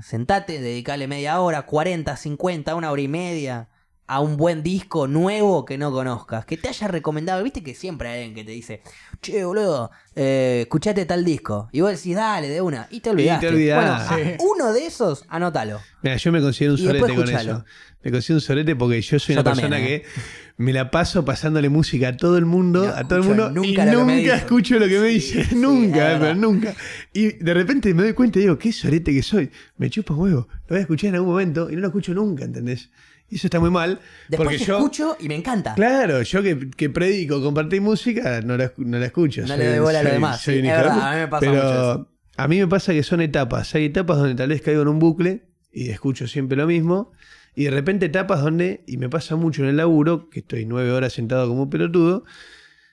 Sentate, 0.00 0.60
dedicale 0.60 1.06
media 1.06 1.40
hora, 1.40 1.62
40, 1.62 2.16
50, 2.16 2.74
una 2.74 2.90
hora 2.90 3.02
y 3.02 3.08
media 3.08 3.68
a 4.08 4.20
un 4.20 4.36
buen 4.36 4.62
disco 4.62 5.06
nuevo 5.06 5.64
que 5.64 5.76
no 5.78 5.92
conozcas, 5.92 6.44
que 6.46 6.56
te 6.56 6.68
haya 6.68 6.88
recomendado. 6.88 7.42
Viste 7.44 7.62
que 7.62 7.74
siempre 7.74 8.08
hay 8.08 8.18
alguien 8.24 8.34
que 8.34 8.44
te 8.44 8.50
dice, 8.52 8.82
che, 9.20 9.44
boludo, 9.44 9.90
eh, 10.16 10.60
escuchate 10.62 11.04
tal 11.04 11.24
disco. 11.24 11.68
Y 11.72 11.82
vos 11.82 11.90
decís, 11.90 12.16
dale, 12.16 12.48
de 12.48 12.60
una. 12.62 12.88
Y 12.90 13.00
te 13.00 13.10
olvidaste. 13.10 13.48
olvidás. 13.48 14.08
Bueno, 14.08 14.24
Sí. 14.24 14.32
a 14.32 14.42
uno 14.44 14.72
de 14.72 14.86
esos, 14.86 15.24
anótalo. 15.28 15.78
Mira, 16.02 16.16
yo 16.16 16.32
me 16.32 16.40
considero 16.40 16.74
un 16.74 16.80
Y 16.80 16.84
sorete 16.86 17.14
con 17.14 17.28
eso. 17.28 17.64
Me 18.02 18.10
considero 18.12 18.36
un 18.36 18.40
sorete 18.40 18.76
porque 18.76 19.00
yo 19.02 19.18
soy 19.18 19.34
Yo 19.34 19.40
una 19.42 19.50
también, 19.50 19.70
persona 19.70 19.88
¿eh? 19.88 20.02
que 20.02 20.08
me 20.56 20.72
la 20.72 20.90
paso 20.90 21.24
pasándole 21.24 21.68
música 21.68 22.08
a 22.08 22.16
todo 22.16 22.38
el 22.38 22.46
mundo, 22.46 22.86
No 22.86 22.94
a 22.94 23.06
todo 23.06 23.18
el 23.18 23.24
mundo, 23.26 23.50
y 23.62 23.68
nunca 23.72 23.84
me 23.84 23.92
nunca 24.16 24.36
escucho 24.36 24.78
lo 24.78 24.86
que 24.88 24.98
me 25.00 25.08
dice. 25.08 25.44
sí, 25.44 25.54
nunca, 25.56 26.16
pero 26.18 26.34
nunca. 26.34 26.74
Y 27.12 27.32
de 27.44 27.54
repente 27.54 27.92
me 27.94 28.04
doy 28.04 28.12
cuenta 28.14 28.38
y 28.38 28.42
digo, 28.42 28.56
qué 28.58 28.72
sorete 28.72 29.12
que 29.12 29.22
soy. 29.22 29.50
Me 29.76 29.90
chupa 29.90 30.14
huevo. 30.14 30.48
Lo 30.50 30.68
voy 30.68 30.78
a 30.78 30.80
escuchar 30.80 31.08
en 31.08 31.16
algún 31.16 31.30
momento 31.30 31.68
y 31.70 31.74
no 31.74 31.80
lo 31.82 31.88
escucho 31.88 32.14
nunca, 32.14 32.44
¿entendés? 32.44 32.88
Y 33.30 33.36
eso 33.36 33.46
está 33.46 33.60
muy 33.60 33.70
mal. 33.70 34.00
Después 34.28 34.48
porque 34.48 34.58
yo. 34.64 34.76
escucho 34.78 35.16
y 35.20 35.28
me 35.28 35.34
encanta. 35.36 35.74
Claro, 35.74 36.22
yo 36.22 36.42
que, 36.42 36.70
que 36.70 36.88
predico, 36.88 37.42
compartí 37.42 37.78
música, 37.80 38.40
no 38.40 38.56
la, 38.56 38.72
no 38.78 38.98
la 38.98 39.06
escucho. 39.06 39.42
No 39.42 39.48
Soy- 39.48 39.58
le 39.58 39.66
doy 39.68 39.78
bola 39.80 40.00
a 40.00 40.02
lo 40.02 40.10
demás, 40.10 40.40
soy 40.40 40.54
sí, 40.54 40.60
es 40.60 40.76
verdad, 40.76 41.02
a 41.02 41.14
mí 41.14 41.20
me 41.20 41.28
pasa 41.28 41.40
Pero 41.40 41.52
mucho 41.54 41.68
eso. 41.74 42.08
a 42.36 42.48
mí 42.48 42.58
me 42.58 42.66
pasa 42.68 42.92
que 42.92 43.02
son 43.02 43.20
etapas. 43.20 43.74
Hay 43.74 43.84
etapas 43.86 44.16
donde 44.18 44.34
tal 44.34 44.48
vez 44.48 44.62
caigo 44.62 44.80
en 44.82 44.88
un 44.88 44.98
bucle 44.98 45.44
y 45.72 45.90
escucho 45.90 46.26
siempre 46.26 46.56
lo 46.56 46.66
mismo. 46.66 47.12
Y 47.54 47.64
de 47.64 47.70
repente 47.70 48.06
etapas 48.06 48.40
donde, 48.40 48.82
y 48.86 48.96
me 48.98 49.08
pasa 49.08 49.34
mucho 49.36 49.62
en 49.62 49.68
el 49.70 49.76
laburo, 49.78 50.30
que 50.30 50.40
estoy 50.40 50.64
nueve 50.64 50.90
horas 50.92 51.12
sentado 51.12 51.48
como 51.48 51.64
un 51.64 51.70
pelotudo, 51.70 52.24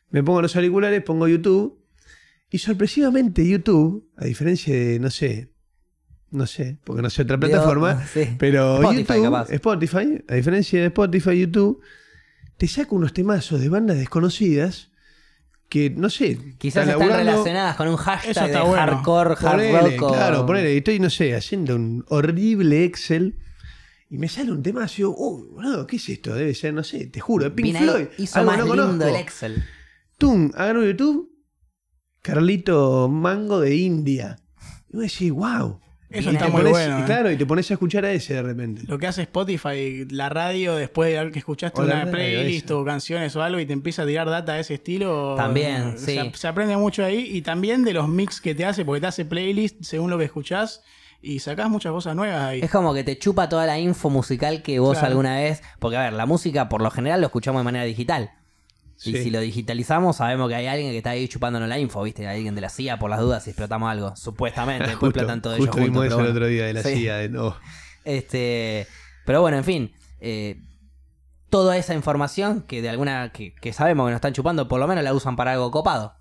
me 0.10 0.24
pongo 0.24 0.42
los 0.42 0.56
auriculares, 0.56 1.04
pongo 1.04 1.28
YouTube, 1.28 1.80
y 2.50 2.58
sorpresivamente 2.58 3.48
YouTube, 3.48 4.10
a 4.18 4.26
diferencia 4.26 4.74
de, 4.74 5.00
no 5.00 5.10
sé, 5.12 5.50
no 6.32 6.46
sé, 6.48 6.78
porque 6.84 7.02
no 7.02 7.10
sé 7.10 7.22
otra 7.24 7.40
plataforma, 7.40 8.04
pero 8.40 8.76
Spotify, 8.76 9.04
YouTube, 9.14 9.24
capaz. 9.24 9.50
Spotify, 9.52 10.24
a 10.28 10.36
diferencia 10.36 10.80
de 10.82 10.88
Spotify, 10.88 11.40
YouTube, 11.40 11.82
te 12.58 12.68
saca 12.68 12.94
unos 12.96 13.14
temazos 13.14 13.60
de 13.62 13.70
bandas 13.70 13.98
desconocidas 13.98 14.92
que, 15.70 15.90
no 15.90 16.10
sé, 16.10 16.38
Quizás 16.58 16.88
están 16.88 17.10
relacionadas 17.10 17.76
con 17.76 17.88
un 17.88 17.96
hashtag 17.98 18.52
de 18.52 18.60
bueno. 18.62 18.76
hardcore, 18.76 19.32
hard 19.32 19.40
Ponele, 19.42 19.98
rock. 19.98 20.02
o- 20.04 20.14
claro, 20.14 20.46
ponele, 20.46 20.78
estoy, 20.78 21.00
no 21.00 21.10
sé, 21.10 21.36
haciendo 21.36 21.76
un 21.76 22.06
horrible 22.10 22.84
Excel 22.86 23.38
y 24.10 24.18
me 24.20 24.28
sale 24.30 24.52
un 24.52 24.62
tema 24.62 24.84
así, 24.84 25.02
oh, 25.04 25.12
boludo, 25.54 25.88
¿qué 25.88 25.96
es 25.96 26.08
esto? 26.10 26.36
Debe 26.36 26.54
ser, 26.54 26.74
no 26.74 26.84
sé, 26.84 27.08
te 27.08 27.20
juro, 27.20 27.54
Pink 27.56 27.76
ahí, 27.76 27.84
Floyd. 27.84 28.06
hizo 28.20 28.40
algo 28.40 28.52
más 28.52 28.60
no 28.60 28.66
lindo 28.66 28.84
conozco. 28.84 29.08
el 29.08 29.16
Excel. 29.22 29.64
Tum, 30.20 30.52
agarro 30.56 30.86
YouTube, 30.86 31.32
Carlito 32.22 33.10
Mango 33.10 33.60
de 33.60 33.76
India. 33.76 34.38
Y 34.90 34.98
vos 34.98 35.04
decís, 35.04 35.32
wow, 35.32 35.80
Eso 36.10 36.30
está 36.30 36.48
muy 36.48 36.62
pones- 36.62 36.72
bueno, 36.72 37.00
y 37.00 37.02
eh. 37.02 37.06
claro, 37.06 37.32
y 37.32 37.36
te 37.38 37.46
pones 37.46 37.70
a 37.72 37.74
escuchar 37.74 38.06
a 38.06 38.12
ese 38.12 38.36
de 38.36 38.42
repente. 38.44 38.84
Lo 38.88 38.98
que 38.98 39.08
hace 39.08 39.24
Spotify, 39.24 40.06
la 40.10 40.30
radio, 40.30 40.76
después 40.76 41.12
de 41.20 41.32
que 41.32 41.40
escuchaste 41.40 41.82
O 41.82 41.84
una 41.84 42.06
playlist 42.10 42.70
o 42.72 42.86
canciones 42.86 43.36
o 43.36 43.42
algo 43.42 43.60
y 43.60 43.66
te 43.66 43.74
empieza 43.74 44.04
a 44.04 44.06
tirar 44.06 44.30
data 44.30 44.54
de 44.54 44.62
ese 44.62 44.76
estilo. 44.76 45.36
También, 45.36 45.90
eh, 45.90 45.94
sí. 45.98 46.06
Se, 46.18 46.32
se 46.38 46.48
aprende 46.48 46.78
mucho 46.78 47.04
ahí 47.04 47.28
y 47.34 47.42
también 47.42 47.84
de 47.84 47.94
los 47.94 48.08
mix 48.08 48.40
que 48.40 48.54
te 48.56 48.66
hace, 48.66 48.86
porque 48.86 49.02
te 49.02 49.08
hace 49.08 49.26
playlist 49.26 49.84
según 49.84 50.10
lo 50.12 50.18
que 50.18 50.26
escuchás 50.26 50.84
y 51.22 51.40
sacás 51.40 51.70
muchas 51.70 51.92
cosas 51.92 52.16
nuevas 52.16 52.40
ahí. 52.44 52.60
Es 52.62 52.70
como 52.70 52.94
que 52.94 53.04
te 53.04 53.18
chupa 53.18 53.50
toda 53.50 53.66
la 53.66 53.80
info 53.80 54.10
musical 54.12 54.62
que 54.62 54.78
vos 54.80 54.92
Claro. 55.00 55.08
alguna 55.08 55.38
vez. 55.38 55.64
Porque, 55.80 55.98
a 55.98 56.04
ver, 56.04 56.14
la 56.14 56.28
música 56.28 56.70
por 56.70 56.82
lo 56.84 56.92
general 56.92 57.20
lo 57.22 57.28
escuchamos 57.28 57.62
de 57.62 57.64
manera 57.66 57.84
digital. 57.86 58.32
Y 59.06 59.14
si 59.24 59.30
lo 59.30 59.40
digitalizamos, 59.40 60.18
sabemos 60.18 60.50
que 60.50 60.56
hay 60.56 60.68
alguien 60.68 60.92
que 60.92 60.98
está 60.98 61.12
ahí 61.12 61.28
chupándonos 61.28 61.70
la 61.70 61.78
info, 61.80 62.02
¿viste? 62.04 62.28
Hay 62.28 62.38
alguien 62.38 62.56
de 62.56 62.62
la 62.62 62.70
CIA 62.70 62.98
por 63.00 63.10
las 63.10 63.20
dudas 63.20 63.44
si 63.44 63.52
explotamos 63.52 63.90
algo. 63.92 64.16
Supuestamente. 64.16 64.88
Después 64.88 65.12
explotan 65.12 65.42
todos 65.42 65.58
ellos 65.58 65.70
juntos. 65.70 65.92
pero 65.92 66.04
eso 66.06 66.20
el 66.22 66.28
otro 66.32 66.48
día 66.48 66.66
de 66.66 66.74
la 66.74 66.82
Sí. 66.84 66.96
CIA. 66.96 67.18
De, 67.18 67.30
no. 67.30 67.56
Este, 68.04 68.88
pero 69.26 69.42
bueno, 69.42 69.58
en 69.58 69.64
fin, 69.64 69.92
eh, 70.20 70.62
toda 71.50 71.78
esa 71.78 71.94
información 71.94 72.62
que 72.64 72.82
de 72.82 72.90
alguna 72.90 73.32
que, 73.32 73.54
que 73.56 73.74
sabemos 73.74 74.06
que 74.08 74.12
nos 74.12 74.18
están 74.18 74.34
chupando, 74.34 74.68
por 74.68 74.80
lo 74.80 74.88
menos 74.88 75.04
la 75.04 75.14
usan 75.14 75.36
para 75.36 75.54
algo 75.54 75.72
copado. 75.72 76.16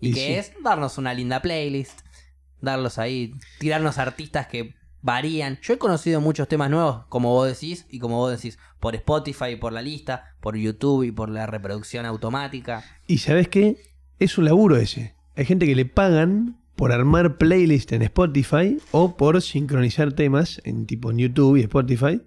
Y, 0.00 0.10
Y 0.10 0.12
que 0.14 0.20
sí. 0.26 0.32
es 0.34 0.52
darnos 0.62 0.98
una 0.98 1.14
linda 1.14 1.40
playlist, 1.40 2.00
darlos 2.60 2.98
ahí, 2.98 3.32
tirarnos 3.58 3.98
artistas 3.98 4.46
que 4.46 4.74
varían. 5.06 5.58
Yo 5.62 5.72
he 5.74 5.78
conocido 5.78 6.20
muchos 6.20 6.48
temas 6.48 6.68
nuevos, 6.68 7.06
como 7.08 7.30
vos 7.32 7.46
decís, 7.48 7.86
y 7.88 7.98
como 8.00 8.16
vos 8.16 8.30
decís, 8.32 8.58
por 8.80 8.94
Spotify, 8.96 9.56
por 9.58 9.72
la 9.72 9.80
lista, 9.80 10.34
por 10.40 10.56
YouTube 10.56 11.04
y 11.04 11.12
por 11.12 11.30
la 11.30 11.46
reproducción 11.46 12.04
automática. 12.04 12.84
Y 13.06 13.18
¿sabes 13.18 13.48
qué? 13.48 13.76
Es 14.18 14.36
un 14.36 14.44
laburo 14.46 14.76
ese. 14.76 15.14
Hay 15.36 15.44
gente 15.44 15.64
que 15.66 15.76
le 15.76 15.86
pagan 15.86 16.58
por 16.74 16.92
armar 16.92 17.38
playlist 17.38 17.92
en 17.92 18.02
Spotify 18.02 18.78
o 18.90 19.16
por 19.16 19.40
sincronizar 19.40 20.12
temas 20.12 20.60
en 20.64 20.86
tipo 20.86 21.10
en 21.10 21.18
YouTube 21.18 21.56
y 21.56 21.60
Spotify. 21.62 22.20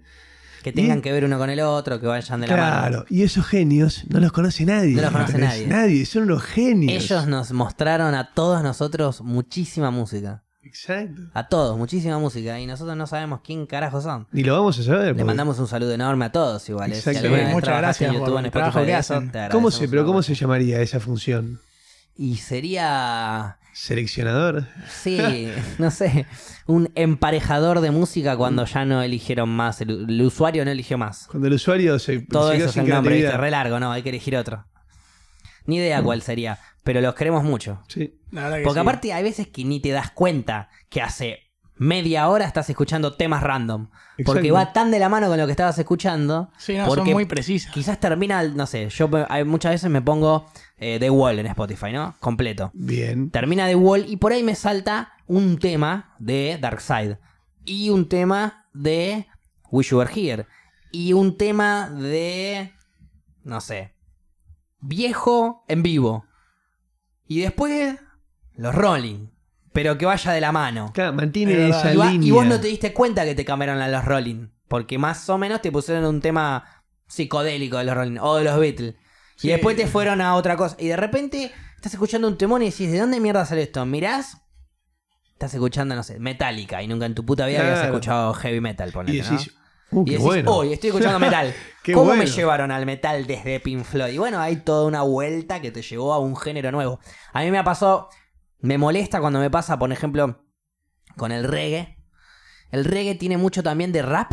Que 0.62 0.72
tengan 0.72 0.98
Y- 0.98 1.02
que 1.02 1.12
ver 1.12 1.24
uno 1.24 1.38
con 1.38 1.48
el 1.50 1.60
otro, 1.60 2.00
que 2.00 2.06
vayan 2.06 2.40
de 2.40 2.46
la 2.48 2.56
mano. 2.56 2.70
Claro, 2.70 3.04
y 3.08 3.22
esos 3.22 3.46
genios 3.46 4.04
no 4.08 4.20
los 4.20 4.32
conoce 4.32 4.64
nadie. 4.66 4.94
No 4.94 5.02
los 5.02 5.12
conoce 5.12 5.38
nadie. 5.38 5.66
Nadie, 5.66 6.04
son 6.06 6.24
unos 6.24 6.42
genios. 6.42 7.04
Ellos 7.04 7.26
nos 7.26 7.52
mostraron 7.52 8.14
a 8.14 8.32
todos 8.34 8.62
nosotros 8.62 9.20
muchísima 9.22 9.90
música. 9.90 10.44
Exacto. 10.62 11.22
A 11.34 11.48
todos, 11.48 11.76
muchísima 11.78 12.18
música. 12.18 12.58
Y 12.60 12.66
nosotros 12.66 12.96
no 12.96 13.06
sabemos 13.06 13.40
quién 13.42 13.66
carajo 13.66 14.00
son. 14.00 14.26
Ni 14.32 14.42
lo 14.42 14.54
vamos 14.54 14.78
a 14.78 14.82
saber. 14.82 15.06
Le 15.06 15.12
porque- 15.12 15.24
mandamos 15.24 15.58
un 15.58 15.66
saludo 15.66 15.92
enorme 15.92 16.26
a 16.26 16.32
todos 16.32 16.68
igual. 16.68 16.92
¿eh? 16.92 16.94
Si 17.00 17.10
Exacto. 17.10 17.28
muchas 17.52 17.78
gracias 17.78 18.14
por 18.14 18.44
el 18.44 18.50
trabajo 18.50 18.84
que 18.84 18.96
eso, 18.96 19.22
¿Cómo 19.50 19.70
se, 19.70 19.88
pero 19.88 20.04
cómo 20.04 20.22
se 20.22 20.34
llamaría 20.34 20.80
esa 20.80 21.00
función? 21.00 21.60
Y 22.16 22.36
sería, 22.36 23.56
¿Seleccionador? 23.72 24.66
sí, 24.90 25.48
no 25.78 25.90
sé, 25.90 26.26
un 26.66 26.90
emparejador 26.94 27.80
de 27.80 27.90
música 27.90 28.36
cuando 28.36 28.66
ya 28.66 28.84
no 28.84 29.00
eligieron 29.00 29.48
más, 29.48 29.80
el, 29.80 30.10
el 30.10 30.22
usuario 30.22 30.64
no 30.66 30.70
eligió 30.70 30.98
más. 30.98 31.26
Cuando 31.28 31.48
el 31.48 31.54
usuario 31.54 31.98
se, 31.98 32.18
Todo 32.20 32.50
se 32.50 32.58
eso 32.58 32.66
es 32.66 32.76
el 32.76 32.88
nombre, 32.88 33.30
re 33.36 33.50
largo, 33.50 33.80
no, 33.80 33.90
hay 33.92 34.02
que 34.02 34.10
elegir 34.10 34.36
otro. 34.36 34.66
Ni 35.64 35.76
idea 35.76 36.02
cuál 36.02 36.20
sería, 36.20 36.58
pero 36.84 37.00
los 37.00 37.14
queremos 37.14 37.44
mucho. 37.44 37.82
Sí. 37.88 38.18
La 38.30 38.42
verdad 38.44 38.56
que 38.58 38.64
Porque 38.64 38.80
sí. 38.80 38.86
aparte 38.86 39.12
hay 39.12 39.22
veces 39.22 39.48
que 39.48 39.64
ni 39.64 39.80
te 39.80 39.90
das 39.90 40.10
cuenta 40.10 40.68
que 40.88 41.02
hace 41.02 41.40
media 41.76 42.28
hora 42.28 42.44
estás 42.44 42.68
escuchando 42.68 43.14
temas 43.16 43.42
random. 43.42 43.88
Porque 44.26 44.50
va 44.50 44.72
tan 44.74 44.90
de 44.90 44.98
la 44.98 45.08
mano 45.08 45.28
con 45.28 45.38
lo 45.38 45.46
que 45.46 45.52
estabas 45.52 45.78
escuchando. 45.78 46.50
Sí, 46.58 46.76
no, 46.76 46.86
porque 46.86 47.04
son 47.06 47.12
muy 47.14 47.24
precisas. 47.24 47.72
Quizás 47.72 47.98
termina, 47.98 48.42
no 48.42 48.66
sé, 48.66 48.90
yo 48.90 49.08
hay- 49.30 49.44
muchas 49.44 49.72
veces 49.72 49.90
me 49.90 50.02
pongo 50.02 50.46
eh, 50.76 50.98
The 51.00 51.08
Wall 51.08 51.38
en 51.38 51.46
Spotify, 51.46 51.92
¿no? 51.92 52.14
Completo. 52.20 52.70
Bien. 52.74 53.30
Termina 53.30 53.66
The 53.66 53.76
Wall 53.76 54.04
y 54.08 54.16
por 54.18 54.32
ahí 54.32 54.42
me 54.42 54.54
salta 54.54 55.12
un 55.26 55.58
tema 55.58 56.14
de 56.18 56.58
Darkseid. 56.60 57.16
Y 57.64 57.88
un 57.90 58.08
tema 58.08 58.66
de 58.74 59.26
Wish 59.70 59.90
You 59.90 59.98
Were 59.98 60.10
Here. 60.14 60.46
Y 60.92 61.12
un 61.14 61.36
tema 61.38 61.88
de... 61.88 62.72
No 63.44 63.60
sé. 63.62 63.94
Viejo 64.80 65.64
en 65.68 65.82
vivo. 65.82 66.24
Y 67.30 67.40
después... 67.42 67.96
Los 68.54 68.74
Rolling. 68.74 69.28
Pero 69.72 69.96
que 69.96 70.04
vaya 70.04 70.32
de 70.32 70.40
la 70.40 70.50
mano. 70.50 70.90
Claro, 70.92 71.12
mantiene 71.12 71.68
Es 71.68 71.76
esa 71.76 71.94
Y, 71.94 71.96
va- 71.96 72.10
línea. 72.10 72.26
y 72.28 72.30
vos 72.32 72.44
no 72.44 72.60
te 72.60 72.66
diste 72.66 72.92
cuenta 72.92 73.24
que 73.24 73.36
te 73.36 73.44
cambiaron 73.44 73.80
a 73.80 73.86
los 73.86 74.04
Rolling. 74.04 74.48
Porque 74.66 74.98
más 74.98 75.28
o 75.30 75.38
menos 75.38 75.62
te 75.62 75.70
pusieron 75.70 76.04
un 76.06 76.20
tema 76.20 76.64
psicodélico 77.06 77.78
de 77.78 77.84
los 77.84 77.94
Rolling. 77.94 78.18
O 78.20 78.34
de 78.36 78.44
los 78.44 78.58
Beatles. 78.58 78.96
Sí. 79.36 79.46
Y 79.46 79.50
después 79.52 79.76
te 79.76 79.86
fueron 79.86 80.20
a 80.20 80.34
otra 80.34 80.56
cosa. 80.56 80.74
Y 80.80 80.88
de 80.88 80.96
repente 80.96 81.52
estás 81.76 81.92
escuchando 81.94 82.26
un 82.26 82.36
temón 82.36 82.62
y 82.62 82.70
decís, 82.70 82.90
¿de 82.90 82.98
dónde 82.98 83.20
mierda 83.20 83.46
sale 83.46 83.62
esto? 83.62 83.86
Mirás. 83.86 84.38
Estás 85.32 85.54
escuchando, 85.54 85.94
no 85.94 86.02
sé, 86.02 86.18
Metallica. 86.18 86.82
Y 86.82 86.88
nunca 86.88 87.06
en 87.06 87.14
tu 87.14 87.24
puta 87.24 87.46
vida 87.46 87.60
habías 87.60 87.74
Claro. 87.78 87.94
escuchado 87.94 88.34
heavy 88.34 88.60
metal, 88.60 88.88
Y 88.88 88.92
ponele, 88.92 89.22
¿no? 89.22 89.38
Uh, 89.92 90.02
Y 90.06 90.10
decís, 90.10 90.24
bueno. 90.24 90.50
hoy 90.54 90.72
estoy 90.72 90.88
escuchando 90.90 91.18
metal. 91.20 91.54
¿Cómo 91.94 92.14
me 92.14 92.26
llevaron 92.26 92.70
al 92.70 92.86
metal 92.86 93.26
desde 93.26 93.58
Pink 93.60 93.84
Floyd? 93.84 94.12
Y 94.12 94.18
bueno, 94.18 94.38
hay 94.40 94.56
toda 94.56 94.86
una 94.86 95.02
vuelta 95.02 95.60
que 95.60 95.70
te 95.70 95.82
llevó 95.82 96.12
a 96.12 96.18
un 96.18 96.36
género 96.36 96.70
nuevo. 96.72 97.00
A 97.32 97.42
mí 97.42 97.50
me 97.50 97.58
ha 97.58 97.64
pasado, 97.64 98.08
me 98.60 98.76
molesta 98.78 99.20
cuando 99.20 99.40
me 99.40 99.50
pasa, 99.50 99.78
por 99.78 99.90
ejemplo, 99.92 100.44
con 101.16 101.32
el 101.32 101.44
reggae. 101.44 101.96
El 102.70 102.84
reggae 102.84 103.14
tiene 103.14 103.36
mucho 103.36 103.62
también 103.62 103.92
de 103.92 104.02
rap, 104.02 104.32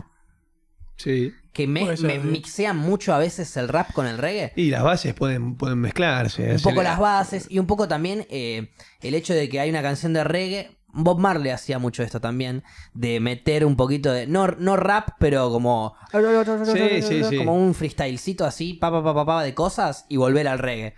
Sí. 0.98 1.32
que 1.54 1.68
me, 1.68 1.96
ser, 1.96 2.06
me 2.08 2.22
sí. 2.22 2.28
mixean 2.28 2.78
mucho 2.78 3.14
a 3.14 3.18
veces 3.20 3.56
el 3.58 3.68
rap 3.68 3.92
con 3.94 4.08
el 4.08 4.18
reggae. 4.18 4.52
Y 4.56 4.70
las 4.70 4.84
bases 4.84 5.14
pueden, 5.14 5.56
pueden 5.56 5.80
mezclarse. 5.80 6.52
Un 6.56 6.62
poco 6.62 6.84
las 6.84 7.00
bases 7.00 7.48
y 7.50 7.60
un 7.60 7.66
poco 7.68 7.88
también 7.88 8.26
eh, 8.30 8.72
el 9.02 9.14
hecho 9.16 9.34
de 9.34 9.48
que 9.48 9.60
hay 9.60 9.70
una 9.70 9.82
canción 9.82 10.14
de 10.14 10.24
reggae. 10.24 10.72
Bob 10.94 11.20
Marley 11.20 11.52
hacía 11.52 11.80
mucho 11.80 12.04
esto 12.04 12.20
también, 12.20 12.64
de 12.94 13.20
meter 13.20 13.66
un 13.66 13.76
poquito 13.76 14.12
de. 14.12 14.28
No, 14.28 14.48
no 14.48 14.76
rap, 14.78 15.10
pero 15.20 15.50
como. 15.52 15.96
Sí, 16.12 17.02
sí, 17.02 17.24
sí. 17.30 17.38
Como 17.38 17.56
un 17.56 17.74
freestylecito 17.74 18.46
así, 18.46 18.74
pa, 18.74 18.92
pa, 18.92 19.04
pa, 19.04 19.26
pa, 19.26 19.44
de 19.44 19.54
cosas 19.54 20.06
y 20.10 20.18
volver 20.18 20.48
al 20.48 20.60
reggae. 20.60 20.96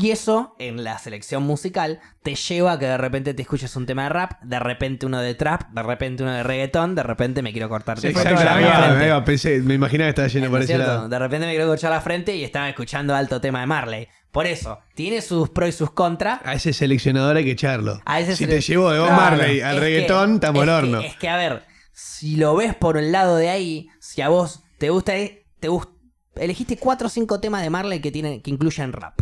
Y 0.00 0.12
eso, 0.12 0.54
en 0.60 0.84
la 0.84 0.96
selección 0.98 1.42
musical, 1.42 1.98
te 2.22 2.36
lleva 2.36 2.72
a 2.72 2.78
que 2.78 2.86
de 2.86 2.98
repente 2.98 3.34
te 3.34 3.42
escuches 3.42 3.74
un 3.74 3.84
tema 3.84 4.04
de 4.04 4.10
rap, 4.10 4.40
de 4.42 4.60
repente 4.60 5.06
uno 5.06 5.20
de 5.20 5.34
trap, 5.34 5.70
de 5.70 5.82
repente 5.82 6.22
uno 6.22 6.32
de 6.32 6.44
reggaetón, 6.44 6.94
de 6.94 7.02
repente 7.02 7.42
me 7.42 7.50
quiero 7.52 7.68
cortar 7.68 7.98
Sí, 7.98 8.08
exacto, 8.08 8.44
la 8.44 9.24
pensé, 9.24 9.60
me 9.60 9.74
imaginaba 9.74 10.06
que 10.06 10.10
estaba 10.10 10.28
yendo 10.28 10.46
¿No 10.48 10.52
por 10.52 10.62
es 10.62 10.70
ese 10.70 10.78
lado. 10.78 11.08
De 11.08 11.18
repente 11.18 11.46
me 11.46 11.52
quiero 11.52 11.72
escuchar 11.72 11.90
la 11.90 12.00
frente 12.00 12.36
y 12.36 12.44
estaba 12.44 12.68
escuchando 12.68 13.14
alto 13.14 13.40
tema 13.40 13.60
de 13.60 13.66
Marley. 13.66 14.08
Por 14.32 14.46
eso, 14.46 14.78
tiene 14.94 15.22
sus 15.22 15.48
pros 15.48 15.70
y 15.70 15.72
sus 15.72 15.90
contras. 15.90 16.40
A 16.44 16.54
ese 16.54 16.72
seleccionador 16.72 17.36
hay 17.36 17.44
que 17.44 17.52
echarlo. 17.52 18.00
A 18.04 18.20
ese 18.20 18.36
si 18.36 18.46
te 18.46 18.60
llevó 18.60 18.90
de 18.90 18.98
Bob 18.98 19.08
Claro, 19.08 19.22
Marley 19.22 19.60
al 19.62 19.76
es 19.76 19.80
reggaetón, 19.82 20.34
estamos 20.34 20.62
al 20.62 20.68
horno. 20.68 21.00
Que, 21.00 21.06
es 21.06 21.16
que, 21.16 21.28
a 21.28 21.36
ver, 21.36 21.64
si 21.92 22.36
lo 22.36 22.54
ves 22.54 22.74
por 22.74 22.98
el 22.98 23.10
lado 23.10 23.36
de 23.36 23.48
ahí, 23.48 23.88
si 24.00 24.20
a 24.20 24.28
vos 24.28 24.62
te 24.78 24.90
gusta, 24.90 25.12
te 25.14 25.68
gust- 25.70 25.88
elegiste 26.36 26.76
cuatro 26.76 27.06
o 27.06 27.10
cinco 27.10 27.40
temas 27.40 27.62
de 27.62 27.70
Marley 27.70 28.00
que 28.00 28.12
tienen, 28.12 28.42
que 28.42 28.50
incluyen 28.50 28.92
rap. 28.92 29.18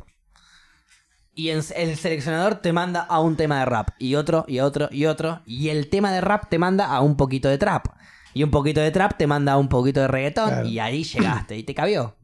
Y 1.34 1.50
en- 1.50 1.62
el 1.76 1.96
seleccionador 1.96 2.56
te 2.56 2.72
manda 2.72 3.02
a 3.02 3.20
un 3.20 3.36
tema 3.36 3.60
de 3.60 3.66
rap, 3.66 3.90
y 3.98 4.14
otro, 4.16 4.44
y 4.48 4.60
otro, 4.60 4.88
y 4.90 5.06
otro. 5.06 5.40
Y 5.46 5.68
el 5.68 5.88
tema 5.88 6.10
de 6.12 6.20
rap 6.20 6.48
te 6.48 6.58
manda 6.58 6.86
a 6.86 7.00
un 7.00 7.16
poquito 7.16 7.48
de 7.48 7.58
trap. 7.58 7.86
Y 8.34 8.42
un 8.42 8.50
poquito 8.50 8.80
de 8.80 8.90
trap 8.90 9.16
te 9.16 9.26
manda 9.26 9.52
a 9.52 9.56
un 9.56 9.68
poquito 9.68 10.00
de 10.00 10.08
reggaetón. 10.08 10.48
Claro. 10.48 10.66
Y 10.66 10.78
ahí 10.78 11.04
llegaste, 11.04 11.56
y 11.56 11.62
te 11.62 11.74
cabió. 11.74 12.16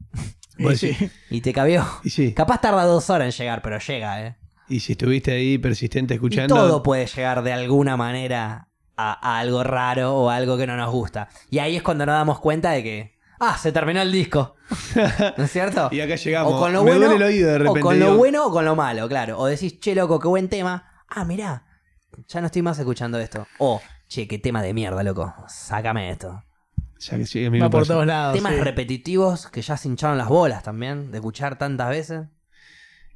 Sí, 0.75 0.95
Y 1.29 1.41
te 1.41 1.51
cabió. 1.53 1.85
Y 2.03 2.09
sí, 2.09 2.33
Capaz 2.33 2.61
tarda 2.61 2.83
dos 2.85 3.09
horas 3.09 3.25
en 3.25 3.31
llegar, 3.43 3.61
pero 3.61 3.79
llega, 3.79 4.21
¿eh? 4.25 4.35
y 4.69 4.79
si 4.79 4.93
estuviste 4.93 5.31
ahí 5.31 5.57
persistente 5.57 6.13
Y 6.13 6.17
escuchando. 6.17 6.55
todo 6.55 6.83
puede 6.83 7.05
llegar 7.05 7.43
de 7.43 7.51
alguna 7.53 7.97
manera 7.97 8.69
a, 8.95 9.35
a 9.35 9.39
algo 9.39 9.63
raro 9.63 10.15
o 10.15 10.29
a 10.29 10.35
algo 10.35 10.57
que 10.57 10.65
no 10.67 10.77
nos 10.77 10.91
gusta. 10.91 11.27
Y 11.49 11.59
ahí 11.59 11.75
es 11.75 11.83
cuando 11.83 12.05
nos 12.05 12.13
damos 12.13 12.39
cuenta 12.39 12.71
de 12.71 12.81
que, 12.83 13.19
ah, 13.39 13.57
se 13.57 13.71
terminó 13.71 14.01
el 14.01 14.11
disco. 14.11 14.55
¿No 15.37 15.43
es 15.43 15.51
cierto? 15.51 15.89
Y 15.91 15.99
acá 16.01 16.15
llegamos. 16.15 16.53
O 16.53 16.59
con 16.59 16.71
lo 16.73 16.83
Me 16.83 16.91
bueno, 16.91 17.07
duele 17.07 17.15
el 17.15 17.23
oído 17.23 17.49
de 17.51 17.57
repente, 17.57 17.79
o 17.79 17.83
con 17.83 17.99
lo 17.99 18.15
bueno 18.17 18.45
o 18.47 18.51
con 18.51 18.63
lo 18.65 18.75
malo, 18.75 19.07
claro. 19.09 19.37
O 19.39 19.47
decís, 19.47 19.79
che, 19.79 19.93
loco, 19.95 20.19
qué 20.19 20.27
buen 20.27 20.47
tema. 20.49 21.03
Ah, 21.09 21.25
mirá, 21.25 21.65
ya 22.27 22.39
no 22.39 22.45
estoy 22.47 22.61
más 22.61 22.79
escuchando 22.79 23.19
esto. 23.19 23.45
O, 23.59 23.81
che, 24.07 24.27
qué 24.27 24.39
tema 24.39 24.61
de 24.61 24.73
mierda, 24.73 25.03
loco. 25.03 25.33
Sácame 25.47 26.09
esto. 26.09 26.41
Ya 27.09 27.17
que 27.17 27.25
sí, 27.25 27.45
a 27.45 27.49
mí 27.51 27.59
Va 27.59 27.65
me 27.67 27.69
por 27.71 27.85
todos 27.87 28.05
lados. 28.05 28.35
Temas 28.35 28.53
sí. 28.53 28.59
repetitivos 28.61 29.47
que 29.47 29.61
ya 29.61 29.77
se 29.77 29.87
hincharon 29.87 30.17
las 30.17 30.27
bolas 30.29 30.63
también, 30.63 31.11
de 31.11 31.17
escuchar 31.17 31.57
tantas 31.57 31.89
veces. 31.89 32.27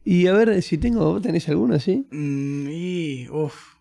Y 0.04 0.28
a 0.28 0.34
ver, 0.34 0.62
si 0.62 0.78
tengo, 0.78 1.14
¿vos 1.14 1.22
tenés 1.22 1.48
alguno 1.50 1.76
así? 1.76 2.08
Mm, 2.12 2.68
y, 2.70 3.30
uf. 3.30 3.76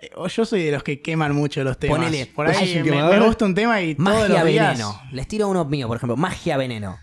Eh, 0.00 0.10
Yo 0.34 0.44
soy 0.44 0.62
de 0.64 0.72
los 0.72 0.82
que 0.82 1.02
queman 1.02 1.34
mucho 1.34 1.62
los 1.64 1.78
temas. 1.78 1.98
Ponele, 1.98 2.26
Por 2.26 2.46
¿vos 2.46 2.56
ahí 2.56 2.76
un 2.76 2.84
me, 2.84 2.90
quemador? 2.90 3.18
me 3.18 3.26
gusta 3.26 3.44
un 3.44 3.54
tema 3.54 3.82
y 3.82 3.94
todos 3.94 4.08
Magia 4.10 4.28
los 4.42 4.46
días... 4.48 4.68
Veneno. 4.78 5.00
Les 5.12 5.26
tiro 5.28 5.48
uno 5.48 5.64
mío, 5.64 5.88
por 5.88 5.96
ejemplo. 5.96 6.16
Magia 6.16 6.56
Veneno. 6.56 6.98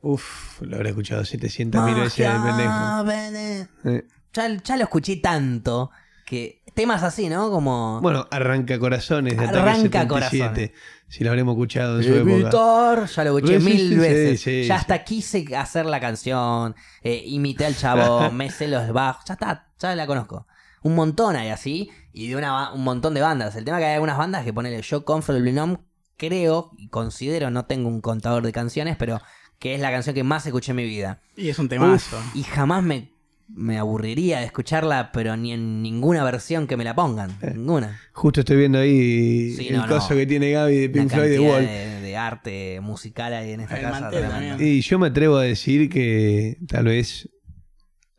Uf, 0.00 0.60
lo 0.62 0.76
habré 0.76 0.88
escuchado 0.90 1.24
700 1.24 1.84
mil 1.84 1.94
veces 1.94 2.26
el 2.26 2.32
pendejo. 2.42 3.04
Veneno. 3.04 3.68
Eh, 3.84 4.04
Ya, 4.34 4.48
ya 4.64 4.76
lo 4.76 4.82
escuché 4.84 5.16
tanto 5.16 5.90
que 6.26 6.62
temas 6.74 7.02
así, 7.02 7.28
¿no? 7.28 7.50
Como 7.50 8.00
Bueno, 8.00 8.26
arranca 8.30 8.78
corazones 8.78 9.36
de 9.36 9.44
Ataque 9.44 9.58
Arranca 9.58 10.00
77. 10.30 10.74
Si 11.12 11.22
lo 11.24 11.28
habremos 11.28 11.52
escuchado 11.52 11.98
en 11.98 12.04
su 12.04 12.14
época. 12.14 12.32
Evitar, 12.32 13.06
ya 13.06 13.24
lo 13.24 13.36
escuché 13.36 13.60
Sí, 13.60 13.66
mil 13.66 13.88
sí, 13.90 13.94
veces. 13.96 14.40
sí, 14.40 14.62
sí, 14.62 14.66
ya 14.66 14.76
hasta 14.76 15.04
quise 15.04 15.44
hacer 15.54 15.84
la 15.84 16.00
canción, 16.00 16.74
eh, 17.02 17.22
imité 17.26 17.66
al 17.66 17.76
chavo, 17.76 18.30
me 18.32 18.50
sé 18.50 18.66
los 18.66 18.90
bajos, 18.94 19.22
ya 19.26 19.34
está, 19.34 19.68
ya 19.78 19.94
la 19.94 20.06
conozco. 20.06 20.46
Un 20.82 20.94
montón 20.94 21.36
hay 21.36 21.50
así, 21.50 21.90
y 22.14 22.28
de 22.28 22.36
una, 22.36 22.72
un 22.72 22.82
montón 22.82 23.12
de 23.12 23.20
bandas. 23.20 23.54
El 23.56 23.66
tema 23.66 23.78
que 23.78 23.84
hay 23.84 23.94
algunas 23.96 24.16
bandas 24.16 24.42
que 24.42 24.54
ponele 24.54 24.80
yo 24.80 25.04
Comfortably 25.04 25.52
Numb, 25.52 25.80
creo 26.16 26.70
y 26.78 26.88
considero, 26.88 27.50
no 27.50 27.66
tengo 27.66 27.90
un 27.90 28.00
contador 28.00 28.42
de 28.42 28.52
canciones, 28.52 28.96
pero 28.96 29.20
que 29.58 29.74
es 29.74 29.82
la 29.82 29.90
canción 29.90 30.14
que 30.14 30.24
más 30.24 30.46
escuché 30.46 30.72
en 30.72 30.76
mi 30.76 30.84
vida. 30.84 31.20
Y 31.36 31.50
es 31.50 31.58
un 31.58 31.68
temazo. 31.68 32.16
Y 32.34 32.42
jamás 32.42 32.82
me, 32.82 33.11
me 33.54 33.78
aburriría 33.78 34.38
de 34.40 34.46
escucharla, 34.46 35.10
pero 35.12 35.36
ni 35.36 35.52
en 35.52 35.82
ninguna 35.82 36.24
versión 36.24 36.66
que 36.66 36.76
me 36.76 36.84
la 36.84 36.94
pongan. 36.94 37.30
Eh. 37.42 37.52
Ninguna. 37.54 38.00
Justo 38.12 38.40
estoy 38.40 38.56
viendo 38.56 38.78
ahí 38.78 39.52
Sí, 39.56 39.68
el 39.68 39.76
no, 39.76 39.86
coso 39.88 40.10
no. 40.10 40.16
que 40.16 40.26
tiene 40.26 40.50
Gaby 40.52 40.76
de 40.78 40.88
Pink 40.88 41.10
Floyd 41.10 41.30
de 41.30 41.40
Wall. 41.40 41.66
de, 41.66 42.00
de 42.00 42.16
arte 42.16 42.80
musical 42.80 43.32
ahí 43.34 43.52
en 43.52 43.60
esta 43.60 43.76
El 43.76 43.82
casa. 43.82 44.00
mantel. 44.00 44.60
Y 44.66 44.80
yo 44.80 44.98
me 44.98 45.08
atrevo 45.08 45.36
a 45.36 45.42
decir 45.42 45.88
que 45.90 46.56
tal 46.68 46.84
vez 46.86 47.28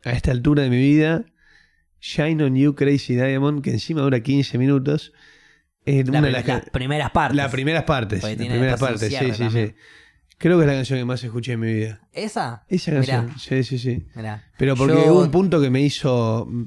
a 0.04 0.12
esta 0.12 0.30
altura 0.30 0.62
de 0.62 0.70
mi 0.70 0.76
vida, 0.78 1.24
Shine 2.00 2.44
on 2.44 2.54
You 2.56 2.74
Crazy 2.74 3.14
Diamond, 3.16 3.62
que 3.62 3.70
encima 3.70 4.02
dura 4.02 4.20
15 4.20 4.58
minutos, 4.58 5.12
es 5.86 6.06
La 6.08 6.18
una 6.18 6.26
de 6.28 6.32
las, 6.32 6.46
las 6.46 6.70
primeras 6.70 7.10
partes. 7.10 7.36
las 7.36 7.50
primeras 7.50 7.84
partes. 7.84 8.22
Las 8.22 8.36
tiene 8.36 8.50
primeras 8.54 8.78
partes, 8.80 9.00
sí, 9.00 9.16
sí, 9.32 9.38
también. 9.42 9.68
sí. 9.68 9.74
Creo 10.38 10.58
que 10.58 10.64
es 10.64 10.66
la 10.68 10.74
canción 10.74 10.98
que 10.98 11.04
más 11.04 11.22
escuché 11.24 11.52
en 11.52 11.60
mi 11.60 11.72
vida. 11.72 12.00
¿Esa? 12.12 12.64
Esa 12.68 12.90
Mirá. 12.92 13.24
canción, 13.26 13.38
sí, 13.38 13.62
sí, 13.64 13.78
sí. 13.78 14.06
Mirá. 14.14 14.44
Pero 14.58 14.74
porque 14.76 14.94
Yo- 14.94 15.12
hubo 15.14 15.22
un 15.22 15.30
punto 15.30 15.60
que 15.60 15.70
me 15.70 15.80
hizo 15.80 16.46
mm, 16.50 16.64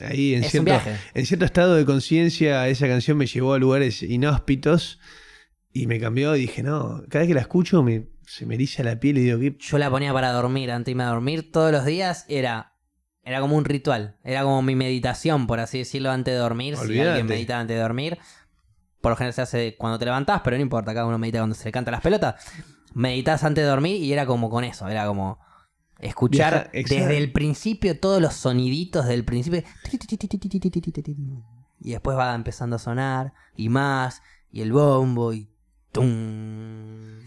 ahí 0.00 0.34
en 0.34 0.40
Es 0.40 0.46
un 0.46 0.50
cierto, 0.50 0.70
viaje. 0.70 0.96
en 1.14 1.26
cierto 1.26 1.44
estado 1.44 1.74
de 1.74 1.84
conciencia, 1.84 2.66
esa 2.68 2.88
canción 2.88 3.16
me 3.18 3.26
llevó 3.26 3.54
a 3.54 3.58
lugares 3.58 4.02
inhóspitos 4.02 4.98
y 5.72 5.86
me 5.86 6.00
cambió 6.00 6.34
y 6.34 6.40
dije, 6.40 6.62
no, 6.62 7.02
cada 7.08 7.20
vez 7.20 7.28
que 7.28 7.34
la 7.34 7.40
escucho 7.42 7.82
me, 7.82 8.08
se 8.26 8.46
me 8.46 8.54
eriza 8.54 8.82
la 8.82 8.98
piel 8.98 9.18
y 9.18 9.22
digo, 9.24 9.38
¿qué? 9.38 9.56
Yo 9.60 9.78
la 9.78 9.90
ponía 9.90 10.12
para 10.12 10.32
dormir, 10.32 10.70
antes 10.70 10.86
de 10.86 10.90
irme 10.92 11.04
a 11.04 11.08
dormir 11.08 11.52
todos 11.52 11.70
los 11.70 11.84
días. 11.84 12.24
Era, 12.28 12.72
era 13.22 13.40
como 13.40 13.56
un 13.56 13.64
ritual. 13.64 14.16
Era 14.24 14.42
como 14.42 14.62
mi 14.62 14.74
meditación, 14.74 15.46
por 15.46 15.60
así 15.60 15.78
decirlo, 15.78 16.10
antes 16.10 16.32
de 16.34 16.38
dormir. 16.40 16.74
Si 16.76 16.82
Olvídate. 16.82 17.08
alguien 17.10 17.26
medita 17.26 17.60
antes 17.60 17.76
de 17.76 17.82
dormir. 17.82 18.18
Por 19.00 19.10
lo 19.12 19.16
general 19.16 19.32
se 19.34 19.42
hace 19.42 19.76
cuando 19.78 19.98
te 19.98 20.04
levantás, 20.04 20.40
pero 20.42 20.56
no 20.56 20.62
importa, 20.62 20.92
cada 20.92 21.06
uno 21.06 21.16
medita 21.18 21.38
cuando 21.38 21.54
se 21.54 21.64
le 21.66 21.72
canta 21.72 21.90
las 21.90 22.00
pelotas. 22.02 22.34
Meditas 22.94 23.44
antes 23.44 23.62
de 23.64 23.68
dormir 23.70 24.02
y 24.02 24.12
era 24.12 24.26
como 24.26 24.50
con 24.50 24.64
eso, 24.64 24.88
era 24.88 25.06
como 25.06 25.38
escuchar 25.98 26.70
Viaja- 26.72 26.88
desde 26.88 27.18
el 27.18 27.30
principio 27.32 27.98
todos 27.98 28.20
los 28.22 28.34
soniditos 28.34 29.06
del 29.06 29.24
principio. 29.24 29.62
Y 31.82 31.90
después 31.92 32.16
va 32.16 32.34
empezando 32.34 32.76
a 32.76 32.78
sonar 32.78 33.32
y 33.56 33.68
más, 33.68 34.22
y 34.52 34.60
el 34.62 34.72
bombo 34.72 35.32
y 35.32 35.48
tum. 35.92 37.20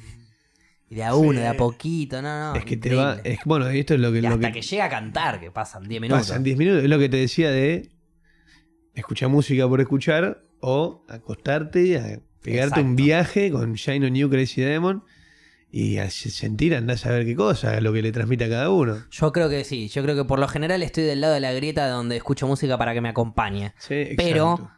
Y 0.89 0.95
de 0.95 1.03
a 1.03 1.15
uno, 1.15 1.31
Sí. 1.33 1.37
de 1.39 1.47
a 1.47 1.57
poquito, 1.57 2.21
no, 2.21 2.53
no. 2.53 2.55
es 2.59 2.65
que 2.65 2.77
te 2.77 2.93
va, 2.93 3.17
es, 3.23 3.39
bueno, 3.45 3.67
esto 3.67 3.95
es 3.95 3.99
lo 3.99 4.11
que, 4.11 4.19
Y 4.19 4.21
lo 4.21 4.29
hasta 4.29 4.51
que 4.51 4.59
que... 4.59 4.65
llega 4.65 4.85
a 4.85 4.89
cantar, 4.89 5.39
que 5.39 5.49
pasan 5.49 5.87
10 5.87 6.01
minutos. 6.01 6.27
pasan 6.27 6.43
10 6.43 6.55
minutos, 6.57 6.83
es 6.83 6.89
lo 6.89 6.99
que 6.99 7.09
te 7.09 7.17
decía 7.17 7.49
de 7.49 7.89
escuchar 8.93 9.29
música 9.29 9.67
por 9.67 9.81
escuchar 9.81 10.43
o 10.59 11.03
acostarte, 11.09 11.97
a 11.97 12.19
pegarte 12.43 12.81
un 12.81 12.95
viaje 12.95 13.49
con 13.51 13.73
Shine 13.73 14.05
on 14.05 14.13
You 14.13 14.29
Crazy 14.29 14.61
Diamond 14.61 15.01
y 15.75 15.97
a 15.97 16.11
sentir, 16.11 16.75
andás 16.75 17.07
a 17.07 17.09
ver 17.09 17.25
qué 17.25 17.35
cosa, 17.35 17.81
lo 17.81 17.91
que 17.91 18.03
le 18.03 18.11
transmite 18.11 18.43
a 18.43 18.49
cada 18.49 18.69
uno. 18.69 18.95
Yo 19.09 19.31
creo 19.31 19.49
que 19.49 19.63
sí, 19.63 19.87
yo 19.87 20.03
creo 20.03 20.15
que 20.15 20.23
por 20.23 20.37
lo 20.37 20.47
general 20.47 20.83
estoy 20.83 21.03
del 21.03 21.19
lado 21.19 21.33
de 21.33 21.39
la 21.39 21.51
grieta 21.51 21.87
donde 21.87 22.15
escucho 22.15 22.45
música 22.45 22.77
para 22.77 22.93
que 22.93 23.01
me 23.01 23.09
acompañe. 23.09 23.73
Sí, 23.79 24.09
Pero-. 24.15 24.69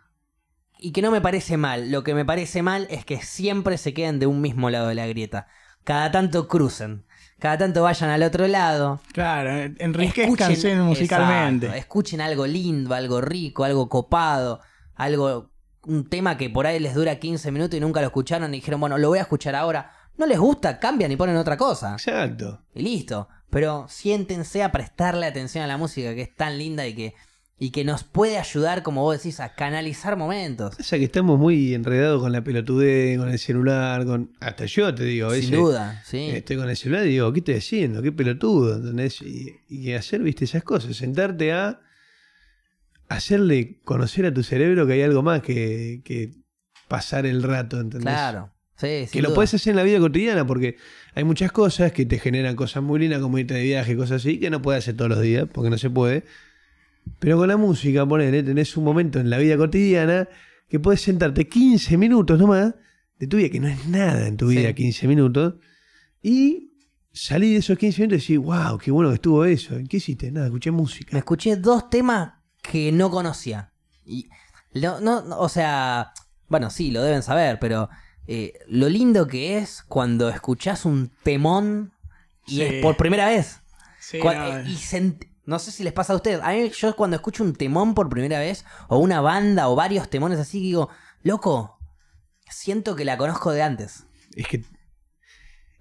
Y 0.80 0.93
que 0.93 1.02
no 1.02 1.12
me 1.12 1.20
parece 1.20 1.58
mal, 1.58 1.91
lo 1.91 2.06
que 2.06 2.14
me 2.14 2.24
parece 2.24 2.62
mal 2.62 2.88
es 2.89 3.04
que 3.04 3.22
siempre 3.22 3.78
se 3.78 3.93
queden 3.93 4.20
de 4.20 4.28
un 4.28 4.39
mismo 4.39 4.70
lado 4.70 4.88
de 4.88 4.96
la 4.96 5.06
grieta. 5.06 5.48
Cada 5.84 6.12
tanto 6.12 6.48
crucen, 6.48 7.06
cada 7.39 7.58
tanto 7.58 7.84
vayan 7.84 8.10
al 8.10 8.24
otro 8.24 8.48
lado. 8.48 9.02
Claro, 9.12 9.74
enriquezcanse 9.78 10.78
musicalmente. 10.78 11.66
exacto, 11.66 11.78
escuchen 11.78 12.22
algo 12.22 12.48
lindo, 12.48 12.96
algo 12.96 13.20
rico, 13.20 13.66
algo 13.66 13.89
copado, 13.89 14.62
algo 14.96 15.52
un 15.84 16.08
tema 16.08 16.38
que 16.38 16.50
por 16.50 16.68
ahí 16.68 16.80
les 16.80 16.96
dura 16.96 17.18
15 17.18 17.52
minutos 17.52 17.76
y 17.78 17.82
nunca 17.82 18.00
lo 18.00 18.08
escucharon 18.08 18.54
y 18.54 18.58
dijeron, 18.58 18.80
bueno, 18.80 18.98
lo 18.98 19.10
voy 19.10 19.20
a 19.20 19.24
escuchar 19.24 19.56
ahora. 19.56 19.91
No 20.18 20.26
les 20.26 20.39
gusta, 20.39 20.80
cambian 20.80 21.11
y 21.11 21.16
ponen 21.16 21.36
otra 21.36 21.57
cosa. 21.57 21.93
Exacto. 21.93 22.61
Y 22.74 22.82
listo. 22.84 23.28
Pero 23.49 23.86
siéntense 23.89 24.63
a 24.63 24.72
prestarle 24.72 25.26
atención 25.26 25.63
a 25.63 25.68
la 25.68 25.78
música 25.78 26.13
que 26.16 26.24
es 26.24 26.36
tan 26.36 26.57
linda 26.57 26.88
y 26.88 26.95
que, 26.95 27.13
y 27.57 27.72
que 27.72 27.84
nos 27.84 28.03
puede 28.03 28.38
ayudar, 28.38 28.84
como 28.84 29.01
vos 29.03 29.18
decís, 29.18 29.39
a 29.39 29.55
canalizar 29.55 30.18
momentos. 30.18 30.76
Pasa 30.76 30.97
que 30.97 31.05
estamos 31.05 31.39
muy 31.39 31.74
enredados 31.74 32.22
con 32.22 32.32
la 32.32 32.43
pelotudez, 32.43 33.18
con 33.18 33.30
el 33.30 33.39
celular, 33.39 34.05
con. 34.05 34.32
Hasta 34.39 34.66
yo 34.66 34.93
te 34.93 35.03
digo, 35.03 35.28
a 35.28 35.32
veces. 35.32 35.49
Sin 35.49 35.55
duda, 35.55 36.01
sí. 36.05 36.30
Estoy 36.32 36.57
con 36.57 36.70
el 36.70 36.76
celular 36.76 37.05
y 37.05 37.11
digo, 37.11 37.32
¿qué 37.32 37.39
estoy 37.39 37.55
haciendo? 37.55 38.01
¿Qué 38.01 38.11
pelotudo? 38.11 38.76
¿Entendés? 38.76 39.22
Y, 39.22 39.61
y 39.70 39.93
hacer, 39.93 40.22
viste, 40.22 40.45
esas 40.45 40.63
cosas. 40.63 40.95
Sentarte 40.95 41.53
a 41.53 41.82
hacerle 43.07 43.80
conocer 43.84 44.26
a 44.26 44.34
tu 44.34 44.43
cerebro 44.43 44.88
que 44.88 44.93
hay 44.93 45.01
algo 45.03 45.22
más 45.22 45.41
que, 45.41 46.01
que 46.03 46.32
pasar 46.88 47.26
el 47.26 47.43
rato, 47.43 47.80
¿entendés? 47.80 48.13
Claro. 48.13 48.51
Sí, 48.78 49.08
Que 49.12 49.22
lo 49.22 49.34
puedes 49.34 49.54
hacer 49.54 49.72
en 49.72 49.78
la 49.78 49.84
vida 49.84 50.00
cotidiana 50.00 50.46
porque 50.46 50.76
hay 51.14 51.24
muchas 51.24 51.52
cosas 51.52 51.94
que 51.94 52.06
te 52.06 52.20
generan 52.20 52.56
cosas 52.58 52.84
muy 52.84 53.00
lindas 53.00 53.22
como 53.22 53.38
irte 53.38 53.54
de 53.54 53.64
viaje, 53.64 53.96
cosas 53.96 54.22
así, 54.22 54.38
que 54.40 54.50
no 54.50 54.62
puedes 54.62 54.84
hacer 54.84 54.98
todos 54.98 55.10
los 55.10 55.22
días 55.22 55.48
porque 55.52 55.70
no 55.70 55.78
se 55.78 55.90
puede. 55.90 56.26
Pero 57.20 57.38
con 57.38 57.48
la 57.48 57.56
música, 57.58 58.06
ponele, 58.06 58.44
tenés 58.44 58.76
un 58.76 58.84
momento 58.84 59.20
en 59.20 59.30
la 59.30 59.38
vida 59.38 59.56
cotidiana 59.58 60.28
que 60.68 60.80
puedes 60.80 61.02
sentarte 61.02 61.48
15 61.48 61.98
minutos 61.98 62.38
nomás 62.38 62.74
de 63.18 63.28
tu 63.28 63.38
vida, 63.38 63.50
que 63.50 63.60
no 63.62 63.68
es 63.70 63.86
nada 63.88 64.28
en 64.28 64.36
tu 64.36 64.48
vida, 64.48 64.70
Sí. 64.70 64.74
15 64.76 65.08
minutos, 65.08 65.54
y 66.22 66.74
salir 67.14 67.54
de 67.54 67.60
esos 67.60 67.78
15 67.78 68.02
minutos 68.02 68.18
y 68.18 68.22
decir, 68.22 68.40
wow, 68.40 68.78
qué 68.78 68.92
bueno 68.92 69.10
que 69.10 69.16
estuvo 69.16 69.46
eso. 69.46 69.76
¿Qué 69.88 69.98
hiciste? 69.98 70.32
Nada, 70.32 70.48
escuché 70.48 70.72
Me 70.72 70.78
música. 70.78 71.18
escuché 71.18 71.56
dos 71.56 71.90
temas 71.90 72.34
que 72.62 72.92
no 72.92 73.10
conocía. 73.10 73.72
Y 74.06 74.28
no, 74.74 75.00
no, 75.00 75.24
o 75.40 75.48
sea, 75.48 76.12
bueno, 76.50 76.70
sí, 76.70 76.92
lo 76.92 77.02
deben 77.04 77.22
saber, 77.24 77.58
pero 77.60 77.90
eh, 78.28 78.54
lo 78.68 78.90
lindo 78.90 79.28
que 79.28 79.58
es 79.58 79.84
cuando 79.88 80.30
escuchás 80.30 80.86
un 80.86 81.12
temón 81.24 81.94
y 82.48 82.58
Sí. 82.58 82.62
es 82.64 82.82
por 82.82 82.98
primera 82.98 83.28
vez. 83.28 83.62
Sí, 84.00 84.20
no, 84.24 84.32
eh, 84.32 84.64
y 84.68 84.76
sent- 84.76 85.30
no 85.46 85.60
sé 85.60 85.72
si 85.72 85.84
les 85.84 85.94
pasa 85.94 86.14
a 86.14 86.16
ustedes. 86.16 86.42
A 86.44 86.52
mí, 86.54 86.70
yo 86.70 86.96
cuando 86.96 87.16
escucho 87.16 87.44
un 87.44 87.54
temón 87.54 87.94
por 87.96 88.10
primera 88.10 88.40
vez, 88.40 88.66
o 88.88 88.98
una 88.98 89.22
banda, 89.22 89.68
o 89.70 89.76
varios 89.76 90.10
temones 90.10 90.40
así, 90.40 90.60
digo, 90.60 90.90
loco, 91.24 91.78
siento 92.50 92.96
que 92.96 93.06
la 93.06 93.18
conozco 93.18 93.52
de 93.52 93.62
antes. 93.64 94.06
Es 94.36 94.48
que 94.48 94.64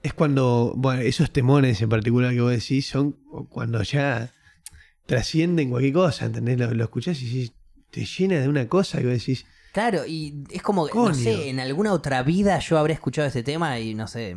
es 0.03 0.13
cuando, 0.13 0.75
bueno, 0.77 1.01
esos 1.03 1.31
temones 1.33 1.81
en 1.81 1.89
particular 1.89 2.33
que 2.33 2.41
vos 2.43 2.51
decís 2.51 2.87
son 2.87 3.13
cuando 3.49 3.83
ya 3.83 4.31
trascienden 5.07 5.71
cualquier 5.71 5.93
cosa, 5.95 6.27
¿entendés? 6.27 6.59
Lo, 6.59 6.73
lo 6.73 6.85
escuchás 6.85 7.21
y 7.21 7.25
decís, 7.27 7.53
te 7.91 8.05
llena 8.05 8.41
de 8.41 8.49
una 8.49 8.69
cosa 8.69 8.99
que 8.99 9.05
vos 9.07 9.15
decís, 9.19 9.47
Claro, 9.75 10.07
y 10.07 10.45
es 10.51 10.63
como, 10.63 10.87
que, 10.87 10.97
no 10.97 11.13
sé, 11.15 11.49
en 11.49 11.59
alguna 11.59 11.93
otra 11.93 12.23
vida 12.23 12.61
yo 12.61 12.79
habré 12.79 12.95
escuchado 12.95 13.27
este 13.27 13.43
tema 13.43 13.81
y 13.81 13.97
no 13.97 14.07
sé, 14.07 14.37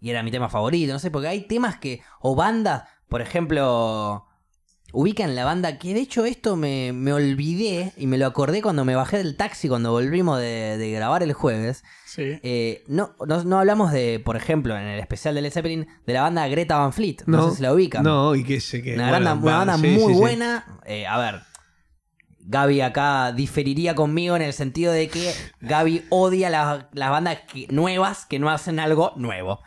y 0.00 0.08
era 0.08 0.22
mi 0.22 0.30
tema 0.30 0.48
favorito, 0.48 0.94
no 0.94 0.98
sé, 0.98 1.10
porque 1.10 1.28
hay 1.28 1.42
temas 1.42 1.76
que, 1.76 2.00
o 2.20 2.34
bandas, 2.34 2.84
por 3.10 3.20
ejemplo, 3.20 4.26
ubican 4.94 5.34
la 5.34 5.44
banda, 5.44 5.78
que 5.78 5.92
de 5.92 6.00
hecho 6.00 6.24
esto 6.24 6.56
me, 6.56 6.94
me 6.94 7.12
olvidé 7.12 7.92
y 7.98 8.06
me 8.06 8.16
lo 8.16 8.24
acordé 8.24 8.62
cuando 8.62 8.86
me 8.86 8.94
bajé 8.94 9.18
del 9.18 9.36
taxi 9.36 9.68
cuando 9.68 9.92
volvimos 9.92 10.38
de, 10.38 10.78
de 10.78 10.90
grabar 10.90 11.22
el 11.22 11.34
jueves. 11.34 11.84
sí. 12.06 12.40
Eh, 12.42 12.82
no, 12.88 13.14
no, 13.26 13.44
no 13.44 13.58
hablamos 13.58 13.92
de, 13.92 14.22
por 14.24 14.36
ejemplo, 14.36 14.74
en 14.74 14.86
el 14.86 15.00
especial 15.00 15.34
de 15.34 15.42
Led 15.42 15.52
Zeppelin, 15.52 15.86
de 16.06 16.12
la 16.14 16.22
banda 16.22 16.48
Greta 16.48 16.78
Van 16.78 16.94
Fleet, 16.94 17.24
no, 17.26 17.36
no, 17.36 17.50
sé 17.50 17.56
si 17.56 17.62
la 17.62 17.74
ubican. 17.74 18.04
No, 18.04 18.34
y 18.34 18.42
que 18.42 18.58
sé 18.62 18.80
que. 18.82 18.94
Una, 18.94 19.10
bueno, 19.10 19.26
banda, 19.26 19.46
una 19.46 19.56
banda 19.58 19.76
sí, 19.76 19.98
muy 19.98 20.14
sí. 20.14 20.18
buena. 20.18 20.80
Eh, 20.86 21.06
a 21.06 21.18
ver, 21.18 21.49
Gaby 22.50 22.80
acá 22.80 23.30
diferiría 23.32 23.94
conmigo 23.94 24.34
en 24.34 24.42
el 24.42 24.52
sentido 24.52 24.92
de 24.92 25.08
que 25.08 25.32
Gaby 25.60 26.04
odia 26.10 26.50
las, 26.50 26.86
las 26.92 27.10
bandas 27.10 27.38
que- 27.52 27.68
nuevas 27.70 28.26
que 28.26 28.40
no 28.40 28.50
hacen 28.50 28.80
algo 28.80 29.12
nuevo. 29.16 29.60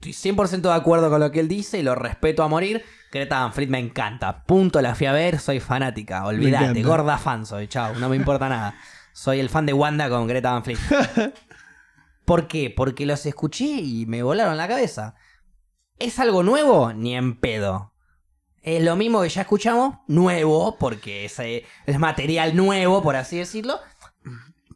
Estoy 0.00 0.12
100% 0.32 0.60
de 0.68 0.72
acuerdo 0.74 1.10
con 1.10 1.20
lo 1.20 1.30
que 1.32 1.40
él 1.40 1.48
dice 1.48 1.78
y 1.78 1.82
lo 1.82 1.94
respeto 1.94 2.42
a 2.44 2.48
morir. 2.48 2.84
Greta 3.12 3.40
Van 3.40 3.52
Fleet 3.52 3.68
me 3.68 3.80
encanta. 3.80 4.44
Punto, 4.44 4.80
la 4.80 4.94
fui 4.94 5.06
a 5.08 5.12
ver, 5.12 5.40
soy 5.40 5.58
fanática. 5.60 6.24
Olvídate, 6.24 6.66
gorda 6.88 7.18
fan 7.18 7.44
soy, 7.44 7.66
chao, 7.66 7.94
no 7.96 8.08
me 8.08 8.14
importa 8.16 8.48
nada. 8.48 8.76
Soy 9.12 9.40
el 9.40 9.48
fan 9.48 9.66
de 9.66 9.72
Wanda 9.72 10.08
con 10.08 10.26
Greta 10.28 10.52
Van 10.52 10.62
Fleet. 10.64 10.78
¿Por 12.24 12.46
qué? 12.46 12.72
Porque 12.74 13.06
los 13.06 13.26
escuché 13.26 13.64
y 13.66 14.06
me 14.06 14.22
volaron 14.22 14.56
la 14.56 14.68
cabeza. 14.68 15.16
¿Es 15.98 16.18
algo 16.20 16.42
nuevo? 16.44 16.92
Ni 16.92 17.16
en 17.16 17.38
pedo. 17.40 17.89
Es 18.62 18.82
lo 18.82 18.94
mismo 18.96 19.22
que 19.22 19.28
ya 19.28 19.42
escuchamos, 19.42 19.96
nuevo, 20.06 20.76
porque 20.78 21.24
es, 21.24 21.38
eh, 21.38 21.64
es 21.86 21.98
material 21.98 22.54
nuevo, 22.54 23.02
por 23.02 23.16
así 23.16 23.38
decirlo. 23.38 23.78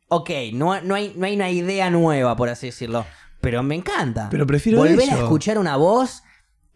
Ok, 0.08 0.30
no, 0.52 0.80
no, 0.80 0.94
hay, 0.94 1.12
no 1.16 1.26
hay 1.26 1.34
una 1.36 1.50
idea 1.50 1.90
nueva, 1.90 2.36
por 2.36 2.48
así 2.48 2.66
decirlo. 2.66 3.04
Pero 3.40 3.62
me 3.62 3.74
encanta. 3.74 4.28
Pero 4.30 4.46
prefiero 4.46 4.78
Volver 4.78 5.10
a 5.10 5.18
escuchar 5.18 5.58
una 5.58 5.76
voz 5.76 6.22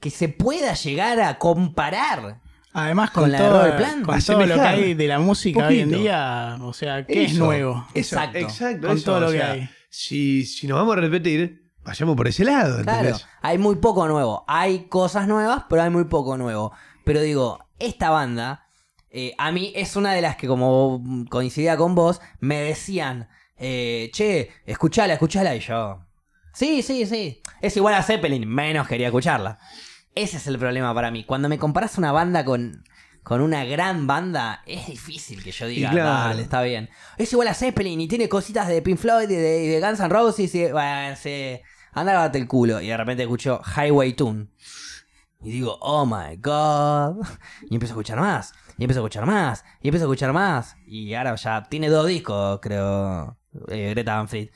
que 0.00 0.10
se 0.10 0.28
pueda 0.28 0.74
llegar 0.74 1.20
a 1.20 1.38
comparar. 1.38 2.40
Además, 2.74 3.10
con, 3.10 3.24
con 3.24 3.32
la 3.32 3.38
todo, 3.38 3.76
Plant, 3.76 4.04
con 4.04 4.22
todo 4.22 4.46
lo 4.46 4.54
que 4.54 4.60
hay 4.60 4.94
de 4.94 5.08
la 5.08 5.18
música 5.18 5.66
hoy 5.66 5.80
en 5.80 5.90
día, 5.90 6.58
o 6.60 6.72
sea, 6.72 7.06
¿qué 7.06 7.24
es 7.24 7.34
nuevo? 7.34 7.86
eso, 7.94 8.16
Exacto. 8.16 8.38
Exacto. 8.38 8.86
Con 8.86 8.96
eso, 8.96 9.04
todo 9.04 9.20
lo 9.20 9.30
que 9.32 9.38
sea, 9.38 9.52
hay. 9.52 9.70
Si, 9.88 10.44
si 10.44 10.66
nos 10.66 10.78
vamos 10.78 10.96
a 10.96 11.00
repetir, 11.00 11.70
vayamos 11.82 12.14
por 12.16 12.28
ese 12.28 12.44
lado, 12.44 12.82
Claro, 12.82 12.98
¿entendés? 13.08 13.26
hay 13.40 13.56
muy 13.58 13.76
poco 13.76 14.06
nuevo. 14.06 14.44
Hay 14.46 14.80
cosas 14.88 15.26
nuevas, 15.26 15.64
pero 15.68 15.82
hay 15.82 15.90
muy 15.90 16.04
poco 16.04 16.36
nuevo. 16.36 16.72
Pero 17.08 17.22
digo, 17.22 17.70
esta 17.78 18.10
banda, 18.10 18.68
eh, 19.08 19.32
a 19.38 19.50
mí 19.50 19.72
es 19.74 19.96
una 19.96 20.12
de 20.12 20.20
las 20.20 20.36
que, 20.36 20.46
como 20.46 21.02
coincidía 21.30 21.74
con 21.78 21.94
vos, 21.94 22.20
me 22.38 22.60
decían, 22.60 23.30
eh, 23.56 24.10
che, 24.12 24.50
escuchala, 24.66 25.14
escuchala. 25.14 25.56
Y 25.56 25.60
yo, 25.60 26.04
sí, 26.52 26.82
sí, 26.82 27.06
sí. 27.06 27.40
Es 27.62 27.74
igual 27.78 27.94
a 27.94 28.02
Zeppelin, 28.02 28.46
menos 28.46 28.86
quería 28.86 29.06
escucharla. 29.06 29.58
Ese 30.14 30.36
es 30.36 30.46
el 30.48 30.58
problema 30.58 30.94
para 30.94 31.10
mí. 31.10 31.24
Cuando 31.24 31.48
me 31.48 31.56
comparas 31.56 31.96
una 31.96 32.12
banda 32.12 32.44
con, 32.44 32.84
con 33.22 33.40
una 33.40 33.64
gran 33.64 34.06
banda, 34.06 34.62
es 34.66 34.88
difícil 34.88 35.42
que 35.42 35.50
yo 35.50 35.66
diga, 35.66 35.90
claro. 35.90 36.28
dale, 36.28 36.42
está 36.42 36.60
bien. 36.60 36.90
Es 37.16 37.32
igual 37.32 37.48
a 37.48 37.54
Zeppelin 37.54 38.02
y 38.02 38.08
tiene 38.08 38.28
cositas 38.28 38.68
de 38.68 38.82
Pink 38.82 38.98
Floyd 38.98 39.30
y 39.30 39.34
de, 39.34 39.64
y 39.64 39.68
de 39.68 39.80
Guns 39.80 40.00
N' 40.00 40.10
Roses 40.10 40.54
y 40.54 40.70
bueno, 40.70 41.16
sí, 41.16 41.58
anda 41.94 42.22
a 42.22 42.26
el 42.26 42.46
culo. 42.46 42.82
Y 42.82 42.88
de 42.88 42.96
repente 42.98 43.22
escucho 43.22 43.62
Highway 43.64 44.12
Tune. 44.12 44.48
Y 45.42 45.52
digo, 45.52 45.78
oh 45.80 46.04
my 46.04 46.36
god. 46.38 47.24
Y 47.70 47.74
empiezo 47.74 47.94
a 47.94 47.96
escuchar 47.96 48.18
más. 48.20 48.52
Y 48.76 48.84
empiezo 48.84 49.00
a 49.00 49.02
escuchar 49.02 49.26
más. 49.26 49.64
Y 49.80 49.88
empiezo 49.88 50.04
a 50.04 50.08
escuchar 50.08 50.32
más. 50.32 50.76
Y 50.86 51.14
ahora 51.14 51.34
ya 51.36 51.62
tiene 51.64 51.88
dos 51.88 52.06
discos, 52.06 52.58
creo, 52.60 53.36
eh, 53.68 53.90
Greta 53.90 54.16
Van 54.16 54.28
Fleet. 54.28 54.50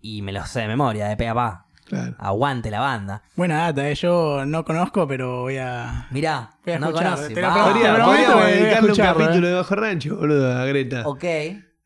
Y 0.00 0.22
me 0.22 0.32
los 0.32 0.48
sé 0.48 0.60
de 0.60 0.68
memoria, 0.68 1.08
de 1.08 1.16
pe 1.16 1.28
a 1.28 1.34
pa. 1.34 1.66
Claro. 1.86 2.14
Aguante 2.18 2.70
la 2.70 2.80
banda. 2.80 3.22
Buena 3.36 3.58
data, 3.66 3.86
eh. 3.88 3.94
yo 3.94 4.44
no 4.46 4.64
conozco, 4.64 5.06
pero 5.06 5.42
voy 5.42 5.58
a. 5.58 6.08
Mirá, 6.10 6.52
Voy 6.64 6.74
a 6.74 6.78
no 6.78 6.92
conoce. 6.92 7.28
te 7.28 7.34
prometo, 7.34 7.64
Podría- 7.64 7.90
te 7.90 7.94
prometo 7.94 8.06
podríamos 8.06 8.26
que 8.26 8.34
voy 8.34 8.42
a 8.42 8.54
dedicarle 8.56 8.90
un 8.90 8.96
capítulo 8.96 9.46
eh. 9.46 9.50
de 9.50 9.54
Bajo 9.56 9.74
Rancho, 9.74 10.16
boludo, 10.16 10.58
a 10.58 10.64
Greta. 10.64 11.02
Ok. 11.06 11.24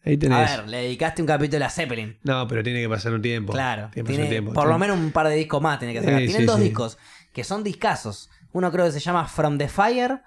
Ahí 0.05 0.17
tenés. 0.17 0.51
A 0.53 0.57
ver, 0.59 0.69
le 0.69 0.77
dedicaste 0.79 1.21
un 1.21 1.27
capítulo 1.27 1.65
a 1.65 1.69
Zeppelin. 1.69 2.17
No, 2.23 2.47
pero 2.47 2.63
tiene 2.63 2.81
que 2.81 2.89
pasar 2.89 3.13
un 3.13 3.21
tiempo. 3.21 3.53
Claro, 3.53 3.91
Tiene 3.93 3.95
que 3.95 4.03
pasar 4.05 4.07
tiene 4.15 4.23
un 4.25 4.31
tiempo. 4.31 4.53
por 4.53 4.69
lo 4.69 4.79
menos 4.79 4.97
un 4.99 5.11
par 5.11 5.27
de 5.29 5.35
discos 5.35 5.61
más 5.61 5.79
tiene 5.81 5.93
que 5.95 6.01
sacar. 6.01 6.21
Sí, 6.21 6.27
Tienen 6.27 6.43
sí, 6.43 6.47
dos 6.47 6.57
sí. 6.57 6.63
discos 6.63 6.99
que 7.33 7.45
son 7.45 7.63
discazos. 7.65 8.31
Uno 8.53 8.71
creo 8.73 8.87
que 8.87 8.93
se 8.93 9.01
llama 9.01 9.27
From 9.27 9.59
the 9.59 9.69
Fire 9.69 10.23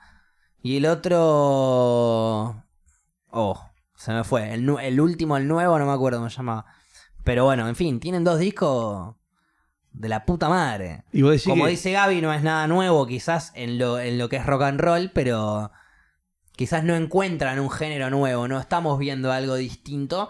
y 0.62 0.78
el 0.78 0.86
otro... 0.86 2.64
Oh, 3.32 3.70
se 3.96 4.12
me 4.14 4.24
fue. 4.24 4.54
El, 4.54 4.70
el 4.82 5.00
último, 5.02 5.38
el 5.38 5.48
nuevo, 5.48 5.78
no 5.80 5.86
me 5.86 5.92
acuerdo 5.94 6.20
cómo 6.20 6.30
se 6.30 6.38
llama. 6.38 6.66
Pero 7.24 7.46
bueno, 7.46 7.68
en 7.68 7.76
fin, 7.76 8.00
tienen 8.00 8.24
dos 8.24 8.40
discos 8.40 9.16
de 9.92 10.10
la 10.10 10.26
puta 10.26 10.50
madre. 10.50 11.04
Y 11.12 11.22
vos 11.22 11.32
decís 11.32 11.46
Como 11.48 11.66
que- 11.66 11.72
dice 11.72 11.92
Gaby, 11.92 12.22
no 12.22 12.34
es 12.34 12.44
nada 12.44 12.68
nuevo 12.68 13.06
quizás 13.08 13.52
en 13.56 13.78
lo, 13.78 14.00
en 14.00 14.18
lo 14.18 14.30
que 14.30 14.38
es 14.38 14.46
rock 14.46 14.64
and 14.64 14.80
roll, 14.80 15.12
pero 15.14 15.72
quizás 16.56 16.84
no 16.84 16.96
encuentran 16.96 17.60
un 17.60 17.70
género 17.70 18.10
nuevo, 18.10 18.48
no 18.48 18.60
estamos 18.60 18.98
viendo 19.00 19.32
algo 19.32 19.56
distinto, 19.56 20.30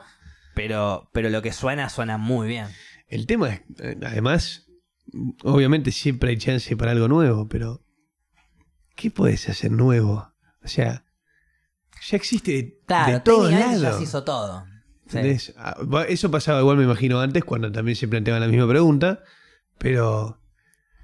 pero, 0.56 1.10
pero 1.14 1.30
lo 1.30 1.42
que 1.42 1.52
suena 1.54 1.90
suena 1.90 2.18
muy 2.18 2.48
bien. 2.48 2.68
El 3.08 3.26
tema 3.28 3.50
es, 3.50 3.62
eh, 3.80 3.98
además, 4.06 4.68
obviamente 5.44 5.92
siempre 5.92 6.30
hay 6.32 6.38
chance 6.38 6.76
para 6.78 6.92
algo 6.92 7.08
nuevo, 7.08 7.48
pero 7.48 7.82
¿qué 8.96 9.12
puedes 9.12 9.48
hacer 9.50 9.72
nuevo? 9.72 10.32
O 10.64 10.68
sea, 10.68 11.06
ya 12.08 12.18
existe 12.18 12.52
de, 12.52 12.80
Claro, 12.86 13.14
de 13.14 13.20
todos 13.20 13.50
técnicamente 13.50 13.78
ya 13.78 13.84
lados. 13.84 13.98
se 13.98 14.04
hizo 14.04 14.24
todo. 14.24 14.66
Ah, 15.58 15.76
Eso 16.08 16.32
pasaba 16.32 16.60
igual, 16.62 16.78
me 16.78 16.84
imagino, 16.86 17.20
antes, 17.20 17.44
cuando 17.44 17.72
también 17.72 17.96
se 17.98 18.08
planteaba 18.08 18.40
la 18.40 18.48
misma 18.48 18.68
pregunta, 18.68 19.22
pero 19.78 20.40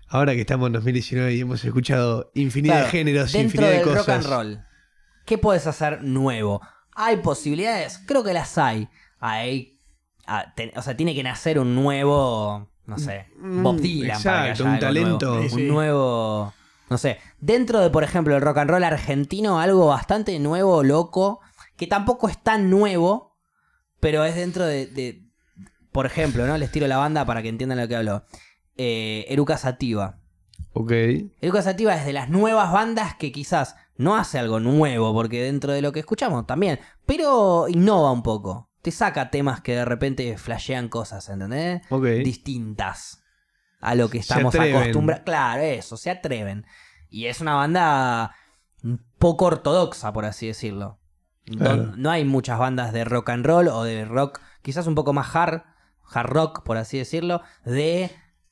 ahora 0.08 0.34
que 0.34 0.42
estamos 0.42 0.68
en 0.68 0.74
2019 0.74 1.34
y 1.36 1.42
hemos 1.42 1.64
escuchado 1.66 2.32
infinidad 2.34 2.76
Claro, 2.76 2.86
de 2.86 2.92
géneros, 2.92 3.36
infinidad 3.36 3.70
de 3.70 3.76
del 3.76 3.84
cosas. 3.84 4.06
rock 4.06 4.10
and 4.16 4.26
roll, 4.26 4.60
¿qué 5.26 5.38
puedes 5.38 5.68
hacer 5.68 6.04
nuevo? 6.04 6.62
¿Hay 6.96 7.18
posibilidades? 7.18 8.00
Creo 8.08 8.24
que 8.24 8.34
las 8.34 8.58
hay. 8.58 8.88
Hay 9.20 9.82
ah, 10.26 10.54
o 10.76 10.82
sea, 10.82 10.96
tiene 10.96 11.14
que 11.14 11.24
nacer 11.24 11.60
un 11.60 11.76
nuevo, 11.76 12.72
no 12.88 12.98
sé, 12.98 13.28
Mm, 13.40 13.64
Bob 13.64 13.78
Dylan. 13.80 14.22
para 14.24 14.44
que 14.44 14.50
exacto, 14.52 14.52
haya 14.52 14.64
un 14.64 14.70
algo 14.70 14.80
talento. 15.20 15.30
nuevo. 15.36 15.50
Sí. 15.50 15.56
Un 15.62 15.68
nuevo, 15.68 16.54
no 16.90 16.98
sé. 16.98 17.18
Dentro 17.40 17.80
de, 17.80 17.90
por 17.92 18.04
ejemplo, 18.04 18.36
el 18.36 18.42
rock 18.42 18.58
and 18.58 18.70
roll 18.72 18.84
argentino, 18.84 19.60
algo 19.60 19.88
bastante 19.88 20.40
nuevo, 20.40 20.84
loco, 20.84 21.40
que 21.76 21.86
tampoco 21.88 22.28
es 22.30 22.38
tan 22.42 22.70
nuevo, 22.72 23.36
pero 24.00 24.24
es 24.24 24.36
dentro 24.36 24.66
de, 24.66 24.88
de- 24.88 25.24
por 25.92 26.06
ejemplo, 26.06 26.48
¿no? 26.48 26.58
Les 26.58 26.72
tiro 26.72 26.88
la 26.88 26.98
banda 26.98 27.26
para 27.26 27.42
que 27.42 27.50
entiendan 27.50 27.78
lo 27.80 27.88
que 27.88 27.96
hablo. 27.96 28.24
Eh, 28.78 29.26
Eruca 29.30 29.58
Sativa. 29.58 30.20
Ok. 30.74 30.92
Eruca 31.42 31.62
Sativa 31.64 31.96
es 31.96 32.06
de 32.06 32.14
las 32.14 32.30
nuevas 32.30 32.72
bandas 32.72 33.16
que 33.16 33.32
quizás 33.32 33.76
no 33.96 34.16
hace 34.16 34.38
algo 34.38 34.60
nuevo, 34.60 35.12
porque 35.14 35.42
dentro 35.42 35.74
de 35.74 35.82
lo 35.82 35.92
que 35.92 36.00
escuchamos 36.00 36.46
también, 36.46 36.80
pero 37.08 37.68
innova 37.68 38.12
un 38.12 38.22
poco. 38.22 38.70
Te 38.88 38.92
saca 38.92 39.30
temas 39.32 39.60
que 39.60 39.76
de 39.76 39.84
repente 39.84 40.38
flashean 40.38 40.88
cosas, 40.88 41.28
¿entendés? 41.28 41.82
Ok. 41.90 42.06
Distintas 42.24 43.22
a 43.82 43.96
lo 43.96 44.10
que 44.10 44.20
estamos 44.20 44.56
acostumbrados. 44.56 45.26
Claro, 45.26 45.62
eso, 45.62 45.98
se 45.98 46.10
atreven. 46.10 46.66
Y 47.10 47.26
es 47.26 47.42
una 47.42 47.56
banda 47.56 48.34
un 48.82 49.04
poco 49.18 49.44
ortodoxa, 49.44 50.14
por 50.14 50.24
así 50.24 50.48
decirlo. 50.48 51.00
Claro. 51.44 51.98
No 51.98 52.12
hay 52.12 52.24
muchas 52.24 52.60
bandas 52.60 52.94
de 52.94 53.04
rock 53.04 53.32
and 53.32 53.46
roll 53.46 53.68
o 53.68 53.84
de 53.84 54.06
rock, 54.06 54.40
quizás 54.62 54.88
un 54.88 54.96
poco 54.96 55.12
más 55.12 55.36
hard, 55.36 55.64
hard 56.10 56.30
rock, 56.30 56.64
por 56.64 56.78
así 56.78 56.98
decirlo, 56.98 57.42
de 57.66 58.10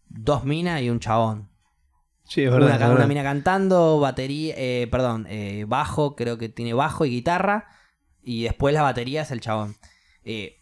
dos 0.10 0.44
minas 0.44 0.82
y 0.82 0.90
un 0.90 1.00
chabón. 1.00 1.48
Sí, 2.26 2.44
es 2.44 2.52
verdad. 2.52 2.68
Una, 2.68 2.76
es 2.76 2.82
una 2.82 2.90
verdad. 2.90 3.08
mina 3.08 3.24
cantando, 3.24 4.02
batería, 4.02 4.54
eh, 4.58 4.90
perdón, 4.92 5.28
eh, 5.30 5.64
bajo, 5.66 6.18
creo 6.18 6.38
que 6.38 6.50
tiene 6.50 6.74
bajo 6.74 7.06
y 7.06 7.12
guitarra. 7.12 7.70
Y 8.22 8.44
después 8.44 8.74
la 8.74 8.82
batería 8.82 9.22
es 9.22 9.32
el 9.32 9.40
chabón. 9.40 9.78
Eh, 10.26 10.60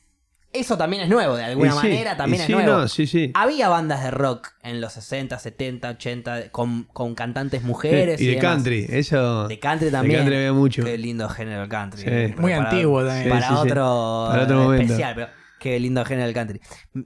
eso 0.51 0.77
también 0.77 1.01
es 1.01 1.09
nuevo, 1.09 1.35
de 1.35 1.45
alguna 1.45 1.69
Y 1.69 1.71
sí, 1.71 1.75
manera 1.77 2.15
también 2.15 2.41
es 2.41 2.45
sí, 2.47 2.53
nuevo. 2.53 2.71
no, 2.71 2.87
sí, 2.87 3.07
sí. 3.07 3.31
Había 3.33 3.69
bandas 3.69 4.03
de 4.03 4.11
rock 4.11 4.49
en 4.61 4.81
los 4.81 4.93
60, 4.93 5.39
70, 5.39 5.89
80 5.89 6.49
con, 6.51 6.83
con 6.93 7.15
cantantes 7.15 7.63
mujeres. 7.63 8.21
y 8.21 8.27
de 8.27 8.35
demás. 8.35 8.53
country, 8.53 8.85
eso. 8.87 9.47
De 9.47 9.57
country 9.59 9.89
también. 9.89 10.19
country 10.19 10.35
había 10.37 10.53
mucho. 10.53 10.83
Qué 10.83 10.95
lindo 10.99 11.27
género 11.27 11.63
el 11.63 11.69
country. 11.69 12.03
Muy 12.37 12.51
para- 12.51 12.69
antiguo 12.69 13.03
también. 13.03 13.29
Para, 13.29 13.41
Sí, 13.41 13.47
sí, 13.47 13.53
sí. 13.63 13.67
otro, 13.67 14.25
Para 14.29 14.43
otro 14.43 14.57
momento. 14.59 14.83
especial, 14.83 15.15
pero 15.15 15.27
qué 15.59 15.79
lindo 15.79 16.05
género 16.05 16.27
el 16.27 16.33
country. 16.35 16.61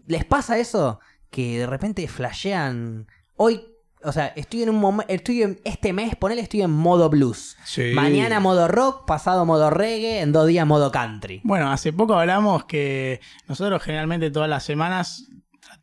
¿Les 0.08 0.26
pasa 0.26 0.58
eso? 0.58 1.00
Que 1.30 1.60
de 1.60 1.68
repente 1.68 2.06
flashean. 2.10 3.08
Hoy, 3.38 3.62
o 4.04 4.12
sea, 4.12 4.28
estoy 4.36 4.64
en 4.64 4.70
un 4.70 4.78
momento. 4.78 5.12
Estoy 5.14 5.44
en, 5.44 5.60
este 5.64 5.92
mes, 5.94 6.16
ponele, 6.16 6.42
estoy 6.42 6.62
en 6.62 6.72
modo 6.72 7.10
blues. 7.10 7.58
Sí. 7.66 7.92
Mañana 7.94 8.40
modo 8.40 8.68
rock, 8.68 9.06
pasado 9.06 9.46
modo 9.46 9.70
reggae, 9.70 10.22
en 10.22 10.32
dos 10.32 10.48
días 10.48 10.66
modo 10.68 10.92
country. 10.92 11.42
Bueno, 11.44 11.72
hace 11.72 11.92
poco 11.94 12.14
hablamos 12.16 12.66
que 12.66 13.20
nosotros 13.48 13.82
generalmente 13.82 14.30
todas 14.32 14.50
las 14.50 14.64
semanas 14.64 15.28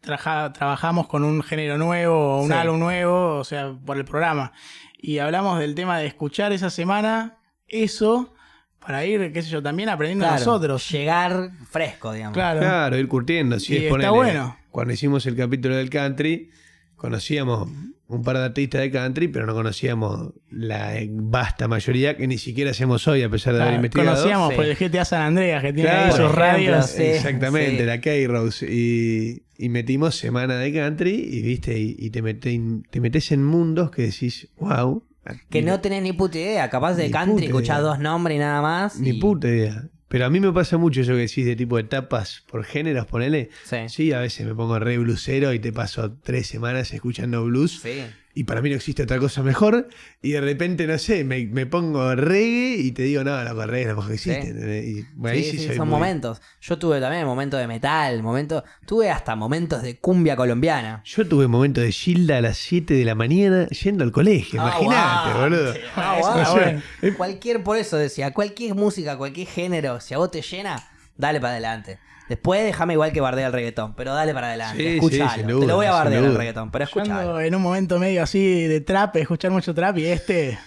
traja- 0.01 0.53
trabajamos 0.53 1.07
con 1.09 1.25
un 1.25 1.43
género 1.43 1.79
nuevo 1.79 2.37
o 2.39 2.41
un 2.43 2.49
Sí. 2.49 2.53
álbum 2.55 2.79
nuevo, 2.79 3.37
o 3.39 3.45
sea, 3.45 3.75
por 3.85 3.97
el 3.97 4.05
programa. 4.05 4.53
Y 4.99 5.19
hablamos 5.19 5.59
del 5.59 5.75
tema 5.75 5.99
de 5.99 6.07
escuchar 6.07 6.53
esa 6.53 6.71
semana 6.71 7.39
eso 7.67 8.33
para 8.79 9.05
ir, 9.07 9.33
qué 9.33 9.43
sé 9.43 9.49
yo, 9.51 9.63
también 9.63 9.89
aprendiendo 9.89 10.25
Claro, 10.27 10.39
nosotros. 10.39 10.91
Llegar 10.91 11.51
fresco, 11.71 12.13
digamos. 12.13 12.35
Claro. 12.35 12.61
Claro, 12.61 12.99
ir 12.99 13.09
curtiendo. 13.09 13.59
Si 13.59 13.73
Y 13.73 13.77
es 13.77 13.83
está 13.85 13.91
ponele, 13.91 14.11
bueno. 14.11 14.57
Cuando 14.71 14.93
hicimos 14.93 15.25
el 15.27 15.37
capítulo 15.37 15.75
del 15.77 15.89
country, 15.91 16.51
conocíamos 16.97 17.69
un 18.07 18.23
par 18.23 18.37
de 18.37 18.45
artistas 18.45 18.83
de 18.83 18.91
country, 18.91 19.29
pero 19.29 19.47
no 19.47 19.55
conocíamos 19.55 20.35
la 20.51 20.93
vasta 21.11 21.69
mayoría 21.69 22.17
que 22.17 22.27
ni 22.27 22.37
siquiera 22.39 22.71
hacemos 22.73 23.09
hoy, 23.09 23.23
a 23.23 23.31
pesar 23.31 23.55
de 23.55 23.61
haber 23.63 23.73
Claro, 23.75 23.87
investigado. 23.87 24.17
Conocíamos 24.17 24.51
Sí. 24.51 24.57
por 24.57 24.65
el 24.67 24.77
GTA 24.77 25.05
San 25.05 25.23
Andreas, 25.23 25.63
que 25.63 25.73
tiene 25.73 25.91
ahí 25.91 26.13
sus 26.13 26.33
radios. 26.33 26.87
sí. 26.87 27.03
Exactamente, 27.03 27.79
sí. 27.81 27.85
la 27.87 28.01
K-Rose. 28.01 28.67
Y, 28.71 29.43
y 29.57 29.69
metimos 29.71 30.17
semana 30.17 30.57
de 30.57 30.73
country 30.73 31.15
y 31.15 31.43
viste, 31.43 31.79
y, 31.79 31.97
y 31.99 32.11
te, 32.11 32.23
mete- 32.23 32.61
te 32.91 33.01
metes 33.01 33.33
en 33.33 33.43
mundos 33.45 33.91
que 33.91 34.03
decís, 34.03 34.49
wow. 34.59 35.03
Que 35.49 35.63
no 35.63 35.81
tenés 35.81 36.03
ni 36.03 36.13
puta 36.13 36.37
idea. 36.39 36.69
Capaz 36.69 36.95
de 36.97 37.11
country 37.11 37.47
escuchás 37.47 37.79
idea. 37.79 37.89
dos 37.89 37.99
nombres 37.99 38.37
y 38.37 38.39
nada 38.39 38.61
más. 38.61 39.01
Ni 39.01 39.11
y- 39.11 39.21
puta 39.21 39.49
idea. 39.49 39.89
Pero 40.15 40.27
a 40.27 40.31
mí 40.31 40.39
me 40.39 40.53
pasa 40.53 40.79
mucho 40.79 41.01
eso 41.01 41.11
que 41.11 41.19
decís 41.27 41.45
de 41.45 41.57
tipo 41.57 41.75
de 41.75 41.83
etapas 41.83 42.45
por 42.47 42.63
géneros, 42.63 43.05
ponele. 43.05 43.51
Sí. 43.65 43.89
Sí, 43.89 44.13
a 44.13 44.21
veces 44.21 44.47
me 44.47 44.55
pongo 44.55 44.79
re 44.79 44.97
blusero 44.97 45.53
y 45.53 45.59
te 45.59 45.73
paso 45.73 46.13
tres 46.23 46.47
semanas 46.47 46.95
escuchando 46.95 47.45
blues. 47.45 47.81
Sí. 47.83 48.05
Y 48.37 48.45
para 48.45 48.61
mí 48.63 48.69
no 48.71 48.75
existe 48.77 49.05
otra 49.05 49.19
cosa 49.21 49.45
mejor. 49.45 49.89
Y 50.21 50.33
de 50.33 50.41
repente, 50.41 50.89
no 50.89 50.99
sé, 50.99 51.23
me, 51.23 51.47
me 51.47 51.67
pongo 51.67 52.17
reggae 52.17 52.77
y 52.79 52.91
te 52.91 53.03
digo, 53.05 53.23
no, 53.23 53.45
loco, 53.45 53.65
reggae 53.65 53.83
es 53.83 53.89
lo 53.89 53.95
mejor 53.95 54.09
que 54.11 54.15
existe. 54.15 54.43
Sí. 54.43 54.49
¿entendés? 54.49 54.85
Y 54.87 55.07
bueno, 55.15 55.39
Sí, 55.39 55.45
sí 55.53 55.59
sí, 55.59 55.67
son 55.69 55.89
muy- 55.89 55.99
momentos. 56.01 56.43
Yo 56.61 56.77
tuve 56.77 57.01
también 57.01 57.27
momentos 57.27 57.61
de 57.61 57.69
metal, 57.69 58.23
momentos, 58.25 58.65
tuve 58.87 59.09
hasta 59.11 59.37
momentos 59.37 59.83
de 59.83 59.99
cumbia 59.99 60.35
colombiana. 60.35 61.01
Yo 61.05 61.29
tuve 61.29 61.47
momento 61.47 61.81
de 61.81 61.93
Gilda 61.93 62.39
a 62.39 62.41
las 62.41 62.59
7 62.59 62.95
de 62.95 63.05
la 63.05 63.15
mañana 63.15 63.69
yendo 63.69 64.03
al 64.03 64.11
colegio. 64.11 64.61
Ah, 64.61 64.79
Imagínate, 64.81 65.39
boludo. 65.39 65.75
Ah, 65.95 66.17
bueno, 66.21 66.41
está 66.43 66.53
bueno. 66.53 67.17
Cualquier, 67.17 67.63
por 67.63 67.77
eso 67.77 67.97
decía, 67.97 68.33
cualquier 68.33 68.75
música, 68.75 69.17
cualquier 69.17 69.47
género, 69.47 70.01
si 70.01 70.13
a 70.13 70.19
vos 70.19 70.33
te 70.33 70.43
llena, 70.43 70.83
dale 71.17 71.39
para 71.41 71.53
adelante. 71.53 71.99
Después 72.29 72.65
déjame 72.65 72.95
igual 72.95 73.13
que 73.13 73.21
bardea 73.21 73.49
el 73.49 73.53
reggaetón, 73.53 73.95
pero 73.95 74.15
dale 74.15 74.33
para 74.33 74.47
adelante, 74.49 74.99
Sí, 75.01 75.09
te 75.11 75.45
lo 75.45 75.77
voy 75.77 75.87
a 75.87 75.93
bardear 75.93 76.25
el 76.25 76.35
reggaetón, 76.35 76.71
pero 76.71 76.87
Yo 76.87 77.01
ando 77.03 77.13
escuchalo. 77.15 77.41
en 77.41 77.55
un 77.55 77.61
momento 77.63 77.99
medio 77.99 78.23
así 78.23 78.67
de 78.67 78.81
trap, 78.81 79.17
escuchar 79.17 79.51
mucho 79.51 79.75
trap 79.75 79.99
y 79.99 80.07
este 80.07 80.59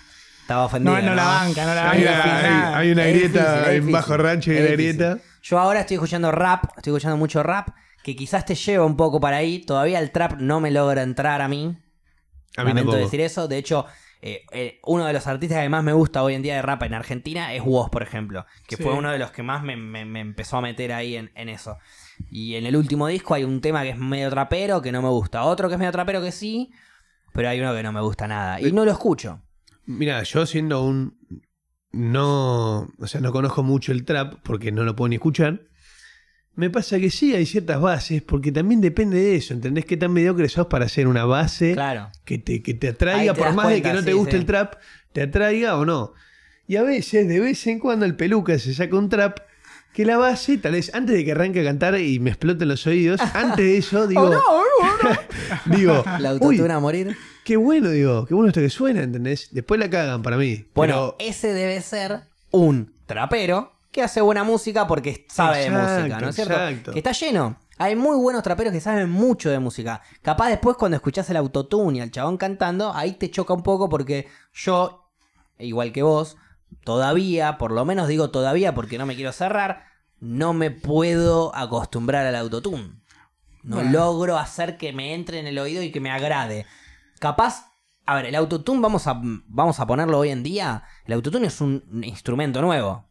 Estaba 0.42 0.66
ofendido. 0.66 0.96
no, 0.96 1.02
no 1.02 1.16
la 1.16 1.26
banca, 1.26 1.66
no 1.66 1.74
la 1.74 1.90
Hay 1.92 2.04
banca. 2.06 2.24
una, 2.24 2.78
hay- 2.78 2.92
una 2.92 3.08
Es 3.08 3.14
grieta 3.16 3.40
difícil, 3.54 3.68
en 3.68 3.74
difícil. 3.74 3.94
Bajo 3.94 4.18
Rancho 4.18 4.54
y 4.54 4.58
una 4.58 4.66
grieta. 4.68 5.18
Yo 5.42 5.60
ahora 5.60 5.80
estoy 5.82 5.96
escuchando 5.96 6.32
rap, 6.32 6.64
estoy 6.78 6.92
escuchando 6.92 7.18
mucho 7.18 7.42
rap, 7.42 7.70
que 8.04 8.16
quizás 8.16 8.46
te 8.46 8.54
lleva 8.56 8.86
un 8.86 8.96
poco 8.96 9.20
para 9.20 9.38
ahí. 9.38 9.60
Todavía 9.66 10.00
el 10.00 10.12
trap 10.12 10.34
no 10.40 10.60
me 10.62 10.70
logra 10.72 11.02
entrar 11.02 11.42
a 11.42 11.48
mí. 11.48 11.66
A 12.56 12.62
mí 12.64 12.70
Lamento 12.70 12.92
tampoco. 12.92 12.98
decir 12.98 13.20
eso. 13.22 13.48
De 13.48 13.58
hecho, 13.58 13.86
eh, 14.22 14.44
eh, 14.52 14.80
uno 14.84 15.06
de 15.06 15.14
los 15.14 15.28
artistas 15.28 15.62
que 15.62 15.70
más 15.70 15.84
me 15.84 15.94
gusta 15.94 16.24
hoy 16.24 16.34
en 16.34 16.42
día 16.42 16.56
de 16.56 16.62
rap 16.62 16.84
en 16.84 16.94
Argentina 16.94 17.54
es 17.54 17.62
Woz, 17.64 17.90
por 17.90 18.04
ejemplo, 18.04 18.46
que 18.68 18.76
Sí. 18.76 18.84
fue 18.84 18.94
uno 18.94 19.12
de 19.12 19.20
los 19.20 19.32
que 19.32 19.44
más 19.44 19.64
me, 19.64 19.76
me- 19.78 20.06
me 20.06 20.20
empezó 20.22 20.58
a 20.58 20.62
meter 20.62 20.92
ahí 20.94 21.16
en, 21.16 21.32
en 21.36 21.50
eso. 21.50 21.78
Y 22.32 22.56
en 22.56 22.66
el 22.66 22.76
último 22.76 23.08
disco 23.08 23.34
hay 23.36 23.44
un 23.44 23.62
tema 23.62 23.84
que 23.84 23.90
es 23.90 23.98
medio 23.98 24.30
trapero 24.30 24.82
que 24.82 24.92
no 24.92 25.02
me 25.02 25.10
gusta, 25.10 25.44
otro 25.44 25.68
que 25.68 25.76
es 25.76 25.80
medio 25.80 25.92
trapero 25.92 26.22
que 26.22 26.32
sí, 26.32 26.72
pero 27.34 27.50
hay 27.50 27.60
uno 27.60 27.74
que 27.76 27.84
no 27.84 27.92
me 27.92 28.02
gusta 28.02 28.28
nada. 28.28 28.60
Y 28.60 28.72
no 28.72 28.86
lo 28.86 28.92
escucho. 28.92 29.42
Mira, 29.86 30.24
yo 30.24 30.46
siendo 30.46 30.84
un. 30.84 31.18
No. 31.92 32.88
O 33.00 33.08
sea, 33.08 33.22
no 33.22 33.32
conozco 33.32 33.64
mucho 33.64 33.92
el 33.92 34.04
trap 34.06 34.36
porque 34.44 34.72
no 34.72 34.84
lo 34.84 34.96
puedo 34.96 35.10
ni 35.10 35.16
escuchar. 35.16 35.62
Me 36.58 36.70
pasa 36.72 37.00
que 37.00 37.10
sí 37.12 37.36
hay 37.36 37.46
ciertas 37.46 37.80
bases, 37.80 38.22
porque 38.24 38.52
también 38.52 38.82
depende 38.82 39.18
de 39.18 39.36
eso. 39.36 39.54
¿Entendés 39.54 39.86
qué 39.86 39.96
tan 39.96 40.12
mediocre 40.12 40.50
sos 40.50 40.66
para 40.68 40.86
hacer 40.86 41.08
una 41.08 41.24
base 41.24 41.74
Claro. 41.74 42.10
que 42.26 42.40
te, 42.40 42.62
que 42.64 42.74
te 42.74 42.90
atraiga, 42.90 43.34
te 43.36 43.40
por 43.40 43.54
más 43.54 43.70
de 43.70 43.82
que 43.82 43.94
no 43.94 44.04
te 44.04 44.14
guste 44.14 44.32
sí. 44.32 44.38
el 44.38 44.46
trap, 44.46 44.74
te 45.14 45.22
atraiga 45.22 45.78
o 45.78 45.86
no? 45.86 46.14
Y 46.68 46.76
a 46.78 46.82
veces, 46.84 47.28
de 47.28 47.40
vez 47.40 47.66
en 47.68 47.78
cuando, 47.80 48.06
el 48.08 48.16
peluca 48.16 48.58
se 48.60 48.74
saca 48.74 48.96
un 48.98 49.08
trap 49.08 49.38
que 49.94 50.04
la 50.04 50.18
base, 50.18 50.58
tal 50.58 50.72
vez 50.74 50.94
antes 50.96 51.16
de 51.16 51.24
que 51.26 51.32
arranque 51.32 51.62
a 51.62 51.64
cantar 51.64 52.00
y 52.00 52.20
me 52.20 52.32
exploten 52.32 52.68
los 52.68 52.86
oídos, 52.88 53.22
antes 53.36 53.58
de 53.64 53.78
eso, 53.78 54.08
digo. 54.08 54.30
digo, 55.68 56.04
La 56.20 56.32
autotuna 56.32 56.76
a 56.76 56.80
morir. 56.80 57.16
qué 57.44 57.56
bueno, 57.58 57.90
digo, 57.92 58.26
qué 58.26 58.34
bueno 58.34 58.50
esto 58.50 58.62
que 58.62 58.70
suena, 58.70 59.04
¿entendés? 59.04 59.50
Después 59.52 59.80
la 59.80 59.90
cagan 59.92 60.24
para 60.24 60.38
mí. 60.38 60.66
Bueno, 60.74 61.16
pero- 61.18 61.30
ese 61.30 61.54
debe 61.54 61.80
ser 61.82 62.22
un 62.52 62.94
trapero 63.06 63.74
que 63.98 64.04
hace 64.04 64.22
buena 64.22 64.44
música 64.44 64.86
porque 64.86 65.26
sabe 65.28 65.64
Exacto, 65.66 65.92
de 65.92 65.98
música, 65.98 66.20
¿no 66.22 66.30
es 66.30 66.36
cierto? 66.36 66.54
exacto. 66.54 66.92
Que 66.92 67.00
está 67.00 67.12
lleno. 67.14 67.58
Hay 67.80 67.96
muy 67.96 68.16
buenos 68.16 68.44
traperos 68.44 68.72
que 68.72 68.80
saben 68.80 69.10
mucho 69.10 69.50
de 69.50 69.58
música. 69.58 70.04
Capaz 70.22 70.50
después 70.50 70.78
cuando 70.78 70.98
escuchás 70.98 71.28
el 71.32 71.38
autotune 71.38 71.98
y 71.98 72.02
al 72.02 72.12
chabón 72.12 72.38
cantando, 72.38 72.94
ahí 72.94 73.14
te 73.14 73.32
choca 73.32 73.56
un 73.56 73.64
poco 73.64 73.90
porque 73.90 74.28
yo, 74.54 75.10
igual 75.58 75.92
que 75.94 76.04
vos, 76.04 76.38
todavía, 76.84 77.58
por 77.58 77.72
lo 77.72 77.86
menos 77.86 78.08
digo 78.08 78.30
todavía 78.30 78.76
porque 78.76 79.00
no 79.00 79.08
me 79.08 79.16
quiero 79.16 79.32
cerrar, 79.32 79.86
no 80.20 80.54
me 80.54 80.70
puedo 80.70 81.56
acostumbrar 81.56 82.26
al 82.28 82.36
autotune. 82.36 83.02
No 83.64 83.78
Bueno. 83.78 83.92
logro 83.92 84.38
hacer 84.38 84.78
que 84.78 84.94
me 84.94 85.16
entre 85.16 85.40
en 85.40 85.48
el 85.48 85.58
oído 85.58 85.82
y 85.82 85.92
que 85.92 86.00
me 86.00 86.12
agrade. 86.12 86.68
Capaz, 87.20 87.72
a 88.06 88.14
ver, 88.14 88.28
el 88.28 88.36
autotune 88.36 88.80
vamos 88.80 89.08
a, 89.08 89.20
vamos 89.24 89.80
a 89.80 89.88
ponerlo 89.88 90.20
hoy 90.20 90.30
en 90.30 90.44
día. 90.44 90.84
El 91.06 91.14
autotune 91.14 91.48
es 91.48 91.62
un 91.62 92.04
instrumento 92.04 92.62
nuevo. 92.62 93.07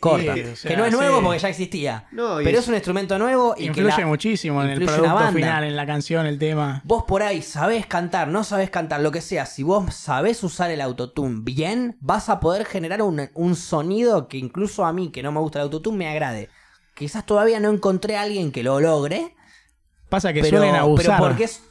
Corta. 0.00 0.32
o 0.52 0.56
sea, 0.56 0.70
que 0.70 0.76
no 0.76 0.84
es 0.84 0.92
nuevo 0.92 1.18
sí. 1.18 1.24
porque 1.24 1.38
ya 1.38 1.48
existía. 1.48 2.08
No, 2.12 2.36
pero 2.36 2.50
es- 2.50 2.58
es 2.64 2.68
un 2.68 2.74
instrumento 2.74 3.18
nuevo 3.18 3.54
y 3.56 3.60
que 3.62 3.66
Influye 3.66 3.88
la- 4.00 4.06
muchísimo 4.06 4.62
en 4.62 4.70
el 4.70 4.84
producto 4.84 5.14
banda. 5.14 5.32
final, 5.32 5.64
en 5.64 5.76
la 5.76 5.86
canción, 5.86 6.26
el 6.26 6.38
tema. 6.38 6.80
Vos 6.84 7.04
por 7.06 7.22
ahí 7.22 7.42
sabés 7.42 7.86
cantar, 7.86 8.28
no 8.28 8.42
sabés 8.44 8.70
cantar, 8.70 9.00
lo 9.00 9.10
que 9.12 9.20
sea. 9.20 9.46
Si 9.46 9.62
vos 9.62 9.94
sabés 9.94 10.42
usar 10.42 10.70
el 10.70 10.80
autotune 10.80 11.40
bien, 11.42 11.96
vas 12.00 12.28
a 12.28 12.40
poder 12.40 12.64
generar 12.64 13.02
un, 13.02 13.28
un 13.34 13.56
sonido 13.56 14.28
que 14.28 14.38
incluso 14.38 14.84
a 14.84 14.92
mí, 14.92 15.10
que 15.10 15.22
no 15.22 15.30
me 15.32 15.40
gusta 15.40 15.58
el 15.58 15.64
autotune, 15.64 15.96
me 15.98 16.08
agrade. 16.08 16.48
Quizás 16.94 17.24
todavía 17.24 17.58
no 17.60 17.70
encontré 17.70 18.16
a 18.16 18.22
alguien 18.22 18.52
que 18.52 18.62
lo 18.62 18.80
logre, 18.80 19.34
Pasa 20.08 20.32
que 20.32 20.40
pero, 20.42 20.58
suelen 20.58 20.74
abusar. 20.76 21.06
pero 21.16 21.28
porque 21.28 21.44
es- 21.44 21.62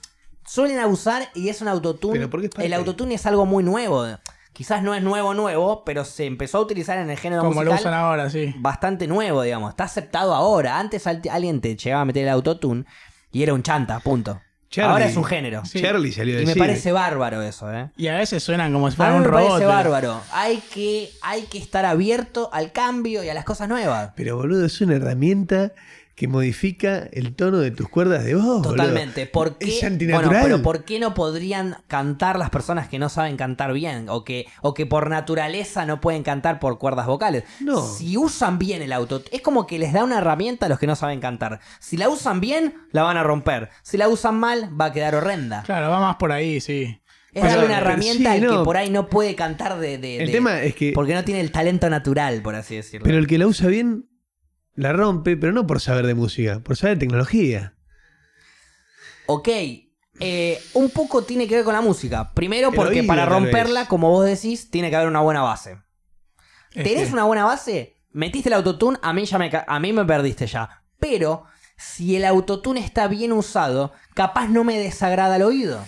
suelen 0.48 0.80
abusar 0.80 1.30
y 1.36 1.50
es 1.50 1.62
un 1.62 1.68
autotune. 1.68 2.28
El 2.58 2.74
autotune 2.74 3.16
es 3.16 3.26
algo 3.28 3.46
muy 3.46 3.64
nuevo. 3.64 4.08
Quizás 4.54 4.84
no 4.84 4.93
es 4.93 5.02
nuevo, 5.02 5.34
nuevo, 5.34 5.84
pero 5.86 6.04
se 6.04 6.26
empezó 6.26 6.58
a 6.58 6.62
utilizar 6.62 6.97
en 6.99 7.10
el 7.10 7.18
género 7.18 7.41
como 7.43 7.64
lo 7.64 7.72
musical 7.72 7.91
usan 7.91 7.93
ahora, 7.93 8.30
sí. 8.30 8.54
bastante 8.60 9.08
nuevo, 9.08 9.41
digamos. 9.43 9.70
Está 9.72 9.86
aceptado 9.86 10.36
ahora. 10.36 10.78
Antes 10.78 11.08
al- 11.08 11.22
alguien 11.32 11.62
te 11.62 11.76
llegaba 11.78 12.02
a 12.02 12.06
meter 12.06 12.24
el 12.24 12.30
autotune 12.30 12.84
y 13.32 13.43
era 13.43 13.54
un 13.54 13.64
chanta, 13.64 13.99
punto. 14.02 14.41
Charlie. 14.70 14.91
Ahora 14.91 15.06
es 15.06 15.18
un 15.18 15.26
género. 15.26 15.66
Sí. 15.66 15.82
Charlie 15.82 16.12
salió 16.14 16.36
a 16.38 16.41
Y 16.41 16.43
me 16.43 16.47
decir. 16.52 16.60
parece 16.62 16.91
bárbaro 16.93 17.41
eso, 17.41 17.74
¿eh? 17.74 17.89
Y 17.97 18.08
a 18.08 18.16
veces 18.18 18.41
suenan 18.41 18.72
como 18.72 18.89
si 18.89 18.93
A 18.93 18.97
fueran 18.97 19.14
mí 19.16 19.18
un 19.20 19.24
me 19.26 19.38
robot. 19.38 19.49
parece 19.49 19.64
eh. 19.64 19.68
bárbaro. 19.68 20.22
Hay 20.32 20.58
que, 20.74 21.10
hay 21.22 21.41
que 21.43 21.58
estar 21.58 21.86
abierto 21.86 22.49
al 22.54 22.72
cambio 22.72 23.22
y 23.24 23.28
a 23.30 23.34
las 23.34 23.43
cosas 23.43 23.68
nuevas. 23.68 24.12
Pero 24.16 24.38
boludo, 24.38 24.66
es 24.66 24.80
una 24.80 24.95
herramienta 24.95 25.72
que 26.22 26.28
modifica 26.28 27.07
el 27.13 27.34
tono 27.36 27.57
de 27.57 27.72
tus 27.72 27.89
cuerdas 27.89 28.24
de 28.24 28.36
voz. 28.36 28.61
Totalmente. 28.61 29.26
¿Por 29.26 29.57
qué? 29.57 29.80
Es 29.80 29.84
antinatural. 29.84 30.30
Bueno, 30.30 30.43
pero 30.43 30.61
¿por 30.61 30.86
qué 30.86 30.99
no 30.99 31.15
podrían 31.15 31.78
cantar 31.88 32.38
las 32.38 32.51
personas 32.51 32.88
que 32.88 32.99
no 32.99 33.09
saben 33.09 33.38
cantar 33.38 33.74
bien? 33.74 34.07
O 34.07 34.24
que, 34.24 34.45
o 34.61 34.76
que 34.76 34.86
por 34.86 35.09
naturaleza 35.09 35.88
no 35.88 35.99
pueden 35.99 36.22
cantar 36.22 36.59
por 36.59 36.78
cuerdas 36.78 37.07
vocales. 37.07 37.43
No. 37.59 37.82
Si 37.82 38.17
usan 38.17 38.59
bien 38.59 38.84
el 38.84 38.93
auto, 38.93 39.24
es 39.32 39.41
como 39.41 39.65
que 39.65 39.80
les 39.80 39.93
da 39.93 40.03
una 40.03 40.19
herramienta 40.19 40.67
a 40.67 40.69
los 40.69 40.78
que 40.78 40.86
no 40.86 40.95
saben 40.95 41.19
cantar. 41.22 41.59
Si 41.80 41.97
la 41.97 42.07
usan 42.07 42.39
bien, 42.39 42.76
la 42.91 43.01
van 43.01 43.17
a 43.17 43.24
romper. 43.24 43.69
Si 43.82 43.97
la 43.97 44.07
usan 44.07 44.39
mal, 44.39 44.69
va 44.80 44.86
a 44.86 44.91
quedar 44.91 45.15
horrenda. 45.15 45.63
Claro, 45.63 45.89
va 45.89 45.99
más 46.01 46.17
por 46.17 46.32
ahí, 46.32 46.61
sí. 46.61 47.01
Es 47.34 47.41
Pero- 47.41 47.47
darle 47.47 47.65
una 47.65 47.78
herramienta 47.80 48.34
sí, 48.34 48.38
al 48.38 48.43
no. 48.43 48.59
que 48.59 48.63
por 48.65 48.78
ahí 48.78 48.91
no 48.91 49.07
puede 49.09 49.34
cantar 49.34 49.80
de, 49.80 49.97
de- 49.97 50.19
El 50.19 50.28
de- 50.28 50.34
tema 50.34 50.61
es 50.61 50.76
que. 50.76 50.91
Porque 50.93 51.15
no 51.15 51.24
tiene 51.24 51.41
el 51.41 51.51
talento 51.51 51.89
natural, 51.89 52.43
por 52.43 52.53
así 52.53 52.76
decirlo. 52.76 53.05
Pero 53.05 53.17
el 53.17 53.26
que 53.26 53.39
la 53.39 53.47
usa 53.47 53.67
bien 53.69 54.05
la 54.76 54.93
rompe, 54.93 55.38
pero 55.38 55.53
no 55.53 55.67
por 55.67 55.82
saber 55.82 56.07
de 56.07 56.13
música, 56.13 56.59
por 56.59 56.78
saber 56.78 56.97
de 56.97 57.01
tecnología. 57.01 57.76
Ok, 59.28 59.47
eh, 60.19 60.61
un 60.74 60.89
poco 60.89 61.24
tiene 61.24 61.47
que 61.47 61.55
ver 61.55 61.63
con 61.63 61.74
la 61.74 61.82
música. 61.82 62.34
Primero 62.34 62.72
porque 62.72 62.99
oído, 62.99 63.07
para 63.07 63.26
romperla, 63.26 63.88
como 63.88 64.09
vos 64.09 64.26
decís, 64.26 64.69
tiene 64.69 64.89
que 64.89 64.95
haber 64.95 65.07
una 65.07 65.22
buena 65.22 65.41
base. 65.41 65.78
Es 66.74 66.84
¿Tenés 66.84 67.11
una 67.11 67.24
buena 67.24 67.45
base? 67.45 67.97
Metiste 68.11 68.49
el 68.49 68.53
autotune, 68.53 68.97
a 69.01 69.13
mí, 69.13 69.26
ya 69.26 69.38
me, 69.38 69.49
a 69.65 69.80
mí 69.80 69.93
me 69.93 70.05
perdiste 70.05 70.47
ya. 70.47 70.84
Pero 70.99 71.45
si 71.78 72.15
el 72.15 72.26
autotune 72.26 72.80
está 72.80 73.07
bien 73.07 73.32
usado, 73.32 73.93
capaz 74.13 74.47
no 74.47 74.63
me 74.63 74.78
desagrada 74.78 75.38
el 75.38 75.41
oído. 75.43 75.84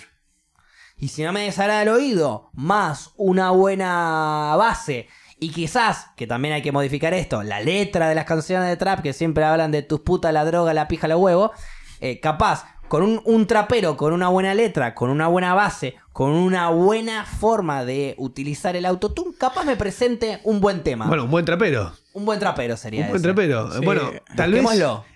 Y 0.98 1.10
si 1.10 1.24
no 1.24 1.34
me 1.34 1.42
desagrada 1.44 1.84
el 1.84 1.90
oído, 1.90 2.50
más 2.54 3.12
una 3.18 3.52
buena 3.52 4.56
base. 4.58 5.08
Y 5.44 5.50
quizás, 5.50 6.08
que 6.16 6.26
también 6.28 6.54
hay 6.54 6.62
que 6.62 6.72
modificar 6.72 7.14
esto, 7.14 7.44
la 7.44 7.60
letra 7.60 8.08
de 8.08 8.16
las 8.16 8.26
canciones 8.26 8.70
de 8.70 8.78
trap 8.78 9.02
que 9.02 9.12
siempre 9.14 9.44
hablan 9.44 9.72
de 9.72 9.82
tus 9.82 10.00
putas, 10.00 10.32
la 10.34 10.46
droga, 10.46 10.74
la 10.74 10.88
pija, 10.88 11.08
los 11.08 11.20
huevos. 11.20 11.52
eh, 12.00 12.20
capaz, 12.20 12.66
con 12.88 13.02
un, 13.04 13.22
un 13.26 13.48
trapero, 13.48 13.98
con 13.98 14.14
una 14.14 14.28
buena 14.30 14.54
letra, 14.54 14.94
con 14.94 15.10
una 15.10 15.28
buena 15.28 15.54
base, 15.54 15.96
con 16.12 16.32
una 16.32 16.70
buena 16.70 17.26
forma 17.26 17.84
de 17.86 18.14
utilizar 18.18 18.76
el 18.76 18.86
autotune, 18.86 19.36
capaz 19.38 19.64
me 19.66 19.76
presente 19.76 20.40
un 20.44 20.62
buen 20.62 20.84
tema. 20.84 21.08
Bueno, 21.08 21.24
un 21.26 21.32
buen 21.32 21.44
trapero. 21.46 21.92
un 22.14 22.24
buen 22.26 22.40
trapero 22.40 22.78
sería 22.78 23.02
Un 23.02 23.08
buen 23.10 23.16
ese. 23.22 23.24
trapero. 23.28 23.72
Sí. 23.72 23.84
Bueno, 23.86 24.12
tal 24.36 24.52
vez. 24.52 24.64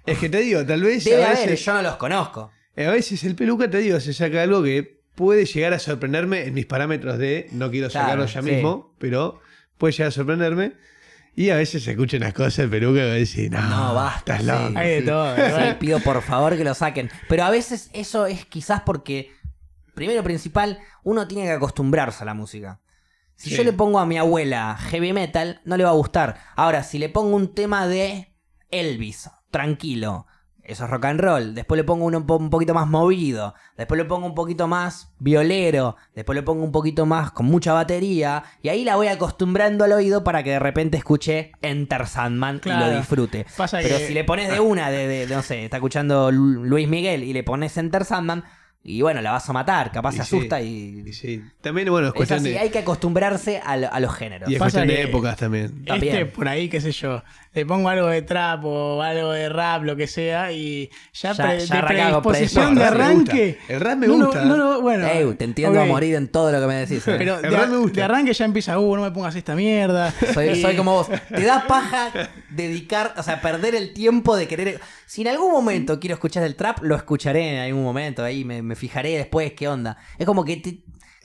Es 0.05 0.17
que 0.17 0.27
te 0.29 0.39
digo, 0.39 0.65
tal 0.65 0.81
vez. 0.81 1.03
Debe 1.03 1.23
a, 1.23 1.27
haber, 1.27 1.49
veces, 1.49 1.63
yo 1.65 1.73
no 1.73 1.81
los 1.83 1.95
conozco. 1.97 2.51
a 2.75 2.81
veces 2.91 3.23
el 3.25 3.35
peluca, 3.35 3.69
te 3.69 3.77
digo, 3.77 3.99
se 3.99 4.13
saca 4.13 4.41
algo 4.41 4.63
que 4.63 5.01
puede 5.15 5.45
llegar 5.45 5.73
a 5.73 5.79
sorprenderme 5.79 6.45
en 6.47 6.53
mis 6.53 6.65
parámetros 6.65 7.17
de. 7.17 7.47
No 7.51 7.69
quiero 7.71 7.89
Claro, 7.89 8.05
sacarlo 8.07 8.25
ya 8.25 8.41
sí. 8.41 8.49
mismo, 8.55 8.93
pero 8.97 9.39
puede 9.77 9.93
llegar 9.93 10.07
a 10.09 10.11
sorprenderme. 10.11 10.73
Y 11.35 11.51
a 11.51 11.55
veces 11.55 11.83
se 11.83 11.91
escuchan 11.91 12.21
unas 12.23 12.33
cosas 12.33 12.57
del 12.57 12.69
peluca 12.71 12.99
que 13.01 13.05
decís, 13.05 13.51
no, 13.51 13.61
No, 13.61 13.93
basta. 13.93 14.37
estás 14.37 14.39
sí, 14.41 14.63
loco. 14.65 14.79
Hay 14.79 14.89
de 14.89 14.99
sí. 15.01 15.05
todo, 15.05 15.35
Sí, 15.35 15.63
pido 15.79 15.99
por 15.99 16.21
favor 16.23 16.57
que 16.57 16.63
lo 16.63 16.73
saquen. 16.73 17.11
Pero 17.29 17.43
a 17.43 17.51
veces 17.51 17.91
eso 17.93 18.25
es 18.25 18.45
quizás 18.45 18.81
porque, 18.81 19.31
primero 19.93 20.23
principal, 20.23 20.79
uno 21.03 21.27
tiene 21.27 21.43
que 21.45 21.51
acostumbrarse 21.51 22.23
a 22.23 22.25
la 22.25 22.33
música. 22.33 22.79
Si 23.35 23.51
Sí. 23.51 23.57
yo 23.57 23.63
le 23.63 23.71
pongo 23.73 23.99
a 23.99 24.07
mi 24.07 24.17
abuela 24.17 24.75
heavy 24.89 25.13
metal, 25.13 25.61
no 25.63 25.77
le 25.77 25.83
va 25.83 25.91
a 25.91 25.93
gustar. 25.93 26.39
Ahora, 26.55 26.81
si 26.83 26.97
le 26.97 27.07
pongo 27.09 27.35
un 27.35 27.53
tema 27.53 27.87
de 27.87 28.33
Elvis, 28.71 29.29
tranquilo, 29.51 30.25
eso 30.67 30.83
es 30.85 30.89
rock 30.91 31.05
and 31.05 31.19
roll. 31.21 31.55
Después 31.55 31.77
le 31.77 31.83
pongo 31.83 32.05
uno 32.05 32.17
un, 32.19 32.25
po- 32.27 32.37
un 32.37 32.49
poquito 32.49 32.73
más 32.73 32.87
movido. 32.87 33.55
Después 33.77 33.97
le 33.97 34.05
pongo 34.05 34.25
un 34.27 34.35
poquito 34.35 34.67
más 34.67 35.11
violero. 35.19 35.95
Después 36.13 36.35
le 36.35 36.43
pongo 36.43 36.63
un 36.63 36.71
poquito 36.71 37.05
más 37.05 37.31
con 37.31 37.45
mucha 37.45 37.73
batería. 37.73 38.43
Y 38.61 38.69
ahí 38.69 38.83
la 38.83 38.95
voy 38.97 39.07
acostumbrando 39.07 39.83
al 39.85 39.93
oído 39.93 40.23
para 40.23 40.43
que 40.43 40.51
de 40.51 40.59
repente 40.59 40.97
escuche 40.97 41.51
Enter 41.61 42.05
Sandman 42.07 42.61
y 42.65 42.69
lo 42.69 42.89
disfrute. 42.97 43.45
Pasa 43.55 43.79
Pero 43.81 43.97
que- 43.97 44.07
si 44.07 44.13
le 44.13 44.23
pones 44.23 44.51
de 44.51 44.59
una, 44.59 44.89
de, 44.91 45.07
de- 45.07 45.25
de, 45.27 45.35
no 45.35 45.41
sé, 45.41 45.63
está 45.65 45.77
escuchando 45.77 46.31
Lu- 46.31 46.65
Luis 46.65 46.87
Miguel 46.87 47.23
y 47.23 47.33
le 47.33 47.43
pones 47.43 47.77
Enter 47.77 48.03
Sandman, 48.05 48.43
y 48.83 49.01
bueno, 49.01 49.21
la 49.21 49.31
vas 49.31 49.49
a 49.49 49.53
matar, 49.53 49.91
capaz 49.91 50.13
Y 50.13 50.17
se 50.19 50.23
sí. 50.23 50.35
asusta 50.37 50.61
y... 50.61 51.03
Y 51.05 51.11
sí. 51.11 51.43
También, 51.59 51.89
bueno, 51.89 52.07
es 52.07 52.11
Es 52.13 52.15
cuestión 52.15 52.39
así, 52.39 52.49
de. 52.51 52.59
hay 52.59 52.69
que 52.69 52.79
acostumbrarse 52.79 53.59
a, 53.65 53.75
lo- 53.75 53.91
a 53.91 53.99
los 53.99 54.13
géneros. 54.15 54.49
Y 54.49 54.53
es 54.53 54.59
Pasa 54.59 54.79
cuestión 54.79 54.87
de 54.87 55.03
épocas 55.09 55.35
también. 55.35 55.83
También. 55.83 56.15
Este 56.15 56.25
por 56.27 56.47
ahí, 56.47 56.69
qué 56.69 56.79
sé 56.79 56.93
yo, 56.93 57.21
le 57.59 57.65
pongo 57.65 57.89
algo 57.89 58.07
de 58.07 58.21
trap 58.21 58.63
o 58.65 59.01
algo 59.01 59.31
de 59.31 59.49
rap, 59.49 59.83
lo 59.83 59.95
que 59.95 60.07
sea, 60.07 60.51
y 60.51 60.89
ya, 61.13 61.33
Ya- 61.33 61.43
pre- 61.45 61.59
ya 61.59 61.73
de 61.73 61.79
arranca 61.79 62.11
con 62.21 62.31
predisposición 62.33 62.75
predisposición. 62.75 62.75
de 62.75 62.81
No, 62.81 62.87
el 62.87 62.91
rap 62.91 62.97
me 62.97 63.03
arranque. 63.03 63.47
gusta. 63.57 63.73
El 63.73 63.79
rap 63.81 63.97
me 63.97 64.07
No, 64.07 64.17
no, 64.17 64.25
gusta. 64.25 64.45
No, 64.45 64.57
no, 64.57 64.81
bueno. 64.81 65.07
Ey, 65.07 65.33
te 65.35 65.43
entiendo 65.45 65.81
a 65.81 65.85
morir 65.85 66.15
en 66.15 66.27
todo 66.27 66.51
lo 66.51 66.59
que 66.61 66.67
me 66.67 66.75
decís. 66.75 67.07
eh. 67.07 67.15
Pero 67.17 67.35
El 67.35 67.41
de, 67.43 67.49
rap 67.49 67.69
me 67.69 67.77
gusta. 67.77 67.95
de 67.95 68.03
arranque 68.03 68.33
ya 68.33 68.45
empieza, 68.45 68.79
uh, 68.79 68.95
no 68.95 69.01
me 69.03 69.11
pongas 69.11 69.35
esta 69.35 69.55
mierda. 69.55 70.13
Soy, 70.33 70.49
Y- 70.49 70.61
soy 70.61 70.75
como 70.75 70.93
vos. 70.93 71.07
Te 71.29 71.43
da 71.43 71.65
paja 71.67 72.11
dedicar, 72.49 73.13
o 73.17 73.23
sea, 73.23 73.41
perder 73.41 73.75
el 73.75 73.93
tiempo 73.93 74.35
de 74.35 74.47
querer. 74.47 74.79
Si 75.05 75.21
en 75.21 75.29
algún 75.29 75.51
momento 75.51 75.99
quiero 75.99 76.13
escuchar 76.15 76.43
el 76.43 76.55
trap, 76.55 76.79
lo 76.83 76.95
escucharé 76.95 77.55
en 77.55 77.59
algún 77.61 77.83
momento. 77.83 78.23
Ahí 78.23 78.43
me, 78.45 78.61
me 78.61 78.75
fijaré 78.75 79.17
después 79.17 79.53
qué 79.53 79.67
onda. 79.67 79.97
Es 80.17 80.25
como 80.25 80.43
que, 80.45 80.57
te- 80.57 80.79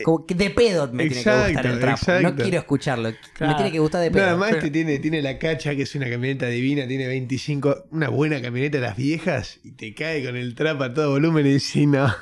como 0.05 0.26
que 0.26 0.34
de 0.34 0.51
pedo 0.51 0.90
me 0.93 1.07
tiene 1.09 1.22
que 1.22 1.30
gustar 1.30 1.66
el 1.66 1.78
trap. 1.80 2.22
No 2.22 2.34
quiero 2.36 2.59
escucharlo. 2.59 3.11
Me 3.11 3.16
Claro. 3.34 3.57
tiene 3.57 3.72
que 3.72 3.78
gustar 3.78 4.01
de 4.01 4.11
No, 4.11 4.14
pedo. 4.14 4.26
además 4.26 4.49
pero- 4.51 4.59
este 4.59 4.70
tiene, 4.70 4.99
tiene 4.99 5.22
la 5.22 5.38
cacha, 5.38 5.74
que 5.76 5.82
es 5.82 5.95
una 5.95 6.09
camioneta 6.11 6.47
divina, 6.47 6.86
tiene 6.88 7.07
25, 7.07 7.84
una 7.90 8.09
buena 8.09 8.40
camioneta 8.40 8.78
de 8.78 8.82
las 8.82 8.97
viejas, 8.97 9.61
y 9.62 9.72
te 9.72 9.95
cae 9.95 10.24
con 10.24 10.36
el 10.36 10.55
trap 10.55 10.80
a 10.82 10.95
todo 10.95 11.11
volumen 11.11 11.47
y 11.47 11.53
decís, 11.53 11.86
no, 11.86 12.12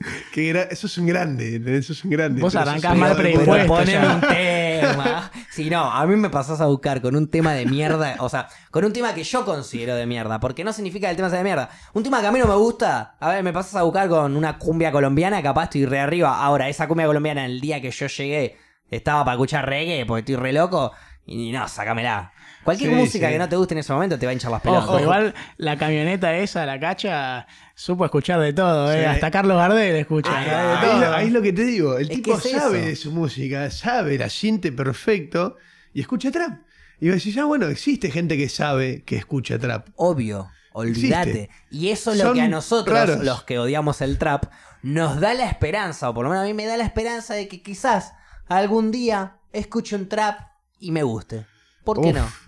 Que 0.32 0.52
gra- 0.52 0.68
eso 0.70 0.86
es 0.86 0.96
un 0.98 1.06
grande, 1.06 1.60
eso 1.78 1.92
es 1.92 2.04
un 2.04 2.10
grande. 2.10 2.40
Vos 2.40 2.54
arrancás 2.54 2.96
mal 2.96 3.16
predispuesto. 3.16 3.66
poneme 3.66 3.92
ya. 3.92 4.14
un 4.14 4.20
tema. 4.20 5.30
Si 5.50 5.68
no, 5.68 5.90
a 5.90 6.06
mí 6.06 6.14
me 6.16 6.30
pasás 6.30 6.60
a 6.60 6.66
buscar 6.66 7.00
con 7.02 7.16
un 7.16 7.28
tema 7.28 7.52
de 7.54 7.66
mierda. 7.66 8.14
O 8.20 8.28
sea, 8.28 8.48
con 8.70 8.84
un 8.84 8.92
tema 8.92 9.12
que 9.14 9.24
yo 9.24 9.44
considero 9.44 9.96
de 9.96 10.06
mierda. 10.06 10.38
Porque 10.38 10.62
no 10.62 10.72
significa 10.72 11.08
que 11.08 11.10
el 11.12 11.16
tema 11.16 11.30
sea 11.30 11.38
de 11.38 11.44
mierda. 11.44 11.68
Un 11.94 12.02
tema 12.04 12.20
que 12.20 12.28
a 12.28 12.32
mí 12.32 12.38
no 12.38 12.46
me 12.46 12.54
gusta. 12.54 13.16
A 13.18 13.30
ver, 13.30 13.42
me 13.42 13.52
pasás 13.52 13.74
a 13.76 13.82
buscar 13.82 14.08
con 14.08 14.36
una 14.36 14.56
cumbia 14.58 14.92
colombiana. 14.92 15.42
Capaz 15.42 15.64
estoy 15.64 15.84
re 15.86 15.98
arriba. 15.98 16.38
Ahora, 16.40 16.68
esa 16.68 16.86
cumbia 16.86 17.06
colombiana, 17.06 17.44
el 17.44 17.60
día 17.60 17.80
que 17.80 17.90
yo 17.90 18.06
llegué, 18.06 18.56
estaba 18.90 19.24
para 19.24 19.34
escuchar 19.34 19.68
reggae 19.68 20.06
porque 20.06 20.20
estoy 20.20 20.36
re 20.36 20.52
loco. 20.52 20.92
Y 21.26 21.50
no, 21.50 21.66
sácamela. 21.66 22.32
Cualquier 22.68 22.90
Sí, 22.90 22.96
música 22.96 23.26
sí. 23.28 23.32
que 23.32 23.38
no 23.38 23.48
te 23.48 23.56
guste 23.56 23.74
en 23.74 23.78
ese 23.78 23.92
momento 23.92 24.18
te 24.18 24.26
va 24.26 24.30
a 24.30 24.32
hinchar 24.34 24.50
las 24.50 24.60
pelotas. 24.60 24.84
Ojo, 24.88 25.00
igual 25.00 25.34
la 25.56 25.76
camioneta 25.78 26.36
esa, 26.36 26.66
la 26.66 26.78
cacha, 26.78 27.46
supo 27.74 28.04
escuchar 28.04 28.40
de 28.40 28.52
todo, 28.52 28.92
¿eh? 28.92 29.00
Sí. 29.00 29.04
Hasta 29.06 29.30
Carlos 29.30 29.56
Gardel 29.56 29.96
escucha. 29.96 30.30
De 30.30 30.36
Ahí, 30.36 30.86
todo. 30.90 31.00
lo- 31.00 31.14
ahí 31.14 31.26
es 31.28 31.32
lo 31.32 31.42
que 31.42 31.52
te 31.52 31.64
digo. 31.64 31.96
El 31.96 32.10
Es 32.10 32.16
tipo 32.16 32.36
es 32.36 32.42
sabe 32.42 32.78
eso. 32.80 32.86
de 32.88 32.96
su 32.96 33.12
música, 33.12 33.70
sabe, 33.70 34.18
la 34.18 34.28
siente 34.28 34.70
perfecto 34.72 35.56
y 35.94 36.00
escucha 36.02 36.30
trap. 36.30 36.58
Y 37.00 37.06
vos 37.08 37.16
decís, 37.16 37.36
ah, 37.38 37.44
bueno, 37.44 37.66
existe 37.68 38.10
gente 38.10 38.36
que 38.36 38.48
sabe 38.48 39.02
que 39.04 39.16
escucha 39.16 39.58
trap. 39.58 39.88
Obvio, 39.96 40.50
olvídate. 40.72 41.48
Y 41.70 41.88
eso 41.88 42.12
es 42.12 42.18
lo 42.18 42.24
Son 42.24 42.34
que 42.34 42.42
a 42.42 42.48
nosotros, 42.48 42.98
raros. 42.98 43.24
los 43.24 43.44
que 43.44 43.58
odiamos 43.58 44.00
el 44.02 44.18
trap, 44.18 44.44
nos 44.82 45.20
da 45.20 45.32
la 45.34 45.46
esperanza, 45.46 46.10
o 46.10 46.14
por 46.14 46.24
lo 46.24 46.30
menos 46.30 46.44
a 46.44 46.46
mí 46.46 46.54
me 46.54 46.66
da 46.66 46.76
la 46.76 46.84
esperanza 46.84 47.34
de 47.34 47.48
que 47.48 47.62
quizás 47.62 48.12
algún 48.46 48.90
día 48.90 49.36
escuche 49.52 49.96
un 49.96 50.08
trap 50.08 50.40
y 50.80 50.90
me 50.92 51.02
guste. 51.02 51.46
¿Por 51.84 52.00
qué 52.02 52.08
Uf. 52.08 52.14
no? 52.16 52.47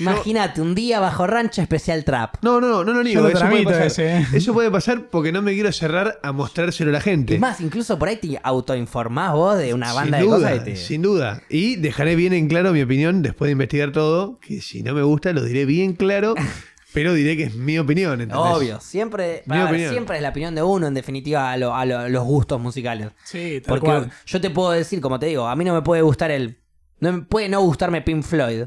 Imagínate, 0.00 0.60
un 0.60 0.74
día 0.74 1.00
bajo 1.00 1.26
rancho 1.26 1.60
especial 1.62 2.04
trap. 2.04 2.36
No, 2.42 2.60
no, 2.60 2.84
no 2.84 2.92
lo 2.92 3.02
niego. 3.02 3.22
lo 3.22 3.28
eso, 3.28 3.38
puede 3.38 3.48
tramito 3.50 3.70
pasar. 3.70 3.86
ese, 3.86 4.16
¿eh? 4.18 4.26
eso 4.34 4.52
puede 4.54 4.70
pasar 4.70 5.06
porque 5.10 5.32
no 5.32 5.42
me 5.42 5.52
quiero 5.54 5.70
cerrar 5.72 6.18
a 6.22 6.32
mostrárselo 6.32 6.90
a 6.90 6.92
la 6.94 7.00
gente. 7.00 7.34
Y 7.34 7.38
más, 7.38 7.60
incluso 7.60 7.98
por 7.98 8.08
ahí 8.08 8.16
te 8.16 8.40
autoinformás 8.42 9.32
vos 9.34 9.58
de 9.58 9.74
una 9.74 9.92
banda 9.92 10.18
sin 10.18 10.26
de 10.26 10.32
duda, 10.34 10.50
cosas 10.50 10.56
y 10.66 10.70
te... 10.70 10.76
Sin 10.76 11.02
duda. 11.02 11.42
Y 11.48 11.76
dejaré 11.76 12.16
bien 12.16 12.32
en 12.32 12.48
claro 12.48 12.72
mi 12.72 12.82
opinión 12.82 13.22
después 13.22 13.48
de 13.48 13.52
investigar 13.52 13.92
todo, 13.92 14.38
que 14.40 14.60
si 14.60 14.82
no 14.82 14.94
me 14.94 15.02
gusta 15.02 15.32
lo 15.32 15.42
diré 15.42 15.64
bien 15.64 15.92
claro, 15.94 16.34
pero 16.94 17.14
diré 17.14 17.36
que 17.36 17.44
es 17.44 17.54
mi 17.54 17.78
opinión. 17.78 18.20
¿entendés? 18.20 18.36
Obvio, 18.38 18.80
siempre, 18.80 19.42
Mi 19.46 19.60
opinión. 19.60 19.90
siempre 19.92 20.16
es 20.16 20.22
la 20.22 20.30
opinión 20.30 20.54
de 20.54 20.62
uno, 20.62 20.86
en 20.86 20.94
definitiva, 20.94 21.52
a, 21.52 21.56
lo- 21.56 21.74
a 21.74 21.84
lo- 21.84 21.98
a 21.98 22.08
los 22.08 22.24
gustos 22.24 22.60
musicales. 22.60 23.08
Sí, 23.24 23.60
tal 23.64 23.68
Porque 23.78 23.86
cual. 23.86 24.10
yo 24.26 24.40
te 24.40 24.50
puedo 24.50 24.70
decir, 24.72 25.00
como 25.00 25.18
te 25.18 25.26
digo, 25.26 25.46
a 25.46 25.54
mí 25.56 25.64
no 25.64 25.74
me 25.74 25.82
puede 25.82 26.02
gustar 26.02 26.30
el. 26.30 26.58
No 26.98 27.12
me 27.12 27.22
puede 27.22 27.48
no 27.48 27.60
gustarme 27.62 28.02
Pink 28.02 28.22
Floyd. 28.22 28.64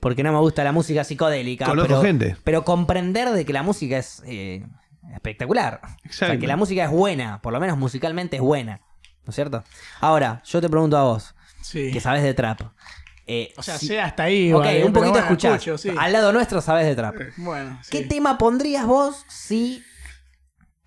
Porque 0.00 0.22
no 0.22 0.32
me 0.32 0.38
gusta 0.38 0.64
la 0.64 0.72
música 0.72 1.04
psicodélica. 1.04 1.66
Conozco 1.66 1.88
pero, 1.88 2.02
gente. 2.02 2.36
Pero 2.44 2.64
comprender 2.64 3.30
de 3.30 3.44
que 3.44 3.52
la 3.52 3.62
música 3.62 3.98
es 3.98 4.22
eh, 4.26 4.66
espectacular. 5.14 5.80
O 5.84 5.86
sea, 5.88 5.96
Exacto. 6.04 6.38
que 6.40 6.46
la 6.46 6.56
música 6.56 6.84
es 6.84 6.90
buena. 6.90 7.40
Por 7.42 7.52
lo 7.52 7.60
menos 7.60 7.76
musicalmente 7.76 8.36
es 8.36 8.42
buena. 8.42 8.80
¿No 9.24 9.30
es 9.30 9.34
cierto? 9.34 9.62
Ahora, 10.00 10.42
yo 10.44 10.60
te 10.60 10.68
pregunto 10.70 10.96
a 10.96 11.02
vos, 11.04 11.34
Sí. 11.60 11.90
que 11.92 12.00
sabes 12.00 12.22
de 12.22 12.32
trap. 12.34 12.62
Eh, 13.26 13.52
O 13.56 13.62
sea, 13.62 13.78
si- 13.78 13.86
sé 13.88 14.00
hasta 14.00 14.24
ahí. 14.24 14.52
ok, 14.52 14.64
¿eh? 14.64 14.84
un 14.84 14.92
poquito 14.92 15.12
bueno, 15.12 15.26
escuchás. 15.26 15.52
escucho, 15.56 15.78
sí. 15.78 15.90
Al 15.96 16.12
lado 16.12 16.32
nuestro 16.32 16.60
sabes 16.62 16.86
de 16.86 16.96
trap. 16.96 17.14
Bueno, 17.36 17.78
¿Qué 17.90 18.02
tema 18.02 18.38
pondrías 18.38 18.86
vos 18.86 19.24
si 19.28 19.84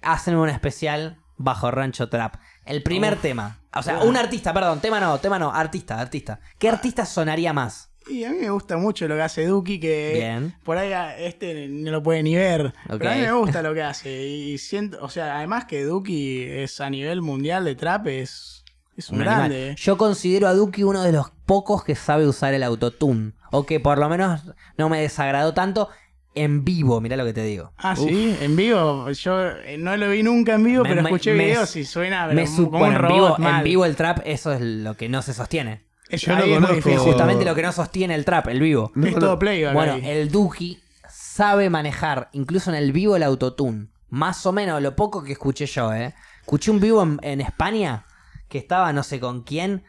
hacen 0.02 0.36
un 0.36 0.50
especial 0.50 1.20
bajo 1.38 1.72
Rancho 1.72 2.10
Trap? 2.10 2.36
El 2.66 2.82
primer 2.84 3.18
tema. 3.18 3.60
O 3.76 3.82
sea, 3.84 4.00
un 4.00 4.18
artista, 4.18 4.54
perdón, 4.54 4.80
tema 4.82 5.00
no, 5.00 5.18
tema 5.20 5.40
no, 5.40 5.54
artista, 5.54 6.00
artista. 6.00 6.40
¿Qué 6.60 6.68
artista 6.70 7.06
sonaría 7.06 7.54
más? 7.54 7.92
Y 8.10 8.24
a 8.26 8.32
mí 8.32 8.38
me 8.40 8.50
gusta 8.50 8.78
mucho 8.78 9.08
lo 9.08 9.16
que 9.16 9.22
hace 9.22 9.46
Duki, 9.46 9.80
que 9.80 10.12
Bien. 10.16 10.56
por 10.64 10.78
ahí 10.78 10.92
a 10.92 11.18
este 11.18 11.68
no 11.70 11.92
lo 11.92 12.04
puede 12.04 12.22
ni 12.24 12.36
ver. 12.36 12.74
Pero 12.88 13.10
a 13.10 13.16
mí 13.16 13.22
me 13.22 13.32
gusta 13.32 13.62
lo 13.62 13.74
que 13.74 13.82
hace. 13.82 14.24
Y 14.26 14.58
siento, 14.58 14.98
o 15.02 15.10
sea, 15.10 15.38
además 15.38 15.66
que 15.66 15.84
Duki 15.84 16.44
es 16.44 16.82
a 16.82 16.90
nivel 16.90 17.22
mundial 17.22 17.64
de 17.66 17.76
trap, 17.76 18.08
es, 18.08 18.64
es 18.98 19.10
un, 19.10 19.20
grande. 19.20 19.70
¿eh? 19.72 19.76
Yo 19.78 19.98
considero 19.98 20.48
a 20.48 20.54
Duki 20.54 20.84
uno 20.84 21.02
de 21.04 21.12
los 21.14 21.32
pocos 21.46 21.84
que 21.84 21.96
sabe 21.96 22.28
usar 22.28 22.54
el 22.54 22.64
autotune. 22.64 23.34
O 23.52 23.66
que 23.66 23.80
por 23.80 23.98
lo 24.00 24.10
menos 24.10 24.42
no 24.78 24.90
me 24.90 25.00
desagradó 25.02 25.54
tanto 25.54 25.90
en 26.36 26.66
vivo, 26.66 27.00
mirá 27.00 27.16
lo 27.16 27.24
que 27.26 27.34
te 27.34 27.44
digo. 27.44 27.72
Ah, 27.78 27.96
sí, 27.96 28.36
en 28.42 28.56
vivo. 28.56 29.10
Yo 29.12 29.48
eh, 29.50 29.78
no 29.78 29.96
lo 29.96 30.10
vi 30.10 30.24
nunca 30.24 30.56
en 30.56 30.64
vivo, 30.64 30.82
Me- 30.84 30.90
pero 30.90 31.02
escuché 31.04 31.34
me- 31.34 31.44
videos 31.46 31.76
y 31.76 31.86
suena 31.86 32.26
Me 32.28 32.46
como 32.46 32.70
bueno, 32.72 32.86
un 32.88 32.94
en, 32.96 33.02
robot 33.02 33.38
en 33.38 33.44
mal. 33.44 33.64
vivo 33.64 33.86
el 33.86 33.96
trap, 33.96 34.22
eso 34.26 34.52
es 34.52 34.60
lo 34.62 34.98
que 34.98 35.08
no 35.10 35.22
se 35.22 35.34
sostiene. 35.36 35.84
Es, 36.14 36.22
Yo 36.22 36.36
no 36.36 36.44
es 36.44 36.84
conozco-. 36.84 36.98
Justamente 36.98 37.44
lo 37.46 37.56
que 37.56 37.64
no 37.64 37.72
sostiene 37.72 38.16
el 38.16 38.24
trap, 38.24 38.48
el 38.50 38.60
vivo. 38.60 38.92
No, 38.94 39.08
es 39.08 39.16
todo 39.16 39.40
playback. 39.40 39.74
Bueno, 39.74 39.94
ahí. 39.94 40.10
el 40.10 40.32
Duki 40.32 40.80
sabe 41.10 41.70
manejar, 41.70 42.30
incluso 42.34 42.70
en 42.70 42.76
el 42.76 42.92
vivo, 42.92 43.16
el 43.16 43.24
autotune. 43.24 43.88
Más 44.10 44.46
o 44.46 44.52
menos 44.52 44.82
lo 44.82 44.96
poco 44.96 45.24
que 45.24 45.32
escuché 45.32 45.66
yo, 45.66 45.92
¿eh? 45.92 46.14
Escuché 46.42 46.70
un 46.70 46.80
vivo 46.80 47.02
en, 47.02 47.20
en 47.24 47.42
España 47.42 48.06
que 48.48 48.60
estaba 48.60 48.94
no 48.94 49.02
sé 49.02 49.20
con 49.20 49.42
quién 49.42 49.84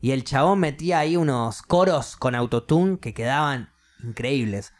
y 0.00 0.10
el 0.10 0.24
chabón 0.24 0.60
metía 0.60 0.98
ahí 0.98 1.16
unos 1.16 1.62
coros 1.62 2.16
con 2.16 2.34
autotune 2.34 2.98
que 2.98 3.14
quedaban 3.14 3.70
increíbles. 4.02 4.72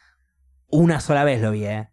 Una 0.68 1.01
sola 1.01 1.24
vez 1.24 1.40
lo 1.40 1.53
vi, 1.53 1.64
¿eh? 1.64 1.88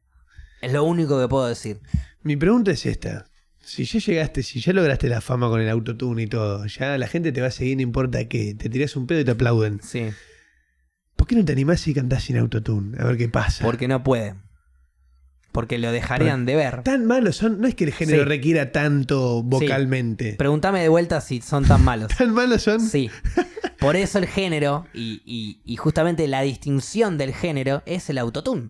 Es 0.62 0.74
lo 0.74 0.84
único 0.84 1.20
que 1.20 1.28
puedo 1.28 1.46
decir. 1.48 1.82
Mi 2.22 2.36
pregunta 2.36 2.72
es 2.72 2.86
esta. 2.86 3.26
Si 3.66 3.84
ya 3.86 4.00
llegaste, 4.00 4.44
si 4.44 4.60
ya 4.62 4.74
lograste 4.74 5.10
la 5.10 5.22
fama 5.22 5.50
con 5.50 5.60
el 5.60 5.70
autotune 5.70 6.24
y 6.24 6.28
todo, 6.28 6.66
ya 6.68 6.98
la 6.98 7.08
gente 7.08 7.32
te 7.32 7.42
va 7.42 7.48
a 7.48 7.52
seguir, 7.52 7.76
no 7.78 7.82
importa 7.84 8.28
qué, 8.28 8.54
te 8.54 8.70
tirás 8.70 8.96
un 8.96 9.08
pedo 9.08 9.20
y 9.22 9.26
te 9.26 9.32
aplauden. 9.32 9.80
Sí. 9.82 10.10
¿Por 11.16 11.28
qué 11.28 11.36
no 11.36 11.44
te 11.46 11.54
animás 11.54 11.88
y 11.88 11.94
cantás 11.94 12.24
sin 12.24 12.38
autotune? 12.38 12.98
A 13.02 13.06
ver 13.06 13.18
qué 13.18 13.28
pasa. 13.30 13.64
Porque 13.66 13.88
no 13.88 14.04
puede. 14.04 14.36
Porque 15.52 15.78
lo 15.78 15.92
dejarían 15.94 16.46
de 16.46 16.56
ver. 16.58 16.84
Tan 16.84 17.06
malos 17.06 17.38
son, 17.38 17.62
no 17.62 17.68
es 17.68 17.76
que 17.76 17.86
el 17.86 17.94
género 17.94 18.24
Sí. 18.24 18.30
requiera 18.30 18.72
tanto 18.74 19.42
vocalmente. 19.42 20.34
Pregúntame 20.34 20.82
de 20.82 20.90
vuelta 20.90 21.22
si 21.22 21.40
son 21.42 21.64
tan 21.66 21.82
malos. 21.84 22.10
Tan 22.18 22.34
malos 22.34 22.62
son. 22.64 22.82
Sí. 22.82 23.10
Por 23.80 23.96
eso 23.96 24.18
el 24.20 24.28
género 24.28 24.86
y, 24.94 25.22
y- 25.26 25.62
y 25.64 25.76
justamente 25.78 26.28
la 26.28 26.42
distinción 26.42 27.18
del 27.18 27.34
género 27.34 27.84
es 27.86 28.10
el 28.10 28.18
autotune. 28.18 28.70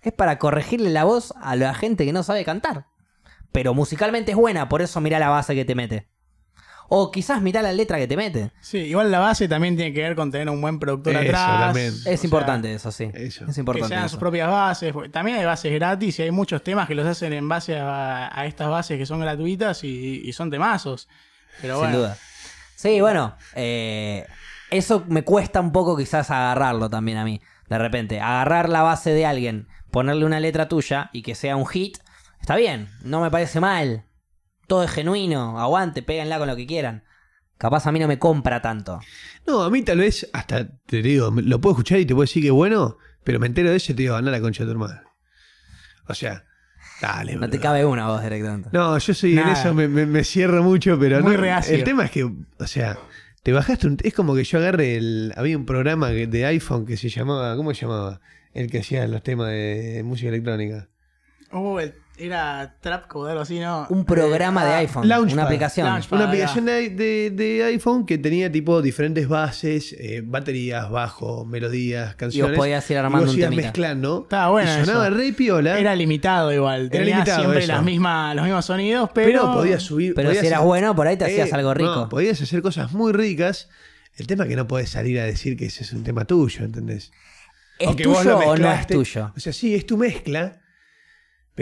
Es 0.00 0.12
para 0.12 0.38
corregirle 0.38 0.90
la 0.90 1.02
voz 1.04 1.34
a 1.42 1.56
la 1.56 1.74
gente 1.74 2.04
que 2.04 2.12
no 2.12 2.22
sabe 2.22 2.44
cantar. 2.44 2.86
Pero 3.52 3.74
musicalmente 3.74 4.32
es 4.32 4.36
buena, 4.36 4.68
por 4.68 4.82
eso 4.82 5.00
mirá 5.00 5.18
la 5.18 5.28
base 5.30 5.54
que 5.54 5.64
te 5.64 5.74
mete. 5.74 6.08
O 6.90 7.10
quizás 7.10 7.42
mirá 7.42 7.60
la 7.60 7.72
letra 7.72 7.98
que 7.98 8.06
te 8.08 8.16
mete. 8.16 8.50
Sí, 8.62 8.78
igual 8.78 9.10
la 9.10 9.18
base 9.18 9.46
también 9.46 9.76
tiene 9.76 9.92
que 9.92 10.00
ver 10.00 10.16
con 10.16 10.30
tener 10.30 10.48
un 10.48 10.58
buen 10.62 10.78
productor 10.78 11.12
Eso 11.16 11.20
atrás. 11.36 11.60
también. 11.66 11.92
O 11.92 12.08
Es 12.10 12.20
sea, 12.20 12.26
importante 12.26 12.72
eso, 12.72 12.90
sí. 12.90 13.10
Eso. 13.12 13.44
Es 13.46 13.54
Que 13.54 13.60
importante. 13.60 13.88
sean 13.88 14.00
eso. 14.04 14.08
sus 14.12 14.18
propias 14.18 14.48
bases. 14.50 14.94
También 15.12 15.36
hay 15.38 15.44
bases 15.44 15.70
gratis 15.74 16.18
y 16.18 16.22
hay 16.22 16.30
muchos 16.30 16.62
temas 16.64 16.88
que 16.88 16.94
los 16.94 17.06
hacen 17.06 17.34
en 17.34 17.46
base 17.46 17.76
a, 17.78 18.30
a 18.34 18.46
estas 18.46 18.70
bases 18.70 18.96
que 18.96 19.04
son 19.04 19.20
gratuitas 19.20 19.84
y, 19.84 20.22
y 20.24 20.32
son 20.32 20.50
temazos. 20.50 21.08
Pero 21.60 21.74
Sin 21.74 21.82
bueno, 21.84 21.98
duda. 21.98 22.16
Sí, 22.74 23.00
bueno, 23.02 23.36
eh, 23.54 24.24
eso 24.70 25.04
me 25.08 25.24
cuesta 25.24 25.60
un 25.60 25.72
poco 25.72 25.94
quizás 25.94 26.30
agarrarlo 26.30 26.88
también 26.88 27.18
a 27.18 27.24
mí. 27.24 27.42
De 27.68 27.76
repente, 27.76 28.20
agarrar 28.20 28.70
la 28.70 28.80
base 28.80 29.10
de 29.12 29.26
alguien, 29.26 29.68
ponerle 29.90 30.24
una 30.24 30.40
letra 30.40 30.68
tuya 30.68 31.10
y 31.12 31.20
que 31.20 31.34
sea 31.34 31.56
un 31.56 31.66
hit, 31.66 31.98
está 32.40 32.56
bien, 32.56 32.88
no 33.02 33.20
me 33.20 33.30
parece 33.30 33.60
mal. 33.60 34.04
Todo 34.66 34.84
es 34.84 34.90
genuino, 34.90 35.58
aguante, 35.60 36.02
péguenla 36.02 36.38
con 36.38 36.48
lo 36.48 36.56
que 36.56 36.66
quieran. 36.66 37.04
Capaz 37.56 37.86
a 37.86 37.92
mí 37.92 37.98
no 37.98 38.06
me 38.06 38.18
compra 38.18 38.60
tanto. 38.62 39.00
No, 39.46 39.62
a 39.62 39.70
mí 39.70 39.82
tal 39.82 39.98
vez, 39.98 40.28
hasta 40.32 40.68
te 40.86 41.02
digo, 41.02 41.32
lo 41.34 41.60
puedo 41.60 41.72
escuchar 41.74 41.98
y 41.98 42.06
te 42.06 42.14
puedo 42.14 42.24
decir 42.24 42.42
que 42.42 42.48
es 42.48 42.52
bueno, 42.54 42.98
pero 43.24 43.40
me 43.40 43.46
entero 43.46 43.70
de 43.70 43.76
eso 43.76 43.92
y 43.92 43.94
te 43.96 44.02
digo, 44.02 44.14
anda 44.14 44.30
la 44.30 44.40
concha 44.40 44.62
de 44.62 44.66
tu 44.66 44.72
hermana. 44.72 45.04
O 46.06 46.14
sea, 46.14 46.44
dale, 47.02 47.36
No 47.36 47.50
te 47.50 47.58
cabe 47.58 47.84
una 47.84 48.06
voz 48.08 48.22
directamente. 48.22 48.68
No, 48.72 48.96
yo 48.98 49.14
soy 49.14 49.38
en 49.38 49.48
eso, 49.48 49.74
me, 49.74 49.88
me- 49.88 50.06
me 50.06 50.22
cierro 50.24 50.62
mucho, 50.62 50.98
pero 50.98 51.20
Muy 51.20 51.32
no. 51.34 51.40
reacio. 51.40 51.74
El 51.74 51.84
tema 51.84 52.04
es 52.04 52.10
que, 52.10 52.24
o 52.24 52.66
sea, 52.66 52.98
te 53.42 53.52
bajaste 53.52 53.86
un. 53.86 53.96
Es 54.02 54.14
como 54.14 54.34
que 54.34 54.44
yo 54.44 54.58
agarre 54.58 54.96
el. 54.96 55.32
Había 55.36 55.56
un 55.56 55.66
programa 55.66 56.08
de 56.10 56.46
iPhone 56.46 56.86
que 56.86 56.96
se 56.96 57.08
llamaba. 57.08 57.56
¿Cómo 57.56 57.74
se 57.74 57.82
llamaba? 57.82 58.20
El 58.54 58.70
que 58.70 58.78
hacía 58.80 59.06
los 59.08 59.22
temas 59.22 59.48
de 59.48 60.02
música 60.04 60.28
electrónica. 60.28 60.88
Uh, 61.52 61.78
el- 61.80 61.94
era 62.18 62.76
Trap 62.80 63.06
Code, 63.06 63.30
algo 63.30 63.42
así, 63.42 63.60
¿no? 63.60 63.86
Un 63.90 64.04
programa 64.04 64.64
de 64.64 64.72
Ah, 64.72 64.78
iPhone, 64.78 65.08
Launchpad. 65.08 65.32
una 65.34 65.42
aplicación. 65.44 65.86
Launchpad. 65.86 66.16
Una 66.16 66.26
aplicación 66.28 66.64
de, 66.66 66.90
de- 66.90 67.30
de 67.30 67.64
iPhone 67.64 68.04
que 68.06 68.18
tenía 68.18 68.50
tipo 68.50 68.82
diferentes 68.82 69.28
bases, 69.28 69.94
eh, 69.98 70.22
baterías, 70.24 70.90
bajo, 70.90 71.44
melodías, 71.44 72.14
canciones. 72.16 72.56
podías 72.56 72.90
ir 72.90 72.94
y 72.94 72.98
armando 72.98 73.26
vos 73.26 73.34
un 73.34 73.38
ibas 73.40 73.50
temita. 73.50 73.66
mezclando. 73.68 74.20
Estaba 74.24 74.50
bueno 74.50 74.70
y 74.70 74.84
sonaba 74.84 75.06
eso. 75.08 75.16
re 75.16 75.32
piola. 75.32 75.78
Era 75.78 75.94
limitado 75.94 76.52
igual. 76.52 76.90
Tenía 76.90 77.06
limitado 77.16 77.40
siempre 77.40 77.66
las 77.66 77.82
mismas, 77.84 78.34
los 78.36 78.44
mismos 78.44 78.64
sonidos, 78.64 79.10
pero. 79.14 79.26
pero, 79.28 79.52
podías 79.54 79.82
subir. 79.82 80.14
Pero 80.14 80.28
podías 80.28 80.40
si 80.42 80.46
eras 80.48 80.58
hacer- 80.58 80.66
bueno, 80.66 80.94
por 80.96 81.06
ahí 81.06 81.16
te 81.16 81.24
hacías 81.24 81.48
Eh, 81.50 81.54
algo 81.54 81.74
rico. 81.74 81.94
no, 81.94 82.08
podías 82.08 82.40
hacer 82.42 82.62
cosas 82.62 82.92
muy 82.92 83.12
ricas. 83.12 83.68
El 84.16 84.26
tema 84.26 84.44
es 84.44 84.50
que 84.50 84.56
no 84.56 84.66
podés 84.66 84.88
salir 84.90 85.20
a 85.20 85.24
decir 85.24 85.56
que 85.56 85.66
ese 85.66 85.84
es 85.84 85.92
un 85.92 86.02
tema 86.02 86.24
tuyo, 86.24 86.64
¿entendés? 86.64 87.12
¿Es 87.78 87.88
O 87.88 87.94
que 87.94 88.08
vos 88.08 88.18
tuyo 88.18 88.30
lo 88.30 88.38
o 88.50 88.56
no 88.56 88.72
es 88.72 88.86
tuyo? 88.88 89.32
O 89.36 89.38
sea, 89.38 89.52
sí, 89.52 89.76
es 89.76 89.86
tu 89.86 89.96
mezcla, 89.96 90.60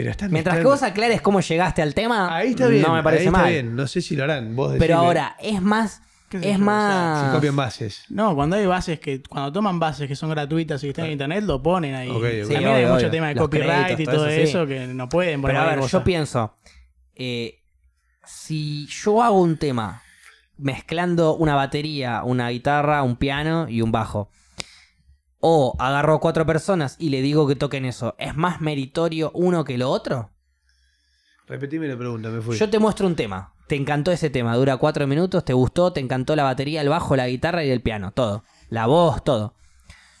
pero 0.05 0.29
Mientras 0.29 0.57
que 0.57 0.63
vos 0.63 0.83
aclares 0.83 1.21
cómo 1.21 1.39
llegaste 1.41 1.81
al 1.81 1.93
tema, 1.95 2.35
Ahí 2.35 2.51
está 2.51 2.67
bien, 2.67 2.83
no 2.83 2.93
me 2.93 3.01
parece 3.03 3.23
ahí 3.23 3.27
está 3.27 3.39
mal. 3.39 3.51
bien. 3.51 3.75
No 3.75 3.87
sé 3.87 4.01
si 4.01 4.15
lo 4.15 4.25
harán. 4.25 4.55
Vos 4.55 4.69
Pero 4.73 4.79
decime 4.79 4.93
ahora, 4.95 5.35
es 5.41 5.61
más. 5.61 6.01
¿Qué 6.29 6.39
sé 6.39 6.51
Es 6.51 6.59
más. 6.59 7.25
Si 7.25 7.35
copian 7.35 7.55
bases. 7.55 8.03
No, 8.09 8.35
cuando 8.35 8.57
hay 8.57 8.65
bases 8.65 8.99
que. 8.99 9.23
Cuando 9.23 9.51
toman 9.51 9.79
bases 9.79 10.07
que 10.07 10.15
son 10.15 10.29
gratuitas 10.29 10.83
y 10.83 10.87
que 10.87 10.89
están 10.91 11.05
en 11.05 11.13
internet, 11.13 11.43
lo 11.45 11.63
ponen 11.63 11.95
ahí. 11.95 12.09
Ok, 12.09 12.15
ok. 12.17 12.51
También 12.51 12.67
hay 12.67 12.83
mucho 12.85 12.95
obvio. 12.97 13.09
tema 13.11 13.27
de 13.29 13.35
Los 13.35 13.43
copyright 13.45 13.85
créditos, 13.85 13.99
y 14.01 14.05
todo 14.05 14.15
todo 14.17 14.27
eso, 14.27 14.35
sí. 14.43 14.49
eso 14.49 14.67
que 14.67 14.87
no 14.87 15.09
pueden 15.09 15.41
poner 15.41 15.55
Pero 15.57 15.67
a 15.67 15.75
ver, 15.75 15.85
yo 15.85 16.03
pienso. 16.03 16.55
eh, 17.15 17.63
si 18.25 18.87
yo 18.87 19.23
hago 19.23 19.39
un 19.41 19.57
tema 19.57 20.03
mezclando 20.57 21.35
una 21.35 21.55
batería, 21.55 22.23
una 22.23 22.49
guitarra, 22.49 23.03
un 23.03 23.15
piano 23.15 23.67
y 23.69 23.81
un 23.81 23.91
bajo, 23.91 24.29
o 25.49 25.75
agarro 25.79 26.15
a 26.15 26.19
cuatro 26.19 26.45
personas 26.45 26.97
y 26.99 27.07
le 27.09 27.21
digo 27.21 27.47
que 27.47 27.55
toquen 27.55 27.85
eso, 27.85 28.15
¿es 28.17 28.35
más 28.35 28.59
meritorio 28.59 29.31
uno 29.33 29.63
que 29.63 29.77
lo 29.77 29.89
otro? 29.89 30.31
Repetime 31.47 31.87
la 31.87 31.97
pregunta, 31.97 32.27
me 32.27 32.41
fui. 32.41 32.57
Yo 32.57 32.69
te 32.69 32.79
muestro 32.79 33.07
un 33.07 33.15
tema. 33.15 33.53
Te 33.69 33.75
encantó 33.75 34.11
ese 34.11 34.29
tema, 34.29 34.53
dura 34.57 34.75
cuatro 34.75 35.07
minutos, 35.07 35.45
te 35.45 35.53
gustó, 35.53 35.93
te 35.93 36.01
encantó 36.01 36.35
la 36.35 36.43
batería, 36.43 36.81
el 36.81 36.89
bajo, 36.89 37.15
la 37.15 37.27
guitarra 37.29 37.63
y 37.63 37.69
el 37.69 37.81
piano, 37.81 38.11
todo. 38.11 38.43
La 38.69 38.87
voz, 38.87 39.23
todo. 39.23 39.55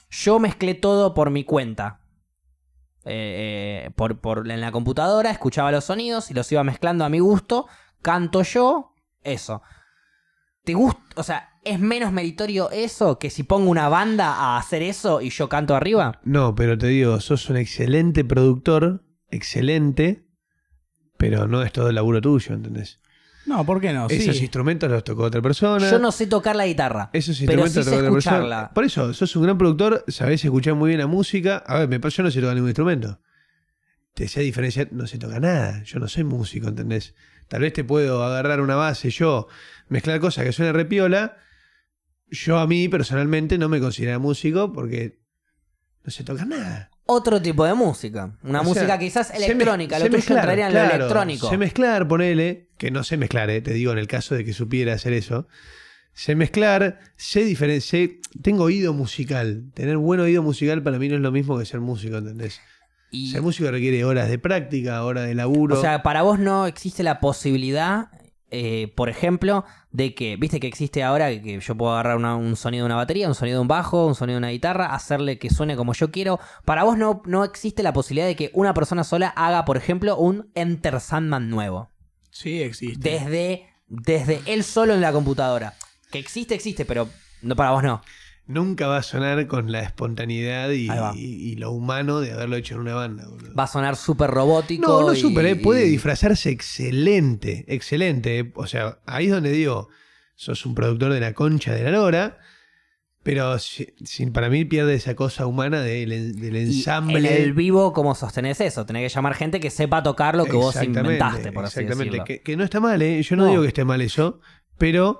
Yo 0.09 0.39
mezclé 0.39 0.73
todo 0.75 1.13
por 1.13 1.29
mi 1.29 1.43
cuenta. 1.43 1.99
Eh, 3.03 3.83
eh, 3.87 3.91
por, 3.95 4.19
por- 4.21 4.49
en 4.49 4.61
la 4.61 4.71
computadora, 4.71 5.29
escuchaba 5.31 5.71
los 5.73 5.83
sonidos 5.85 6.31
y 6.31 6.33
los 6.35 6.49
iba 6.53 6.63
mezclando 6.63 7.03
a 7.03 7.09
mi 7.09 7.19
gusto. 7.19 7.67
Canto 8.01 8.43
yo, 8.43 8.93
eso. 9.23 9.61
¿Te 10.63 10.73
gusta? 10.73 11.01
O 11.15 11.23
sea, 11.23 11.46
¿es 11.63 11.79
menos 11.79 12.11
meritorio 12.11 12.69
eso 12.71 13.19
que 13.19 13.29
si 13.29 13.43
pongo 13.43 13.69
una 13.69 13.89
banda 13.89 14.33
a 14.33 14.57
hacer 14.57 14.81
eso 14.81 15.21
y 15.21 15.29
yo 15.29 15.49
canto 15.49 15.75
arriba? 15.75 16.19
No, 16.23 16.55
pero 16.55 16.77
te 16.77 16.87
digo, 16.87 17.19
sos 17.19 17.49
un 17.49 17.57
excelente 17.57 18.23
productor, 18.25 19.03
excelente, 19.29 20.25
pero 21.17 21.47
no 21.47 21.63
es 21.63 21.71
todo 21.71 21.89
el 21.89 21.95
laburo 21.95 22.21
tuyo, 22.21 22.53
¿entendés? 22.53 22.99
No, 23.45 23.65
¿por 23.65 23.79
qué 23.79 23.93
no? 23.93 24.07
Esos 24.09 24.35
Sí. 24.35 24.41
instrumentos 24.43 24.91
los 24.91 25.03
tocó 25.05 25.23
otra 25.23 25.41
persona. 25.41 25.89
Yo 25.89 25.99
no 25.99 26.11
sé 26.11 26.27
tocar 26.27 26.55
la 26.57 26.67
guitarra. 26.67 27.09
Esos 27.13 27.37
pero 27.45 27.61
instrumentos 27.63 27.71
sí 27.71 27.77
los 27.77 27.85
sé 27.85 27.91
tocó 27.91 27.99
otra 28.01 28.13
persona. 28.13 28.35
escucharla. 28.37 28.71
Por 28.73 28.83
eso, 28.83 29.13
sos 29.13 29.35
un 29.37 29.43
gran 29.43 29.57
productor, 29.57 30.03
sabés 30.09 30.43
escuchar 30.43 30.75
muy 30.75 30.89
bien 30.89 30.99
la 30.99 31.07
música. 31.07 31.63
A 31.65 31.79
ver, 31.79 31.87
me 31.87 31.99
pasa, 31.99 32.17
yo 32.17 32.23
no 32.23 32.31
sé 32.31 32.41
tocar 32.41 32.55
ningún 32.55 32.69
instrumento. 32.69 33.19
Te 34.13 34.27
sé 34.27 34.41
diferenciar, 34.41 34.89
no 34.91 35.07
sé 35.07 35.17
tocar 35.17 35.39
nada. 35.41 35.81
Yo 35.83 35.99
no 35.99 36.07
soy 36.09 36.25
músico, 36.25 36.67
¿entendés? 36.67 37.15
Tal 37.47 37.61
vez 37.61 37.71
te 37.71 37.85
puedo 37.85 38.23
agarrar 38.25 38.59
una 38.59 38.75
base 38.75 39.09
yo, 39.11 39.47
mezclar 39.87 40.19
cosas 40.19 40.43
que 40.43 40.51
suenen 40.51 40.73
repiola. 40.73 41.37
Yo 42.29 42.57
a 42.57 42.67
mí 42.67 42.87
personalmente 42.89 43.57
no 43.57 43.69
me 43.69 43.79
considero 43.79 44.19
músico 44.19 44.73
porque 44.73 45.19
no 46.03 46.11
sé 46.11 46.23
tocar 46.23 46.47
nada. 46.47 46.89
Otro 47.05 47.41
tipo 47.41 47.63
de 47.65 47.73
música. 47.73 48.37
Una 48.43 48.61
O 48.61 48.63
música 48.65 48.85
sea, 48.87 48.99
quizás 48.99 49.31
electrónica. 49.33 49.97
Lo 49.97 50.05
tuyo 50.05 50.17
mezclar, 50.17 50.39
entraría 50.39 50.67
en 50.67 50.73
lo 50.73 50.79
electrónico. 50.95 51.49
Sé 51.49 51.57
mezclar, 51.57 52.07
ponele, 52.07 52.69
que 52.77 52.91
no 52.91 53.03
sé 53.05 53.15
mezclar, 53.17 53.49
eh, 53.49 53.61
te 53.61 53.73
digo 53.73 53.93
en 53.93 53.97
el 53.97 54.07
caso 54.07 54.35
de 54.35 54.43
que 54.43 54.51
supiera 54.53 54.93
hacer 54.93 55.13
eso. 55.13 55.47
Sé 56.13 56.35
mezclar, 56.35 56.99
sé 57.15 57.43
diferenciar, 57.45 58.09
tengo 58.41 58.63
oído 58.65 58.91
musical. 58.93 59.71
Tener 59.73 59.97
buen 59.97 60.19
oído 60.19 60.43
musical 60.43 60.83
para 60.83 60.97
mí 60.99 61.07
no 61.07 61.15
es 61.15 61.21
lo 61.21 61.31
mismo 61.31 61.57
que 61.57 61.65
ser 61.65 61.79
músico, 61.79 62.17
¿entendés? 62.17 62.59
Y- 63.11 63.31
Ser 63.31 63.41
músico 63.41 63.71
requiere 63.71 64.03
horas 64.03 64.27
de 64.27 64.37
práctica, 64.39 65.01
horas 65.05 65.27
de 65.27 65.35
laburo. 65.35 65.77
o 65.77 65.81
sea, 65.81 66.03
para 66.03 66.23
vos 66.23 66.39
no 66.39 66.67
existe 66.67 67.03
la 67.03 67.21
posibilidad, 67.21 68.07
eh, 68.51 68.93
por 68.95 69.09
ejemplo, 69.09 69.65
de 69.91 70.15
que, 70.15 70.37
viste 70.37 70.59
que 70.59 70.67
existe 70.67 71.03
ahora 71.03 71.29
que- 71.41 71.59
yo 71.59 71.75
puedo 71.75 71.91
agarrar 71.93 72.17
una- 72.17 72.35
un 72.35 72.55
sonido 72.55 72.83
de 72.83 72.87
una 72.87 72.95
batería, 72.95 73.27
un 73.27 73.35
sonido 73.35 73.57
de 73.57 73.61
un 73.61 73.67
bajo, 73.67 74.05
un 74.05 74.15
sonido 74.15 74.35
de 74.35 74.39
una 74.39 74.49
guitarra, 74.49 74.87
hacerle 74.93 75.37
que 75.37 75.49
suene 75.49 75.75
como 75.75 75.93
yo 75.93 76.11
quiero. 76.11 76.39
Para 76.65 76.83
vos 76.83 76.97
no, 76.97 77.21
no 77.25 77.43
existe 77.43 77.83
la 77.83 77.93
posibilidad 77.93 78.27
de 78.27 78.35
que 78.35 78.51
una 78.53 78.73
persona 78.73 79.03
sola 79.03 79.27
haga, 79.29 79.65
por 79.65 79.77
ejemplo, 79.77 80.17
un 80.17 80.49
Enter 80.55 80.99
Sandman 80.99 81.49
nuevo. 81.49 81.89
Sí, 82.31 82.61
existe. 82.61 83.09
Desde, 83.09 83.67
desde 83.87 84.41
él 84.45 84.63
solo 84.63 84.93
en 84.93 85.01
la 85.01 85.11
computadora. 85.11 85.73
Que 86.11 86.19
existe, 86.19 86.55
existe, 86.55 86.85
pero 86.85 87.09
no 87.41 87.55
para 87.55 87.71
vos 87.71 87.83
no. 87.83 88.01
Nunca 88.47 88.87
va 88.87 88.97
a 88.97 89.03
sonar 89.03 89.45
con 89.47 89.71
la 89.73 89.81
espontaneidad 89.81 90.69
y, 90.69 91.55
lo 91.57 91.71
humano 91.71 92.21
de 92.21 92.31
haberlo 92.31 92.55
hecho 92.55 92.75
en 92.75 92.81
una 92.81 92.93
banda. 92.95 93.27
boludo. 93.27 93.53
Va 93.53 93.63
a 93.63 93.67
sonar 93.67 93.95
súper 93.97 94.29
robótico. 94.29 94.87
No, 94.87 95.01
no 95.07 95.13
y- 95.13 95.17
super, 95.19 95.45
eh, 95.45 95.55
puede 95.57 95.83
disfrazarse 95.83 96.49
excelente, 96.49 97.65
excelente. 97.67 98.39
eh. 98.39 98.51
O 98.55 98.65
sea, 98.65 98.99
ahí 99.05 99.25
es 99.25 99.31
donde 99.31 99.51
digo, 99.51 99.89
sos 100.35 100.65
un 100.65 100.75
productor 100.75 101.11
de 101.11 101.19
la 101.19 101.33
concha 101.33 101.73
de 101.73 101.83
la 101.83 101.91
lora, 101.91 102.37
pero 103.23 103.59
si- 103.59 103.93
sin, 104.05 104.31
para 104.31 104.49
mí 104.49 104.63
pierde 104.63 104.93
esa 104.93 105.13
cosa 105.15 105.45
humana 105.45 105.81
del, 105.81 106.13
ensamble. 106.55 107.19
En 107.19 107.41
el 107.43 107.51
vivo, 107.53 107.91
¿cómo 107.91 108.15
sostenés 108.15 108.61
eso? 108.61 108.85
Tenés 108.85 109.11
que 109.11 109.15
llamar 109.15 109.33
gente 109.33 109.59
que 109.59 109.69
sepa 109.69 110.01
tocar 110.03 110.35
lo 110.37 110.45
que 110.45 110.53
vos 110.53 110.73
Exactamente, 110.73 111.15
inventaste, 111.15 111.51
por 111.51 111.65
así 111.65 111.79
exactamente. 111.81 112.05
decirlo. 112.11 112.23
Que, 112.25 112.41
que 112.41 112.55
no 112.55 112.63
está 112.63 112.79
mal, 112.79 113.01
¿eh? 113.01 113.21
yo 113.23 113.35
no, 113.35 113.43
No. 113.43 113.49
digo 113.49 113.61
que 113.63 113.67
esté 113.67 113.83
mal 113.83 114.01
eso, 114.01 114.39
pero 114.77 115.19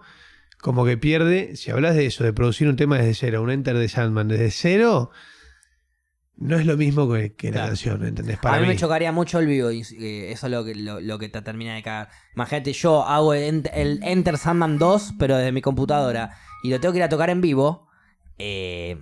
como 0.61 0.85
que 0.85 0.97
pierde, 0.97 1.55
si 1.55 1.71
hablas 1.71 1.95
de 1.95 2.05
eso, 2.07 2.23
de 2.23 2.33
producir 2.33 2.67
un 2.67 2.75
tema 2.75 2.97
desde 2.97 3.13
cero, 3.15 3.41
un 3.43 3.51
enter 3.51 3.77
de 3.77 3.87
Sandman 3.89 4.27
desde 4.27 4.51
cero, 4.51 5.11
no 6.35 6.57
es 6.57 6.65
lo 6.65 6.77
mismo 6.77 7.11
que, 7.11 7.33
que 7.35 7.51
la 7.51 7.67
canción, 7.67 8.05
¿entendés? 8.05 8.37
Para 8.37 8.57
a 8.57 8.59
mí, 8.59 8.67
mí. 8.67 8.67
me 8.67 8.75
chocaría 8.75 9.11
mucho 9.11 9.39
el 9.39 9.47
vivo 9.47 9.71
y 9.71 9.81
eh, 9.99 10.31
eso 10.31 10.45
es 10.47 10.51
lo 10.51 10.63
que, 10.63 10.75
lo, 10.75 10.99
lo 11.01 11.17
que 11.17 11.29
te 11.29 11.41
termina 11.41 11.73
de 11.75 11.81
cagar. 11.83 12.09
Imagínate, 12.35 12.73
yo 12.73 13.03
hago 13.05 13.33
el, 13.33 13.69
el 13.73 13.99
Enter 14.03 14.37
Sandman 14.37 14.77
2, 14.77 15.13
pero 15.17 15.37
desde 15.37 15.51
mi 15.51 15.61
computadora, 15.61 16.31
y 16.63 16.69
lo 16.69 16.79
tengo 16.79 16.93
que 16.93 16.99
ir 16.99 17.03
a 17.03 17.09
tocar 17.09 17.29
en 17.29 17.41
vivo. 17.41 17.87
eh, 18.37 18.97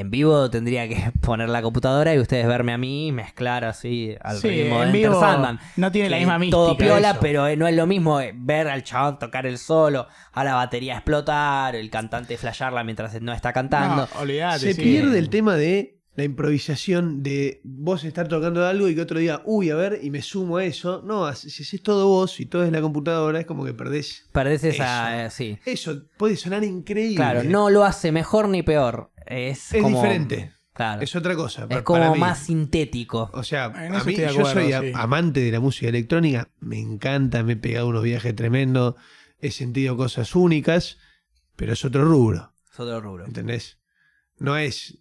en 0.00 0.10
vivo 0.10 0.50
tendría 0.50 0.88
que 0.88 1.12
poner 1.20 1.48
la 1.48 1.62
computadora 1.62 2.14
y 2.14 2.18
ustedes 2.18 2.46
verme 2.46 2.72
a 2.72 2.78
mí 2.78 3.08
y 3.08 3.12
mezclar 3.12 3.64
así 3.64 4.14
al 4.20 4.38
Sí, 4.38 4.48
ritmo 4.48 4.80
de 4.80 4.86
Enter 4.86 5.12
Sandman. 5.14 5.60
no 5.76 5.92
tiene 5.92 6.10
la 6.10 6.16
misma 6.18 6.38
mística. 6.38 6.56
Todo 6.56 6.76
piola, 6.76 7.10
eso. 7.12 7.18
pero 7.20 7.46
eh, 7.46 7.56
no 7.56 7.66
es 7.68 7.74
lo 7.76 7.86
mismo 7.86 8.20
eh, 8.20 8.32
ver 8.34 8.68
al 8.68 8.82
chabón 8.82 9.18
tocar 9.18 9.46
el 9.46 9.58
solo, 9.58 10.08
a 10.32 10.44
la 10.44 10.54
batería 10.54 10.94
explotar, 10.94 11.76
el 11.76 11.90
cantante 11.90 12.36
flashearla 12.36 12.82
mientras 12.84 13.20
no 13.20 13.32
está 13.32 13.52
cantando. 13.52 14.08
No, 14.14 14.20
olvidate. 14.20 14.58
Se 14.60 14.74
sí. 14.74 14.82
pierde 14.82 15.18
el 15.18 15.30
tema 15.30 15.54
de 15.54 15.99
la 16.16 16.24
improvisación 16.24 17.22
de 17.22 17.60
vos 17.64 18.04
estar 18.04 18.26
tocando 18.28 18.66
algo 18.66 18.88
y 18.88 18.94
que 18.94 19.00
otro 19.00 19.18
diga, 19.18 19.42
uy, 19.44 19.70
a 19.70 19.76
ver, 19.76 20.00
y 20.02 20.10
me 20.10 20.22
sumo 20.22 20.56
a 20.58 20.64
eso. 20.64 21.02
No, 21.04 21.32
si 21.34 21.48
haces 21.62 21.82
todo 21.82 22.08
vos 22.08 22.40
y 22.40 22.46
todo 22.46 22.64
es 22.64 22.72
la 22.72 22.80
computadora, 22.80 23.40
es 23.40 23.46
como 23.46 23.64
que 23.64 23.72
perdés. 23.74 24.26
Perdés 24.32 24.64
esa. 24.64 25.24
Eso. 25.26 25.42
eh, 25.44 25.56
sí. 25.56 25.58
Eso 25.70 26.02
puede 26.16 26.36
sonar 26.36 26.64
increíble. 26.64 27.16
Claro, 27.16 27.44
no 27.44 27.70
lo 27.70 27.84
hace 27.84 28.12
mejor 28.12 28.48
ni 28.48 28.62
peor. 28.62 29.12
Es, 29.26 29.72
Es 29.72 29.82
como- 29.82 29.96
diferente. 30.02 30.52
Claro. 30.72 31.02
Es 31.02 31.14
otra 31.14 31.34
cosa. 31.36 31.66
Es 31.68 31.82
como 31.82 31.98
para 32.00 32.12
mí. 32.12 32.18
más 32.20 32.38
sintético. 32.38 33.30
O 33.34 33.42
sea, 33.42 33.66
a 33.66 34.02
mí, 34.04 34.14
yo 34.16 34.28
acuerdo, 34.30 34.52
soy 34.52 34.72
sí. 34.72 34.92
amante 34.94 35.40
de 35.40 35.50
la 35.52 35.60
música 35.60 35.88
electrónica, 35.88 36.48
me 36.60 36.78
encanta, 36.80 37.42
me 37.42 37.52
he 37.52 37.56
pegado 37.56 37.88
unos 37.88 38.02
viajes 38.02 38.34
tremendos, 38.34 38.94
he 39.40 39.50
sentido 39.50 39.96
cosas 39.98 40.34
únicas, 40.34 40.96
pero 41.56 41.74
es 41.74 41.84
otro 41.84 42.04
rubro, 42.04 42.54
Es 42.72 42.80
otro 42.80 42.98
rubro. 43.00 43.26
¿entendés? 43.26 43.78
No 44.38 44.56
es 44.56 44.98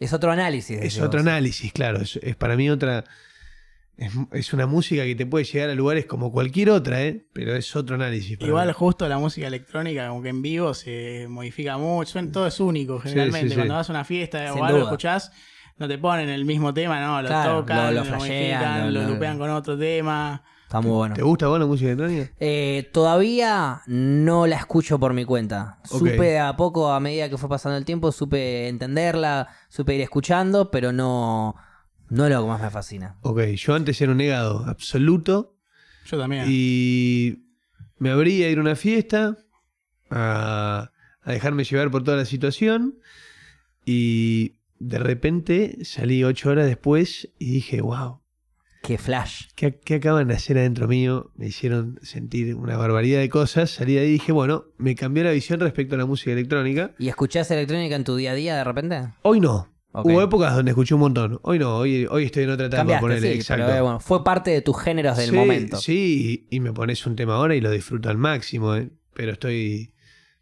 Es 0.00 0.12
otro 0.12 0.32
análisis. 0.32 0.80
Es 0.80 0.98
otro 0.98 1.20
vos. 1.20 1.28
análisis, 1.28 1.72
claro. 1.72 2.00
Es, 2.00 2.16
es 2.16 2.34
para 2.34 2.56
mí 2.56 2.68
otra. 2.70 3.04
Es, 3.96 4.12
es 4.32 4.52
una 4.54 4.66
música 4.66 5.04
que 5.04 5.14
te 5.14 5.26
puede 5.26 5.44
llegar 5.44 5.68
a 5.68 5.74
lugares 5.74 6.06
como 6.06 6.32
cualquier 6.32 6.70
otra, 6.70 7.02
¿eh? 7.02 7.26
Pero 7.34 7.54
es 7.54 7.76
otro 7.76 7.96
análisis. 7.96 8.38
Igual 8.40 8.68
mí. 8.68 8.72
justo 8.74 9.06
la 9.06 9.18
música 9.18 9.46
electrónica, 9.46 10.08
como 10.08 10.22
que 10.22 10.30
en 10.30 10.40
vivo 10.40 10.72
se 10.72 11.26
modifica 11.28 11.76
mucho, 11.76 12.18
todo 12.32 12.46
es 12.46 12.58
único 12.60 12.98
generalmente. 12.98 13.48
sí, 13.48 13.50
sí. 13.50 13.54
Cuando 13.56 13.74
vas 13.74 13.90
a 13.90 13.92
una 13.92 14.04
fiesta 14.04 14.52
Sin 14.54 14.62
o 14.62 14.64
algo 14.64 14.78
duda. 14.78 14.88
escuchás, 14.88 15.32
no 15.76 15.86
te 15.86 15.98
ponen 15.98 16.30
el 16.30 16.46
mismo 16.46 16.72
tema, 16.72 16.98
no, 17.00 17.20
lo 17.20 17.28
Claro, 17.28 17.58
tocan, 17.60 17.76
lo- 17.76 17.84
lo, 17.84 17.92
lo 18.00 18.04
flashean, 18.06 18.18
modifican, 18.60 18.94
lo- 18.94 19.00
lo, 19.02 19.06
lo- 19.06 19.14
lupean 19.14 19.38
con 19.38 19.50
otro 19.50 19.78
tema. 19.78 20.42
Está 20.70 20.80
muy 20.80 20.92
bueno. 20.92 21.16
¿Te 21.16 21.22
gusta 21.22 21.48
vos 21.48 21.58
la 21.58 21.66
música 21.66 21.90
electrónica? 21.90 22.30
Eh, 22.38 22.88
todavía 22.92 23.82
no 23.88 24.46
la 24.46 24.54
escucho 24.54 25.00
por 25.00 25.14
mi 25.14 25.24
cuenta. 25.24 25.80
Supe 25.82 26.38
a 26.38 26.56
poco, 26.56 26.92
a 26.92 27.00
medida 27.00 27.28
que 27.28 27.36
fue 27.36 27.48
pasando 27.48 27.76
el 27.76 27.84
tiempo, 27.84 28.12
supe 28.12 28.68
entenderla, 28.68 29.48
supe 29.68 29.96
ir 29.96 30.00
escuchando, 30.00 30.70
pero 30.70 30.92
no, 30.92 31.56
no 32.08 32.24
es 32.24 32.30
lo 32.30 32.42
que 32.42 32.48
más 32.48 32.62
me 32.62 32.70
fascina. 32.70 33.16
Ok, 33.22 33.40
yo 33.56 33.74
antes 33.74 34.00
era 34.00 34.12
un 34.12 34.18
negado 34.18 34.64
absoluto 34.64 35.56
Yo 36.06 36.16
también. 36.20 36.44
y 36.46 37.42
me 37.98 38.10
abría 38.10 38.46
a 38.46 38.50
ir 38.50 38.58
a 38.58 38.60
una 38.60 38.76
fiesta, 38.76 39.38
a, 40.08 40.92
a 41.22 41.32
dejarme 41.32 41.64
llevar 41.64 41.90
por 41.90 42.04
toda 42.04 42.16
la 42.16 42.26
situación 42.26 43.00
y 43.84 44.54
de 44.78 45.00
repente 45.00 45.78
salí 45.84 46.22
ocho 46.22 46.50
horas 46.50 46.66
después 46.66 47.28
y 47.40 47.50
dije, 47.54 47.80
wow, 47.80 48.19
Qué 48.82 48.96
flash. 48.98 49.44
¿Qué, 49.56 49.78
qué 49.78 49.96
acaban 49.96 50.28
de 50.28 50.34
hacer 50.34 50.56
adentro 50.58 50.88
mío? 50.88 51.30
Me 51.36 51.46
hicieron 51.46 51.98
sentir 52.02 52.54
una 52.54 52.76
barbaridad 52.76 53.20
de 53.20 53.28
cosas. 53.28 53.70
Salí 53.70 53.94
de 53.94 54.00
ahí 54.00 54.08
y 54.08 54.12
dije, 54.12 54.32
bueno, 54.32 54.64
me 54.78 54.94
cambió 54.94 55.22
la 55.22 55.32
visión 55.32 55.60
respecto 55.60 55.94
a 55.94 55.98
la 55.98 56.06
música 56.06 56.32
electrónica. 56.32 56.92
¿Y 56.98 57.08
escuchás 57.08 57.50
electrónica 57.50 57.94
en 57.96 58.04
tu 58.04 58.16
día 58.16 58.32
a 58.32 58.34
día 58.34 58.56
de 58.56 58.64
repente? 58.64 59.00
Hoy 59.22 59.40
no. 59.40 59.68
Hubo 59.92 60.22
épocas 60.22 60.54
donde 60.54 60.70
escuché 60.70 60.94
un 60.94 61.00
montón. 61.00 61.40
Hoy 61.42 61.58
no, 61.58 61.76
hoy, 61.76 62.06
hoy 62.08 62.24
estoy 62.24 62.44
en 62.44 62.50
otra 62.50 62.66
etapa. 62.66 63.00
Sí, 63.18 63.26
exacto. 63.26 63.64
pero 63.66 63.76
eh, 63.78 63.80
bueno, 63.80 64.00
fue 64.00 64.22
parte 64.22 64.50
de 64.52 64.62
tus 64.62 64.80
géneros 64.80 65.16
del 65.16 65.30
Sí, 65.30 65.36
momento. 65.36 65.76
Sí, 65.78 66.46
y, 66.48 66.56
y 66.56 66.60
me 66.60 66.72
pones 66.72 67.04
un 67.06 67.16
tema 67.16 67.34
ahora 67.34 67.56
y 67.56 67.60
lo 67.60 67.70
disfruto 67.72 68.08
al 68.08 68.16
máximo, 68.16 68.76
¿eh? 68.76 68.88
pero 69.14 69.32
estoy, 69.32 69.92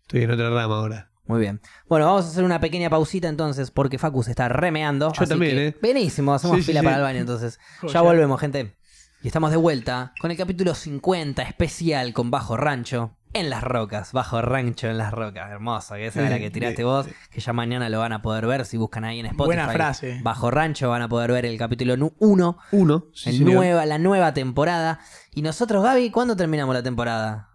estoy 0.02 0.22
en 0.22 0.30
otra 0.32 0.50
rama 0.50 0.76
ahora. 0.76 1.07
Muy 1.28 1.38
bien. 1.40 1.60
Bueno, 1.88 2.06
vamos 2.06 2.24
a 2.24 2.28
hacer 2.28 2.42
una 2.42 2.58
pequeña 2.58 2.90
pausita 2.90 3.28
entonces 3.28 3.70
porque 3.70 3.98
Facu 3.98 4.22
se 4.24 4.30
está 4.30 4.48
remeando. 4.48 5.12
Yo 5.12 5.22
así 5.22 5.28
también, 5.28 5.54
que 5.56 5.66
¿eh? 5.68 5.76
Buenísimo, 5.80 6.34
hacemos 6.34 6.56
Sí, 6.56 6.62
fila 6.64 6.80
sí. 6.80 6.84
para 6.84 6.96
el 6.96 7.02
baño 7.02 7.20
entonces. 7.20 7.60
Ya 7.92 8.00
volvemos, 8.00 8.40
gente. 8.40 8.74
Y 9.22 9.26
estamos 9.28 9.50
de 9.50 9.56
vuelta 9.56 10.12
con 10.20 10.30
el 10.30 10.36
capítulo 10.36 10.74
50 10.74 11.42
especial 11.42 12.12
con 12.12 12.30
Bajo 12.30 12.56
Rancho. 12.56 13.14
en 13.34 13.50
las 13.50 13.62
rocas, 13.62 14.12
bajo 14.12 14.40
rancho 14.40 14.88
en 14.88 14.96
las 14.96 15.12
rocas. 15.12 15.50
Hermoso, 15.50 15.94
que 15.96 16.06
esa 16.06 16.24
es 16.24 16.30
la 16.30 16.38
que 16.38 16.50
tiraste 16.50 16.82
vos, 16.82 17.06
que 17.30 17.40
ya 17.40 17.52
mañana 17.52 17.88
lo 17.90 17.98
van 17.98 18.12
a 18.14 18.22
poder 18.22 18.46
ver 18.46 18.64
si 18.64 18.76
buscan 18.78 19.04
ahí 19.04 19.20
en 19.20 19.26
Spotify. 19.26 19.46
Buena 19.46 19.68
frase. 19.68 20.20
Bajo 20.22 20.50
rancho 20.50 20.88
van 20.88 21.02
a 21.02 21.08
poder 21.08 21.32
ver 21.32 21.44
el 21.44 21.58
capítulo 21.58 21.94
1, 22.20 22.58
Uno. 22.72 23.06
el 23.12 23.18
señor. 23.18 23.54
nueva, 23.54 23.84
la 23.86 23.98
nueva 23.98 24.32
temporada. 24.32 25.00
Y 25.34 25.42
nosotros, 25.42 25.84
Gaby, 25.84 26.10
¿cuándo 26.10 26.36
terminamos 26.36 26.74
la 26.74 26.82
temporada? 26.82 27.47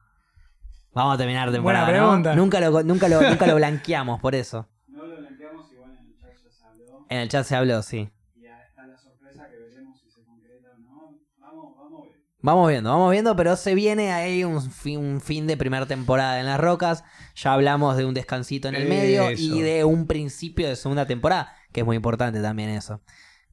Vamos 0.93 1.15
a 1.15 1.17
terminar 1.17 1.51
temporada. 1.51 1.85
Buena 1.85 1.99
¿no? 1.99 2.07
pregunta. 2.07 2.35
Nunca 2.35 2.59
lo, 2.59 2.83
nunca 2.83 3.07
lo, 3.07 3.21
nunca 3.29 3.47
lo 3.47 3.55
blanqueamos 3.57 4.19
por 4.19 4.35
eso. 4.35 4.67
No 4.87 5.05
lo 5.05 5.17
blanqueamos, 5.17 5.71
igual 5.71 5.91
en 5.99 6.05
el 6.07 6.15
chat 6.19 6.33
ya 6.43 6.51
se 6.51 6.63
habló. 6.65 7.05
En 7.09 7.17
el 7.19 7.29
chat 7.29 7.45
se 7.45 7.55
habló, 7.55 7.81
sí. 7.81 8.09
Y 8.35 8.45
a- 8.45 8.63
está 8.63 8.85
la 8.85 8.97
sorpresa 8.97 9.47
que 9.49 9.57
veremos 9.57 9.99
si 9.99 10.09
se 10.09 10.23
concreta 10.23 10.69
o 10.75 10.79
no. 10.79 11.17
Vamos, 11.39 11.75
vamos 11.77 12.07
ver. 12.07 12.13
Vamos 12.41 12.69
viendo, 12.69 12.89
vamos 12.91 13.11
viendo, 13.11 13.35
pero 13.35 13.55
se 13.55 13.73
viene 13.73 14.11
ahí 14.11 14.43
un 14.43 14.61
fin, 14.71 14.99
un 14.99 15.21
fin 15.21 15.47
de 15.47 15.57
primera 15.57 15.85
temporada 15.87 16.39
en 16.39 16.45
las 16.45 16.59
rocas. 16.59 17.03
Ya 17.35 17.53
hablamos 17.53 17.97
de 17.97 18.05
un 18.05 18.13
descansito 18.13 18.67
en 18.67 18.75
el 18.75 18.87
medio 18.87 19.29
Eso. 19.29 19.41
y 19.41 19.61
de 19.61 19.83
un 19.85 20.05
principio 20.07 20.67
de 20.67 20.75
segunda 20.75 21.07
temporada, 21.07 21.53
que 21.71 21.79
es 21.79 21.85
muy 21.85 21.95
importante 21.95 22.41
también 22.41 22.69
eso. 22.69 23.01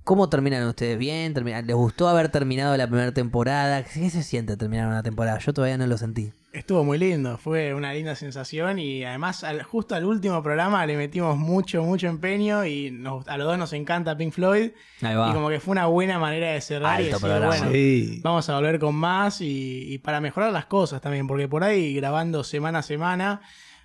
¿Cómo 0.04 0.28
terminan 0.28 0.66
ustedes? 0.66 0.98
¿Bien? 0.98 1.32
¿Terminan- 1.34 1.66
¿Les 1.66 1.76
gustó 1.76 2.08
haber 2.08 2.30
terminado 2.30 2.76
la 2.76 2.86
primera 2.86 3.12
temporada? 3.14 3.84
¿Qué 3.84 4.10
se 4.10 4.22
siente 4.22 4.56
terminar 4.56 4.88
una 4.88 5.02
temporada? 5.02 5.38
Yo 5.38 5.52
todavía 5.54 5.78
no 5.78 5.86
lo 5.86 5.96
sentí. 5.96 6.32
Estuvo 6.52 6.82
muy 6.82 6.98
lindo, 6.98 7.38
fue 7.38 7.74
una 7.74 7.92
linda 7.92 8.16
sensación 8.16 8.80
y 8.80 9.04
además 9.04 9.44
al- 9.44 9.62
justo 9.62 9.94
al 9.94 10.04
último 10.04 10.42
programa 10.42 10.84
le 10.84 10.96
metimos 10.96 11.36
mucho, 11.38 11.84
mucho 11.84 12.08
empeño 12.08 12.64
y 12.66 12.90
nos- 12.90 13.28
a 13.28 13.36
los 13.38 13.46
dos 13.46 13.56
nos 13.56 13.72
encanta 13.72 14.16
Pink 14.16 14.32
Floyd 14.32 14.72
Ahí 15.00 15.14
va. 15.14 15.30
y 15.30 15.32
como 15.32 15.48
que 15.48 15.60
fue 15.60 15.70
una 15.72 15.86
buena 15.86 16.18
manera 16.18 16.50
de 16.50 16.60
cerrar 16.60 17.00
y 17.00 17.04
decir, 17.04 17.20
programa. 17.20 17.46
bueno, 17.56 17.70
Sí. 17.70 18.20
vamos 18.24 18.48
a 18.48 18.56
volver 18.56 18.80
con 18.80 18.96
más 18.96 19.40
y, 19.40 19.92
y 19.94 19.98
para 19.98 20.20
mejorar 20.20 20.52
las 20.52 20.66
cosas 20.66 21.00
también, 21.00 21.28
porque 21.28 21.46
por 21.46 21.62
ahí 21.62 21.94
grabando 21.94 22.42
semana 22.42 22.80
a 22.80 22.82
semana, 22.82 23.42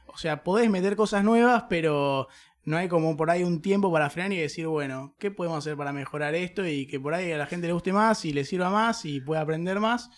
o 0.07 0.17
sea, 0.17 0.43
podés 0.43 0.67
meter 0.71 0.95
cosas 0.95 1.23
nuevas, 1.23 1.65
pero 1.69 2.29
no 2.63 2.77
hay 2.77 2.87
como 2.87 3.15
por 3.15 3.29
ahí 3.29 3.43
un 3.43 3.61
tiempo 3.61 3.91
para 3.91 4.09
frenar 4.09 4.33
y 4.33 4.37
decir, 4.37 4.65
bueno, 4.65 5.13
¿qué 5.19 5.29
podemos 5.29 5.59
hacer 5.59 5.77
para 5.77 5.93
mejorar 5.93 6.33
esto? 6.33 6.65
Y 6.67 6.87
que 6.87 6.99
por 6.99 7.13
ahí 7.13 7.31
a 7.31 7.37
la 7.37 7.45
gente 7.45 7.67
le 7.67 7.73
guste 7.73 7.93
más 7.93 8.25
y 8.25 8.33
le 8.33 8.43
sirva 8.43 8.71
más 8.71 9.05
y 9.05 9.21
pueda 9.21 9.41
aprender 9.41 9.79
más. 9.79 10.09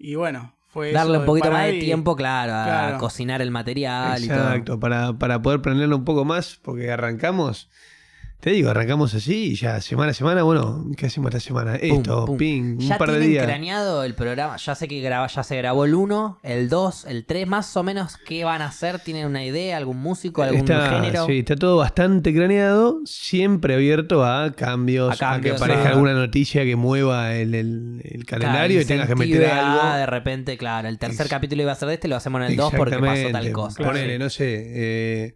Y 0.00 0.16
bueno, 0.16 0.56
fue 0.72 0.92
Darle 0.92 1.12
eso 1.12 1.20
un 1.20 1.26
poquito 1.26 1.50
más 1.50 1.66
de 1.66 1.76
y- 1.76 1.80
tiempo, 1.80 2.16
claro, 2.16 2.52
a 2.54 2.64
Claro. 2.64 2.98
cocinar 2.98 3.42
el 3.42 3.50
material 3.50 4.24
y 4.24 4.28
todo. 4.28 4.38
Exacto, 4.38 4.80
para, 4.80 5.12
para 5.18 5.42
poder 5.42 5.60
prenderlo 5.62 5.96
un 5.96 6.04
poco 6.04 6.24
más, 6.24 6.58
porque 6.62 6.90
arrancamos, 6.90 7.68
te 8.42 8.50
digo, 8.50 8.70
arrancamos 8.70 9.14
así 9.14 9.52
y 9.52 9.54
ya 9.54 9.80
semana 9.80 10.10
a 10.10 10.14
semana, 10.14 10.42
bueno, 10.42 10.84
¿qué 10.96 11.06
hacemos 11.06 11.28
esta 11.28 11.38
semana? 11.38 11.78
Pum, 11.78 11.98
Esto, 11.98 12.24
pum. 12.24 12.36
ping, 12.36 12.62
un 12.76 12.78
Ya 12.80 12.98
par 12.98 13.08
de 13.12 13.14
tienen 13.18 13.30
días. 13.30 13.46
craneado 13.46 14.02
el 14.02 14.14
programa. 14.16 14.56
Ya 14.56 14.74
sé 14.74 14.88
que 14.88 15.00
graba, 15.00 15.28
ya 15.28 15.44
se 15.44 15.56
grabó 15.58 15.84
el 15.84 15.94
1, 15.94 16.40
el 16.42 16.68
2, 16.68 17.04
el 17.04 17.24
3, 17.24 17.46
más 17.46 17.76
o 17.76 17.84
menos. 17.84 18.16
¿Qué 18.16 18.42
van 18.42 18.60
a 18.60 18.66
hacer? 18.66 18.98
¿Tienen 18.98 19.26
una 19.28 19.44
idea? 19.44 19.76
¿Algún 19.76 19.98
músico? 19.98 20.42
¿Algún 20.42 20.58
Está, 20.62 20.90
género? 20.90 21.26
sí, 21.26 21.38
está 21.38 21.54
todo 21.54 21.76
bastante 21.76 22.34
craneado, 22.34 22.98
siempre 23.04 23.74
abierto 23.74 24.24
a 24.24 24.50
cambios, 24.54 25.22
a, 25.22 25.40
que 25.40 25.52
aparezca 25.52 25.90
alguna 25.90 26.14
noticia 26.14 26.64
que 26.64 26.74
mueva 26.74 27.34
el, 27.36 27.54
el- 27.54 28.00
el 28.02 28.26
calendario 28.26 28.80
y 28.80 28.84
tengas 28.84 29.06
que 29.06 29.14
meter 29.14 29.46
algo. 29.50 29.94
de 29.98 30.06
repente, 30.06 30.58
claro, 30.58 30.88
el 30.88 30.98
tercer 30.98 31.26
Ex- 31.26 31.30
capítulo 31.30 31.62
iba 31.62 31.70
a 31.70 31.76
ser 31.76 31.86
de 31.86 31.94
este, 31.94 32.08
lo 32.08 32.16
hacemos 32.16 32.40
en 32.40 32.48
el 32.48 32.56
2 32.56 32.74
porque 32.76 32.98
pasó 32.98 33.28
tal 33.30 33.52
cosa. 33.52 33.84
Ponele, 33.84 34.18
no 34.18 34.28
sé. 34.30 34.64
eh, 34.66 35.34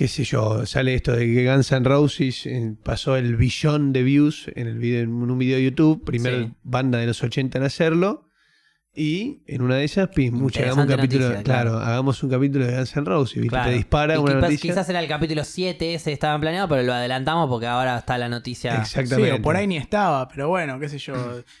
qué 0.00 0.08
sé 0.08 0.24
yo, 0.24 0.64
sale 0.64 0.94
esto 0.94 1.12
de 1.12 1.26
que 1.26 1.44
Guns 1.46 1.72
N' 1.72 1.84
Roses 1.86 2.46
eh, 2.46 2.74
pasó 2.82 3.16
el 3.18 3.36
billón 3.36 3.92
de 3.92 4.02
views 4.02 4.50
en, 4.54 4.66
el 4.66 4.78
video, 4.78 5.02
en 5.02 5.10
un 5.10 5.36
video 5.36 5.58
de 5.58 5.64
YouTube, 5.64 6.02
primera 6.06 6.38
Sí. 6.38 6.52
banda 6.62 6.96
de 6.96 7.06
los 7.06 7.22
80 7.22 7.58
en 7.58 7.64
hacerlo. 7.64 8.29
Y 8.92 9.38
en 9.46 9.62
una 9.62 9.76
de 9.76 9.84
esas, 9.84 10.08
pim, 10.08 10.34
mucha, 10.34 10.62
hagamos 10.62 10.84
un 10.84 10.90
capítulo, 10.96 11.24
noticia, 11.26 11.44
claro, 11.44 11.70
claro. 11.70 11.84
hagamos 11.86 12.22
un 12.24 12.30
capítulo 12.30 12.66
de 12.66 12.74
Guns 12.76 12.96
N' 12.96 13.04
Roses, 13.06 13.34
¿viste? 13.36 13.48
Claro. 13.50 13.70
Te 13.70 13.76
dispara 13.76 14.14
Y 14.14 14.18
una 14.18 14.26
quizás, 14.32 14.42
noticia. 14.42 14.70
quizás 14.70 14.88
era 14.88 14.98
el 15.00 15.06
capítulo 15.08 15.44
7, 15.44 15.94
ese 15.94 16.12
estaba 16.12 16.40
planeado, 16.40 16.68
pero 16.68 16.82
lo 16.82 16.92
adelantamos 16.92 17.48
porque 17.48 17.66
ahora 17.68 17.98
está 17.98 18.18
la 18.18 18.28
noticia. 18.28 18.74
Exactamente. 18.80 19.30
Sí, 19.30 19.38
o 19.38 19.42
por 19.42 19.54
ahí 19.54 19.68
ni 19.68 19.76
estaba, 19.76 20.26
pero 20.26 20.48
bueno, 20.48 20.80
qué 20.80 20.88
sé 20.88 20.98
yo. 20.98 21.14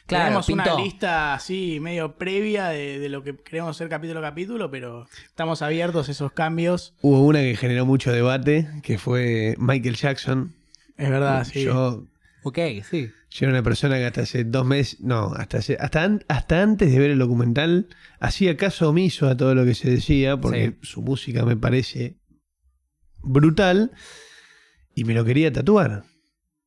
Claro, 0.06 0.24
Tenemos 0.24 0.46
pintó. 0.46 0.74
una 0.74 0.82
lista 0.84 1.34
así 1.34 1.78
medio 1.80 2.16
previa 2.16 2.66
de, 2.70 2.98
de 2.98 3.08
lo 3.08 3.22
que 3.22 3.36
queremos 3.36 3.76
hacer 3.76 3.88
capítulo 3.88 4.18
a 4.18 4.22
capítulo, 4.22 4.68
pero 4.68 5.06
estamos 5.28 5.62
abiertos 5.62 6.08
a 6.08 6.12
esos 6.12 6.32
cambios. 6.32 6.94
Hubo 7.00 7.24
una 7.24 7.38
que 7.38 7.54
generó 7.56 7.86
mucho 7.86 8.10
debate, 8.12 8.66
que 8.82 8.98
fue 8.98 9.54
Michael 9.56 9.94
Jackson. 9.94 10.52
Es 10.96 11.08
verdad, 11.08 11.44
sí. 11.44 11.62
Yo 11.62 12.02
Ok, 12.42 12.58
sí. 12.88 13.10
Yo 13.30 13.46
era 13.46 13.50
una 13.52 13.62
persona 13.62 13.96
que 13.96 14.06
hasta 14.06 14.22
hace 14.22 14.44
dos 14.44 14.64
meses, 14.66 15.00
no, 15.00 15.32
hasta, 15.34 15.58
hace- 15.58 15.76
hasta, 15.78 16.02
an- 16.02 16.24
hasta 16.28 16.62
antes 16.62 16.90
de 16.90 16.98
ver 16.98 17.10
el 17.10 17.18
documental, 17.18 17.88
hacía 18.18 18.56
caso 18.56 18.88
omiso 18.88 19.28
a 19.28 19.36
todo 19.36 19.54
lo 19.54 19.64
que 19.64 19.74
se 19.74 19.90
decía, 19.90 20.36
porque 20.40 20.78
su 20.82 21.02
música 21.02 21.44
me 21.44 21.56
parece 21.56 22.16
brutal, 23.22 23.92
y 24.94 25.04
me 25.04 25.14
lo 25.14 25.24
quería 25.24 25.52
tatuar. 25.52 26.04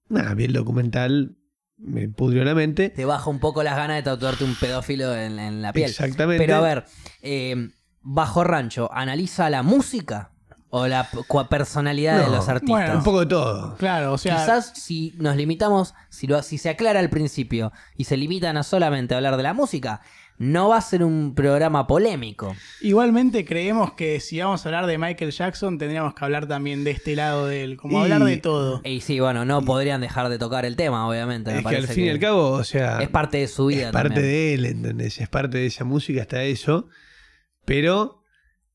Nada, 0.10 0.34
vi 0.36 0.46
el 0.46 0.54
documental, 0.54 1.38
me 1.78 2.08
pudrió 2.08 2.44
la 2.44 2.56
mente. 2.56 2.90
Te 2.90 3.06
baja 3.06 3.30
un 3.30 3.40
poco 3.40 3.64
las 3.64 3.76
ganas 3.76 3.98
de 3.98 4.04
tatuarte 4.04 4.44
un 4.44 4.56
pedófilo 4.56 5.16
en, 5.16 5.40
en 5.40 5.62
la 5.62 5.74
piel. 5.74 5.90
Exactamente. 5.90 6.44
Pero 6.44 6.58
a 6.58 6.62
ver, 6.62 6.86
eh, 7.22 7.70
Bajo 8.02 8.44
Rancho, 8.44 8.92
¿analiza 8.94 9.50
la 9.50 9.64
música 9.64 10.33
o 10.76 10.88
la 10.88 11.08
personalidad 11.50 12.26
de 12.26 12.32
los 12.32 12.50
artistas? 12.50 12.70
bueno, 12.88 12.98
Un 12.98 13.04
poco 13.04 13.20
de 13.20 13.26
todo. 13.28 13.76
Claro, 13.78 14.14
o 14.14 14.18
sea, 14.18 14.38
Quizás 14.38 14.74
si 14.76 15.14
nos 15.20 15.36
limitamos, 15.36 15.94
si, 16.10 16.26
lo, 16.26 16.42
si 16.42 16.58
se 16.58 16.70
aclara 16.70 17.00
al 17.00 17.12
principio 17.12 17.72
y 17.96 18.06
se 18.06 18.18
limitan 18.18 18.58
a 18.58 18.64
solamente 18.64 19.14
hablar 19.14 19.38
de 19.38 19.44
la 19.44 19.54
música, 19.54 20.02
no 20.40 20.70
va 20.70 20.78
a 20.78 20.82
ser 20.82 21.04
un 21.04 21.36
programa 21.36 21.86
polémico. 21.86 22.56
igualmente 22.82 23.46
creemos 23.46 23.94
que 23.94 24.20
si 24.20 24.40
vamos 24.42 24.66
a 24.66 24.70
hablar 24.70 24.88
de 24.88 24.98
Michael 24.98 25.30
Jackson, 25.32 25.78
tendríamos 25.78 26.16
que 26.16 26.26
hablar 26.26 26.48
también 26.48 26.84
de 26.84 26.90
este 26.90 27.16
lado 27.16 27.46
de 27.46 27.64
él, 27.64 27.78
como 27.78 28.00
Y- 28.00 28.02
hablar 28.02 28.24
de 28.24 28.38
todo. 28.38 28.82
Y 28.84 29.02
sí, 29.02 29.20
bueno, 29.20 29.46
no 29.46 29.62
podrían 29.62 30.02
dejar 30.02 30.30
de 30.30 30.40
tocar 30.40 30.66
el 30.66 30.76
tema, 30.76 31.08
obviamente. 31.08 31.52
me 31.54 31.60
Es 31.60 31.66
que 31.68 31.76
al 31.76 31.88
fin 31.88 32.06
y 32.06 32.10
al 32.10 32.20
cabo, 32.20 32.50
o 32.50 32.64
sea, 32.64 33.00
es 33.00 33.10
parte 33.10 33.38
de 33.38 33.48
su 33.48 33.68
vida. 33.68 33.86
es 33.88 33.92
parte 33.92 34.10
también. 34.16 34.26
de 34.28 34.54
él, 34.56 34.66
¿entendés? 34.66 35.22
Es 35.22 35.30
parte 35.30 35.60
de 35.60 35.68
esa 35.68 35.84
música, 35.84 36.22
hasta 36.24 36.42
eso. 36.42 36.88
Pero, 37.64 38.23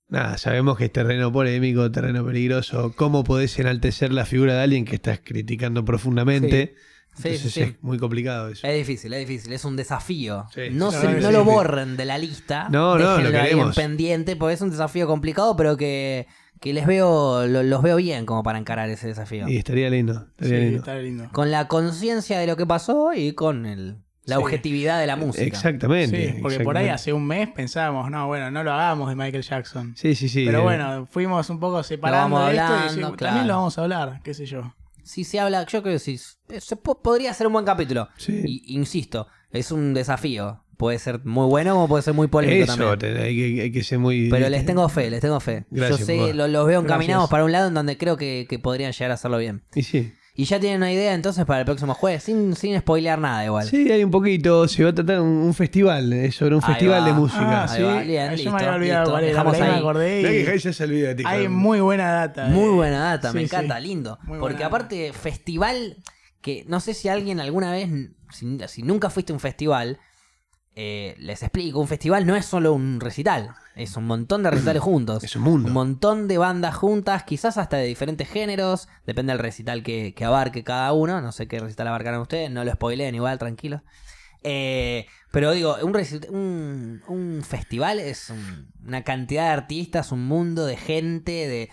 nada, 0.09 0.39
sabemos 0.39 0.77
que 0.79 0.87
es 0.87 0.93
terreno 0.93 1.33
polémico, 1.33 1.91
terreno 1.91 2.25
peligroso. 2.25 2.93
¿Cómo 2.97 3.25
podés 3.25 3.59
enaltecer 3.59 4.13
la 4.13 4.25
figura 4.27 4.55
de 4.55 4.61
alguien 4.63 4.85
que 4.85 4.97
estás 4.97 5.21
criticando 5.25 5.85
profundamente? 5.85 6.75
Sí, 7.17 7.29
Entonces 7.29 7.41
sí, 7.41 7.51
sí. 7.51 7.61
es 7.63 7.83
muy 7.83 7.99
complicado 7.99 8.49
eso. 8.49 8.67
Es 8.67 8.77
difícil, 8.77 9.13
es 9.13 9.27
difícil, 9.27 9.53
es 9.53 9.65
un 9.65 9.75
desafío. 9.77 10.47
Sí, 10.55 10.63
no 10.71 10.93
sí, 10.93 10.99
se- 11.01 11.21
no 11.21 11.31
lo 11.33 11.45
borren 11.45 11.97
de 11.97 12.05
la 12.05 12.17
lista. 12.19 12.69
No, 12.71 12.97
no, 12.97 13.19
lo 13.19 13.31
queremos. 13.33 13.75
pendiente, 13.75 14.37
porque 14.37 14.55
es 14.55 14.61
un 14.61 14.71
desafío 14.71 15.07
complicado, 15.09 15.57
pero 15.57 15.77
que, 15.77 16.29
que 16.61 16.73
les 16.73 16.87
veo, 16.87 17.47
lo- 17.47 17.65
los 17.65 17.83
veo 17.83 17.97
bien 17.97 18.25
como 18.25 18.43
para 18.45 18.59
encarar 18.59 18.89
ese 18.89 19.09
desafío. 19.09 19.49
Y 19.49 19.57
estaría 19.57 19.91
lindo. 19.91 20.27
Sí, 20.39 20.45
Estaría 20.45 20.59
lindo. 20.61 20.79
está 20.79 20.99
lindo. 20.99 21.29
Con 21.33 21.51
la 21.51 21.67
conciencia 21.67 22.39
de 22.39 22.47
lo 22.47 22.57
que 22.57 22.67
pasó 22.67 23.13
y 23.13 23.33
con 23.33 23.67
el, 23.67 23.97
la 24.29 24.37
Sí. 24.37 24.43
objetividad 24.43 25.01
de 25.01 25.07
la 25.07 25.17
música. 25.17 25.45
Exactamente. 25.45 26.33
Sí, 26.35 26.39
porque 26.43 26.61
por 26.61 26.77
ahí 26.77 26.89
hace 26.89 27.13
un 27.13 27.27
mes 27.27 27.49
pensábamos, 27.49 28.11
no, 28.11 28.27
bueno, 28.27 28.51
no 28.51 28.63
lo 28.63 28.73
hagamos 28.73 29.09
de 29.09 29.17
Michael 29.17 29.43
Jackson. 29.43 29.95
Sí, 29.97 30.15
sí, 30.15 30.29
sí. 30.29 30.45
Pero 30.47 30.61
eh, 30.61 30.63
bueno, 30.63 31.07
fuimos 31.11 31.49
un 31.51 31.59
poco 31.61 31.83
separando 31.83 32.37
vamos 32.37 32.51
esto 32.51 32.55
y 32.57 32.59
hablando, 32.67 32.85
decimos, 32.85 33.17
claro. 33.17 33.35
también 33.35 33.49
lo 33.49 33.55
vamos 33.57 33.79
a 33.79 33.83
hablar, 33.83 34.21
qué 34.23 34.35
sé 34.35 34.47
yo. 34.47 34.75
Si 35.03 35.25
se 35.25 35.41
habla, 35.41 35.65
yo 35.67 35.83
creo 35.83 35.95
que 35.95 35.99
sí, 35.99 36.19
se 36.19 36.77
po- 36.77 37.01
podría 37.01 37.33
ser 37.33 37.47
un 37.47 37.55
buen 37.55 37.65
capítulo. 37.65 38.09
Sí. 38.19 38.43
Y, 38.45 38.77
insisto, 38.77 39.27
es 39.51 39.73
un 39.73 39.95
desafío. 39.95 40.63
Puede 40.77 40.99
ser 41.01 41.25
muy 41.25 41.47
bueno 41.47 41.73
como 41.75 41.89
puede 41.89 42.03
ser 42.05 42.15
muy 42.15 42.29
polémico 42.29 42.73
Eso, 42.73 42.97
también. 42.97 43.17
hay, 43.17 43.35
que, 43.57 43.63
hay 43.63 43.73
que 43.73 43.83
ser 43.83 43.99
muy. 43.99 44.29
Pero 44.31 44.49
les 44.49 44.65
tengo 44.65 44.89
fe, 44.89 45.11
les 45.11 45.21
tengo 45.21 45.41
fe. 45.41 45.65
Gracias, 45.71 46.01
Yo 46.01 46.07
sé, 46.07 46.19
papá. 46.19 46.33
lo- 46.35 46.47
los 46.47 46.67
veo 46.69 46.81
encaminados 46.81 47.23
Gracias. 47.23 47.31
para 47.31 47.45
un 47.45 47.51
lado 47.53 47.67
en 47.69 47.75
donde 47.75 47.97
creo 47.99 48.17
que, 48.17 48.47
que 48.49 48.61
podrían 48.61 48.93
llegar 48.93 49.11
a 49.11 49.15
hacerlo 49.15 49.39
bien. 49.39 49.63
Y 49.75 49.83
sí. 49.83 50.13
Y 50.41 50.45
ya 50.45 50.61
tienen 50.61 50.77
una 50.77 50.93
idea 50.93 51.15
entonces 51.15 51.45
para 51.45 51.59
el 51.59 51.65
próximo 51.65 51.95
jueves, 51.95 52.23
sin, 52.23 52.55
sin 52.55 52.79
spoilear 52.79 53.19
nada 53.19 53.45
igual. 53.45 53.67
Sí, 53.67 53.91
hay 53.91 54.05
un 54.05 54.13
poquito. 54.13 54.69
Se 54.69 54.85
va 54.85 54.91
a 54.91 54.95
tratar 54.95 55.21
un, 55.21 55.27
un 55.27 55.53
festival, 55.53 56.13
es 56.13 56.37
sobre 56.37 56.55
un 56.55 56.63
Ahí 56.63 56.75
festival 56.75 57.03
va. 57.03 57.07
de 57.07 57.13
música. 57.13 57.63
Ah, 57.65 57.67
Ahí 57.69 57.77
sí, 58.03 58.07
bien, 58.07 58.31
yo 58.31 58.37
listo, 58.37 58.53
me 58.53 58.57
había 58.59 58.75
olvidado 58.75 59.11
cuál 59.11 59.25
era, 59.25 59.33
Dejamos 59.33 59.53
pero 59.55 59.65
ahí 59.65 59.71
me 59.73 59.79
acordé. 59.79 60.17
Mirá 60.19 60.33
y 60.33 60.37
que 60.37 60.45
Jai 60.45 60.59
ya 60.61 60.73
se 60.73 60.85
olvida 60.85 61.09
de 61.09 61.15
ti, 61.17 61.23
hay 61.27 61.49
muy 61.49 61.81
buena 61.81 62.13
data. 62.13 62.47
Muy 62.47 62.69
eh. 62.69 62.71
buena 62.71 63.01
data, 63.01 63.33
me 63.33 63.43
encanta, 63.43 63.79
sí. 63.79 63.83
lindo. 63.83 64.21
Muy 64.23 64.39
Porque 64.39 64.63
aparte, 64.63 65.13
festival, 65.13 65.97
que 66.41 66.65
no 66.69 66.79
sé 66.79 66.95
si 66.95 67.09
alguien 67.09 67.41
alguna 67.41 67.73
vez, 67.73 67.91
si, 68.31 68.59
si 68.69 68.83
nunca 68.85 69.11
fuiste 69.11 69.33
a 69.33 69.35
un 69.35 69.41
festival, 69.41 69.99
eh, 70.81 71.17
les 71.19 71.43
explico, 71.43 71.81
un 71.81 71.89
festival 71.89 72.25
no 72.25 72.37
es 72.37 72.47
solo 72.47 72.73
un 72.73 73.01
recital, 73.01 73.51
es 73.75 73.97
un 73.97 74.07
montón 74.07 74.45
de 74.45 74.51
recitales 74.53 74.81
juntos. 74.91 75.25
Es 75.25 75.35
un 75.35 75.43
mundo. 75.43 75.67
Un 75.67 75.75
montón 75.75 76.29
de 76.29 76.39
bandas 76.39 76.77
juntas, 76.77 77.25
quizás 77.25 77.59
hasta 77.59 77.79
de 77.79 77.87
diferentes 77.87 78.29
géneros, 78.29 78.87
depende 79.05 79.33
del 79.33 79.41
recital 79.41 79.83
que, 79.83 80.15
que 80.15 80.25
abarque 80.25 80.63
cada 80.63 80.93
uno, 80.93 81.21
no 81.21 81.33
sé 81.33 81.49
qué 81.49 81.59
recital 81.59 81.89
abarcarán 81.89 82.21
ustedes, 82.21 82.49
no 82.53 82.63
lo 82.65 82.71
spoileen 82.73 83.17
igual, 83.17 83.39
tranquilos. 83.39 83.83
Eh, 84.45 85.07
pero 85.33 85.51
digo, 85.51 85.77
un, 85.83 85.97
un, 86.31 87.03
un 87.09 87.43
festival 87.43 87.99
es 87.99 88.31
un- 88.31 88.71
una 88.87 89.03
cantidad 89.03 89.47
de 89.47 89.51
artistas, 89.51 90.13
un 90.13 90.25
mundo 90.27 90.65
de 90.65 90.77
gente, 90.77 91.33
de 91.49 91.71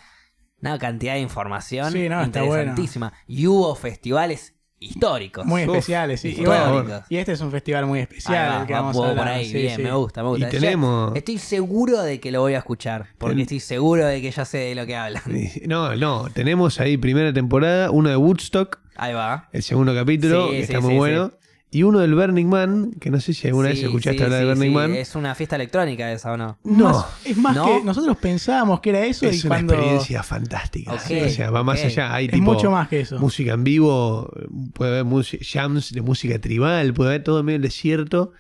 una 0.62 0.80
cantidad 0.80 1.14
de 1.14 1.20
información 1.20 1.92
Sí, 1.92 2.10
no, 2.10 2.16
bueno. 2.16 2.26
interesantísima. 2.26 3.14
Y 3.28 3.46
hubo 3.46 3.76
festivales 3.76 4.55
históricos. 4.80 5.46
Muy 5.46 5.64
Uf, 5.64 5.70
especiales, 5.70 6.22
sí. 6.22 6.36
Y, 6.38 6.46
bueno, 6.46 6.86
y 7.10 7.18
este 7.18 7.32
es 7.32 7.42
un 7.42 7.52
festival 7.52 7.86
muy 7.86 8.00
Ahí 8.00 8.04
especial. 8.04 8.62
el 8.62 8.68
que 8.68 8.74
va 8.74 8.82
vamos 8.82 8.98
a 9.06 9.10
hablar. 9.10 9.28
ahí, 9.30 9.46
Sí, 9.46 9.54
bien, 9.58 9.76
sí. 9.78 9.82
me 9.84 9.92
gusta, 9.94 10.22
me 10.22 10.30
gusta. 10.30 10.50
Y 10.50 10.52
Ya 10.52 10.60
tenemos- 10.60 11.16
estoy 11.16 11.38
seguro 11.38 12.02
de 12.04 12.20
que 12.20 12.32
lo 12.32 12.42
voy 12.42 12.54
a 12.54 12.60
escuchar, 12.60 13.08
porque 13.18 13.36
Ten- 13.36 13.42
estoy 13.44 13.60
seguro 13.60 14.06
de 14.06 14.22
que 14.22 14.32
ya 14.32 14.46
sé 14.46 14.58
de 14.60 14.76
lo 14.76 14.86
que 14.86 14.96
hablan. 14.96 15.24
No, 15.68 15.96
no, 15.96 16.28
tenemos 16.34 16.80
ahí 16.80 16.98
primera 16.98 17.34
temporada, 17.34 17.90
uno 17.92 18.10
de 18.10 18.16
Woodstock, 18.18 18.80
Ahí 18.98 19.14
va. 19.14 19.50
el 19.52 19.64
segundo 19.64 19.94
capítulo, 19.96 20.46
Sí, 20.48 20.52
que 20.52 20.58
sí, 20.58 20.64
está 20.74 20.80
muy 20.82 20.92
sí, 20.94 20.98
bueno, 20.98 21.32
y 21.76 21.84
uno 21.84 22.00
del 22.00 22.16
Burning 22.16 22.46
Man, 22.48 22.92
que 23.02 23.10
no 23.10 23.20
sé 23.20 23.34
si 23.34 23.48
alguna 23.48 23.68
vez 23.68 23.84
escuchaste 23.84 24.18
sí, 24.20 24.24
hablar 24.24 24.40
sí, 24.40 24.46
de 24.48 24.54
Burning 24.54 24.70
sí, 24.70 24.76
Man. 24.76 24.96
Es 24.96 25.14
una 25.16 25.36
fiesta 25.36 25.58
electrónica 25.58 26.10
esa, 26.10 26.32
¿o 26.32 26.38
no? 26.38 26.58
No, 26.64 26.86
Más- 26.86 27.06
es 27.26 27.36
más 27.38 27.54
¿No? 27.54 27.66
que 27.66 27.84
nosotros 27.84 28.16
pensábamos 28.16 28.80
que 28.80 28.92
era 28.92 29.06
eso 29.06 29.26
es 29.28 29.44
y 29.44 29.48
una 29.48 29.56
cuando 29.58 29.74
experiencia 29.74 30.24
fantástica. 30.24 30.94
O 30.94 31.00
sea, 31.00 31.50
va 31.52 31.64
más 31.64 31.84
allá. 31.84 32.14
Hay 32.16 32.28
es 32.28 32.32
tipo 32.32 32.46
mucho 32.46 32.72
más 32.72 32.88
que 32.88 33.02
eso. 33.02 33.20
música 33.20 33.52
en 33.52 33.66
vivo, 33.66 34.32
puede 34.74 35.00
haber 35.02 35.26
jams 35.42 35.92
de 35.92 36.02
música 36.02 36.40
tribal, 36.40 36.94
puede 36.94 37.10
haber 37.10 37.24
todo 37.26 37.42
en 37.42 37.46
medio 37.48 37.60
del 37.60 37.64
desierto. 37.70 38.32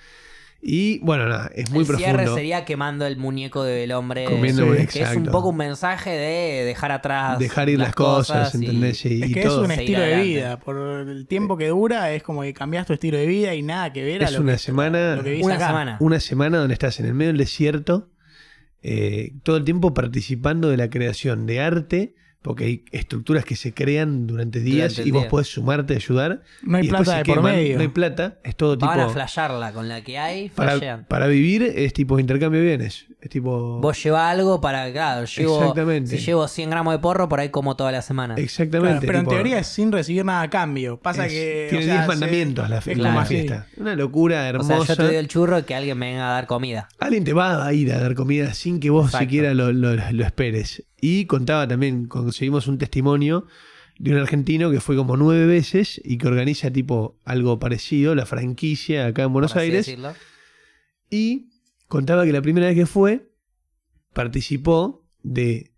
Y 0.67 0.97
bueno, 1.01 1.27
nada, 1.29 1.51
es 1.53 1.69
muy 1.69 1.81
el 1.81 1.85
profundo. 1.85 2.17
cierre 2.17 2.33
sería 2.33 2.65
quemando 2.65 3.05
el 3.05 3.17
muñeco 3.17 3.63
del 3.63 3.91
hombre. 3.91 4.25
Comiendo, 4.25 4.73
Sí. 4.75 4.87
que 4.87 5.03
es 5.03 5.15
un 5.15 5.25
poco 5.27 5.49
un 5.49 5.57
mensaje 5.57 6.09
de 6.09 6.65
dejar 6.65 6.91
atrás. 6.91 7.37
Dejar 7.37 7.69
ir 7.69 7.77
las 7.77 7.93
cosas, 7.93 8.55
y- 8.55 8.65
¿entendés? 8.65 9.05
Y, 9.05 9.21
Es 9.21 9.29
y 9.29 9.33
que 9.33 9.41
todo. 9.43 9.61
es 9.61 9.65
un 9.65 9.71
estilo 9.79 9.99
de 9.99 10.23
vida. 10.23 10.57
Por 10.59 10.77
el 11.07 11.27
tiempo 11.27 11.55
que 11.55 11.67
dura, 11.67 12.11
es 12.13 12.23
como 12.23 12.41
que 12.41 12.51
cambias 12.55 12.87
tu 12.87 12.93
estilo 12.93 13.15
de 13.19 13.27
vida 13.27 13.53
y 13.53 13.61
nada 13.61 13.93
que 13.93 14.03
ver 14.03 14.23
a 14.23 14.25
Es 14.25 14.33
lo 14.33 14.41
una 14.41 14.53
que, 14.53 14.57
semana- 14.57 15.15
lo 15.17 15.23
que 15.23 15.29
vivís 15.29 15.45
Una 15.45 15.55
acá. 15.55 15.67
semana. 15.67 15.97
Una 15.99 16.19
semana 16.19 16.57
donde 16.57 16.73
estás 16.73 16.99
en 16.99 17.05
el 17.05 17.13
medio 17.13 17.29
del 17.29 17.37
desierto, 17.37 18.09
eh, 18.81 19.33
todo 19.43 19.57
el 19.57 19.65
tiempo 19.65 19.93
participando 19.93 20.69
de 20.71 20.77
la 20.77 20.89
creación 20.89 21.45
de 21.45 21.59
arte, 21.59 22.15
porque 22.45 22.63
hay 22.65 22.83
estructuras 22.91 23.43
que 23.43 23.55
se 23.55 23.73
crean 23.73 24.27
durante 24.27 24.59
días 24.59 24.91
Durante 24.93 25.09
y 25.09 25.11
vos 25.11 25.23
día. 25.23 25.29
podés 25.31 25.47
sumarte, 25.47 25.95
ayudar. 25.95 26.43
No 26.61 26.77
hay 26.77 26.83
y 26.83 26.87
después 26.87 27.05
plata 27.07 27.17
de 27.17 27.25
por 27.25 27.35
queman, 27.37 27.55
medio. 27.55 27.75
No 27.77 27.81
hay 27.81 27.87
plata, 27.87 28.37
es 28.43 28.55
todo 28.55 28.77
tipo. 28.77 28.85
Van 28.85 28.99
a 28.99 29.09
flashearla 29.09 29.73
con 29.73 29.89
la 29.89 30.03
que 30.03 30.19
hay, 30.19 30.49
para, 30.49 31.07
para 31.07 31.25
vivir 31.25 31.63
es 31.63 31.91
tipo 31.93 32.19
intercambio 32.19 32.61
de 32.61 32.67
bienes. 32.67 33.07
Es 33.25 33.31
tipo. 33.31 33.79
Vos 33.79 34.03
llevas 34.03 34.31
algo 34.31 34.61
para, 34.61 34.91
claro, 34.91 35.25
llevo, 35.25 35.57
Exactamente. 35.59 36.15
si 36.15 36.23
llevo 36.23 36.47
100 36.47 36.69
gramos 36.69 36.93
de 36.93 36.99
porro, 36.99 37.27
por 37.27 37.39
ahí 37.39 37.49
como 37.49 37.75
toda 37.75 37.91
la 37.91 38.03
semana. 38.03 38.35
Exactamente. 38.35 38.99
Claro, 38.99 39.07
pero 39.07 39.17
en 39.17 39.23
tipo, 39.25 39.31
teoría 39.33 39.57
es 39.57 39.65
sin 39.67 39.91
recibir 39.91 40.23
nada 40.23 40.43
a 40.43 40.49
cambio. 40.51 40.97
Pasa 40.99 41.25
es- 41.25 41.31
que. 41.33 41.67
Tiene 41.71 41.85
o 41.85 41.87
sea, 41.87 41.93
10 41.95 42.03
se- 42.03 42.07
mandamientos 42.07 42.69
la, 42.69 42.81
fiesta. 42.81 43.65
Una 43.77 43.95
locura 43.95 44.41
o 44.41 44.45
hermosa. 44.45 44.77
sea, 44.85 44.85
yo 44.85 44.95
te 44.95 45.03
doy 45.07 45.15
el 45.15 45.27
churro 45.27 45.57
y 45.57 45.63
que 45.63 45.73
alguien 45.73 45.97
me 45.97 46.11
venga 46.11 46.29
a 46.29 46.33
dar 46.33 46.45
comida. 46.45 46.87
Alguien 46.99 47.23
te 47.23 47.33
va 47.33 47.65
a 47.65 47.73
ir 47.73 47.91
a 47.93 47.99
dar 47.99 48.13
comida 48.13 48.53
sin 48.53 48.79
que 48.79 48.91
vos 48.91 49.07
Exacto. 49.07 49.23
siquiera 49.25 49.55
lo, 49.55 49.73
lo- 49.73 49.95
lo 49.95 50.23
esperes. 50.23 50.83
Y 51.01 51.25
contaba 51.25 51.67
también, 51.67 52.05
conseguimos 52.05 52.67
un 52.67 52.77
testimonio 52.77 53.47
de 53.97 54.11
un 54.11 54.19
argentino 54.19 54.69
que 54.69 54.81
fue 54.81 54.95
como 54.95 55.17
nueve 55.17 55.47
veces 55.47 55.99
y 56.03 56.19
que 56.19 56.27
organiza 56.27 56.69
tipo 56.69 57.17
algo 57.25 57.57
parecido, 57.57 58.13
la 58.13 58.27
franquicia 58.27 59.07
acá 59.07 59.23
en 59.23 59.33
Buenos 59.33 59.55
Aires. 59.55 59.87
decirlo. 59.87 60.13
Y 61.09 61.47
contaba 61.95 62.25
que 62.25 62.33
la 62.33 62.41
primera 62.41 62.67
vez 62.67 62.75
que 62.75 62.85
fue, 62.85 63.31
participó 64.11 65.07
de 65.23 65.71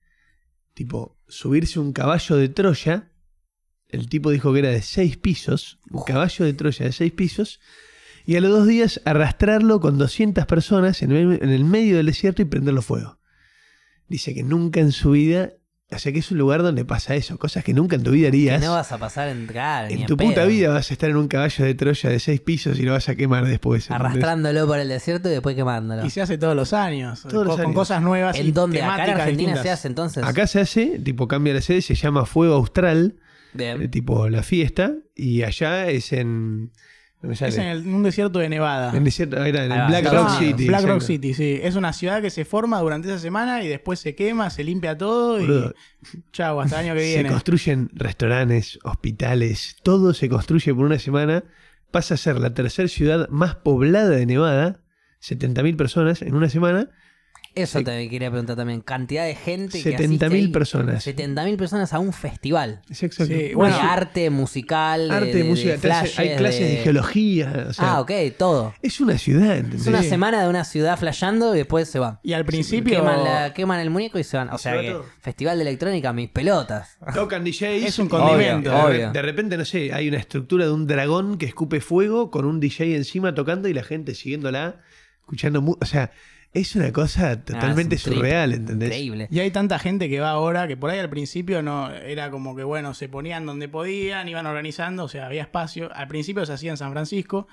tipo 0.74 1.20
subirse 1.28 1.80
un 1.80 1.94
caballo 1.94 2.38
de 2.38 2.50
Troya. 2.50 3.12
El 3.88 4.10
tipo 4.10 4.32
dijo 4.32 4.52
que 4.52 4.60
era 4.60 4.70
de 4.70 4.82
seis 4.82 5.16
pisos, 5.16 5.80
un 5.92 6.02
caballo 6.04 6.44
de 6.44 6.54
Troya 6.54 6.88
de 6.88 6.92
seis 6.92 7.12
pisos. 7.12 7.60
Y 8.26 8.36
a 8.36 8.42
los 8.42 8.50
dos 8.50 8.66
días 8.66 9.00
arrastrarlo 9.06 9.80
con 9.80 10.00
200 10.00 10.48
personas 10.48 11.04
en 11.04 11.12
el, 11.12 11.40
en 11.40 11.50
el 11.50 11.64
medio 11.64 11.98
del 11.98 12.08
desierto 12.08 12.42
y 12.42 12.46
prenderlo 12.46 12.82
fuego. 12.82 13.20
Dice 14.08 14.34
que 14.34 14.42
nunca 14.42 14.80
en 14.80 14.94
su 14.94 15.12
vida, 15.12 15.54
o 15.90 16.00
sea 16.00 16.12
que 16.12 16.20
es 16.20 16.32
un 16.32 16.38
lugar 16.38 16.64
donde 16.64 16.84
pasa 16.84 17.16
eso, 17.16 17.38
cosas 17.38 17.64
que 17.64 17.74
nunca 17.74 17.96
en 17.96 18.04
tu 18.04 18.12
vida 18.12 18.24
Que 18.30 18.50
harías. 18.50 18.62
no 18.62 18.74
vas 18.74 18.92
a 18.92 18.98
pasar 18.98 19.30
en, 19.30 19.48
claro, 19.48 19.88
ni 19.88 20.02
en 20.02 20.06
tu 20.06 20.18
puta 20.18 20.44
vida 20.46 20.70
vas 20.70 20.90
a 20.92 20.94
estar 20.94 21.10
en 21.10 21.16
un 21.16 21.28
caballo 21.30 21.64
de 21.64 21.74
Troya 21.76 22.10
de 22.10 22.20
seis 22.20 22.42
pisos 22.42 22.78
y 22.78 22.84
lo 22.84 22.92
vas 22.92 23.08
a 23.08 23.16
quemar 23.16 23.46
después. 23.46 23.86
¿entendés? 23.86 24.06
Arrastrándolo 24.08 24.68
por 24.68 24.80
el 24.80 24.90
desierto 24.90 25.30
y 25.30 25.32
después 25.32 25.56
quemándolo. 25.56 26.06
Y 26.06 26.10
se 26.10 26.22
hace 26.22 26.38
todos 26.38 26.56
los 26.56 26.74
años. 26.74 27.22
Todos 27.24 27.46
los 27.46 27.56
con 27.56 27.66
años. 27.68 27.76
cosas 27.76 28.02
nuevas. 28.02 28.36
y 28.38 28.42
¿En 28.42 28.54
dónde? 28.54 28.82
Acá 28.84 29.06
en 29.06 29.12
Argentina 29.12 29.32
distintas. 29.54 29.64
se 29.64 29.70
hace 29.72 29.88
entonces. 29.88 30.24
Acá 30.26 30.46
se 30.48 30.60
hace, 30.60 31.00
tipo 31.00 31.28
cambia 31.30 31.54
la 31.54 31.62
sede, 31.62 31.82
se 31.82 31.96
llama 31.96 32.26
Fuego 32.26 32.56
Austral, 32.56 33.16
Bien. 33.54 33.82
eh, 33.82 33.88
tipo 33.88 34.28
la 34.28 34.44
fiesta, 34.44 34.94
y 35.16 35.44
allá 35.44 35.88
es 35.88 36.12
en. 36.12 36.72
Es 37.24 37.42
en, 37.58 37.64
el- 37.64 37.82
en 37.82 37.94
un 37.96 38.04
desierto 38.04 38.40
de 38.40 38.48
Nevada. 38.48 38.96
En 38.96 39.04
desierto- 39.04 39.38
era 39.44 39.66
en 39.66 39.72
Ahí 39.72 39.78
el 39.80 39.84
va, 39.84 39.88
Black 39.88 40.14
Rock. 40.14 40.30
City. 40.40 40.68
Black 40.68 40.82
Rock 40.82 40.90
exacto. 40.92 41.06
City, 41.08 41.34
sí. 41.34 41.60
Es 41.64 41.76
una 41.76 41.92
ciudad 41.94 42.22
que 42.22 42.30
se 42.30 42.46
forma 42.46 42.80
durante 42.80 43.08
esa 43.10 43.18
semana 43.20 43.64
y 43.64 43.68
después 43.68 44.00
se 44.00 44.14
quema, 44.16 44.50
se 44.52 44.64
limpia 44.64 44.98
todo 44.98 45.42
y 45.42 45.74
chau, 46.32 46.60
hasta 46.62 46.80
el 46.80 46.86
año 46.88 46.94
que 46.94 47.02
se 47.02 47.14
viene. 47.16 47.30
construyen 47.30 47.90
restaurantes, 47.94 48.78
hospitales, 48.84 49.78
todo 49.84 50.14
se 50.14 50.30
construye 50.30 50.74
por 50.76 50.86
una 50.86 51.00
semana. 51.00 51.44
Pasa 51.90 52.14
a 52.14 52.18
ser 52.18 52.38
la 52.40 52.54
tercera 52.54 52.88
ciudad 52.88 53.28
más 53.30 53.56
poblada 53.56 54.10
de 54.10 54.26
Nevada, 54.26 54.82
70.000 55.22 55.76
personas 55.76 56.22
en 56.22 56.36
una 56.36 56.50
semana. 56.50 56.90
Eso 57.62 57.80
se- 57.80 57.86
te 57.86 58.10
quería 58.10 58.30
preguntar 58.30 58.56
también. 58.56 58.82
Cantidad 58.82 59.26
de 59.26 59.36
gente 59.36 59.82
que 59.82 59.98
70.000 59.98 60.06
asiste 60.06 60.26
ahí. 60.36 60.48
personas. 60.48 61.04
70.000 61.06 61.58
personas 61.58 61.94
a 61.94 62.00
un 62.00 62.14
festival. 62.14 62.82
Es 62.90 63.04
exacto. 63.04 63.26
Sí, 63.26 63.34
de 63.34 63.56
bueno, 63.56 63.76
arte 63.80 64.30
musical, 64.30 65.08
de, 65.10 65.14
arte, 65.16 65.26
de- 65.28 65.34
de 65.36 65.44
música, 65.44 65.74
hace- 65.76 66.22
hay 66.22 66.36
clases 66.38 66.62
de, 66.62 66.76
de- 66.78 66.84
geología. 66.84 67.66
o 67.70 67.74
sea, 67.74 67.94
ah, 67.96 68.02
ok, 68.02 68.12
todo. 68.38 68.74
Es 68.82 69.00
una 69.02 69.18
ciudad, 69.18 69.58
¿entendés? 69.58 69.82
Es 69.82 69.88
una 69.88 70.02
Sí. 70.04 70.10
semana 70.10 70.42
de 70.44 70.50
una 70.50 70.64
ciudad 70.64 70.98
flasheando 70.98 71.54
y 71.56 71.58
después 71.60 71.90
se 71.90 72.00
van. 72.00 72.20
y 72.24 72.34
al 72.34 72.46
principio 72.46 72.98
Queman, 73.00 73.24
la- 73.24 73.54
queman 73.54 73.80
el 73.80 73.90
muñeco 73.90 74.20
y 74.20 74.24
se 74.24 74.38
van. 74.38 74.50
O 74.50 74.58
se 74.58 74.64
sea 74.64 74.76
va 74.76 74.82
que 74.82 74.96
festival 75.22 75.58
de 75.58 75.64
electrónica, 75.64 76.14
mis 76.14 76.30
pelotas. 76.30 76.98
Tocan 77.14 77.44
DJs. 77.44 77.84
Es 77.86 78.00
un 78.00 78.08
condimento. 78.10 78.70
de, 78.72 78.76
Obvio. 78.76 79.12
de 79.12 79.22
repente, 79.22 79.58
no 79.58 79.66
sé, 79.66 79.94
hay 79.94 80.08
una 80.08 80.18
estructura 80.18 80.66
de 80.66 80.72
un 80.72 80.88
dragón 80.88 81.38
que 81.38 81.46
escupe 81.46 81.82
fuego 81.82 82.32
con 82.32 82.46
un 82.46 82.60
DJ 82.60 82.96
encima 82.96 83.34
tocando 83.34 83.68
y 83.68 83.74
la 83.74 83.84
gente 83.84 84.16
siguiéndola, 84.16 84.82
escuchando. 85.22 85.78
O 85.80 85.86
sea, 85.86 86.12
es 86.62 86.76
una 86.76 86.92
cosa 86.94 87.44
totalmente 87.44 87.96
Ah, 87.96 87.98
es 87.98 88.06
un 88.08 88.14
trip. 88.14 88.18
surreal, 88.18 88.54
¿entendés? 88.54 88.90
Increíble. 88.90 89.28
Y 89.32 89.40
hay 89.40 89.52
tanta 89.52 89.80
gente 89.80 90.10
que 90.10 90.20
va 90.20 90.32
ahora 90.32 90.68
que 90.68 90.78
por 90.78 90.90
ahí 90.90 91.00
al 91.00 91.10
principio 91.10 91.62
no 91.64 91.92
era 91.92 92.30
como 92.32 92.56
que 92.56 92.64
bueno, 92.64 92.94
se 92.94 93.10
ponían 93.10 93.46
donde 93.46 93.68
podían, 93.70 94.28
iban 94.30 94.46
organizando, 94.46 95.04
o 95.06 95.08
sea, 95.10 95.26
había 95.28 95.42
espacio. 95.44 95.90
Al 95.94 96.08
principio 96.08 96.46
se 96.46 96.54
hacía 96.54 96.72
en 96.72 96.78
San 96.78 96.92
Francisco 96.92 97.48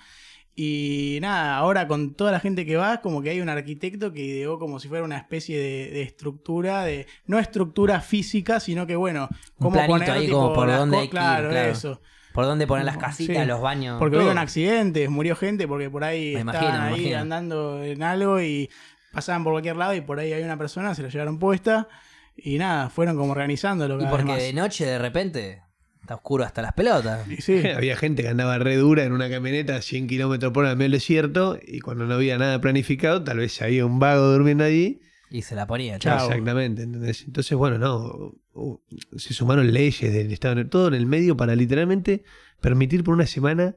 y 0.57 1.19
nada, 1.21 1.57
ahora 1.57 1.89
con 1.89 2.15
toda 2.15 2.31
la 2.31 2.39
gente 2.39 2.65
que 2.65 2.77
va, 2.77 3.01
como 3.01 3.23
que 3.23 3.31
hay 3.31 3.41
un 3.41 3.49
arquitecto 3.49 4.13
que 4.13 4.21
ideó 4.23 4.59
como 4.61 4.79
si 4.79 4.89
fuera 4.89 5.03
una 5.05 5.17
especie 5.17 5.59
de, 5.59 5.91
de 5.91 6.03
estructura, 6.03 6.85
de 6.85 7.07
no 7.27 7.41
estructura 7.41 8.01
física, 8.01 8.61
sino 8.61 8.87
que 8.87 8.95
bueno, 8.95 9.29
cómo 9.59 9.85
poner 9.87 10.11
ahí 10.13 10.27
tipo, 10.27 10.37
como 10.41 10.55
por 10.55 10.69
las 10.69 10.79
dónde 10.79 10.97
hay 10.99 11.09
que 11.09 11.17
ir, 11.17 11.21
claro, 11.21 11.51
claro. 11.51 11.71
eso. 11.73 12.01
¿Por 12.33 12.45
dónde 12.47 12.67
poner 12.67 12.85
las 12.85 12.99
casitas, 12.99 13.43
sí. 13.43 13.47
los 13.49 13.61
baños? 13.61 13.99
Porque 13.99 14.15
todo. 14.15 14.23
hubieron 14.23 14.39
accidentes, 14.39 15.09
murió 15.09 15.37
gente 15.37 15.67
porque 15.69 15.89
por 15.91 16.03
ahí 16.05 16.35
Me 16.35 16.41
estaban 16.41 16.63
imagino, 16.65 16.83
ahí 16.83 16.95
imagino. 17.01 17.19
andando 17.19 17.83
en 17.85 18.03
algo 18.03 18.41
y 18.41 18.71
pasaban 19.15 19.45
por 19.45 19.53
cualquier 19.55 19.77
lado 19.77 19.95
y 19.95 20.01
por 20.01 20.19
ahí 20.19 20.32
hay 20.32 20.43
una 20.43 20.59
persona, 20.59 20.95
se 20.95 21.03
la 21.03 21.09
llevaron 21.09 21.39
puesta 21.39 21.89
y 22.36 22.59
nada, 22.59 22.91
fueron 22.91 23.16
como 23.16 23.32
organizándolo 23.32 23.95
Y 23.97 23.99
cada 24.01 24.11
porque 24.11 24.32
vez 24.32 24.43
de 24.43 24.53
noche 24.53 24.85
de 24.86 24.99
repente 24.99 25.62
está 26.01 26.16
oscuro 26.16 26.45
hasta 26.45 26.61
las 26.62 26.73
pelotas. 26.74 27.27
Y 27.28 27.36
sí, 27.41 27.62
Había 27.77 27.97
gente 27.97 28.23
que 28.23 28.28
andaba 28.28 28.59
re 28.59 28.77
dura 28.77 29.05
en 29.05 29.12
una 29.12 29.31
camioneta 29.31 29.77
a 29.77 29.82
100 29.82 30.07
kilómetros 30.09 30.53
por 30.53 30.65
hora 30.65 30.73
en 30.73 30.78
medio 30.78 30.91
del 30.91 30.99
desierto 31.01 31.59
y 31.66 31.81
cuando 31.81 32.05
no 32.07 32.15
había 32.15 32.36
nada 32.36 32.61
planificado, 32.61 33.23
tal 33.24 33.39
vez 33.39 33.62
había 33.62 33.86
un 33.86 33.99
vago 33.99 34.27
durmiendo 34.32 34.65
allí. 34.65 35.01
Y 35.31 35.43
se 35.43 35.55
la 35.55 35.66
ponía, 35.66 35.99
Chao. 35.99 36.19
chao. 36.19 36.28
Exactamente, 36.28 36.82
¿entendés? 36.82 37.24
Entonces, 37.27 37.57
bueno, 37.57 37.78
no. 37.78 38.35
uh, 38.53 38.78
se 39.16 39.32
sumaron 39.35 39.73
leyes 39.73 40.12
del 40.12 40.31
Estado, 40.32 40.65
todo 40.69 40.89
en 40.89 40.95
el 40.95 41.07
medio 41.07 41.36
para 41.36 41.57
literalmente 41.57 42.23
permitir 42.61 43.03
por 43.03 43.15
una 43.15 43.27
semana 43.27 43.74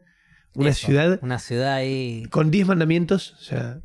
una 0.54 0.70
Eso, 0.70 0.88
ciudad 0.88 1.20
Una 1.22 1.40
ciudad 1.40 1.74
ahí. 1.76 2.26
con 2.30 2.52
10 2.52 2.68
mandamientos, 2.68 3.34
o 3.40 3.44
sea, 3.44 3.80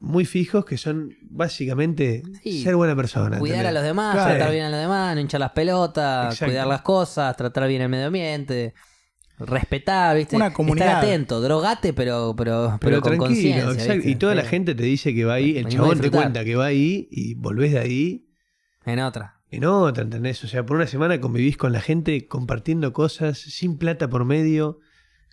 muy 0.00 0.24
fijos 0.24 0.64
que 0.64 0.76
son 0.78 1.16
básicamente 1.22 2.22
Sí, 2.42 2.62
ser 2.62 2.76
buena 2.76 2.94
persona. 2.94 3.38
Cuidar 3.38 3.58
¿entendés? 3.58 3.70
a 3.70 3.80
los 3.80 3.82
demás, 3.88 4.14
Claro. 4.14 4.30
tratar 4.36 4.52
bien 4.52 4.64
a 4.66 4.70
los 4.70 4.80
demás, 4.80 5.14
no 5.14 5.20
hinchar 5.20 5.40
las 5.40 5.50
pelotas, 5.52 6.34
Exacto. 6.34 6.50
cuidar 6.52 6.66
las 6.66 6.82
cosas, 6.82 7.36
tratar 7.36 7.68
bien 7.68 7.82
el 7.82 7.88
medio 7.88 8.06
ambiente, 8.06 8.74
respetar, 9.38 10.16
¿viste? 10.16 10.36
Una 10.36 10.52
comunidad. 10.52 10.86
Estar 10.88 11.04
atento, 11.04 11.40
drogate, 11.40 11.92
pero, 11.92 12.34
pero, 12.36 12.76
pero, 12.80 13.00
Pero 13.00 13.02
con 13.02 13.16
conciencia. 13.18 13.94
Y 14.04 14.16
toda 14.16 14.34
la 14.34 14.44
gente 14.44 14.74
te 14.74 14.82
dice 14.82 15.14
que 15.14 15.24
va 15.24 15.34
ahí, 15.34 15.56
el 15.58 15.66
chabón 15.68 16.00
te 16.00 16.10
cuenta 16.10 16.44
que 16.44 16.56
va 16.56 16.66
ahí 16.66 17.08
y 17.10 17.34
volvés 17.34 17.72
de 17.72 17.78
ahí 17.78 18.26
En 18.84 18.98
otra. 19.00 19.40
en 19.50 19.64
otra, 19.64 20.02
¿entendés? 20.04 20.42
O 20.44 20.48
sea, 20.48 20.64
por 20.66 20.76
una 20.76 20.86
semana 20.86 21.20
convivís 21.20 21.56
con 21.56 21.72
la 21.72 21.80
gente 21.80 22.26
compartiendo 22.26 22.92
cosas 22.92 23.38
sin 23.38 23.78
plata 23.78 24.08
por 24.10 24.24
medio, 24.24 24.80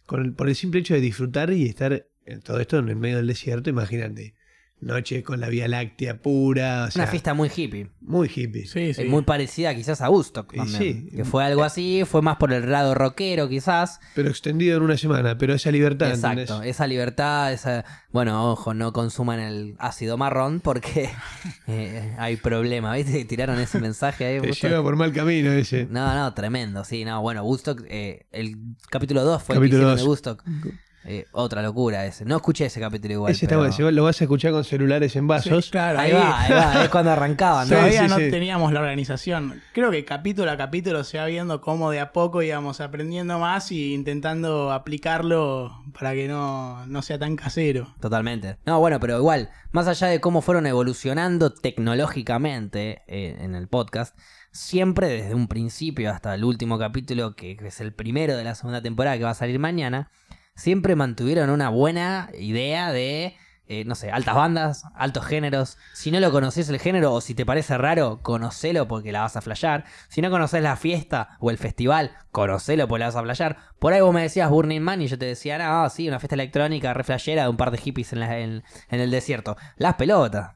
con 0.05 0.23
el- 0.23 0.33
por 0.33 0.49
el 0.49 0.55
simple 0.55 0.81
hecho 0.81 0.93
de 0.93 1.01
disfrutar 1.01 1.51
y 1.51 1.65
estar 1.65 2.05
en 2.27 2.41
todo 2.41 2.59
esto 2.59 2.77
en 2.77 2.89
el 2.89 2.95
medio 2.95 3.17
del 3.17 3.27
desierto, 3.27 3.69
imagínate. 3.71 4.34
Noche 4.81 5.23
con 5.23 5.39
la 5.39 5.49
Vía 5.49 5.67
Láctea 5.67 6.21
pura. 6.21 6.85
o 6.87 6.91
sea, 6.91 7.03
Una 7.03 7.11
fiesta 7.11 7.33
muy 7.33 7.49
hippie. 7.55 7.89
muy 8.01 8.27
hippie. 8.33 8.67
Sí, 8.67 8.93
sí. 8.93 9.01
Eh, 9.01 9.05
Muy 9.05 9.23
parecida 9.23 9.73
quizás 9.73 10.01
a 10.01 10.09
Woodstock 10.09 10.53
sí. 10.67 11.09
Que 11.15 11.25
fue 11.25 11.43
algo 11.43 11.63
así, 11.63 12.03
fue 12.05 12.21
más 12.21 12.37
por 12.37 12.53
el 12.53 12.71
lado 12.71 12.93
rockero 12.93 13.49
quizás. 13.49 13.99
Pero 14.13 14.29
extendido 14.29 14.77
en 14.77 14.83
una 14.83 14.97
semana, 14.97 15.37
pero 15.37 15.53
esa 15.53 15.71
libertad, 15.71 16.09
Exacto, 16.09 16.41
¿entendés? 16.41 16.69
esa 16.69 16.87
libertad, 16.87 17.51
esa... 17.53 17.83
Bueno, 18.11 18.51
ojo, 18.51 18.73
no 18.73 18.93
consuman 18.93 19.39
el 19.39 19.75
ácido 19.79 20.17
marrón 20.17 20.59
porque 20.61 21.09
eh, 21.67 22.13
hay 22.17 22.35
problema. 22.37 22.93
¿Viste? 22.95 23.25
Tiraron 23.25 23.59
ese 23.59 23.79
mensaje 23.79 24.25
ahí. 24.25 24.39
Te 24.39 24.47
Woodstock. 24.47 24.69
lleva 24.69 24.83
por 24.83 24.95
mal 24.95 25.11
camino 25.13 25.51
ese. 25.51 25.87
No, 25.89 26.13
no, 26.13 26.33
tremendo, 26.33 26.83
sí, 26.85 27.03
no, 27.05 27.21
bueno, 27.21 27.43
Woodstock, 27.43 27.83
eh, 27.87 28.27
el 28.31 28.55
capítulo 28.89 29.23
2 29.23 29.41
fue 29.43 29.55
Capítulo 29.55 29.89
el 29.89 29.95
que 29.95 30.01
de. 30.03 30.07
Woodstock. 30.07 30.43
Eh, 31.07 31.27
otra 31.33 31.61
locura 31.61 32.03
ese. 32.05 32.25
No 32.25 32.37
escuché 32.37 32.65
ese 32.65 32.79
capítulo 32.79 33.13
igual. 33.13 33.31
ese 33.31 33.45
está 33.45 33.57
pero- 33.59 33.69
bueno, 33.71 33.91
lo 33.91 34.03
vas 34.05 34.19
a 34.19 34.23
escuchar 34.23 34.51
con 34.51 34.63
celulares 34.63 35.15
en 35.15 35.23
Sí, 35.23 35.27
vasos. 35.27 35.69
claro, 35.69 35.99
Ahí 35.99 36.11
ahí, 36.11 36.17
va, 36.17 36.41
ahí 36.41 36.51
va, 36.51 36.83
es 36.83 36.89
cuando 36.89 37.11
arrancaban, 37.11 37.69
¿no? 37.69 37.75
Sí, 37.75 37.75
Todavía 37.75 38.03
sí, 38.03 38.07
no 38.09 38.17
sí. 38.17 38.31
teníamos 38.31 38.73
la 38.73 38.79
organización. 38.79 39.61
Creo 39.73 39.91
que 39.91 40.03
capítulo 40.03 40.49
a 40.49 40.57
capítulo 40.57 41.03
se 41.03 41.19
va 41.19 41.25
viendo 41.27 41.61
cómo 41.61 41.91
de 41.91 41.99
a 41.99 42.11
poco 42.11 42.41
íbamos 42.41 42.81
aprendiendo 42.81 43.37
más 43.37 43.71
y 43.71 43.93
intentando 43.93 44.71
aplicarlo 44.71 45.83
para 45.97 46.13
que 46.13 46.27
no, 46.27 46.85
no 46.87 47.01
sea 47.03 47.19
tan 47.19 47.35
casero. 47.35 47.93
Totalmente. 47.99 48.57
No, 48.65 48.79
bueno, 48.79 48.99
pero 48.99 49.17
igual, 49.17 49.51
más 49.71 49.87
allá 49.87 50.07
de 50.07 50.19
cómo 50.19 50.41
fueron 50.41 50.65
evolucionando 50.65 51.51
tecnológicamente 51.53 53.03
eh, 53.07 53.37
en 53.41 53.55
el 53.55 53.67
podcast, 53.67 54.17
siempre 54.51 55.07
desde 55.07 55.35
un 55.35 55.47
principio 55.47 56.11
hasta 56.11 56.33
el 56.33 56.43
último 56.43 56.77
capítulo, 56.79 57.35
que 57.35 57.57
es 57.61 57.81
el 57.81 57.93
primero 57.93 58.37
de 58.37 58.43
la 58.43 58.55
segunda 58.55 58.81
temporada 58.81 59.17
que 59.17 59.23
va 59.23 59.31
a 59.31 59.35
salir 59.35 59.59
mañana, 59.59 60.09
siempre 60.55 60.95
mantuvieron 60.95 61.49
una 61.49 61.69
buena 61.69 62.29
idea 62.39 62.91
de, 62.91 63.35
eh, 63.67 63.83
no 63.85 63.95
sé, 63.95 64.11
altas 64.11 64.35
bandas, 64.35 64.83
altos 64.95 65.25
géneros. 65.25 65.77
Si 65.93 66.11
no 66.11 66.19
lo 66.19 66.31
conoces 66.31 66.69
el 66.69 66.79
género 66.79 67.13
o 67.13 67.21
si 67.21 67.33
te 67.35 67.45
parece 67.45 67.77
raro, 67.77 68.19
conocelo 68.21 68.87
porque 68.87 69.11
la 69.11 69.21
vas 69.21 69.35
a 69.35 69.41
flashear. 69.41 69.85
Si 70.07 70.21
no 70.21 70.29
conoces 70.29 70.61
la 70.63 70.75
fiesta 70.77 71.37
o 71.39 71.49
el 71.51 71.57
festival, 71.57 72.11
conocelo 72.31 72.87
porque 72.87 72.99
la 72.99 73.05
vas 73.07 73.15
a 73.15 73.23
flashear. 73.23 73.57
Por 73.79 73.93
ahí 73.93 74.01
vos 74.01 74.13
me 74.13 74.21
decías 74.21 74.49
Burning 74.49 74.81
Man 74.81 75.01
y 75.01 75.07
yo 75.07 75.17
te 75.17 75.25
decía, 75.25 75.57
no, 75.57 75.89
sí, 75.89 76.07
una 76.07 76.19
fiesta 76.19 76.35
electrónica 76.35 76.93
re 76.93 77.03
flashera 77.03 77.43
de 77.43 77.49
un 77.49 77.57
par 77.57 77.71
de 77.71 77.77
hippies 77.77 78.13
en, 78.13 78.19
la- 78.21 78.39
en- 78.39 78.63
en 78.89 78.99
el 78.99 79.11
desierto. 79.11 79.57
Las 79.77 79.95
pelotas. 79.95 80.51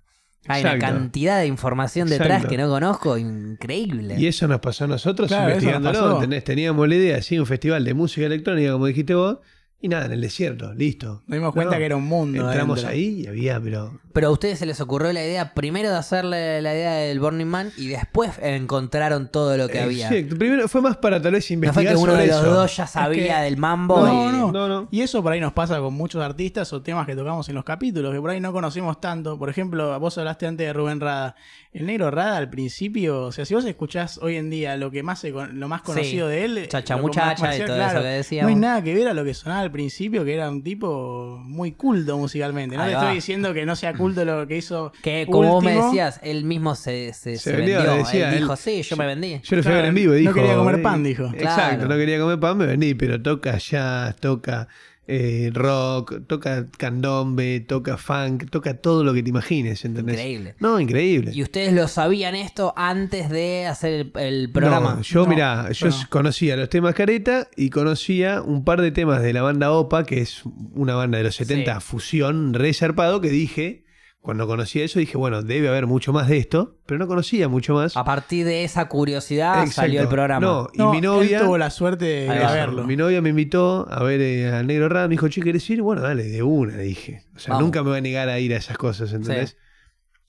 Hay 0.47 0.61
una 0.63 0.79
cantidad 0.79 1.37
de 1.39 1.47
información 1.47 2.07
detrás 2.07 2.27
Exacto. 2.37 2.47
que 2.49 2.57
no 2.57 2.69
conozco, 2.69 3.17
increíble. 3.17 4.15
Y 4.17 4.27
eso 4.27 4.47
nos 4.47 4.61
pasó 4.61 4.85
a 4.85 4.87
nosotros 4.87 5.27
Claro, 5.27 5.49
eso 5.49 5.55
nos 5.57 5.63
investigándolo. 5.75 6.41
Teníamos 6.43 6.87
la 6.87 6.95
idea, 6.95 7.21
sí, 7.21 7.37
un 7.37 7.45
festival 7.45 7.83
de 7.83 7.93
música 7.93 8.25
electrónica, 8.25 8.71
como 8.71 8.85
dijiste 8.85 9.13
vos, 9.15 9.39
y 9.81 9.87
nada, 9.87 10.05
en 10.07 10.11
el 10.11 10.21
desierto, 10.21 10.73
listo. 10.73 11.21
Nos 11.27 11.37
dimos 11.37 11.53
cuenta 11.53 11.75
No, 11.75 11.79
que 11.79 11.85
era 11.85 11.95
un 11.95 12.05
mundo. 12.05 12.43
Entramos 12.49 12.79
adentro. 12.79 12.93
ahí 12.95 13.21
y 13.23 13.27
había, 13.27 13.59
pero 13.61 13.99
Pero 14.11 14.27
a 14.27 14.31
ustedes 14.31 14.59
se 14.59 14.65
les 14.65 14.81
ocurrió 14.81 15.13
la 15.13 15.23
idea 15.23 15.53
primero 15.53 15.89
de 15.89 15.95
hacerle 15.95 16.61
la 16.61 16.73
idea 16.73 16.93
del 16.95 17.19
Burning 17.19 17.45
Man 17.47 17.71
y 17.77 17.87
después 17.87 18.31
encontraron 18.41 19.29
todo 19.31 19.55
lo 19.57 19.67
que 19.69 19.79
había. 19.79 20.09
Sí, 20.09 20.23
primero 20.23 20.67
fue 20.67 20.81
más 20.81 20.97
para 20.97 21.21
tal 21.21 21.31
vez 21.33 21.43
No 21.45 21.47
fue 21.47 21.53
investigar 21.53 21.93
que 21.93 21.99
uno 22.01 22.11
sobre 22.11 22.23
de 22.23 22.27
los 22.31 22.41
eso. 22.41 22.51
dos 22.53 22.75
ya 22.77 22.87
sabía 22.87 23.37
que- 23.37 23.43
del 23.43 23.57
mambo 23.57 24.05
No, 24.05 24.29
y... 24.29 24.31
no. 24.33 24.51
No, 24.51 24.67
no. 24.67 24.87
Y 24.91 25.01
eso 25.01 25.23
por 25.23 25.31
ahí 25.31 25.39
nos 25.39 25.53
pasa 25.53 25.79
con 25.79 25.93
muchos 25.93 26.21
artistas 26.21 26.73
o 26.73 26.81
temas 26.81 27.05
que 27.05 27.15
tocamos 27.15 27.47
en 27.49 27.55
los 27.55 27.63
capítulos, 27.63 28.13
que 28.13 28.19
por 28.19 28.31
ahí 28.31 28.39
no 28.41 28.51
conocemos 28.51 28.99
tanto. 28.99 29.37
Por 29.39 29.49
ejemplo, 29.49 29.97
vos 29.99 30.17
hablaste 30.17 30.47
antes 30.47 30.67
de 30.67 30.73
Rubén 30.73 30.99
Rada. 30.99 31.35
El 31.71 31.85
negro 31.85 32.09
Rada 32.09 32.37
al 32.37 32.49
principio, 32.49 33.25
o 33.25 33.31
sea, 33.31 33.45
si 33.45 33.53
vos 33.53 33.63
escuchás 33.63 34.17
hoy 34.17 34.35
en 34.37 34.49
día 34.49 34.75
lo 34.75 34.89
que 34.91 35.03
más 35.03 35.19
se 35.19 35.31
con- 35.31 35.59
lo 35.59 35.67
más 35.67 35.83
conocido 35.83 36.27
de 36.27 36.43
él, 36.45 36.67
Chacha 36.67 36.97
muchacha 36.97 37.55
y 37.55 37.59
todo 37.59 37.75
claro, 37.75 37.99
eso 37.99 38.01
que 38.01 38.07
decíamos. 38.13 38.51
No 38.51 38.55
hay 38.57 38.61
nada 38.61 38.83
que 38.83 38.93
ver 38.95 39.07
a 39.07 39.13
lo 39.13 39.23
que 39.23 39.33
sonaba 39.35 39.68
al 39.69 39.73
principio, 39.73 40.25
que 40.25 40.33
era 40.33 40.49
un 40.49 40.61
tipo 40.63 41.39
muy 41.45 41.71
culto 41.73 42.17
musicalmente. 42.17 42.75
No 42.75 42.81
Ahí 42.83 42.89
te 42.89 42.95
va. 42.95 43.01
estoy 43.03 43.15
diciendo 43.15 43.53
que 43.53 43.65
no 43.65 43.75
sea 43.75 43.93
culto 43.93 44.25
lo 44.25 44.47
que 44.47 44.57
hizo. 44.57 44.91
Que 45.01 45.27
como 45.29 45.47
vos 45.53 45.63
me 45.63 45.73
decías, 45.75 46.19
él 46.23 46.43
mismo 46.43 46.75
se, 46.75 47.13
se, 47.13 47.37
Se 47.37 47.37
se 47.37 47.51
vendió, 47.55 47.77
vendió. 47.77 47.93
decía, 47.95 48.29
él 48.33 48.39
dijo, 48.39 48.53
él- 48.53 48.57
sí, 48.57 48.81
yo 48.81 48.97
me 48.97 49.05
vendí. 49.05 49.39
Yo 49.43 49.55
lo 49.57 49.63
fui 49.63 49.71
a 49.71 49.75
ver 49.75 49.85
en 49.85 49.95
vivo 49.95 50.13
y 50.15 50.23
no 50.23 50.31
dijo. 50.31 50.33
quería 50.33 50.55
comer 50.55 50.81
pan, 50.81 51.03
dijo. 51.03 51.25
Exacto, 51.33 51.75
Claro. 51.77 51.87
no 51.87 51.95
quería 51.95 52.19
comer 52.19 52.39
pan, 52.39 52.57
me 52.57 52.65
vendí, 52.65 52.93
pero 52.95 53.21
toca 53.21 53.57
jazz, 53.57 54.15
toca 54.17 54.67
eh, 55.11 55.49
rock, 55.53 56.21
toca 56.27 56.67
candombe, 56.77 57.61
toca 57.61 57.97
funk, 57.97 58.49
toca 58.51 58.75
todo 58.75 59.03
lo 59.03 59.11
que 59.13 59.23
te 59.23 59.29
imagines, 59.29 59.83
¿entendés? 59.83 60.15
Increíble. 60.17 60.55
No, 60.59 60.79
increíble. 60.79 61.31
¿Y 61.33 61.41
ustedes 61.41 61.73
lo 61.73 61.87
sabían 61.87 62.35
esto 62.35 62.73
antes 62.77 63.29
de 63.31 63.65
hacer 63.65 63.93
el, 63.93 64.11
el 64.21 64.51
programa? 64.51 64.95
No, 64.97 65.01
yo, 65.01 65.23
No, 65.23 65.29
mirá, 65.29 65.71
yo 65.71 65.89
yo 65.89 65.97
no. 65.97 66.03
conocía 66.09 66.55
los 66.57 66.69
temas 66.69 66.93
careta 66.93 67.47
y 67.57 67.71
conocía 67.71 68.41
un 68.43 68.63
par 68.63 68.81
de 68.81 68.91
temas 68.91 69.23
de 69.23 69.33
la 69.33 69.41
banda 69.41 69.71
OPA, 69.71 70.03
que 70.03 70.21
es 70.21 70.43
una 70.75 70.93
banda 70.93 71.17
de 71.17 71.23
los 71.23 71.35
70, 71.35 71.79
Sí. 71.79 71.85
fusión, 71.87 72.53
re 72.53 72.71
zarpado, 72.73 73.19
que 73.19 73.29
dije, 73.29 73.83
cuando 74.29 74.45
conocí 74.45 74.79
eso, 74.79 74.99
dije, 74.99 75.17
bueno, 75.17 75.41
debe 75.41 75.69
haber 75.69 75.87
mucho 75.87 76.13
más 76.13 76.27
de 76.27 76.37
esto, 76.37 76.77
pero 76.85 76.99
no 76.99 77.07
conocía 77.07 77.47
mucho 77.49 77.73
más. 77.73 77.97
A 77.97 78.03
partir 78.03 78.45
de 78.45 78.63
esa 78.63 78.87
curiosidad 78.87 79.55
Exacto. 79.63 79.81
salió 79.81 80.01
el 80.01 80.07
programa. 80.07 80.45
No, 80.45 80.69
y 80.71 80.77
No, 80.77 80.91
mi 80.91 80.97
él 80.99 81.03
novia. 81.05 81.39
tuvo 81.41 81.57
la 81.57 81.71
suerte 81.71 82.05
de 82.05 82.27
verlo. 82.27 82.83
Mi 82.85 82.95
novia 82.95 83.23
me 83.23 83.29
invitó 83.29 83.87
a 83.91 84.03
ver 84.03 84.21
eh, 84.21 84.51
al 84.51 84.67
Negro 84.67 84.87
Rada, 84.87 85.07
me 85.07 85.13
dijo, 85.13 85.27
che, 85.29 85.41
¿querés 85.41 85.67
ir? 85.71 85.81
Bueno, 85.81 86.03
dale, 86.03 86.25
de 86.25 86.43
una, 86.43 86.77
dije. 86.77 87.23
O 87.35 87.39
sea, 87.39 87.53
Vamos. 87.55 87.63
nunca 87.65 87.81
me 87.81 87.89
voy 87.89 87.97
a 87.97 88.01
negar 88.01 88.29
a 88.29 88.39
ir 88.39 88.53
a 88.53 88.57
esas 88.57 88.77
cosas, 88.77 89.11
¿entendés? 89.13 89.49
Sí. 89.49 89.55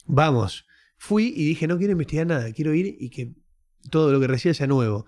Vamos. 0.06 0.66
Fui 0.97 1.35
y 1.36 1.44
dije, 1.44 1.66
no 1.66 1.77
quiero 1.77 1.93
investigar 1.93 2.27
nada, 2.27 2.51
quiero 2.52 2.72
ir 2.72 2.97
y 2.98 3.10
que 3.10 3.35
todo 3.90 4.12
lo 4.12 4.18
que 4.18 4.28
reciba 4.28 4.55
sea 4.55 4.66
nuevo. 4.66 5.05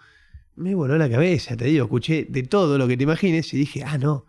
Me 0.55 0.74
voló 0.74 0.98
la 0.98 1.09
cabeza, 1.09 1.56
te 1.56 1.64
digo, 1.64 1.85
escuché 1.85 2.27
de 2.28 2.43
todo 2.43 2.77
lo 2.77 2.86
que 2.86 2.98
te 2.98 3.05
imagines 3.05 3.55
y 3.55 3.56
dije, 3.56 3.85
ah, 3.86 3.97
no, 3.97 4.27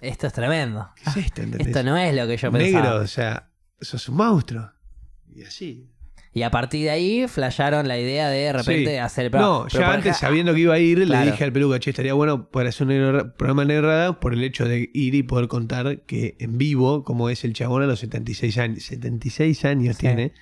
Esto 0.00 0.26
es 0.26 0.32
tremendo. 0.32 0.88
¿qué 1.14 1.20
es 1.20 1.26
esto? 1.66 1.82
no 1.82 1.96
es 1.96 2.14
lo 2.14 2.26
que 2.26 2.36
yo 2.36 2.50
pensaba. 2.50 2.82
Negro, 2.82 2.96
o 3.02 3.06
sea, 3.06 3.50
sos 3.80 4.08
un 4.08 4.16
monstruo. 4.16 4.70
Y 5.34 5.42
así. 5.44 5.86
Y 6.32 6.42
a 6.42 6.50
partir 6.52 6.84
de 6.84 6.90
ahí 6.90 7.26
flasharon 7.26 7.88
la 7.88 7.98
idea 7.98 8.28
de 8.28 8.38
de 8.38 8.52
repente 8.52 8.90
Sí. 8.92 8.96
hacer 8.98 9.24
el 9.26 9.30
programa. 9.32 9.52
No, 9.52 9.66
Pero 9.68 9.80
ya 9.80 9.92
antes, 9.94 10.06
ejemplo- 10.12 10.20
sabiendo 10.28 10.54
que 10.54 10.60
iba 10.60 10.74
a 10.74 10.78
ir, 10.78 11.04
Claro. 11.04 11.24
le 11.24 11.30
dije 11.32 11.42
al 11.44 11.52
peluca, 11.52 11.80
che, 11.80 11.90
estaría 11.90 12.14
bueno 12.14 12.50
para 12.50 12.68
hacer 12.68 12.86
un 12.86 12.92
negro- 12.92 13.34
programa 13.34 13.64
negrada 13.64 14.20
por 14.20 14.32
el 14.34 14.44
hecho 14.44 14.64
de 14.64 14.90
ir 14.94 15.14
y 15.16 15.22
poder 15.24 15.48
contar 15.48 16.02
que 16.02 16.36
en 16.38 16.56
vivo, 16.56 17.02
como 17.02 17.30
es 17.30 17.44
el 17.44 17.52
chabón 17.52 17.82
a 17.82 17.86
los 17.86 17.98
76 17.98 18.58
años. 18.58 18.84
76 18.84 19.64
años 19.64 19.96
Sí. 19.96 20.02
tiene. 20.02 20.32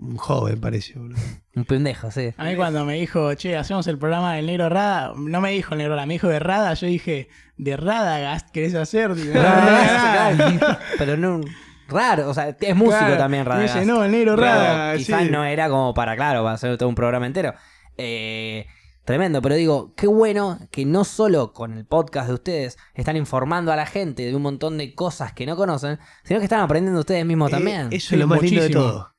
Un 0.00 0.16
joven 0.16 0.60
parece, 0.60 0.98
boludo. 0.98 1.16
Un 1.56 1.64
pendejo, 1.64 2.10
sí. 2.10 2.34
A 2.36 2.44
mí 2.44 2.56
cuando 2.56 2.84
me 2.84 2.94
dijo, 2.94 3.32
che, 3.34 3.56
hacemos 3.56 3.86
el 3.86 3.98
programa 3.98 4.34
del 4.34 4.46
negro 4.46 4.68
Rada, 4.68 5.12
no 5.16 5.40
me 5.40 5.50
dijo 5.52 5.72
el 5.74 5.78
negro 5.78 5.94
Rada, 5.94 6.06
me 6.06 6.14
dijo 6.14 6.28
de 6.28 6.38
Rada, 6.38 6.74
yo 6.74 6.86
dije, 6.86 7.28
¿de 7.56 7.76
Radagast 7.76 8.50
querés 8.50 8.74
hacer? 8.74 9.14
Digo, 9.14 9.32
Claro, 9.32 10.78
Pero 10.98 11.16
no. 11.16 11.40
Raro, 11.88 12.28
o 12.30 12.34
sea, 12.34 12.56
es 12.60 12.76
músico 12.76 12.98
Claro. 12.98 13.16
también, 13.18 13.44
Me 13.44 13.48
Radagast. 13.50 13.74
dice, 13.74 13.86
no, 13.86 14.04
el 14.04 14.10
negro 14.10 14.36
Rada. 14.36 14.96
quizás 14.96 15.22
sí. 15.22 15.30
no 15.30 15.44
era 15.44 15.68
como 15.68 15.94
para, 15.94 16.16
claro, 16.16 16.42
para 16.42 16.54
hacer 16.54 16.76
todo 16.76 16.88
un 16.88 16.94
programa 16.94 17.26
entero. 17.26 17.54
Eh, 17.96 18.66
tremendo, 19.04 19.40
pero 19.42 19.54
digo, 19.54 19.94
qué 19.96 20.06
bueno 20.06 20.58
que 20.70 20.84
no 20.86 21.04
solo 21.04 21.52
con 21.52 21.72
el 21.76 21.84
podcast 21.86 22.28
de 22.28 22.34
ustedes 22.34 22.78
están 22.94 23.16
informando 23.16 23.70
a 23.72 23.76
la 23.76 23.86
gente 23.86 24.24
de 24.24 24.34
un 24.34 24.42
montón 24.42 24.78
de 24.78 24.94
cosas 24.94 25.32
que 25.32 25.46
no 25.46 25.56
conocen, 25.56 25.98
sino 26.24 26.40
que 26.40 26.44
están 26.44 26.60
aprendiendo 26.60 27.00
ustedes 27.00 27.24
mismos 27.24 27.50
también. 27.50 27.92
Eh, 27.92 27.96
eso 27.96 28.08
Sí, 28.08 28.14
es 28.14 28.20
lo 28.20 28.26
más 28.26 28.42
lindo 28.42 28.62
de 28.62 28.68
muchísimo. 28.68 28.84
todo. 28.92 29.13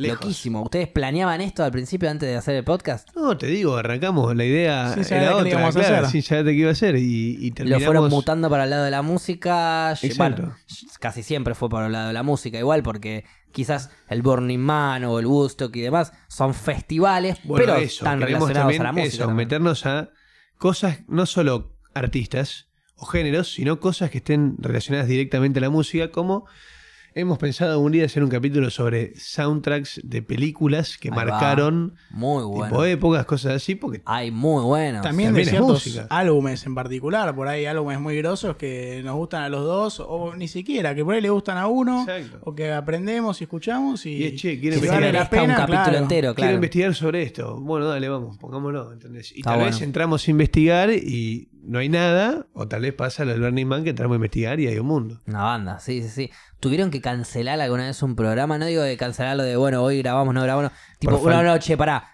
Lejos. 0.00 0.20
Loquísimo. 0.22 0.62
¿Ustedes 0.62 0.88
planeaban 0.88 1.40
esto 1.40 1.62
al 1.62 1.70
principio 1.70 2.10
antes 2.10 2.28
de 2.28 2.36
hacer 2.36 2.54
el 2.56 2.64
podcast? 2.64 3.08
No, 3.14 3.36
te 3.36 3.46
digo, 3.46 3.76
arrancamos, 3.76 4.34
la 4.34 4.44
idea 4.44 4.94
Sin 4.94 5.04
saber 5.04 5.24
era 5.24 5.36
otra, 5.36 5.48
íbamos 5.50 5.76
a 5.76 5.80
claro, 5.80 5.96
hacer. 5.98 6.10
sin 6.10 6.22
saber 6.22 6.44
de 6.44 6.52
qué 6.52 6.58
iba 6.58 6.68
a 6.70 6.72
hacer. 6.72 6.96
Y, 6.96 7.36
y 7.38 7.48
Lo 7.50 7.54
terminamos... 7.54 7.84
fueron 7.84 8.10
mutando 8.10 8.48
para 8.48 8.64
el 8.64 8.70
lado 8.70 8.84
de 8.84 8.90
la 8.90 9.02
música. 9.02 9.92
Exacto. 10.00 10.42
Bueno, 10.42 10.56
casi 11.00 11.22
siempre 11.22 11.54
fue 11.54 11.68
para 11.68 11.86
el 11.86 11.92
lado 11.92 12.08
de 12.08 12.12
la 12.14 12.22
música, 12.22 12.58
igual, 12.58 12.82
porque 12.82 13.24
quizás 13.52 13.90
el 14.08 14.22
Burning 14.22 14.58
Man 14.58 15.04
o 15.04 15.18
el 15.18 15.26
Woodstock 15.26 15.74
y 15.76 15.80
demás 15.80 16.12
son 16.28 16.54
festivales, 16.54 17.38
Bueno, 17.44 17.66
pero 17.66 17.78
eso, 17.78 18.04
están 18.04 18.20
relacionados 18.20 18.52
también 18.54 18.80
a 18.80 18.84
la 18.84 18.92
música. 18.92 19.08
eso, 19.08 19.18
también. 19.26 19.36
meternos 19.36 19.86
a 19.86 20.10
cosas, 20.56 21.00
no 21.08 21.26
solo 21.26 21.76
artistas 21.94 22.68
o 22.94 23.06
géneros, 23.06 23.52
sino 23.52 23.80
cosas 23.80 24.10
que 24.10 24.18
estén 24.18 24.56
relacionadas 24.58 25.08
directamente 25.08 25.58
a 25.58 25.62
la 25.62 25.70
música, 25.70 26.10
como 26.10 26.46
hemos 27.14 27.38
pensado 27.38 27.80
un 27.80 27.92
día 27.92 28.04
hacer 28.04 28.22
un 28.22 28.30
capítulo 28.30 28.70
sobre 28.70 29.14
soundtracks 29.16 30.00
de 30.04 30.22
películas 30.22 30.96
que 30.98 31.08
Ahí 31.08 31.16
va. 31.16 31.24
marcaron 31.24 31.94
Muy 32.10 32.42
tipo 32.42 32.48
bueno. 32.56 32.84
épocas, 32.84 33.24
cosas 33.26 33.54
así, 33.54 33.74
porque 33.74 34.02
Hay 34.04 34.30
muy 34.30 34.62
buenos. 34.64 35.02
También, 35.02 35.28
También 35.28 35.34
de 35.34 35.42
es 35.42 35.48
ciertos 35.50 35.86
música. 35.86 36.06
álbumes 36.10 36.64
en 36.66 36.74
particular, 36.74 37.34
por 37.34 37.48
ahí 37.48 37.66
álbumes 37.66 38.00
muy 38.00 38.16
grosos 38.16 38.56
que 38.56 39.02
nos 39.04 39.16
gustan 39.16 39.42
a 39.42 39.48
los 39.48 39.64
dos, 39.64 40.00
o 40.00 40.34
ni 40.36 40.48
siquiera, 40.48 40.94
que 40.94 41.04
por 41.04 41.14
ahí 41.14 41.20
le 41.20 41.30
gustan 41.30 41.56
a 41.58 41.66
uno, 41.66 42.02
Exacto. 42.08 42.38
o 42.44 42.54
que 42.54 42.72
aprendemos 42.72 43.40
y 43.40 43.44
escuchamos 43.44 44.06
y, 44.06 44.10
Y 44.10 44.24
es, 44.24 44.34
che, 44.40 44.58
quiero 44.60 44.76
si 44.78 44.84
investigar. 44.86 44.94
vale 45.00 45.06
la 45.12 45.12
merezca 45.18 45.36
un 45.36 45.42
pena, 45.42 45.54
capítulo 45.56 45.82
claro. 45.84 45.98
entero, 45.98 46.20
quiero 46.20 46.34
claro. 46.34 46.54
investigar 46.54 46.94
sobre 46.94 47.22
esto. 47.22 47.60
Bueno, 47.60 47.86
dale, 47.86 48.08
vamos, 48.08 48.38
pongámoslo, 48.38 48.92
¿entendés? 48.92 49.32
Y 49.32 49.40
Está 49.40 49.50
tal 49.50 49.58
bueno. 49.60 49.72
vez 49.74 49.82
entramos 49.82 50.26
a 50.26 50.30
investigar 50.30 50.90
y 50.90 51.48
no 51.62 51.78
hay 51.78 51.88
nada, 51.88 52.46
o 52.52 52.66
tal 52.68 52.82
vez 52.82 52.92
pasa 52.94 53.24
lo 53.24 53.32
del 53.32 53.40
Burning 53.40 53.66
Man 53.66 53.84
que 53.84 53.90
entramos 53.90 54.14
a 54.14 54.16
investigar 54.16 54.60
y 54.60 54.66
hay 54.68 54.78
un 54.78 54.86
mundo. 54.86 55.20
Una 55.26 55.42
banda, 55.42 55.78
sí, 55.80 56.02
sí, 56.02 56.08
sí. 56.08 56.30
¿Tuvieron 56.60 56.90
que 56.90 57.00
cancelar 57.00 57.60
alguna 57.60 57.86
vez 57.86 58.02
un 58.02 58.16
programa? 58.16 58.58
No 58.58 58.66
digo 58.66 58.82
de 58.82 58.96
cancelarlo 58.96 59.42
de, 59.42 59.56
bueno, 59.56 59.82
hoy 59.82 59.98
grabamos, 59.98 60.34
no 60.34 60.42
grabamos. 60.42 60.72
Tipo, 60.98 61.20
Por 61.20 61.30
no, 61.32 61.38
fal- 61.38 61.44
no, 61.46 61.58
che, 61.58 61.76
pará. 61.76 62.04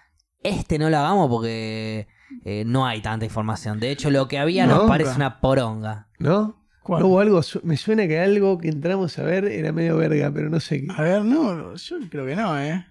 Este 0.43 0.77
no 0.79 0.89
lo 0.89 0.97
hagamos 0.97 1.29
porque 1.29 2.07
eh, 2.45 2.63
no 2.65 2.85
hay 2.85 3.01
tanta 3.01 3.25
información. 3.25 3.79
De 3.79 3.91
hecho, 3.91 4.09
lo 4.11 4.27
que 4.27 4.37
había 4.37 4.65
nos 4.67 4.83
No. 4.83 4.87
parece 4.87 5.15
una 5.15 5.41
poronga. 5.41 6.07
¿No? 6.19 6.63
¿Cuál? 6.83 7.03
Hubo 7.03 7.19
algo, 7.19 7.41
me 7.63 7.75
suena 7.75 8.07
que 8.07 8.19
algo 8.19 8.57
que 8.57 8.69
entramos 8.69 9.17
a 9.19 9.23
ver 9.23 9.45
era 9.45 9.73
medio 9.73 9.97
verga, 9.97 10.31
pero 10.33 10.49
no 10.49 10.59
sé 10.61 10.81
qué. 10.81 10.87
A 10.95 11.01
ver, 11.01 11.25
no, 11.25 11.75
yo 11.75 11.97
creo 12.09 12.25
que 12.25 12.35
no, 12.35 12.57
¿eh? 12.57 12.85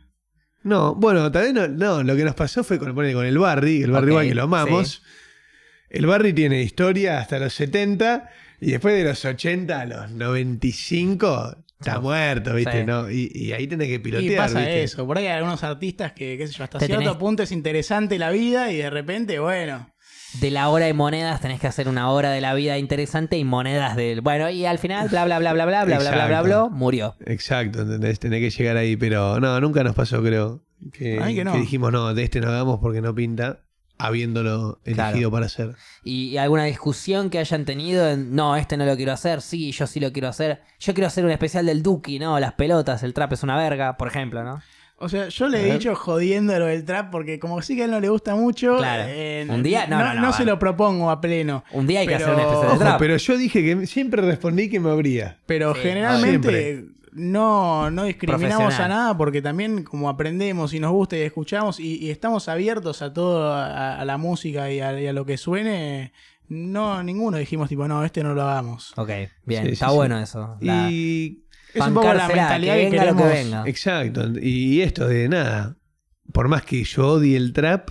No, 0.64 0.94
bueno, 0.94 1.30
tal 1.30 1.44
vez 1.44 1.54
no, 1.54 1.68
no, 1.68 2.02
lo 2.02 2.16
que 2.16 2.24
nos 2.24 2.34
pasó 2.34 2.62
fue 2.64 2.78
con, 2.78 2.92
con 2.94 3.04
el 3.06 3.38
Barry, 3.38 3.82
el 3.82 3.92
Barry 3.92 4.10
Ok, 4.10 4.16
White 4.18 4.28
que 4.30 4.34
lo 4.34 4.42
amamos. 4.42 5.02
El 5.96 6.06
Barry 6.06 6.32
tiene 6.32 6.62
historia 6.62 7.18
hasta 7.18 7.38
los 7.38 7.54
70 7.54 8.28
y 8.60 8.70
después 8.72 8.94
de 8.96 9.04
los 9.04 9.24
80 9.24 9.80
a 9.80 9.84
los 9.86 10.10
95 10.10 11.56
está 11.78 11.94
Sí. 11.96 12.00
muerto, 12.00 12.54
¿viste? 12.54 12.80
Sí. 12.80 12.86
¿No? 12.86 13.10
Y, 13.10 13.30
y 13.34 13.52
ahí 13.52 13.66
tenés 13.66 13.88
que 13.88 13.94
Y 13.94 13.98
pilotear, 13.98 14.36
pasa 14.46 14.58
¿viste? 14.60 14.82
eso. 14.84 15.06
Por 15.06 15.18
ahí 15.18 15.26
hay 15.26 15.32
algunos 15.34 15.62
artistas 15.64 16.12
que, 16.12 16.36
qué 16.38 16.46
sé 16.46 16.54
yo, 16.54 16.64
hasta 16.64 16.78
Te 16.78 16.86
cierto 16.86 17.04
tenés- 17.12 17.18
punto 17.18 17.42
es 17.42 17.52
interesante 17.52 18.18
la 18.18 18.30
vida 18.30 18.70
y 18.72 18.76
de 18.78 18.90
repente, 18.90 19.38
bueno. 19.38 19.90
De 20.40 20.50
la 20.50 20.68
hora 20.68 20.86
de 20.86 20.92
monedas 20.92 21.40
tenés 21.40 21.60
que 21.60 21.66
hacer 21.66 21.88
una 21.88 22.10
hora 22.10 22.30
de 22.30 22.40
la 22.40 22.52
vida 22.54 22.76
interesante 22.78 23.38
y 23.38 23.44
monedas 23.44 23.96
del. 23.96 24.20
Bueno, 24.20 24.50
y 24.50 24.66
al 24.66 24.78
final, 24.78 25.08
bla, 25.08 25.24
bla, 25.24 25.38
bla, 25.38 25.52
bla, 25.54 25.64
bla, 25.66 25.84
bla, 25.84 25.98
bla, 25.98 26.10
bla, 26.10 26.26
bla, 26.26 26.42
bla, 26.42 26.68
murió. 26.68 27.16
Exacto, 27.24 27.82
¿entendés? 27.82 28.18
Tenés 28.20 28.40
que 28.40 28.50
llegar 28.50 28.76
ahí, 28.76 28.96
pero 28.96 29.40
no, 29.40 29.58
nunca 29.60 29.82
nos 29.84 29.94
pasó, 29.94 30.22
creo. 30.22 30.62
Que, 30.92 31.18
A 31.20 31.26
mí 31.26 31.34
que 31.34 31.44
no. 31.44 31.52
que 31.52 31.60
dijimos, 31.60 31.90
no, 31.92 32.12
de 32.12 32.22
este 32.24 32.40
no 32.40 32.48
hagamos 32.48 32.80
porque 32.80 33.00
no 33.00 33.14
pinta, 33.14 33.60
habiéndolo 33.98 34.78
elegido 34.84 34.94
Claro. 35.12 35.30
para 35.30 35.46
hacer. 35.46 35.74
¿Y 36.04 36.28
y 36.30 36.38
alguna 36.38 36.64
discusión 36.64 37.30
que 37.30 37.38
hayan 37.38 37.64
tenido? 37.64 38.08
En, 38.08 38.34
no, 38.34 38.56
este 38.56 38.76
no 38.76 38.84
lo 38.86 38.96
quiero 38.96 39.12
hacer. 39.12 39.40
Sí, 39.42 39.72
yo 39.72 39.86
sí 39.86 40.00
lo 40.00 40.12
quiero 40.12 40.28
hacer. 40.28 40.60
Yo 40.80 40.94
quiero 40.94 41.06
hacer 41.08 41.24
un 41.24 41.30
especial 41.30 41.66
del 41.66 41.82
Duki, 41.82 42.18
¿no? 42.18 42.38
Las 42.40 42.52
pelotas, 42.54 43.02
el 43.02 43.14
trap 43.14 43.32
es 43.32 43.42
una 43.42 43.56
verga, 43.56 43.96
por 43.96 44.08
ejemplo, 44.08 44.42
¿no? 44.44 44.60
O 44.98 45.10
sea, 45.10 45.28
yo 45.28 45.46
le 45.48 45.60
he 45.68 45.72
dicho 45.74 45.94
jodiendo 45.94 46.58
lo 46.58 46.64
del 46.66 46.82
trap 46.86 47.10
porque 47.10 47.38
como 47.38 47.60
sí 47.60 47.76
que 47.76 47.82
a 47.82 47.84
él 47.84 47.90
no 47.90 48.00
le 48.00 48.08
gusta 48.08 48.34
mucho, 48.34 48.78
Claro. 48.78 49.04
eh, 49.08 49.46
Un 49.46 49.62
día- 49.62 49.86
no, 49.86 49.98
no, 49.98 50.14
no, 50.14 50.32
se 50.32 50.46
lo 50.46 50.58
propongo 50.58 51.10
a 51.10 51.20
pleno. 51.20 51.64
Un 51.72 51.86
día 51.86 52.00
hay 52.00 52.06
que 52.06 52.14
hacer 52.14 52.30
un 52.32 52.40
especial 52.40 52.60
de 52.62 52.66
Ojo, 52.68 52.78
trap. 52.78 52.98
pero 52.98 53.16
yo 53.18 53.36
dije 53.36 53.62
que 53.62 53.86
siempre 53.86 54.22
respondí 54.22 54.70
que 54.70 54.80
me 54.80 54.88
abría. 54.90 55.36
Pero 55.44 55.74
Sí, 55.74 55.80
generalmente 55.82 56.48
siempre. 56.48 56.96
No, 57.18 57.90
no 57.90 58.04
discriminamos 58.04 58.74
a 58.78 58.88
nada 58.88 59.16
porque 59.16 59.40
también 59.40 59.84
como 59.84 60.08
aprendemos 60.10 60.74
y 60.74 60.80
nos 60.80 60.92
gusta 60.92 61.16
y 61.16 61.22
escuchamos 61.22 61.80
y, 61.80 61.96
y 61.96 62.10
estamos 62.10 62.48
abiertos 62.48 63.00
a 63.00 63.12
todo, 63.12 63.52
a, 63.52 63.98
a 64.00 64.04
la 64.04 64.18
música 64.18 64.70
y 64.70 64.80
a, 64.80 65.00
y 65.00 65.06
a 65.06 65.12
lo 65.14 65.24
que 65.24 65.38
suene, 65.38 66.12
no, 66.48 67.02
ninguno 67.02 67.38
dijimos 67.38 67.68
tipo, 67.70 67.88
no, 67.88 68.04
este 68.04 68.22
no 68.22 68.34
lo 68.34 68.42
hagamos. 68.42 68.92
Ok, 68.96 69.10
bien, 69.44 69.64
Sí, 69.64 69.72
está 69.72 69.88
sí. 69.88 69.94
bueno 69.94 70.18
eso. 70.18 70.56
La- 70.60 70.90
Y 70.90 71.44
Es 71.74 71.86
un 71.86 71.94
poco 71.94 72.12
la 72.12 72.28
mentalidad 72.28 72.74
que 72.74 72.80
que, 72.82 72.90
venga 72.90 73.04
lo 73.06 73.16
que 73.16 73.22
queremos. 73.22 73.44
venga. 73.44 73.62
Exacto. 73.68 74.22
Y 74.40 74.82
esto 74.82 75.08
de 75.08 75.28
nada. 75.28 75.76
Por 76.32 76.48
más 76.48 76.64
que 76.64 76.84
yo 76.84 77.06
odie 77.14 77.36
el 77.36 77.52
trap, 77.52 77.90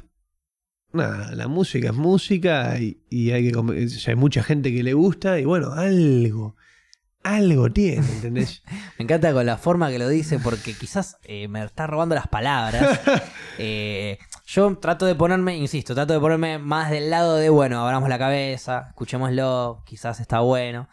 nada, 0.93 1.33
la 1.35 1.47
música 1.47 1.89
es 1.89 1.95
música 1.95 2.77
y, 2.79 3.01
y 3.09 3.31
hay 3.31 3.51
que 3.51 3.57
o 3.57 3.89
sea, 3.89 4.11
hay 4.13 4.19
mucha 4.19 4.43
gente 4.43 4.71
que 4.73 4.83
le 4.83 4.93
gusta 4.93 5.39
y 5.39 5.45
bueno, 5.45 5.71
algo, 5.73 6.55
algo 7.25 7.71
tiene, 7.71 8.05
¿entendés? 8.07 8.61
Me 8.99 9.03
encanta 9.03 9.33
con 9.33 9.45
la 9.45 9.57
forma 9.57 9.89
que 9.89 9.97
lo 9.97 10.07
dice 10.07 10.37
porque 10.39 10.73
quizás 10.73 11.17
eh, 11.23 11.47
me 11.47 11.63
está 11.63 11.87
robando 11.87 12.15
las 12.15 12.27
palabras. 12.27 12.99
Eh, 13.57 14.19
yo 14.45 14.77
trato 14.79 15.05
de 15.05 15.15
ponerme, 15.15 15.55
insisto, 15.55 15.95
trato 15.95 16.11
de 16.11 16.19
ponerme 16.19 16.59
más 16.59 16.91
del 16.91 17.09
lado 17.09 17.37
de, 17.37 17.47
bueno, 17.47 17.79
abramos 17.79 18.09
la 18.09 18.19
cabeza, 18.19 18.87
escuchémoslo, 18.89 19.81
quizás 19.85 20.19
está 20.19 20.41
bueno. 20.41 20.89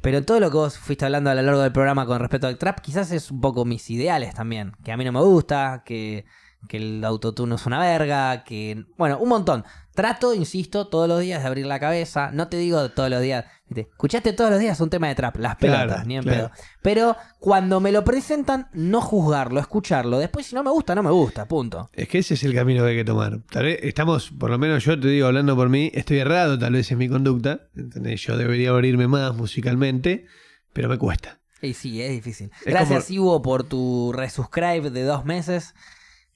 Pero 0.00 0.24
todo 0.24 0.40
lo 0.40 0.50
que 0.50 0.56
vos 0.56 0.78
fuiste 0.78 1.04
hablando 1.04 1.28
a 1.28 1.34
lo 1.34 1.42
largo 1.42 1.60
del 1.60 1.72
programa 1.72 2.06
con 2.06 2.20
respecto 2.20 2.46
al 2.46 2.56
trap, 2.56 2.80
quizás 2.80 3.12
es 3.12 3.30
un 3.30 3.42
poco 3.42 3.66
mis 3.66 3.90
ideales 3.90 4.34
también. 4.34 4.72
Que 4.82 4.92
a 4.92 4.96
mí 4.96 5.04
no 5.04 5.12
me 5.12 5.20
gusta, 5.20 5.82
que, 5.84 6.24
que 6.68 6.78
el 6.78 7.04
autotune 7.04 7.54
es 7.54 7.66
una 7.66 7.80
verga, 7.80 8.44
que... 8.44 8.86
Bueno, 8.96 9.18
un 9.18 9.28
montón. 9.28 9.66
Trato, 9.98 10.32
insisto, 10.32 10.86
todos 10.86 11.08
los 11.08 11.18
días 11.20 11.42
de 11.42 11.48
abrir 11.48 11.66
la 11.66 11.80
cabeza. 11.80 12.30
No 12.32 12.46
te 12.46 12.56
digo 12.56 12.88
todos 12.90 13.10
los 13.10 13.20
días. 13.20 13.46
Escuchaste 13.74 14.32
todos 14.32 14.48
los 14.52 14.60
días 14.60 14.80
un 14.80 14.90
tema 14.90 15.08
de 15.08 15.16
trap, 15.16 15.36
las 15.38 15.56
pelotas, 15.56 15.86
Claro, 15.86 16.04
ni 16.04 16.16
en 16.18 16.22
claro. 16.22 16.38
pedo. 16.38 16.50
Pero 16.82 17.16
cuando 17.40 17.80
me 17.80 17.90
lo 17.90 18.04
presentan, 18.04 18.68
no 18.72 19.00
juzgarlo, 19.00 19.58
escucharlo. 19.58 20.20
Después, 20.20 20.46
si 20.46 20.54
no 20.54 20.62
me 20.62 20.70
gusta, 20.70 20.94
no 20.94 21.02
me 21.02 21.10
gusta, 21.10 21.48
punto. 21.48 21.90
Es 21.92 22.06
que 22.08 22.18
ese 22.18 22.34
es 22.34 22.44
el 22.44 22.54
camino 22.54 22.84
que 22.84 22.90
hay 22.90 22.96
que 22.96 23.04
tomar. 23.04 23.40
Tal 23.50 23.64
vez 23.64 23.80
estamos, 23.82 24.30
por 24.30 24.50
lo 24.50 24.58
menos 24.58 24.84
yo 24.84 24.98
te 25.00 25.08
digo, 25.08 25.26
hablando 25.26 25.56
por 25.56 25.68
mí, 25.68 25.90
estoy 25.92 26.18
errado 26.20 26.56
tal 26.60 26.74
vez 26.74 26.88
en 26.92 26.98
mi 26.98 27.08
conducta. 27.08 27.62
¿entendés? 27.76 28.20
Yo 28.22 28.36
debería 28.36 28.70
abrirme 28.70 29.08
más 29.08 29.34
musicalmente, 29.34 30.26
pero 30.72 30.88
me 30.88 30.96
cuesta. 30.96 31.40
Y 31.60 31.74
sí, 31.74 32.00
es 32.00 32.12
difícil. 32.12 32.52
Es 32.64 32.66
Gracias, 32.72 33.10
Ivo, 33.10 33.42
por 33.42 33.64
tu 33.64 34.12
resubscribe 34.14 34.90
de 34.90 35.02
dos 35.02 35.24
meses. 35.24 35.74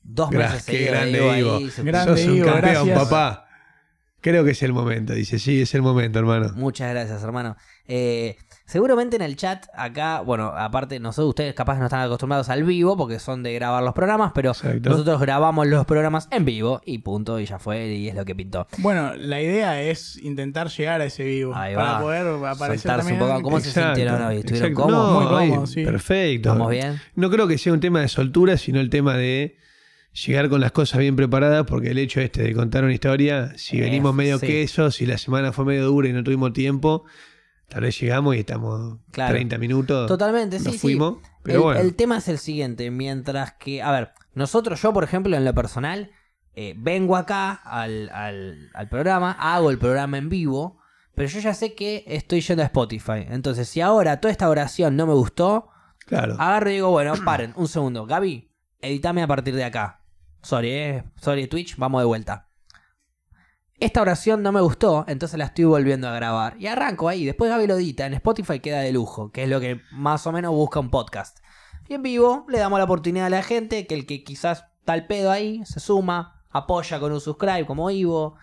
Dos 0.02 0.30
Gra- 0.30 0.50
meses 0.50 0.64
qué 0.64 0.86
grande, 0.86 1.18
Ivo, 1.18 1.30
ahí, 1.30 1.40
Ivo. 1.42 1.70
se- 1.70 1.84
Grande, 1.84 2.16
Sos 2.20 2.26
un 2.28 2.36
Ivo, 2.38 2.46
campeón, 2.46 2.88
gracias. 2.88 2.98
papá. 3.08 3.46
Creo 4.22 4.44
que 4.44 4.52
es 4.52 4.62
el 4.62 4.72
momento, 4.72 5.12
dice. 5.12 5.38
Sí, 5.38 5.60
es 5.60 5.74
el 5.74 5.82
momento, 5.82 6.18
hermano. 6.18 6.52
Muchas 6.54 6.90
gracias, 6.90 7.22
hermano. 7.22 7.56
Eh, 7.88 8.36
seguramente 8.64 9.16
en 9.16 9.22
el 9.22 9.34
chat 9.36 9.66
acá, 9.74 10.20
bueno, 10.20 10.46
aparte, 10.56 11.00
nosotros 11.00 11.30
ustedes 11.30 11.52
capaz 11.54 11.78
no 11.80 11.86
están 11.86 12.00
acostumbrados 12.02 12.48
al 12.48 12.62
vivo 12.62 12.96
porque 12.96 13.18
son 13.18 13.42
de 13.42 13.52
grabar 13.52 13.82
los 13.82 13.92
programas, 13.94 14.30
pero 14.32 14.52
Exacto. 14.52 14.90
nosotros 14.90 15.20
grabamos 15.20 15.66
los 15.66 15.84
programas 15.86 16.28
en 16.30 16.44
vivo 16.44 16.80
y 16.86 16.98
punto, 16.98 17.40
y 17.40 17.46
ya 17.46 17.58
fue, 17.58 17.88
y 17.88 18.08
es 18.08 18.14
lo 18.14 18.24
que 18.24 18.36
pintó. 18.36 18.68
Bueno, 18.78 19.12
la 19.16 19.42
idea 19.42 19.82
es 19.82 20.16
intentar 20.18 20.68
llegar 20.68 21.00
a 21.00 21.06
ese 21.06 21.24
vivo 21.24 21.52
Ahí 21.56 21.74
para 21.74 21.92
va. 21.94 22.00
poder 22.00 22.26
aparecer 22.46 22.78
Soltarse 22.92 23.08
también. 23.08 23.22
un 23.22 23.28
poco. 23.28 23.42
¿Cómo 23.42 23.60
se 23.60 23.72
sintieron 23.72 24.22
hoy? 24.22 24.36
¿Estuvieron 24.36 24.70
exacto. 24.70 24.88
cómodos? 24.88 25.12
No, 25.24 25.30
Muy 25.38 25.48
cómodos, 25.48 25.70
sí. 25.72 25.84
Perfecto. 25.84 26.50
¿Estamos 26.52 26.70
bien? 26.70 27.00
No 27.16 27.28
creo 27.28 27.48
que 27.48 27.58
sea 27.58 27.72
un 27.72 27.80
tema 27.80 28.00
de 28.00 28.08
soltura, 28.08 28.56
sino 28.56 28.78
el 28.78 28.88
tema 28.88 29.16
de 29.16 29.56
llegar 30.12 30.48
con 30.48 30.60
las 30.60 30.72
cosas 30.72 30.98
bien 31.00 31.16
preparadas, 31.16 31.64
porque 31.66 31.90
el 31.90 31.98
hecho 31.98 32.20
este 32.20 32.42
de 32.42 32.54
contar 32.54 32.84
una 32.84 32.92
historia, 32.92 33.52
si 33.56 33.78
Eh, 33.78 33.82
venimos 33.82 34.14
medio 34.14 34.38
sí. 34.38 34.46
queso, 34.46 34.90
si 34.90 35.06
la 35.06 35.18
semana 35.18 35.52
fue 35.52 35.64
medio 35.64 35.84
dura 35.86 36.08
y 36.08 36.12
no 36.12 36.22
tuvimos 36.22 36.52
tiempo, 36.52 37.04
tal 37.68 37.82
vez 37.82 37.98
llegamos 38.00 38.36
y 38.36 38.40
estamos 38.40 38.98
Claro. 39.10 39.32
30 39.34 39.58
minutos. 39.58 40.06
Totalmente, 40.08 40.58
sí, 40.58 40.64
nos 40.64 40.74
sí. 40.74 40.78
fuimos. 40.80 41.16
Pero 41.42 41.56
el, 41.58 41.62
bueno. 41.62 41.80
el 41.80 41.94
tema 41.94 42.18
es 42.18 42.28
el 42.28 42.38
siguiente, 42.38 42.90
mientras 42.90 43.52
que, 43.54 43.82
a 43.82 43.90
ver, 43.90 44.10
nosotros, 44.34 44.80
yo 44.82 44.92
por 44.92 45.02
ejemplo, 45.04 45.36
en 45.36 45.44
lo 45.44 45.54
personal, 45.54 46.10
eh, 46.54 46.74
vengo 46.76 47.16
acá 47.16 47.52
al, 47.52 48.10
al- 48.10 48.70
al 48.74 48.88
programa, 48.88 49.32
hago 49.32 49.70
el 49.70 49.78
programa 49.78 50.18
en 50.18 50.28
vivo, 50.28 50.78
pero 51.14 51.28
yo 51.28 51.40
ya 51.40 51.54
sé 51.54 51.74
que 51.74 52.04
estoy 52.06 52.40
yendo 52.42 52.62
a 52.62 52.66
Spotify. 52.66 53.26
Entonces, 53.28 53.68
si 53.68 53.80
ahora 53.80 54.20
toda 54.20 54.30
esta 54.32 54.48
oración 54.50 54.94
no 54.96 55.06
me 55.06 55.14
gustó, 55.14 55.68
Claro. 56.06 56.34
agarro 56.38 56.68
y 56.70 56.74
digo, 56.74 56.90
bueno, 56.90 57.14
paren, 57.24 57.52
un 57.56 57.68
segundo. 57.68 58.04
Gaby, 58.06 58.50
editame 58.80 59.22
a 59.22 59.26
partir 59.26 59.54
de 59.54 59.64
acá. 59.64 60.00
Sorry, 60.42 60.70
eh. 60.70 61.04
Sorry, 61.20 61.46
Twitch, 61.46 61.76
vamos 61.76 62.00
de 62.00 62.06
vuelta. 62.06 62.48
Esta 63.78 64.00
oración 64.00 64.42
no 64.42 64.52
me 64.52 64.60
gustó, 64.60 65.04
entonces 65.08 65.38
la 65.38 65.46
estoy 65.46 65.64
volviendo 65.64 66.08
a 66.08 66.14
grabar. 66.14 66.56
Y 66.58 66.68
arranco 66.68 67.08
ahí. 67.08 67.24
Después 67.24 67.50
Gaby 67.50 67.66
lo. 67.66 67.78
En 67.78 68.14
Spotify 68.14 68.60
queda 68.60 68.80
de 68.80 68.92
lujo, 68.92 69.32
que 69.32 69.42
es 69.42 69.48
lo 69.48 69.60
que 69.60 69.80
más 69.90 70.26
o 70.26 70.32
menos 70.32 70.52
busca 70.52 70.78
un 70.78 70.90
podcast. 70.90 71.38
Y 71.88 71.94
en 71.94 72.02
vivo 72.02 72.46
le 72.48 72.58
damos 72.58 72.78
la 72.78 72.84
oportunidad 72.84 73.26
a 73.26 73.30
la 73.30 73.42
gente 73.42 73.86
que 73.86 73.94
el 73.94 74.06
que 74.06 74.22
quizás 74.22 74.64
está 74.78 74.92
al 74.92 75.06
pedo 75.06 75.30
ahí 75.30 75.64
se 75.64 75.80
suma, 75.80 76.44
apoya 76.50 77.00
con 77.00 77.12
un 77.12 77.20
subscribe 77.20 77.66
como 77.66 77.90
Ivo. 77.90 78.36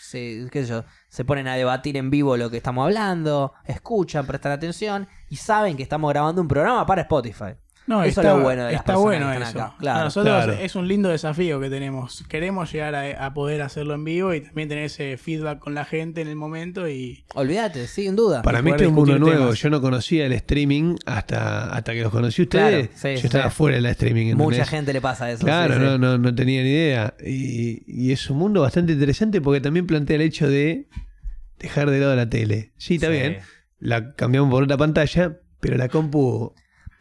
Se, 0.00 0.48
qué 0.52 0.66
se 1.08 1.24
ponen 1.24 1.48
a 1.48 1.54
debatir 1.54 1.96
en 1.96 2.10
vivo 2.10 2.36
lo 2.36 2.50
que 2.50 2.58
estamos 2.58 2.84
hablando, 2.84 3.54
escuchan, 3.64 4.26
prestan 4.26 4.52
atención 4.52 5.08
y 5.30 5.36
saben 5.36 5.78
que 5.78 5.82
estamos 5.82 6.10
grabando 6.10 6.42
un 6.42 6.48
programa 6.48 6.84
para 6.84 7.02
Spotify. 7.02 7.56
No, 7.86 8.02
Eso 8.02 8.20
está, 8.22 8.32
es 8.32 8.38
lo 8.38 8.42
bueno 8.42 8.64
de 8.64 8.72
las 8.72 8.80
está 8.80 8.96
bueno 8.96 9.26
que 9.26 9.32
están 9.34 9.48
eso. 9.48 9.60
acá, 9.62 9.76
claro. 9.78 10.00
A 10.00 10.04
nosotros 10.04 10.44
Claro. 10.44 10.52
es 10.54 10.74
un 10.74 10.88
lindo 10.88 11.10
desafío 11.10 11.60
que 11.60 11.68
tenemos. 11.68 12.24
Queremos 12.28 12.72
llegar 12.72 12.94
a, 12.94 13.26
a 13.26 13.34
poder 13.34 13.60
hacerlo 13.60 13.92
en 13.94 14.04
vivo 14.04 14.32
y 14.32 14.40
también 14.40 14.70
tener 14.70 14.84
ese 14.84 15.18
feedback 15.18 15.58
con 15.58 15.74
la 15.74 15.84
gente 15.84 16.22
en 16.22 16.28
el 16.28 16.36
momento 16.36 16.88
y 16.88 17.24
Olvídate, 17.34 17.86
sin 17.86 18.16
duda. 18.16 18.40
Para 18.40 18.62
mí 18.62 18.70
este 18.70 18.84
es 18.84 18.88
un 18.88 18.94
mundo 18.94 19.18
nuevo. 19.18 19.38
temas. 19.42 19.58
Yo 19.60 19.68
no 19.68 19.82
conocía 19.82 20.24
el 20.24 20.32
streaming 20.32 20.96
hasta, 21.04 21.74
hasta 21.74 21.92
que 21.92 22.00
los 22.00 22.10
conocí 22.10 22.42
ustedes. 22.42 22.88
Claro, 22.88 22.92
sí, 22.94 23.14
Yo 23.16 23.20
sí, 23.20 23.26
estaba 23.26 23.50
sí. 23.50 23.56
fuera 23.56 23.76
del 23.76 23.86
streaming. 23.86 24.28
¿entendés? 24.28 24.46
Mucha 24.46 24.64
gente 24.64 24.92
le 24.94 25.00
pasa 25.02 25.30
eso. 25.30 25.44
Claro, 25.44 25.74
sí, 25.74 25.80
sí. 25.80 25.84
No, 25.86 25.98
no, 25.98 26.16
no 26.16 26.34
tenía 26.34 26.62
ni 26.62 26.70
idea. 26.70 27.14
Y, 27.22 27.82
y 27.86 28.12
es 28.12 28.30
un 28.30 28.38
mundo 28.38 28.62
bastante 28.62 28.94
interesante 28.94 29.42
porque 29.42 29.60
también 29.60 29.86
plantea 29.86 30.16
el 30.16 30.22
hecho 30.22 30.48
de 30.48 30.88
dejar 31.58 31.90
de 31.90 32.00
lado 32.00 32.16
la 32.16 32.30
tele. 32.30 32.72
Sí, 32.78 32.94
está 32.94 33.08
Sí. 33.08 33.12
bien. 33.12 33.38
La 33.78 34.14
cambiamos 34.14 34.50
por 34.50 34.62
otra 34.62 34.78
pantalla, 34.78 35.36
pero 35.60 35.76
la 35.76 35.88
compu. 35.90 36.54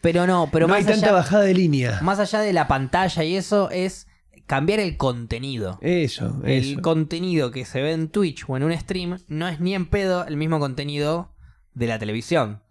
Pero 0.03 0.27
no, 0.27 0.49
pero 0.51 0.67
no 0.67 0.73
más, 0.73 0.81
hay 0.81 0.85
tanta 0.93 1.07
allá, 1.07 1.15
bajada 1.15 1.43
de 1.43 1.53
línea. 1.53 1.99
más 2.01 2.19
allá 2.19 2.41
de 2.41 2.51
la 2.53 2.67
pantalla 2.67 3.23
y 3.23 3.35
eso 3.37 3.69
es 3.71 4.05
cambiar 4.45 4.81
el 4.81 4.97
contenido. 4.97 5.79
Eso, 5.81 6.41
El 6.43 6.73
eso. 6.73 6.81
contenido 6.81 7.51
que 7.51 7.63
se 7.63 7.81
ve 7.81 7.93
en 7.93 8.09
Twitch 8.09 8.43
o 8.47 8.57
en 8.57 8.63
un 8.63 8.77
stream 8.77 9.17
no 9.29 9.47
es 9.47 9.61
ni 9.61 9.73
en 9.73 9.85
pedo 9.89 10.25
el 10.27 10.35
mismo 10.35 10.59
contenido 10.59 11.33
de 11.73 11.87
la 11.87 11.97
televisión. 11.99 12.61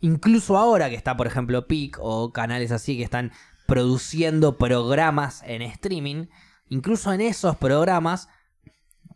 Incluso 0.00 0.58
ahora 0.58 0.90
que 0.90 0.96
está, 0.96 1.16
por 1.16 1.26
ejemplo, 1.26 1.66
PIC 1.66 1.96
o 2.00 2.32
canales 2.32 2.70
así 2.70 2.98
que 2.98 3.02
están 3.02 3.32
produciendo 3.66 4.58
programas 4.58 5.42
en 5.46 5.62
streaming, 5.62 6.26
incluso 6.68 7.14
en 7.14 7.22
esos 7.22 7.56
programas, 7.56 8.28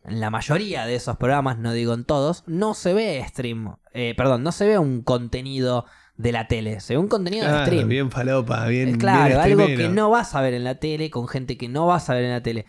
en 0.05 0.21
la 0.21 0.31
mayoría 0.31 0.87
de 0.87 0.95
esos 0.95 1.19
programas, 1.19 1.59
no 1.59 1.75
digo 1.75 1.93
en 1.93 2.05
todos, 2.07 2.45
no 2.47 2.73
se 2.73 2.95
ve 2.95 3.23
stream, 3.29 3.77
eh, 3.93 4.15
perdón, 4.17 4.43
no 4.43 4.53
se 4.53 4.67
ve 4.67 4.79
un 4.79 5.03
contenido 5.03 5.85
de 6.19 6.33
la 6.33 6.47
tele, 6.49 6.81
se 6.81 6.95
ve 6.95 6.99
un 6.99 7.09
contenido 7.09 7.45
de 7.47 7.51
Claro, 7.51 7.67
stream. 7.67 7.89
bien 7.89 8.11
falopa, 8.11 8.67
bien. 8.67 8.89
Eh, 8.91 8.99
Claro, 8.99 9.29
bien 9.29 9.41
algo 9.41 9.67
que 9.67 9.89
no 9.89 10.11
vas 10.11 10.35
a 10.35 10.41
ver 10.43 10.53
en 10.53 10.65
la 10.65 10.75
tele, 10.75 11.11
con 11.11 11.29
gente 11.29 11.57
que 11.57 11.69
no 11.69 11.87
vas 11.87 12.11
a 12.11 12.15
ver 12.15 12.25
en 12.25 12.33
la 12.33 12.43
tele. 12.43 12.67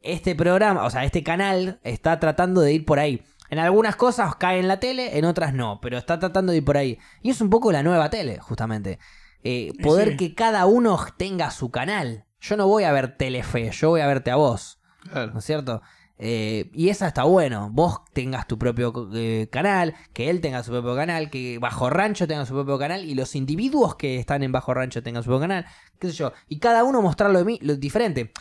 Este 0.00 0.34
programa, 0.34 0.84
o 0.84 0.90
sea, 0.90 1.04
este 1.04 1.22
canal 1.22 1.78
está 1.84 2.18
tratando 2.18 2.62
de 2.62 2.72
ir 2.72 2.84
por 2.86 2.98
ahí. 2.98 3.22
En 3.50 3.58
algunas 3.58 3.96
cosas 3.96 4.34
cae 4.36 4.58
en 4.60 4.68
la 4.68 4.80
tele, 4.80 5.18
en 5.18 5.24
otras 5.26 5.52
no, 5.52 5.78
pero 5.82 5.98
está 5.98 6.18
tratando 6.18 6.52
de 6.52 6.58
ir 6.58 6.64
por 6.64 6.76
ahí. 6.78 6.98
Y 7.20 7.30
es 7.30 7.40
un 7.40 7.50
poco 7.50 7.70
la 7.70 7.82
nueva 7.82 8.08
tele, 8.08 8.38
justamente. 8.40 8.98
Eh, 9.44 9.72
poder 9.82 10.10
sí. 10.12 10.16
que 10.16 10.34
cada 10.34 10.66
uno 10.66 10.98
tenga 11.16 11.50
su 11.50 11.70
canal. 11.70 12.24
Yo 12.40 12.56
no 12.56 12.66
voy 12.66 12.84
a 12.84 12.92
ver 12.92 13.16
Telefe, 13.18 13.70
yo 13.72 13.90
voy 13.90 14.00
a 14.00 14.06
verte 14.06 14.30
a 14.30 14.36
vos. 14.36 14.80
Claro. 15.12 15.32
¿no 15.32 15.38
es 15.40 15.44
cierto? 15.44 15.82
Eh, 16.22 16.70
y 16.74 16.90
esa 16.90 17.08
está 17.08 17.24
bueno. 17.24 17.70
Vos 17.72 18.02
tengas 18.12 18.46
tu 18.46 18.58
propio 18.58 19.08
eh, 19.14 19.48
canal, 19.50 19.94
que 20.12 20.28
él 20.28 20.42
tenga 20.42 20.62
su 20.62 20.70
propio 20.70 20.94
canal, 20.94 21.30
que 21.30 21.58
Bajo 21.58 21.88
Rancho 21.88 22.28
tenga 22.28 22.44
su 22.44 22.52
propio 22.52 22.78
canal 22.78 23.06
y 23.06 23.14
los 23.14 23.34
individuos 23.34 23.96
que 23.96 24.18
están 24.18 24.42
en 24.42 24.52
Bajo 24.52 24.74
Rancho 24.74 25.02
tengan 25.02 25.22
su 25.22 25.28
propio 25.28 25.48
canal, 25.48 25.66
qué 25.98 26.08
sé 26.08 26.12
yo. 26.12 26.32
Y 26.46 26.58
cada 26.58 26.84
uno 26.84 27.00
mostrar 27.00 27.30
lo, 27.30 27.42
lo 27.42 27.76
diferente. 27.76 28.32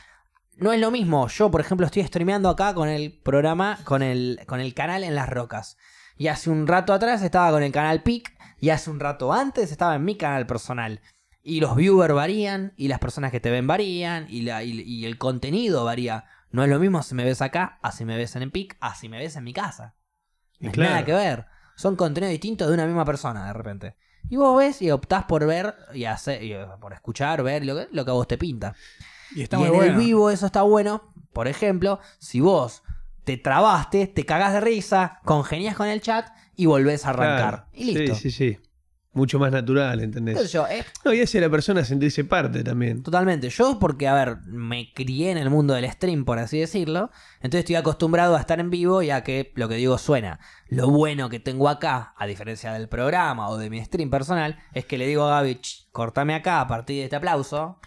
No 0.58 0.74
es 0.74 0.82
lo 0.82 0.92
mismo. 0.92 1.30
Yo, 1.30 1.50
por 1.50 1.62
ejemplo, 1.62 1.86
estoy 1.86 2.04
streameando 2.04 2.50
acá 2.50 2.74
con 2.74 2.90
el 2.90 3.18
programa, 3.24 3.80
con 3.86 4.04
el, 4.04 4.42
con 4.46 4.60
el 4.60 4.74
canal 4.74 5.06
en 5.06 5.16
las 5.16 5.30
rocas. 5.30 5.78
Y 6.18 6.28
hace 6.28 6.50
un 6.50 6.68
rato 6.68 6.92
atrás 6.92 7.22
estaba 7.22 7.50
con 7.50 7.64
el 7.64 7.72
canal 7.72 8.04
PIC 8.04 8.30
y 8.60 8.72
hace 8.72 8.90
un 8.90 9.00
rato 9.00 9.32
antes 9.32 9.72
estaba 9.72 9.96
en 9.96 10.04
mi 10.04 10.18
canal 10.18 10.46
personal. 10.46 11.00
Y 11.42 11.62
los 11.62 11.78
viewers 11.78 12.14
varían, 12.14 12.74
y 12.76 12.90
las 12.90 13.00
personas 13.00 13.32
que 13.32 13.40
te 13.40 13.50
ven 13.50 13.68
varían, 13.68 14.26
y, 14.30 14.42
la, 14.42 14.62
y 14.66 15.06
el 15.06 15.18
contenido 15.18 15.86
varía. 15.86 16.26
No 16.52 16.64
es 16.64 16.70
lo 16.70 16.80
mismo 16.80 17.04
si 17.04 17.16
me 17.16 17.24
ves 17.24 17.42
acá, 17.42 17.80
a 17.82 17.92
si 17.92 18.06
me 18.06 18.18
ves 18.18 18.36
en 18.36 18.42
el 18.44 18.52
PIC, 18.52 18.78
a 18.80 18.96
si 18.96 19.10
me 19.10 19.18
ves 19.20 19.36
en 19.36 19.44
mi 19.44 19.54
casa. 19.54 19.96
Y 20.60 20.68
No 20.68 20.72
claro. 20.72 20.90
nada 20.92 21.06
que 21.06 21.14
ver. 21.14 21.46
Son 21.76 21.96
contenidos 21.96 22.32
distintos 22.32 22.68
de 22.68 22.74
una 22.74 22.86
misma 22.86 23.06
persona 23.06 23.46
de 23.48 23.54
repente. 23.54 23.96
Y 24.30 24.36
vos 24.36 24.58
ves 24.58 24.82
y 24.82 24.92
optás 24.92 25.26
por 25.26 25.46
ver 25.46 25.76
y 25.94 26.06
hacer, 26.06 26.44
y, 26.44 26.54
eh, 26.54 26.66
por 26.82 26.94
escuchar, 26.94 27.42
ver 27.44 27.66
lo 27.66 27.76
que, 27.76 27.88
lo 27.92 28.04
que 28.04 28.12
a 28.12 28.14
vos 28.14 28.28
te 28.28 28.38
pinta. 28.38 28.76
Y 29.34 29.44
está 29.44 29.58
y 29.58 29.60
muy 29.60 29.68
en 29.70 29.76
bueno. 29.76 29.92
el 29.94 29.98
vivo 29.98 30.30
eso 30.30 30.46
está 30.46 30.64
bueno. 30.64 31.14
Por 31.34 31.48
ejemplo, 31.48 32.00
si 32.18 32.42
vos 32.42 32.84
te 33.24 33.38
trabaste, 33.38 34.08
te 34.08 34.26
cagás 34.26 34.54
de 34.54 34.62
risa, 34.62 35.20
congenias 35.24 35.76
con 35.76 35.88
el 35.88 36.02
chat 36.02 36.28
y 36.56 36.66
volvés 36.66 37.06
a 37.06 37.10
arrancar. 37.12 37.50
Claro. 37.50 37.66
Y 37.74 37.84
listo. 37.86 38.16
Sí, 38.16 38.32
sí, 38.32 38.56
sí. 38.56 38.60
Mucho 39.12 39.40
más 39.40 39.52
natural, 39.52 40.02
¿entendés? 40.02 40.52
yo, 40.52 40.68
es 40.68 40.86
No, 41.04 41.12
y 41.14 41.22
hace 41.22 41.40
a 41.40 41.42
la 41.42 41.50
persona 41.50 41.84
sentirse 41.84 42.24
parte 42.24 42.64
también. 42.64 43.02
Totalmente. 43.02 43.50
Yo 43.50 43.80
porque, 43.80 44.08
a 44.08 44.14
ver, 44.14 44.38
me 44.46 44.94
crié 44.94 45.32
en 45.32 45.40
el 45.40 45.50
mundo 45.50 45.74
del 45.74 45.90
stream, 45.90 46.26
por 46.26 46.38
así 46.38 46.60
decirlo. 46.60 47.10
Entonces 47.38 47.62
estoy 47.62 47.76
acostumbrado 47.76 48.36
a 48.36 48.40
estar 48.40 48.60
en 48.60 48.70
vivo 48.70 49.02
y 49.02 49.10
a 49.10 49.24
que 49.24 49.52
lo 49.56 49.68
que 49.68 49.76
digo 49.76 49.98
suena. 49.98 50.40
Lo 50.68 50.90
bueno 50.90 51.28
que 51.30 51.40
tengo 51.40 51.70
acá, 51.70 52.14
a 52.18 52.28
diferencia 52.28 52.72
del 52.72 52.88
programa 52.88 53.50
o 53.50 53.58
de 53.58 53.72
mi 53.72 53.84
stream 53.84 54.12
personal, 54.12 54.60
es 54.74 54.86
que 54.86 55.00
le 55.00 55.08
digo 55.08 55.24
a 55.24 55.38
Gaby, 55.42 55.56
"Ch, 55.56 55.88
cortame 55.92 56.36
acá 56.36 56.62
a 56.62 56.68
partir 56.68 56.98
de 56.98 57.06
este 57.06 57.16
aplauso 57.16 57.80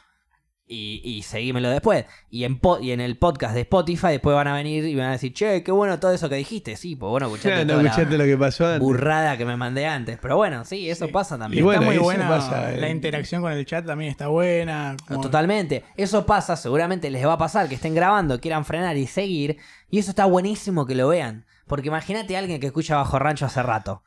y, 0.72 1.00
y 1.04 1.22
seguímelo 1.22 1.68
después. 1.70 2.04
Y 2.30 2.44
en, 2.44 2.58
po- 2.58 2.78
y 2.80 2.92
en 2.92 3.00
el 3.00 3.18
podcast 3.18 3.54
de 3.54 3.60
Spotify 3.62 4.08
después 4.08 4.34
van 4.34 4.48
a 4.48 4.54
venir 4.54 4.84
y 4.84 4.94
van 4.94 5.08
a 5.08 5.12
decir, 5.12 5.32
che, 5.34 5.62
qué 5.62 5.70
bueno 5.72 5.98
todo 6.00 6.12
eso 6.12 6.28
que 6.28 6.36
dijiste. 6.36 6.76
Sí, 6.76 6.96
pues 6.96 7.10
bueno, 7.10 7.26
escuchate 7.34 7.48
Claro, 7.50 7.64
no 7.64 7.70
toda 7.72 7.82
la 7.82 7.88
escuchaste 7.90 8.18
lo 8.18 8.24
que 8.24 8.36
pasó 8.38 8.66
antes. 8.66 8.80
burrada 8.80 9.36
que 9.36 9.44
me 9.44 9.56
mandé 9.56 9.86
antes. 9.86 10.18
Pero 10.20 10.36
bueno, 10.36 10.64
sí, 10.64 10.88
eso 10.88 11.08
pasa 11.08 11.36
Y 11.36 11.38
también. 11.38 11.64
bueno, 11.64 11.82
está 11.82 11.92
muy 11.92 11.98
buena. 12.02 12.28
pasa, 12.28 12.72
eh. 12.72 12.78
La 12.80 12.88
interacción 12.88 13.42
con 13.42 13.52
el 13.52 13.64
chat 13.66 13.84
también 13.86 14.10
está 14.10 14.28
buena. 14.28 14.96
como- 15.06 15.20
Totalmente. 15.20 15.84
Eso 15.96 16.24
pasa, 16.26 16.56
seguramente 16.56 17.10
les 17.10 17.26
va 17.26 17.34
a 17.34 17.38
pasar 17.38 17.68
que 17.68 17.74
estén 17.74 17.94
grabando, 17.94 18.40
quieran 18.40 18.64
frenar 18.64 18.96
y 18.96 19.06
seguir. 19.06 19.58
Y 19.90 19.98
eso 19.98 20.10
está 20.10 20.24
buenísimo 20.24 20.86
que 20.86 20.94
lo 20.94 21.08
vean. 21.08 21.44
Porque 21.66 21.88
imagínate 21.88 22.34
a 22.36 22.38
alguien 22.40 22.60
que 22.60 22.66
escucha 22.66 22.96
Bajo 22.96 23.18
Rancho 23.18 23.46
hace 23.46 23.62
rato. 23.62 24.02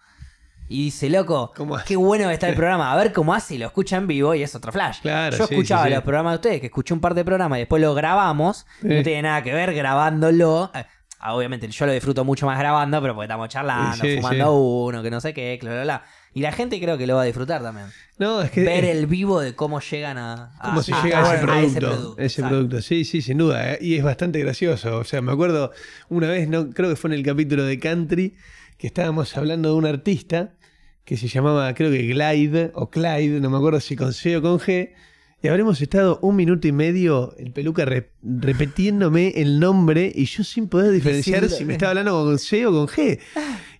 Y 0.68 0.86
dice, 0.86 1.10
loco, 1.10 1.52
qué 1.86 1.96
bueno 1.96 2.28
que 2.28 2.34
está 2.34 2.50
el 2.50 2.56
programa. 2.56 2.92
A 2.92 2.96
ver 2.96 3.14
cómo 3.14 3.34
hace 3.34 3.56
y 3.56 3.58
lo 3.60 3.68
escucha 3.68 3.98
en 3.98 4.08
vivo 4.08 4.34
y 4.34 4.42
es 4.44 4.56
otro 4.56 4.72
flash. 4.72 5.00
Claro, 5.02 5.38
Yo 5.38 5.46
sí, 5.48 5.54
escuchaba 5.54 5.84
sí, 5.84 5.90
sí. 5.90 5.94
los 5.96 6.04
programas 6.04 6.32
de 6.34 6.36
ustedes, 6.36 6.60
que 6.62 6.66
escuché 6.68 6.94
un 6.94 7.00
par 7.02 7.14
de 7.14 7.24
programas 7.24 7.58
y 7.58 7.62
después 7.62 7.82
lo 7.82 7.94
grabamos. 7.94 8.66
No 8.82 9.04
tiene 9.04 9.22
nada 9.24 9.44
que 9.44 9.54
ver 9.54 9.74
grabándolo. 9.74 10.72
Eh, 10.74 10.84
ah, 11.20 11.36
Obviamente 11.36 11.68
yo 11.68 11.86
lo 11.86 11.92
disfruto 11.92 12.24
mucho 12.26 12.46
más 12.46 12.58
grabando, 12.60 13.02
pero 13.02 13.14
porque 13.14 13.26
estamos 13.26 13.50
charlando, 13.50 14.04
fumando 14.16 14.54
uno, 14.56 15.04
que 15.04 15.12
no 15.12 15.22
sé 15.22 15.34
qué, 15.34 15.58
bla, 15.62 15.72
bla, 15.72 15.84
bla. 15.84 16.04
Y 16.34 16.42
la 16.42 16.52
gente 16.52 16.82
creo 16.82 16.98
que 16.98 17.08
lo 17.08 17.16
va 17.16 17.22
a 17.22 17.26
disfrutar 17.26 17.62
también. 17.62 17.88
No, 18.18 18.42
es 18.42 18.52
que. 18.52 18.64
Ver 18.64 18.84
el 18.84 19.06
vivo 19.08 19.40
de 19.40 19.56
cómo 19.56 19.80
llegan 19.80 20.18
a, 20.18 20.52
a- 20.60 20.64
cómo 20.66 20.82
se 20.84 20.94
a- 20.94 21.02
llega 21.02 21.20
a 21.32 21.34
ese 21.36 21.80
producto. 21.80 22.16
ese 22.18 22.26
exacto. 22.26 22.50
producto. 22.50 22.82
Sí, 22.82 23.06
sí, 23.06 23.22
sin 23.22 23.38
duda. 23.38 23.74
¿eh? 23.74 23.78
Y 23.80 23.96
es 23.96 24.04
bastante 24.04 24.40
gracioso. 24.40 24.98
O 24.98 25.04
sea, 25.06 25.22
me 25.22 25.32
acuerdo 25.32 25.72
una 26.10 26.28
vez, 26.28 26.50
no 26.50 26.70
creo 26.72 26.90
que 26.90 26.96
fue 26.98 27.10
en 27.12 27.14
el 27.14 27.24
capítulo 27.24 27.64
de 27.64 27.80
Country, 27.80 28.36
que 28.77 28.88
estábamos 28.88 29.35
hablando 29.38 29.69
de 29.69 29.76
un 29.76 29.85
artista 29.85 30.56
que 31.03 31.18
se 31.18 31.27
llamaba, 31.27 31.73
creo 31.76 31.91
que 31.91 32.02
Glide 32.07 32.72
o 32.73 32.89
Clyde, 32.89 33.39
no 33.39 33.49
me 33.49 33.57
acuerdo 33.57 33.80
si 33.80 33.95
con 33.95 34.11
C 34.14 34.38
o 34.38 34.41
con 34.41 34.60
G. 34.60 34.91
Y 35.43 35.47
habremos 35.47 35.80
estado 35.80 36.18
un 36.23 36.35
minuto 36.35 36.68
y 36.68 36.72
medio, 36.72 37.35
el 37.38 37.52
peluca 37.52 37.85
re- 37.85 38.10
repitiéndome 38.23 39.34
el 39.35 39.60
nombre 39.60 40.11
y 40.15 40.26
yo 40.26 40.43
sin 40.43 40.68
poder 40.68 40.91
diferenciar 40.91 41.47
si 41.49 41.65
me 41.65 41.73
estaba 41.73 41.91
hablando 41.91 42.23
con 42.23 42.39
C 42.39 42.65
o 42.65 42.72
con 42.72 42.88
G. 42.88 43.19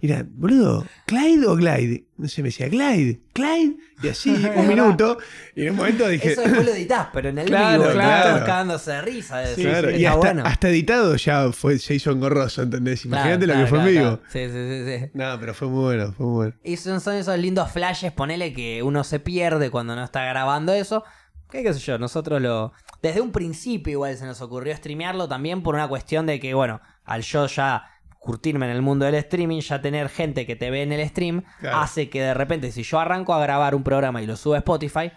Y 0.06 0.12
era, 0.12 0.26
boludo, 0.28 0.86
¿Clyde 1.06 1.48
o 1.48 1.56
Glide? 1.56 2.06
No 2.18 2.28
sé, 2.28 2.42
me 2.42 2.50
decía, 2.50 2.68
Glide, 2.70 3.22
Clyde. 3.34 3.78
Y 4.04 4.08
así, 4.10 4.30
un 4.56 4.68
minuto. 4.68 5.18
Y 5.56 5.64
en 5.64 5.72
un 5.72 5.76
momento 5.78 6.08
dije, 6.08 6.34
Eso 6.34 6.42
después 6.42 6.66
lo 6.66 6.72
editas, 6.76 7.08
pero 7.14 7.30
en 7.30 7.38
el 7.40 7.48
Claro, 7.48 7.82
vivo 7.84 7.94
claro. 7.94 8.30
todos 8.30 8.40
cagándose 8.46 8.92
de 8.92 9.02
risa. 9.02 9.38
de. 9.40 9.56
Claro, 9.56 9.88
Está 9.90 10.00
y 10.00 10.06
hasta, 10.06 10.18
bueno. 10.20 10.44
hasta 10.46 10.70
editado 10.70 11.16
ya 11.16 11.52
fue, 11.52 11.80
se 11.80 11.96
hizo 11.96 12.12
engorroso, 12.12 12.62
¿entendés? 12.62 13.02
Claro, 13.02 13.16
Imagínate 13.16 13.48
lo 13.48 13.54
claro, 13.54 13.66
que 13.66 13.70
fue 13.70 13.78
en 13.80 13.84
claro, 13.86 14.00
vivo. 14.10 14.20
claro. 14.20 14.32
Sí, 14.32 14.54
sí, 14.54 15.00
sí, 15.00 15.00
sí. 15.06 15.12
No, 15.14 15.40
pero 15.40 15.54
fue 15.54 15.68
muy 15.68 15.84
bueno, 15.84 16.14
fue 16.14 16.26
muy 16.26 16.36
bueno. 16.36 16.54
Y 16.64 16.78
son, 16.78 17.02
son 17.02 17.16
esos 17.16 17.38
lindos 17.40 17.72
flashes, 17.72 18.12
ponele 18.12 18.54
que 18.54 18.84
uno 18.84 19.04
se 19.04 19.20
pierde 19.20 19.70
cuando 19.72 19.96
no 19.96 20.04
está 20.04 20.26
grabando 20.26 20.74
eso. 20.74 21.04
¿Qué, 21.50 21.64
qué 21.64 21.74
sé 21.74 21.80
yo? 21.80 21.98
Nosotros 21.98 22.42
lo. 22.42 22.74
Desde 23.02 23.22
un 23.22 23.32
principio, 23.32 23.92
igual 23.92 24.18
se 24.18 24.26
nos 24.26 24.42
ocurrió 24.42 24.76
streamearlo 24.76 25.28
también 25.28 25.62
por 25.64 25.76
una 25.76 25.88
cuestión 25.88 26.26
de 26.26 26.40
que, 26.40 26.54
bueno, 26.56 26.82
al 27.04 27.22
yo 27.22 27.46
ya 27.46 27.84
curtirme 28.26 28.66
en 28.66 28.72
el 28.72 28.82
mundo 28.82 29.06
del 29.06 29.14
streaming, 29.16 29.62
ya 29.62 29.82
tener 29.82 30.10
gente 30.10 30.48
que 30.48 30.56
te 30.56 30.72
ve 30.72 30.82
en 30.82 30.92
el 30.92 31.08
stream, 31.08 31.44
Claro. 31.60 31.78
hace 31.78 32.10
que 32.10 32.22
de 32.22 32.34
repente, 32.34 32.72
si 32.72 32.82
yo 32.82 33.00
arranco 33.00 33.34
a 33.36 33.40
grabar 33.40 33.76
un 33.76 33.84
programa 33.84 34.22
y 34.22 34.26
lo 34.26 34.36
subo 34.36 34.56
a 34.56 34.58
Spotify, 34.58 35.12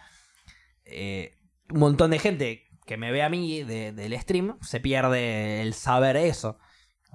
eh, 0.85 1.35
un 1.71 1.81
montón 1.81 2.11
de 2.11 2.19
gente 2.19 2.65
que 2.87 2.97
me 2.97 3.11
ve 3.11 3.23
a 3.23 3.29
mí 3.29 3.63
de- 3.63 3.93
del 3.93 4.19
stream 4.21 4.59
se 4.61 4.81
pierde 4.81 5.63
el 5.63 5.75
saber 5.75 6.17
eso. 6.17 6.59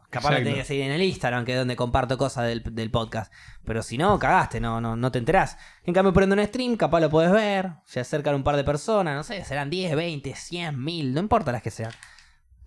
Capaz 0.10 0.30
me 0.30 0.36
Exacto. 0.38 0.44
tenés 0.52 0.60
que 0.62 0.68
seguir 0.68 0.84
en 0.86 0.92
el 0.92 1.02
Instagram, 1.02 1.44
que 1.46 1.54
es 1.54 1.58
donde 1.58 1.76
comparto 1.76 2.18
cosas 2.20 2.46
del, 2.48 2.62
del 2.76 2.92
podcast. 2.92 3.34
Pero 3.66 3.82
si 3.82 3.98
no, 3.98 4.20
cagaste, 4.20 4.60
no, 4.60 4.80
no, 4.80 4.96
no 4.96 5.12
te 5.12 5.18
enterás. 5.18 5.58
En 5.86 5.94
cambio, 5.96 6.14
prendo 6.14 6.36
un 6.36 6.46
stream, 6.46 6.76
capaz 6.76 7.00
lo 7.00 7.10
podés 7.10 7.32
ver. 7.32 7.72
Se 7.86 8.00
acercan 8.00 8.36
un 8.36 8.44
par 8.44 8.56
de 8.56 8.64
personas, 8.64 9.16
no 9.16 9.24
sé, 9.24 9.44
serán 9.44 9.72
10, 9.72 9.96
20, 9.96 10.36
100, 10.36 10.84
1000, 10.84 11.14
no 11.16 11.20
importa 11.20 11.52
las 11.52 11.64
que 11.64 11.72
sean. 11.72 11.92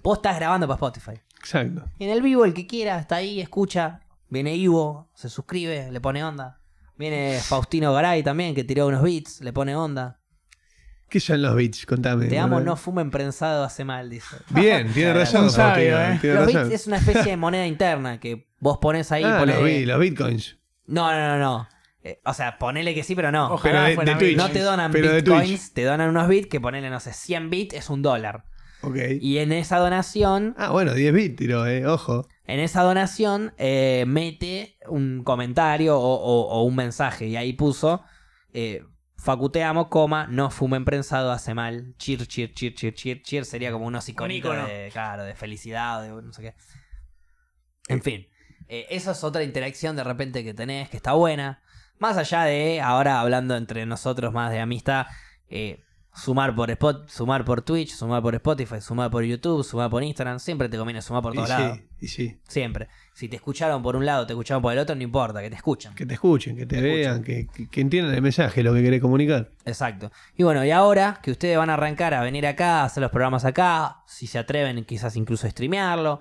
Vos 0.03 0.19
estás 0.19 0.36
grabando 0.36 0.66
para 0.66 0.74
Spotify. 0.77 1.20
Exacto. 1.39 1.85
Y 1.99 2.05
en 2.05 2.11
el 2.11 2.23
vivo, 2.23 2.45
el 2.45 2.55
que 2.55 2.67
quiera, 2.67 2.99
está 2.99 3.17
ahí, 3.17 3.41
escucha. 3.41 4.01
Viene 4.29 4.57
Ivo, 4.57 5.09
se 5.15 5.29
suscribe, 5.29 5.91
le 5.93 6.01
pone 6.01 6.25
onda. 6.25 6.61
Viene 6.99 7.39
Faustino 7.41 7.93
Garay 7.93 8.23
también, 8.23 8.55
que 8.55 8.65
tiró 8.65 8.87
unos 8.89 9.03
beats, 9.03 9.41
le 9.41 9.53
pone 9.53 9.77
onda. 9.77 10.19
¿Qué 11.09 11.21
son 11.21 11.41
los 11.43 11.55
beats? 11.55 11.87
Contame. 11.87 12.27
Te 12.27 12.37
amo, 12.39 12.59
no 12.61 12.75
fumen 12.75 13.13
prensado, 13.13 13.63
hace 13.63 13.85
mal, 13.85 14.11
dice. 14.11 14.37
Bien, 14.51 14.93
tiene 14.93 15.13
razón. 15.15 15.49
Sabio, 15.51 15.93
Faustino, 15.97 16.15
eh. 16.15 16.19
tiene 16.21 16.37
Los 16.37 16.47
razón. 16.47 16.69
bits 16.69 16.81
es 16.81 16.87
una 16.89 16.97
especie 16.97 17.23
de 17.31 17.37
moneda 17.37 17.67
interna 17.67 18.19
que 18.19 18.49
vos 18.59 18.79
pones 18.79 19.13
ahí. 19.13 19.23
ah, 19.23 19.45
los, 19.47 19.63
bi- 19.63 19.85
los 19.87 20.01
bitcoins. 20.01 20.59
No, 20.87 21.13
no, 21.13 21.19
no, 21.19 21.39
no. 21.39 21.69
Eh, 22.03 22.21
o 22.25 22.35
sea, 22.35 22.59
ponele 22.59 22.95
que 22.95 23.05
sí, 23.05 23.15
pero 23.15 23.31
no. 23.31 23.53
Ojalá 23.53 23.85
Pero 23.95 24.05
de- 24.05 24.15
Twitch. 24.17 24.37
No 24.37 24.51
te 24.51 24.61
donan 24.61 24.91
Pero 24.91 25.15
bitcoins, 25.15 25.73
te 25.73 25.85
donan 25.85 26.09
unos 26.11 26.27
bits 26.29 26.49
que 26.49 26.61
ponele, 26.61 26.91
no 26.91 26.99
sé, 26.99 27.13
100 27.13 27.51
bits 27.51 27.75
es 27.77 27.91
un 27.91 28.03
dólar. 28.03 28.45
Ok. 28.87 28.97
Y 29.21 29.39
en 29.39 29.53
esa 29.53 29.79
donación, 29.79 30.55
Ah, 30.57 30.71
bueno, 30.71 30.95
10 30.95 31.13
bits 31.13 31.37
tiró, 31.37 31.67
eh. 31.67 31.87
Ojo. 31.87 32.27
en 32.47 32.61
esa 32.61 32.83
donación, 32.83 33.53
eh, 33.59 34.05
mete 34.07 34.79
un 34.89 35.23
comentario 35.25 35.99
o, 35.99 36.15
o- 36.15 36.49
o 36.49 36.63
un 36.63 36.77
mensaje. 36.77 37.27
Y 37.27 37.37
ahí 37.37 37.53
puso, 37.53 38.03
eh, 38.53 38.83
facuteamos, 39.19 39.89
coma, 39.89 40.29
no 40.29 40.51
fumen 40.51 40.85
prensado, 40.85 41.33
hace 41.33 41.55
mal. 41.55 41.95
Cheer, 41.99 42.27
cheer, 42.27 42.53
cheer, 42.55 42.75
cheer, 42.75 42.95
cheer, 42.95 43.23
cheer. 43.23 43.45
Sería 43.45 43.73
como 43.73 43.87
unos 43.87 44.09
iconitos 44.09 44.55
icono. 44.55 44.69
de, 44.69 44.91
claro, 44.93 45.25
de 45.25 45.35
felicidad, 45.35 46.03
de 46.03 46.11
no 46.23 46.33
sé 46.33 46.43
qué. 46.43 46.55
En 47.89 48.03
fin, 48.03 48.27
eh, 48.69 48.87
eso 48.91 49.11
es 49.13 49.23
otra 49.25 49.43
interacción 49.43 49.97
de 49.97 50.05
repente 50.05 50.45
que 50.45 50.55
tenés, 50.55 50.89
que 50.89 50.97
está 50.97 51.13
buena. 51.13 51.63
Más 51.99 52.17
allá 52.17 52.43
de, 52.45 52.81
ahora 52.81 53.21
hablando 53.21 53.57
entre 53.57 53.87
nosotros 53.87 54.33
más 54.33 54.51
de 54.53 54.61
amistad, 54.61 55.07
eh, 55.49 55.83
sumar 56.17 56.55
por 56.55 56.71
Spot, 56.71 57.09
sumar 57.09 57.45
por 57.45 57.63
Twitch, 57.63 57.91
sumar 57.95 58.23
por 58.23 58.35
Spotify, 58.35 58.81
sumar 58.81 59.11
por 59.11 59.23
YouTube, 59.23 59.63
sumar 59.63 59.91
por 59.91 60.03
Instagram, 60.03 60.39
siempre 60.41 60.69
te 60.69 60.77
conviene 60.79 61.03
sumar 61.03 61.23
por 61.23 61.33
Y 61.35 61.37
todos 61.37 61.49
lados. 61.51 61.79
sí, 61.79 61.85
y 62.01 62.09
sí. 62.09 62.39
Siempre. 62.49 62.89
Si 63.15 63.29
te 63.29 63.37
escucharon 63.37 63.83
por 63.83 63.97
un 63.97 64.05
lado, 64.05 64.27
te 64.27 64.33
escucharon 64.33 64.63
por 64.63 64.73
el 64.73 64.79
otro, 64.79 64.95
no 64.97 65.03
importa, 65.03 65.41
que 65.41 65.49
te 65.51 65.57
escuchan. 65.57 65.95
Que 65.95 66.05
te 66.07 66.15
escuchen, 66.15 66.57
que 66.57 66.67
te, 66.67 66.77
Te 66.77 66.83
vean, 66.83 67.23
que, 67.23 67.47
que- 67.47 67.69
que 67.69 67.81
entiendan 67.81 68.15
el 68.15 68.23
mensaje, 68.23 68.63
lo 68.63 68.75
que 68.75 68.83
querés 68.83 69.01
comunicar. 69.01 69.51
Exacto. 69.65 70.11
Y 70.37 70.43
bueno, 70.43 70.65
y 70.65 70.71
ahora 70.71 71.21
que 71.23 71.31
ustedes 71.31 71.57
van 71.57 71.71
a 71.71 71.75
arrancar 71.75 72.13
a 72.15 72.23
venir 72.23 72.47
acá, 72.47 72.81
a 72.81 72.85
hacer 72.85 73.03
los 73.03 73.11
programas 73.11 73.45
acá, 73.45 73.99
si 74.07 74.27
se 74.27 74.39
atreven 74.39 74.85
quizás 74.85 75.17
incluso 75.17 75.47
a 75.47 75.51
streamearlo, 75.51 76.21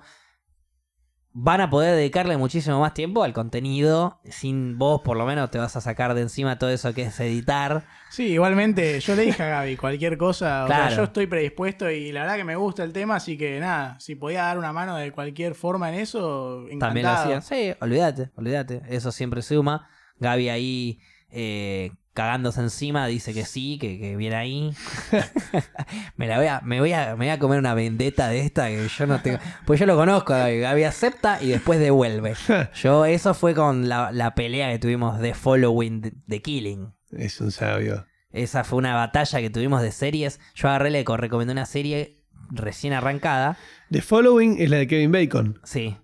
van 1.38 1.60
a 1.60 1.68
poder 1.68 1.94
dedicarle 1.94 2.38
muchísimo 2.38 2.80
más 2.80 2.94
tiempo 2.94 3.22
al 3.22 3.34
contenido. 3.34 4.20
Sin 4.24 4.78
vos, 4.78 5.02
por 5.02 5.18
lo 5.18 5.26
menos, 5.26 5.50
te 5.50 5.58
vas 5.58 5.76
a 5.76 5.82
sacar 5.82 6.14
de 6.14 6.22
encima 6.22 6.58
todo 6.58 6.70
eso 6.70 6.94
que 6.94 7.02
es 7.02 7.20
editar. 7.20 7.84
Sí, 8.10 8.28
igualmente, 8.28 8.98
yo 9.00 9.14
le 9.14 9.22
dije 9.26 9.42
a 9.42 9.48
Gaby, 9.48 9.76
cualquier 9.76 10.16
cosa, 10.16 10.64
o 10.64 10.66
sea, 10.66 10.76
Claro. 10.76 10.96
yo 10.96 11.02
estoy 11.04 11.26
predispuesto 11.26 11.90
y 11.90 12.10
la 12.10 12.22
verdad 12.22 12.36
que 12.36 12.44
me 12.44 12.56
gusta 12.56 12.84
el 12.84 12.94
tema, 12.94 13.16
así 13.16 13.36
que 13.36 13.60
nada, 13.60 14.00
si 14.00 14.14
podía 14.14 14.44
dar 14.44 14.56
una 14.56 14.72
mano 14.72 14.96
de 14.96 15.12
cualquier 15.12 15.54
forma 15.54 15.90
en 15.92 16.00
eso, 16.00 16.62
encantado. 16.68 16.78
También 16.88 17.06
lo 17.06 17.12
hacían. 17.12 17.42
Sí, 17.42 17.74
olvídate, 17.80 18.30
olvídate. 18.36 18.82
Eso 18.88 19.12
siempre 19.12 19.42
suma. 19.42 19.90
Gaby 20.18 20.48
ahí 20.48 21.00
eh, 21.30 21.90
cagándose 22.16 22.60
encima 22.60 23.06
dice 23.06 23.32
que 23.32 23.44
sí, 23.44 23.78
que, 23.78 24.00
que 24.00 24.16
viene 24.16 24.34
ahí. 24.34 24.72
me 26.16 26.26
la 26.26 26.38
voy 26.38 26.46
a, 26.46 26.60
me 26.64 26.80
voy 26.80 26.92
a, 26.92 27.10
me 27.10 27.26
voy 27.26 27.28
a 27.28 27.38
comer 27.38 27.58
una 27.58 27.74
vendetta 27.74 28.28
de 28.28 28.40
esta 28.40 28.66
que 28.68 28.88
yo 28.88 29.06
no 29.06 29.20
tengo. 29.22 29.38
Pues 29.64 29.78
yo 29.78 29.86
lo 29.86 29.94
conozco 29.96 30.32
Gaby. 30.32 30.58
Gaby 30.60 30.84
acepta 30.84 31.38
y 31.42 31.48
después 31.48 31.78
devuelve. 31.78 32.34
Yo, 32.74 33.04
eso 33.04 33.34
fue 33.34 33.54
con 33.54 33.88
la, 33.88 34.10
la 34.12 34.34
pelea 34.34 34.70
que 34.72 34.78
tuvimos 34.78 35.18
de 35.20 35.34
Following 35.34 36.00
de, 36.00 36.12
de 36.26 36.42
Killing. 36.42 36.92
Es 37.12 37.40
un 37.40 37.52
sabio. 37.52 38.06
Esa 38.30 38.64
fue 38.64 38.78
una 38.78 38.94
batalla 38.94 39.40
que 39.40 39.50
tuvimos 39.50 39.82
de 39.82 39.92
series. 39.92 40.40
Yo 40.54 40.68
agarré, 40.68 40.90
le 40.90 41.04
co- 41.04 41.16
recomendé 41.16 41.52
una 41.52 41.66
serie 41.66 42.24
recién 42.50 42.92
arrancada. 42.92 43.56
The 43.90 44.02
Following 44.02 44.56
es 44.60 44.70
la 44.70 44.78
de 44.78 44.86
Kevin 44.86 45.12
Bacon. 45.12 45.60
Sí. 45.64 45.96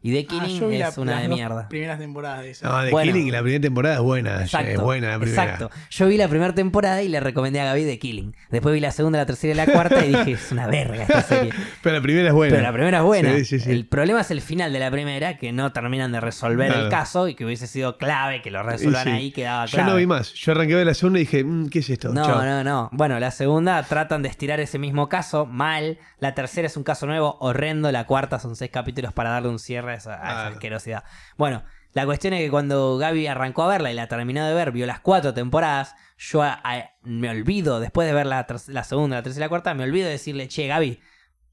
Y 0.00 0.12
The 0.12 0.20
Ah, 0.20 0.28
Killing 0.44 0.60
yo 0.60 0.70
la- 0.70 0.88
es 0.88 0.98
una 0.98 1.12
las 1.12 1.22
de 1.22 1.28
mierda. 1.28 1.68
primeras 1.68 1.98
temporadas 1.98 2.42
de 2.42 2.50
esa. 2.50 2.68
No, 2.68 2.84
The 2.84 2.90
Bueno. 2.92 3.12
Killing, 3.12 3.32
la 3.32 3.42
primera 3.42 3.60
temporada 3.60 3.94
es 3.96 4.00
buena. 4.00 4.42
Exacto, 4.42 4.70
Es 4.70 4.80
buena 4.80 5.08
la 5.08 5.18
primera. 5.18 5.42
exacto. 5.42 5.70
Yo 5.90 6.06
vi 6.06 6.16
la 6.16 6.28
primera 6.28 6.54
temporada 6.54 7.02
y 7.02 7.08
le 7.08 7.18
recomendé 7.18 7.60
a 7.60 7.64
Gaby 7.64 7.84
The 7.84 7.98
Killing. 7.98 8.34
Después 8.50 8.72
vi 8.74 8.80
la 8.80 8.92
segunda, 8.92 9.18
la 9.18 9.26
tercera 9.26 9.52
y 9.54 9.56
la 9.56 9.66
cuarta 9.66 10.04
y 10.06 10.10
dije, 10.10 10.32
es 10.32 10.52
una 10.52 10.68
verga 10.68 11.02
esta 11.02 11.22
serie. 11.22 11.52
Pero 11.82 11.96
la 11.96 12.02
primera 12.02 12.28
es 12.28 12.34
buena. 12.34 12.50
Pero 12.54 12.62
la 12.62 12.72
primera 12.72 12.98
es 12.98 13.04
buena. 13.04 13.34
Sí, 13.38 13.44
sí, 13.44 13.58
sí. 13.58 13.70
El 13.72 13.86
problema 13.86 14.20
es 14.20 14.30
el 14.30 14.40
final 14.40 14.72
de 14.72 14.78
la 14.78 14.90
primera, 14.90 15.36
que 15.36 15.50
no 15.52 15.72
terminan 15.72 16.12
de 16.12 16.20
resolver 16.20 16.68
Claro. 16.68 16.84
el 16.84 16.90
caso 16.90 17.26
y 17.26 17.34
que 17.34 17.44
hubiese 17.44 17.66
sido 17.66 17.98
clave 17.98 18.40
que 18.40 18.52
lo 18.52 18.62
resuelvan 18.62 19.08
ahí, 19.08 19.32
quedaba 19.32 19.66
Yo 19.66 19.74
clave. 19.78 19.90
no 19.90 19.96
vi 19.96 20.06
más. 20.06 20.32
Yo 20.34 20.52
arranqué 20.52 20.76
ver 20.76 20.86
la 20.86 20.94
segunda 20.94 21.18
y 21.18 21.22
dije, 21.22 21.42
mm, 21.42 21.70
¿qué 21.70 21.80
es 21.80 21.90
esto? 21.90 22.10
No, 22.12 22.24
Chao. 22.24 22.44
no, 22.44 22.62
no. 22.62 22.88
Bueno, 22.92 23.18
la 23.18 23.32
segunda 23.32 23.82
tratan 23.82 24.22
de 24.22 24.28
estirar 24.28 24.60
ese 24.60 24.78
mismo 24.78 25.08
caso, 25.08 25.44
mal. 25.44 25.98
La 26.20 26.34
tercera 26.34 26.66
es 26.66 26.76
un 26.76 26.84
caso 26.84 27.06
nuevo, 27.06 27.36
horrendo. 27.40 27.90
La 27.90 28.04
cuarta 28.04 28.38
son 28.38 28.54
seis 28.54 28.70
capítulos 28.70 29.12
para 29.12 29.30
darle 29.30 29.48
un 29.48 29.58
cierre 29.58 29.87
esa, 29.94 30.14
a 30.14 30.16
esa 30.30 30.42
Ah. 30.44 30.46
asquerosidad. 30.48 31.04
Bueno, 31.36 31.64
la 31.92 32.04
cuestión 32.04 32.34
es 32.34 32.40
que 32.40 32.50
cuando 32.50 32.98
Gaby 32.98 33.26
arrancó 33.26 33.62
a 33.62 33.68
verla 33.68 33.90
y 33.90 33.94
la 33.94 34.06
terminó 34.08 34.46
de 34.46 34.54
ver, 34.54 34.72
vio 34.72 34.86
las 34.86 35.00
cuatro 35.00 35.34
temporadas. 35.34 35.94
Yo 36.18 36.42
a- 36.42 36.60
a- 36.64 36.90
me 37.02 37.30
olvido, 37.30 37.80
después 37.80 38.06
de 38.06 38.14
ver 38.14 38.26
la 38.26 38.44
segunda, 38.84 39.16
la 39.16 39.22
tercera 39.22 39.44
y 39.44 39.46
la 39.46 39.48
cuarta, 39.48 39.74
me 39.74 39.84
olvido 39.84 40.06
de 40.06 40.12
decirle, 40.12 40.48
che, 40.48 40.66
Gaby, 40.66 41.00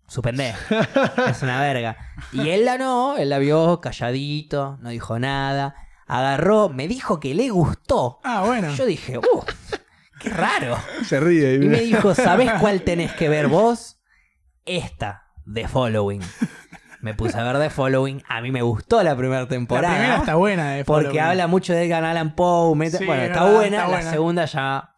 suspendé. 0.07 0.53
es 1.30 1.41
una 1.41 1.62
verga. 1.62 1.98
Y 2.34 2.49
él 2.49 2.66
la 2.66 2.78
no, 2.78 3.18
él 3.18 3.30
la 3.30 3.38
vio 3.40 3.80
calladito, 3.82 4.78
no 4.82 4.90
dijo 4.90 5.18
nada. 5.20 5.76
Agarró, 6.07 6.70
me 6.70 6.88
dijo 6.88 7.20
que 7.20 7.34
le 7.34 7.49
gustó. 7.49 8.20
Ah, 8.24 8.44
bueno. 8.45 8.74
Yo 8.76 8.86
dije, 8.86 9.18
uh, 9.18 9.44
qué 10.20 10.30
raro. 10.30 10.78
Se 11.03 11.20
ríe. 11.20 11.56
Y 11.56 11.60
me 11.60 11.80
dijo, 11.82 12.14
¿sabés 12.14 12.52
cuál 12.60 12.82
tenés 12.84 13.14
que 13.14 13.30
ver 13.30 13.48
vos? 13.48 13.99
Esta, 14.66 15.32
The 15.52 15.68
Following. 15.68 16.22
Me 17.06 17.14
puse 17.14 17.38
a 17.38 17.44
ver 17.44 17.60
The 17.60 17.69
Following. 17.69 18.23
A 18.27 18.41
mí 18.41 18.49
me 18.52 18.64
gustó 18.64 19.03
la 19.03 19.15
primera 19.15 19.41
la 19.41 19.48
temporada. 19.48 19.94
primera 19.94 20.15
está 20.18 20.34
buena 20.36 20.72
de 20.72 20.84
porque 20.86 21.22
habla 21.22 21.45
mucho 21.45 21.72
de 21.72 21.86
Edgar 21.86 22.03
Allan 22.03 22.34
Poe. 22.36 22.90
Sí, 22.90 23.06
bueno, 23.06 23.22
es 23.22 23.30
está 23.30 23.44
verdad, 23.44 23.56
buena. 23.56 23.77
está 23.77 23.88
la 23.91 24.02
segunda 24.11 24.45
ya 24.45 24.90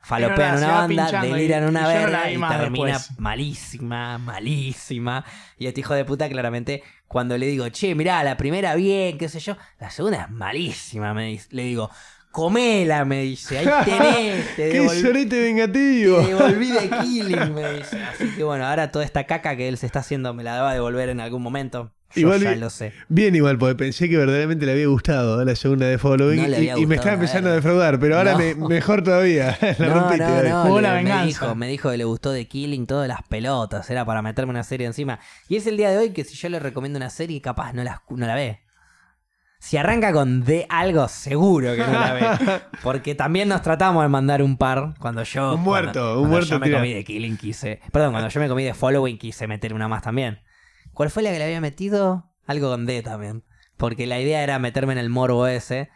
falopean 0.00 0.54
verdad, 0.54 0.58
una 0.88 1.02
banda, 1.02 1.26
y- 1.26 1.30
deliran 1.32 1.64
una 1.64 1.80
y 1.80 1.82
no 1.82 1.88
la 1.88 1.94
verga 1.98 2.30
y 2.30 2.38
termina 2.58 2.92
después. 2.92 3.18
malísima, 3.18 4.18
malísima. 4.18 5.24
Y 5.58 5.66
este 5.66 5.80
hijo 5.80 5.94
de 5.94 6.04
puta, 6.04 6.28
claramente, 6.28 6.84
cuando 7.08 7.36
le 7.36 7.46
digo, 7.46 7.68
che, 7.70 7.94
mirá, 7.96 8.22
la 8.22 8.36
primera 8.36 8.76
bien, 8.76 9.18
qué 9.18 9.28
sé 9.28 9.40
yo, 9.40 9.56
la 9.80 9.90
segunda 9.90 10.22
es 10.22 10.30
malísima, 10.30 11.12
me. 11.12 11.40
Le 11.50 11.62
digo, 11.64 11.90
comela, 12.30 13.04
me 13.04 13.22
dice, 13.22 13.58
ahí 13.58 13.66
tenés, 13.84 14.56
te 14.56 14.70
¡Qué 14.70 14.88
sorete 14.88 15.40
vengativo! 15.40 16.20
te 16.22 16.28
devolví 16.34 16.70
de 16.72 16.90
Killing, 17.02 17.54
me 17.54 17.72
dice. 17.74 17.98
Así 18.02 18.34
que 18.36 18.44
bueno, 18.44 18.66
ahora 18.66 18.90
toda 18.90 19.04
esta 19.04 19.24
caca 19.24 19.56
que 19.56 19.68
él 19.68 19.78
se 19.78 19.86
está 19.86 20.00
haciendo 20.00 20.34
me 20.34 20.42
la 20.44 20.60
va 20.62 20.70
a 20.70 20.74
devolver 20.74 21.08
en 21.08 21.20
algún 21.20 21.42
momento. 21.42 21.92
Yo 22.14 22.22
Igual 22.22 22.40
ya 22.40 22.56
lo 22.56 22.70
sé. 22.70 22.94
Bien 23.08 23.34
igual, 23.36 23.58
porque 23.58 23.74
pensé 23.74 24.08
que 24.08 24.16
verdaderamente 24.16 24.64
le 24.64 24.72
había 24.72 24.86
gustado 24.86 25.44
la 25.44 25.54
segunda 25.54 25.84
de 25.86 25.98
Following 25.98 26.50
No 26.50 26.78
y, 26.78 26.86
me 26.86 26.94
estaba 26.94 27.12
empezando 27.14 27.50
a 27.50 27.52
defraudar, 27.52 28.00
pero 28.00 28.16
ahora 28.16 28.32
No. 28.32 28.38
me- 28.38 28.54
mejor 28.54 29.02
todavía. 29.02 29.58
la 29.78 29.86
no, 29.88 29.94
rompiste. 29.94 30.48
no, 30.48 30.80
la 30.80 31.02
me, 31.02 31.26
dijo, 31.26 31.54
me 31.54 31.68
dijo 31.68 31.90
que 31.90 31.98
le 31.98 32.04
gustó 32.04 32.32
de 32.32 32.48
Killing 32.48 32.86
todas 32.86 33.08
las 33.08 33.20
pelotas, 33.28 33.90
era 33.90 34.06
para 34.06 34.22
meterme 34.22 34.48
una 34.50 34.62
serie 34.64 34.86
encima. 34.86 35.20
Y 35.50 35.56
es 35.56 35.66
el 35.66 35.76
día 35.76 35.90
de 35.90 35.98
hoy 35.98 36.10
que 36.14 36.24
si 36.24 36.34
yo 36.34 36.48
le 36.48 36.58
recomiendo 36.58 36.96
una 36.96 37.10
serie, 37.10 37.42
capaz 37.42 37.74
no 37.74 37.84
la, 37.84 38.02
no 38.08 38.26
la 38.26 38.34
ve. 38.34 38.60
Si 39.60 39.76
arranca 39.76 40.12
con 40.12 40.44
de 40.44 40.66
algo, 40.68 41.08
seguro 41.08 41.72
que 41.74 41.78
no 41.84 41.92
la 41.92 42.12
ve. 42.14 42.60
Porque 42.82 43.14
también 43.14 43.48
nos 43.48 43.60
tratamos 43.62 44.02
de 44.04 44.08
mandar 44.08 44.42
un 44.42 44.56
par 44.56 44.94
cuando 45.00 45.22
yo. 45.24 45.54
Un 45.54 45.62
muerto, 45.62 45.92
cuando- 45.92 46.12
un 46.22 46.28
cuando 46.28 46.30
muerto 46.30 46.48
Yo 46.50 46.58
me 46.60 46.66
tira. 46.66 46.78
comí 46.78 46.92
de 46.94 47.04
Killing, 47.04 47.36
quise. 47.36 47.80
Perdón, 47.92 48.12
cuando 48.12 48.28
yo 48.28 48.40
me 48.40 48.48
comí 48.48 48.62
de 48.64 48.74
Following, 48.74 49.18
quise 49.18 49.46
meter 49.48 49.74
una 49.74 49.88
más 49.88 50.02
también. 50.02 50.40
¿Cuál 50.92 51.10
fue 51.10 51.22
la 51.24 51.30
que 51.32 51.38
le 51.38 51.44
había 51.44 51.60
metido? 51.60 52.30
Algo 52.46 52.70
con 52.70 52.86
D 52.86 53.02
también. 53.02 53.44
Porque 53.76 54.06
la 54.06 54.20
idea 54.20 54.42
era 54.42 54.58
meterme 54.58 54.92
en 54.92 54.98
el 54.98 55.10
morbo 55.10 55.46
ese. 55.48 55.90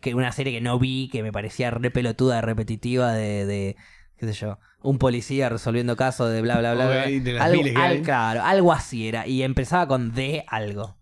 Que 0.00 0.14
una 0.14 0.30
serie 0.30 0.52
que 0.52 0.60
no 0.60 0.78
vi, 0.78 1.08
que 1.10 1.24
me 1.24 1.32
parecía 1.32 1.70
re 1.72 1.90
pelotuda, 1.90 2.40
repetitiva, 2.40 3.12
de, 3.12 3.44
de 3.46 3.76
qué 4.16 4.26
sé 4.26 4.32
yo, 4.32 4.58
un 4.80 4.98
policía 4.98 5.48
resolviendo 5.48 5.96
casos 5.96 6.30
de 6.30 6.40
bla 6.42 6.58
bla 6.58 6.74
bla. 6.74 6.86
bla. 6.86 7.00
Ok, 7.02 7.06
de 7.08 7.32
las 7.32 7.42
algo, 7.44 7.62
al- 7.76 8.02
claro, 8.02 8.42
algo 8.44 8.72
así 8.72 9.08
era. 9.08 9.26
Y 9.26 9.42
empezaba 9.42 9.88
con 9.88 10.14
D 10.14 10.44
algo. 10.46 10.96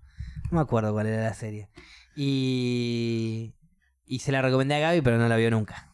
No 0.51 0.57
me 0.57 0.61
acuerdo 0.61 0.93
cuál 0.93 1.07
era 1.07 1.23
la 1.23 1.35
serie. 1.35 1.69
Y. 2.17 3.55
Y 4.07 4.21
se 4.21 4.31
la 4.33 4.41
recomendé 4.43 4.75
a 4.77 4.79
Gaby, 4.79 5.01
pero 5.01 5.19
no 5.19 5.29
la 5.29 5.37
vio 5.37 5.51
nunca. 5.51 5.91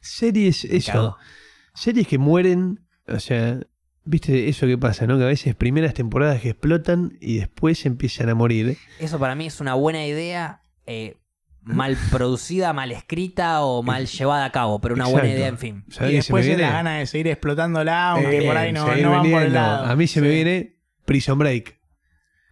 Series, 0.00 0.64
eso. 0.64 0.92
cagó. 0.92 1.16
Series 1.74 2.06
que 2.06 2.16
mueren, 2.18 2.86
o 3.08 3.18
sea, 3.18 3.58
viste 4.04 4.48
eso 4.48 4.66
que 4.66 4.78
pasa, 4.78 5.06
¿no? 5.06 5.18
Que 5.18 5.24
a 5.24 5.28
veces 5.28 5.54
primeras 5.56 5.92
temporadas 5.94 6.40
que 6.40 6.50
explotan 6.50 7.18
y 7.20 7.38
después 7.38 7.84
empiezan 7.84 8.28
a 8.28 8.34
morir. 8.34 8.78
Eso 9.00 9.18
para 9.18 9.34
mí 9.34 9.46
es 9.46 9.60
una 9.60 9.74
buena 9.74 10.06
idea. 10.06 10.60
eh, 10.86 11.16
mal 11.62 11.96
producida, 12.12 12.72
mal 12.72 12.92
escrita 12.92 13.62
o 13.62 13.82
mal 13.82 14.06
llevada 14.06 14.44
a 14.44 14.52
cabo, 14.52 14.80
pero 14.80 14.94
una 14.94 15.08
buena 15.08 15.28
idea, 15.28 15.48
en 15.48 15.58
fin. 15.58 15.84
¿Sabés 15.90 16.12
Y 16.12 16.16
después 16.16 16.42
es 16.44 16.50
viene? 16.50 16.62
la 16.62 16.70
gana 16.70 16.98
de 16.98 17.06
seguir 17.06 17.26
explotándola, 17.26 18.10
aunque 18.10 18.38
Eh, 18.38 18.46
por 18.46 18.56
ahí 18.56 18.72
no, 18.72 18.86
no 18.94 19.10
van 19.10 19.28
por 19.28 19.42
el 19.42 19.52
lado. 19.52 19.84
A 19.86 19.96
mí 19.96 20.06
se 20.06 20.20
me 20.20 20.28
viene 20.28 20.76
Prison 21.04 21.36
Break. 21.36 21.75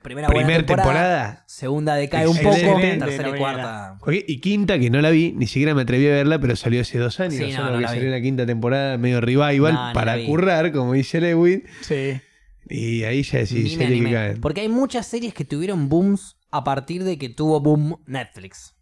Primera 0.04 0.28
buena 0.28 0.46
Primera 0.46 0.66
temporada, 0.66 0.92
temporada. 0.92 1.44
segunda 1.46 1.94
decae 1.94 2.28
un 2.28 2.36
poco, 2.36 2.78
tercera 2.80 3.30
y 3.30 3.38
cuarta. 3.38 3.98
Y 4.06 4.38
quinta, 4.40 4.78
que 4.78 4.90
no 4.90 5.00
la 5.00 5.08
vi, 5.08 5.32
ni 5.32 5.46
siquiera 5.46 5.74
me 5.74 5.80
atreví 5.80 6.06
a 6.08 6.10
verla, 6.10 6.38
pero 6.38 6.54
salió 6.56 6.82
hace 6.82 6.98
dos 6.98 7.18
años. 7.20 7.36
Sí, 7.36 7.50
no, 7.52 7.56
solo 7.56 7.70
no 7.70 7.76
que 7.78 7.82
la 7.84 7.90
vi. 7.90 7.96
salió 7.96 8.10
la 8.10 8.20
quinta 8.20 8.44
temporada, 8.44 8.98
medio 8.98 9.22
revival, 9.22 9.72
No, 9.72 9.90
para 9.94 10.22
currar, 10.26 10.72
como 10.72 10.92
dice 10.92 11.22
Lewin. 11.22 11.64
Sí. 11.80 12.20
Y 12.68 13.04
ahí 13.04 13.22
ya 13.22 13.38
decís, 13.38 13.78
caen. 13.78 14.40
Porque 14.42 14.60
hay 14.60 14.68
muchas 14.68 15.06
series 15.06 15.32
que 15.32 15.46
tuvieron 15.46 15.88
booms 15.88 16.36
a 16.50 16.64
partir 16.64 17.02
de 17.02 17.16
que 17.16 17.30
tuvo 17.30 17.60
boom 17.60 17.96
Netflix. 18.06 18.73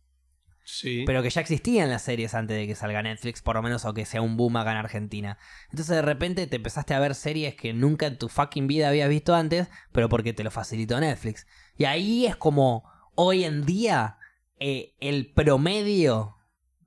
Sí. 0.64 1.04
Pero 1.06 1.22
que 1.22 1.30
ya 1.30 1.40
existían 1.40 1.90
las 1.90 2.02
series 2.02 2.34
antes 2.34 2.56
de 2.56 2.66
que 2.66 2.74
salga 2.74 3.02
Netflix, 3.02 3.42
por 3.42 3.56
lo 3.56 3.62
menos, 3.62 3.84
o 3.84 3.94
que 3.94 4.06
sea 4.06 4.22
un 4.22 4.36
boom 4.36 4.56
acá 4.56 4.72
en 4.72 4.78
Argentina. 4.78 5.38
Entonces 5.70 5.96
de 5.96 6.02
repente 6.02 6.46
te 6.46 6.56
empezaste 6.56 6.94
a 6.94 7.00
ver 7.00 7.14
series 7.14 7.54
que 7.54 7.72
nunca 7.72 8.06
en 8.06 8.18
tu 8.18 8.28
fucking 8.28 8.66
vida 8.66 8.88
habías 8.88 9.08
visto 9.08 9.34
antes, 9.34 9.68
pero 9.90 10.08
porque 10.08 10.32
te 10.32 10.44
lo 10.44 10.50
facilitó 10.50 11.00
Netflix. 11.00 11.46
Y 11.76 11.84
ahí 11.84 12.26
es 12.26 12.36
como, 12.36 12.84
hoy 13.14 13.44
en 13.44 13.64
día, 13.64 14.18
eh, 14.58 14.94
el 15.00 15.32
promedio, 15.32 16.36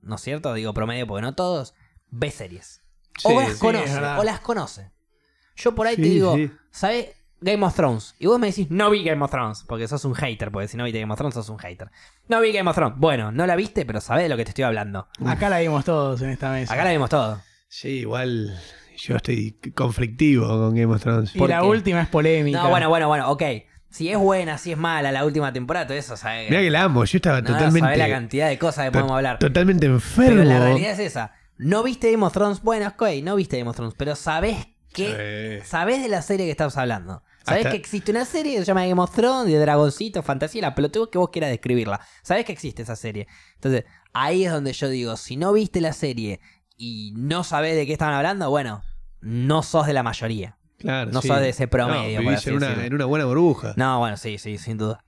¿no 0.00 0.16
es 0.16 0.20
cierto? 0.22 0.54
Digo 0.54 0.72
promedio 0.72 1.06
porque 1.06 1.22
no 1.22 1.34
todos, 1.34 1.74
ve 2.10 2.30
series. 2.30 2.82
Sí, 3.18 3.28
o 3.28 3.40
las 3.40 3.54
sí, 3.54 3.58
conoce, 3.58 3.98
o 3.98 4.24
las 4.24 4.40
conoce. 4.40 4.90
Yo 5.56 5.74
por 5.74 5.86
ahí 5.86 5.96
te 5.96 6.02
digo. 6.02 6.36
¿sabes? 6.70 7.15
Game 7.40 7.64
of 7.66 7.74
Thrones. 7.74 8.14
Y 8.18 8.26
vos 8.26 8.38
me 8.38 8.46
decís, 8.48 8.68
no 8.70 8.90
vi 8.90 9.04
Game 9.04 9.22
of 9.24 9.30
Thrones. 9.30 9.64
Porque 9.66 9.86
sos 9.88 10.04
un 10.04 10.14
hater. 10.14 10.50
Porque 10.50 10.68
si 10.68 10.76
no 10.76 10.84
viste 10.84 11.00
Game 11.00 11.12
of 11.12 11.18
Thrones, 11.18 11.34
sos 11.34 11.48
un 11.48 11.58
hater. 11.58 11.90
No 12.28 12.40
vi 12.40 12.52
Game 12.52 12.68
of 12.68 12.76
Thrones. 12.76 12.98
Bueno, 12.98 13.30
no 13.32 13.46
la 13.46 13.56
viste, 13.56 13.84
pero 13.84 14.00
sabés 14.00 14.24
de 14.24 14.28
lo 14.30 14.36
que 14.36 14.44
te 14.44 14.50
estoy 14.50 14.64
hablando. 14.64 15.08
Acá 15.26 15.48
la 15.48 15.58
vimos 15.58 15.84
todos 15.84 16.20
en 16.22 16.30
esta 16.30 16.50
mesa. 16.50 16.72
Acá 16.74 16.84
la 16.84 16.90
vimos 16.92 17.10
todo. 17.10 17.40
Sí, 17.68 17.88
igual 18.00 18.58
yo 18.96 19.16
estoy 19.16 19.58
conflictivo 19.74 20.46
con 20.48 20.74
Game 20.74 20.92
of 20.94 21.02
Thrones. 21.02 21.34
y 21.34 21.38
¿por 21.38 21.48
la 21.50 21.60
qué? 21.60 21.66
última 21.66 22.00
es 22.02 22.08
polémica. 22.08 22.62
No, 22.62 22.70
bueno, 22.70 22.88
bueno, 22.88 23.08
bueno, 23.08 23.30
ok. 23.30 23.42
Si 23.90 24.10
es 24.10 24.18
buena, 24.18 24.58
si 24.58 24.72
es 24.72 24.78
mala 24.78 25.10
la 25.12 25.24
última 25.24 25.52
temporada, 25.52 25.86
todo 25.86 25.96
eso, 25.96 26.16
¿sabes? 26.16 26.50
Mira 26.50 26.60
que 26.62 26.70
la 26.70 26.82
amo, 26.84 27.04
yo 27.04 27.16
estaba 27.16 27.40
no, 27.40 27.46
totalmente, 27.46 27.80
sabés 27.80 27.98
la 27.98 28.08
cantidad 28.08 28.48
de 28.48 28.58
cosas 28.58 28.84
que 28.86 28.92
podemos 28.92 29.12
hablar. 29.12 29.38
totalmente 29.38 29.86
Pero 29.86 29.94
enfermo. 29.94 30.42
la 30.44 30.58
realidad 30.58 30.90
es 30.92 30.98
esa. 30.98 31.32
No 31.56 31.82
viste 31.82 32.10
Game 32.12 32.24
of 32.26 32.32
Thrones, 32.34 32.62
bueno, 32.62 32.88
ok, 32.88 33.02
no 33.22 33.36
viste 33.36 33.56
Game 33.58 33.70
of 33.70 33.76
Thrones, 33.76 33.94
pero 33.96 34.14
sabés 34.16 34.66
que 34.92 35.60
Sí. 35.62 35.66
sabés 35.68 36.02
de 36.02 36.08
la 36.08 36.20
serie 36.20 36.44
que 36.46 36.50
estamos 36.50 36.76
hablando. 36.76 37.22
Sabés 37.46 37.60
Hasta- 37.66 37.70
que 37.70 37.76
existe 37.76 38.10
una 38.10 38.24
serie 38.24 38.54
que 38.54 38.58
se 38.60 38.64
llama 38.64 38.84
Game 38.86 39.00
of 39.00 39.14
Thrones, 39.14 39.52
de 39.52 39.58
dragoncito, 39.58 40.22
fantasía, 40.22 40.62
la 40.62 40.74
pelotudo 40.74 41.10
que 41.10 41.18
vos 41.18 41.30
quieras 41.30 41.50
describirla. 41.50 42.00
Sabés 42.22 42.44
que 42.44 42.52
existe 42.52 42.82
esa 42.82 42.96
serie. 42.96 43.28
Entonces, 43.54 43.84
ahí 44.12 44.44
es 44.44 44.52
donde 44.52 44.72
yo 44.72 44.88
digo, 44.88 45.16
si 45.16 45.36
no 45.36 45.52
viste 45.52 45.80
la 45.80 45.92
serie 45.92 46.40
y 46.76 47.12
no 47.16 47.44
sabés 47.44 47.76
de 47.76 47.86
qué 47.86 47.92
estaban 47.92 48.14
hablando, 48.14 48.50
bueno, 48.50 48.82
no 49.20 49.62
sos 49.62 49.86
de 49.86 49.92
la 49.92 50.02
mayoría. 50.02 50.58
Claro, 50.78 51.10
No 51.10 51.22
sí. 51.22 51.28
sos 51.28 51.40
de 51.40 51.48
ese 51.48 51.68
promedio, 51.68 52.18
No, 52.20 52.24
por 52.24 52.34
así 52.34 52.50
en, 52.50 52.56
una, 52.56 52.84
en 52.84 52.92
una 52.94 53.04
buena 53.06 53.24
burbuja. 53.24 53.72
No, 53.76 53.98
bueno, 54.00 54.16
sí, 54.18 54.36
sí, 54.38 54.58
sin 54.58 54.76
duda. 54.76 55.02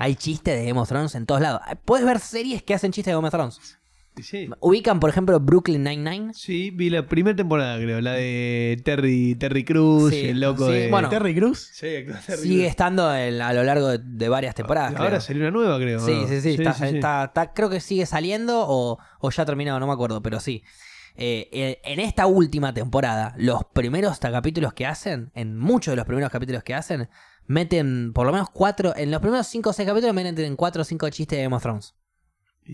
Hay 0.00 0.16
chistes 0.16 0.58
de 0.58 0.66
Game 0.66 0.78
of 0.78 0.88
Thrones 0.88 1.14
en 1.14 1.24
todos 1.26 1.40
lados. 1.40 1.62
Puedes 1.84 2.04
ver 2.04 2.18
series 2.18 2.62
que 2.62 2.74
hacen 2.74 2.92
chistes 2.92 3.12
de 3.12 3.14
Game 3.16 3.26
of 3.26 3.32
Thrones. 3.32 3.78
Sí. 4.22 4.48
Ubican, 4.60 5.00
por 5.00 5.10
ejemplo, 5.10 5.38
Brooklyn 5.40 5.82
Nine-Nine. 5.84 6.32
Sí, 6.34 6.70
vi 6.70 6.90
la 6.90 7.06
primera 7.06 7.36
temporada, 7.36 7.76
creo, 7.78 8.00
la 8.00 8.12
de 8.12 8.80
Terry, 8.84 9.34
Terry 9.36 9.64
Cruz, 9.64 10.10
Sí, 10.12 10.26
el 10.28 10.40
loco 10.40 10.66
sí, 10.68 10.72
de... 10.72 10.90
bueno. 10.90 11.08
Terry 11.08 11.34
Cruz. 11.34 11.70
Sí, 11.72 12.04
Terry 12.26 12.42
Sigue 12.42 12.66
estando 12.66 13.14
en- 13.14 13.40
a 13.40 13.52
lo 13.52 13.62
largo 13.64 13.88
de, 13.88 13.98
de 14.02 14.28
varias 14.28 14.54
temporadas. 14.54 14.94
Ahora 14.96 15.08
creo. 15.08 15.20
salió 15.20 15.42
una 15.42 15.50
nueva, 15.50 15.78
creo. 15.78 16.00
Sí, 16.00 16.12
¿no? 16.12 16.28
sí, 16.28 16.40
sí, 16.40 16.50
está, 16.50 16.72
sí, 16.74 16.88
sí. 16.88 16.94
está- 16.96 17.24
está- 17.24 17.52
creo 17.52 17.70
que 17.70 17.80
sigue 17.80 18.06
saliendo 18.06 18.64
o, 18.68 18.98
o 19.20 19.30
ya 19.30 19.42
ha 19.42 19.46
terminado, 19.46 19.78
no 19.80 19.86
me 19.86 19.92
acuerdo, 19.92 20.22
pero 20.22 20.40
sí. 20.40 20.62
Eh, 21.20 21.48
eh, 21.52 21.80
en 21.84 21.98
esta 21.98 22.26
última 22.26 22.72
temporada, 22.72 23.34
los 23.38 23.64
primeros 23.72 24.18
capítulos 24.20 24.72
que 24.72 24.86
hacen, 24.86 25.32
en 25.34 25.58
muchos 25.58 25.90
de 25.92 25.96
los 25.96 26.06
primeros 26.06 26.30
capítulos 26.30 26.62
que 26.62 26.74
hacen, 26.74 27.08
meten 27.48 28.12
por 28.12 28.24
lo 28.26 28.32
menos 28.32 28.50
cuatro, 28.50 28.94
en 28.96 29.10
los 29.10 29.20
primeros 29.20 29.46
cinco 29.48 29.70
o 29.70 29.72
seis 29.72 29.88
capítulos 29.88 30.14
meten 30.14 30.54
cuatro 30.54 30.82
o 30.82 30.84
cinco 30.84 31.08
chistes 31.10 31.36
de 31.38 31.42
Game 31.42 31.56
of 31.56 31.62
Thrones. 31.62 31.94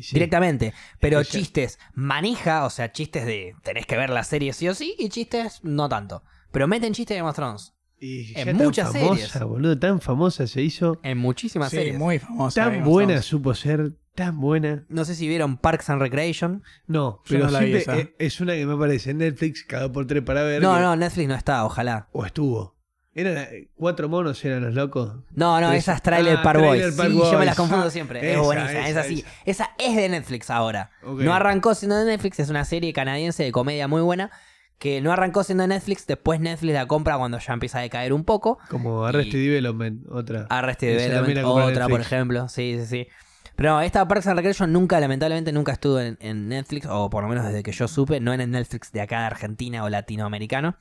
Sí. 0.03 0.15
Directamente. 0.15 0.73
Pero 1.01 1.21
Es 1.21 1.29
que 1.29 1.33
ya- 1.35 1.39
chistes 1.41 1.79
maneja, 1.95 2.65
o 2.65 2.71
sea, 2.71 2.93
chistes 2.93 3.27
de 3.27 3.55
tenés 3.63 3.87
que 3.87 3.97
ver 3.97 4.11
la 4.11 4.25
serie 4.25 4.53
sí 4.53 4.69
o 4.69 4.75
sí, 4.75 4.95
y 4.99 5.09
chistes 5.09 5.61
no 5.63 5.89
tanto. 5.89 6.23
Pero 6.53 6.69
meten 6.69 6.93
chistes 6.95 7.15
de 7.15 7.19
Game 7.21 7.31
of 7.31 7.37
Thrones. 7.37 7.75
Y 8.01 8.33
en 8.33 8.35
ya 8.35 8.45
tan 8.45 8.57
muchas 8.57 8.93
famosa, 8.93 9.15
series. 9.29 9.49
boludo, 9.49 9.79
tan 9.79 10.01
famosa 10.01 10.47
se 10.47 10.61
hizo. 10.63 11.01
En 11.03 11.19
muchísimas 11.19 11.71
Sí, 11.71 11.77
series. 11.77 11.99
muy 11.99 12.19
famosa. 12.19 12.65
Tan 12.65 12.85
buena 12.85 13.23
supo 13.23 13.55
ser, 13.55 13.93
tan 14.15 14.41
buena. 14.41 14.85
No 14.89 15.05
sé 15.05 15.15
si 15.15 15.27
vieron 15.27 15.57
Parks 15.57 15.89
and 15.91 16.03
Recreation. 16.03 16.63
No, 16.87 17.23
pero 17.27 17.47
no 17.47 17.51
la 17.53 17.61
vi 17.61 17.73
siempre 17.73 17.83
esa. 17.83 17.99
es, 17.99 18.09
es 18.35 18.41
una 18.41 18.55
que 18.55 18.67
me 18.67 18.75
aparece 18.75 19.11
en 19.13 19.19
Netflix 19.19 19.65
cada 19.65 19.91
por 19.91 20.07
tres 20.07 20.23
para 20.23 20.43
ver. 20.43 20.61
No, 20.61 20.75
que- 20.75 20.81
no, 20.81 20.97
Netflix 20.97 21.29
no 21.29 21.35
está, 21.35 21.65
ojalá. 21.65 22.09
O 22.13 22.27
estuvo. 22.27 22.74
Eran 23.17 23.37
eh, 23.39 23.69
cuatro 23.77 24.09
monos, 24.09 24.45
eran 24.45 24.65
los 24.65 24.75
locos. 24.75 25.15
No, 25.35 25.61
no, 25.61 25.69
Tres- 25.69 25.85
esa 25.85 25.93
es 25.95 26.03
Trailer 26.03 26.39
Ah, 26.39 26.43
Park 26.43 26.61
Boys. 26.61 26.95
Park 26.97 27.11
sí, 27.13 27.19
yo 27.19 27.39
me 27.39 27.45
las 27.47 27.55
confundo 27.57 27.87
Ah, 27.87 27.91
siempre. 27.91 28.19
esa, 28.19 28.41
es 28.41 28.45
buenísima, 28.45 28.89
esa, 28.89 28.89
es 28.89 28.97
así. 29.07 29.25
esa. 29.45 29.65
Esa 29.65 29.71
es 29.79 29.97
de 29.97 30.09
Netflix 30.09 30.51
ahora. 30.51 30.91
No 31.03 31.33
arrancó 31.33 31.75
siendo 31.75 31.97
de 31.97 32.05
Netflix, 32.07 32.41
es 32.41 32.51
una 32.51 32.65
serie 32.65 32.93
canadiense 32.93 33.45
de 33.45 33.53
comedia 33.53 33.87
muy 33.89 34.03
buena. 34.03 34.31
Que 34.79 35.01
no 35.01 35.13
arrancó 35.13 35.45
siendo 35.45 35.63
de 35.63 35.69
Netflix, 35.69 36.05
después 36.09 36.41
Netflix 36.41 36.75
la 36.75 36.87
compra 36.87 37.17
cuando 37.17 37.39
ya 37.39 37.53
empieza 37.53 37.79
a 37.79 37.83
decaer 37.83 38.13
un 38.13 38.25
poco. 38.25 38.59
Como 38.69 39.07
Arrested 39.07 39.39
Y- 39.39 39.47
Development, 39.47 40.05
otra. 40.11 40.47
Arrested 40.51 40.97
Esa 40.97 41.23
Development, 41.23 41.47
otra, 41.47 41.89
por 41.89 42.01
ejemplo. 42.01 42.49
Sí, 42.49 42.77
sí, 42.81 42.87
sí. 42.87 43.07
Pero 43.55 43.71
no, 43.71 43.81
esta 43.83 44.07
Parks 44.09 44.27
and 44.27 44.37
Recreation 44.37 44.73
nunca, 44.73 44.99
lamentablemente, 44.99 45.53
nunca 45.53 45.71
estuvo 45.71 46.01
en, 46.01 46.19
en 46.21 46.49
Netflix, 46.49 46.87
o 46.91 47.09
por 47.09 47.23
lo 47.23 47.29
menos 47.29 47.45
desde 47.47 47.63
que 47.63 47.71
yo 47.71 47.87
supe, 47.87 48.19
no 48.19 48.33
en 48.35 48.41
el 48.41 48.51
Netflix 48.51 48.91
de 48.91 49.01
acá 49.01 49.21
de 49.21 49.27
Argentina 49.27 49.85
o 49.85 49.89
latinoamericano. 49.89 50.77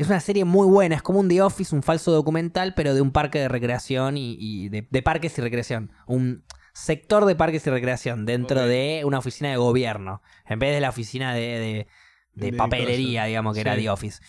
Es 0.00 0.08
una 0.08 0.20
serie 0.20 0.44
muy 0.44 0.66
buena, 0.66 0.94
es 0.96 1.02
como 1.02 1.20
un 1.20 1.28
The 1.28 1.42
Office, 1.42 1.74
un 1.74 1.82
falso 1.82 2.10
documental, 2.12 2.74
pero 2.74 2.94
de 2.94 3.00
un 3.00 3.10
parque 3.10 3.38
de 3.38 3.48
recreación 3.48 4.16
y, 4.16 4.36
y 4.38 4.68
de, 4.68 4.86
de 4.90 5.02
parques 5.02 5.36
y 5.38 5.42
recreación. 5.42 5.92
Un 6.06 6.42
sector 6.72 7.24
de 7.26 7.34
parques 7.36 7.66
y 7.66 7.70
recreación 7.70 8.24
dentro 8.24 8.60
de 8.66 9.02
una 9.04 9.18
oficina 9.18 9.50
de 9.50 9.56
gobierno, 9.56 10.22
en 10.46 10.58
vez 10.58 10.72
de 10.72 10.80
la 10.80 10.88
oficina 10.88 11.34
de, 11.34 11.86
de- 12.34 12.52
papelería, 12.56 13.24
digamos, 13.24 13.54
que 13.54 13.60
era. 13.60 13.72
The 13.82 13.90
Office. 13.90 14.22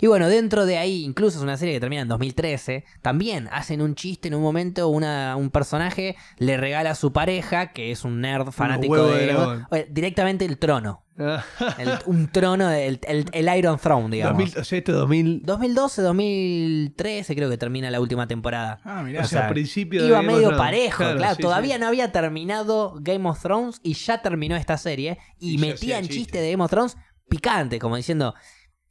Y 0.00 0.06
bueno, 0.06 0.28
dentro 0.28 0.64
de 0.66 0.78
ahí, 0.78 1.04
incluso 1.04 1.36
es 1.38 1.44
una 1.44 1.56
serie 1.56 1.74
que 1.74 1.80
termina 1.80 2.02
en 2.02 2.08
2013, 2.08 2.84
también 3.02 3.48
hacen 3.52 3.82
un 3.82 3.94
chiste 3.94 4.28
en 4.28 4.34
un 4.34 4.42
momento, 4.42 4.88
una, 4.88 5.36
un 5.36 5.50
personaje 5.50 6.16
le 6.38 6.56
regala 6.56 6.90
a 6.92 6.94
su 6.94 7.12
pareja, 7.12 7.72
que 7.72 7.92
es 7.92 8.04
un 8.04 8.20
nerd 8.20 8.50
fanático 8.50 8.94
de... 9.06 9.26
Oye, 9.70 9.86
directamente 9.90 10.44
el 10.44 10.58
trono. 10.58 11.01
El- 11.16 11.98
un 12.06 12.28
trono, 12.28 12.70
el, 12.70 12.98
el- 13.06 13.26
el 13.32 13.58
Iron 13.58 13.78
Throne, 13.78 14.08
digamos. 14.16 14.38
2000, 14.38 14.58
o 14.60 14.64
sea, 14.64 14.78
esto 14.78 14.92
2000. 14.92 15.42
2012, 15.44 16.02
2013 16.02 17.34
creo 17.36 17.50
que 17.50 17.58
termina 17.58 17.90
la 17.90 18.00
última 18.00 18.26
temporada. 18.26 18.80
Ah, 18.84 19.02
mirá. 19.02 19.22
o 19.22 19.24
sea, 19.24 19.46
al 19.46 19.52
principio 19.52 20.02
de 20.02 20.08
Iba 20.08 20.22
medio 20.22 20.40
Thrones. 20.48 20.58
parejo, 20.58 21.04
claro. 21.16 21.34
sí, 21.36 21.42
todavía 21.42 21.74
sí. 21.74 21.80
no 21.80 21.86
había 21.88 22.12
terminado 22.12 22.94
Game 23.00 23.28
of 23.28 23.40
Thrones 23.42 23.80
y 23.82 23.94
ya 23.94 24.22
terminó 24.22 24.56
esta 24.56 24.76
serie. 24.78 25.18
Y, 25.38 25.54
Y 25.54 25.56
ya 25.56 25.60
metía 25.60 25.74
hacía 25.74 25.98
en 25.98 26.04
chiste. 26.04 26.16
chiste 26.18 26.40
de 26.40 26.50
Game 26.52 26.64
of 26.64 26.70
Thrones 26.70 26.96
picante, 27.28 27.78
como 27.78 27.96
diciendo. 27.96 28.34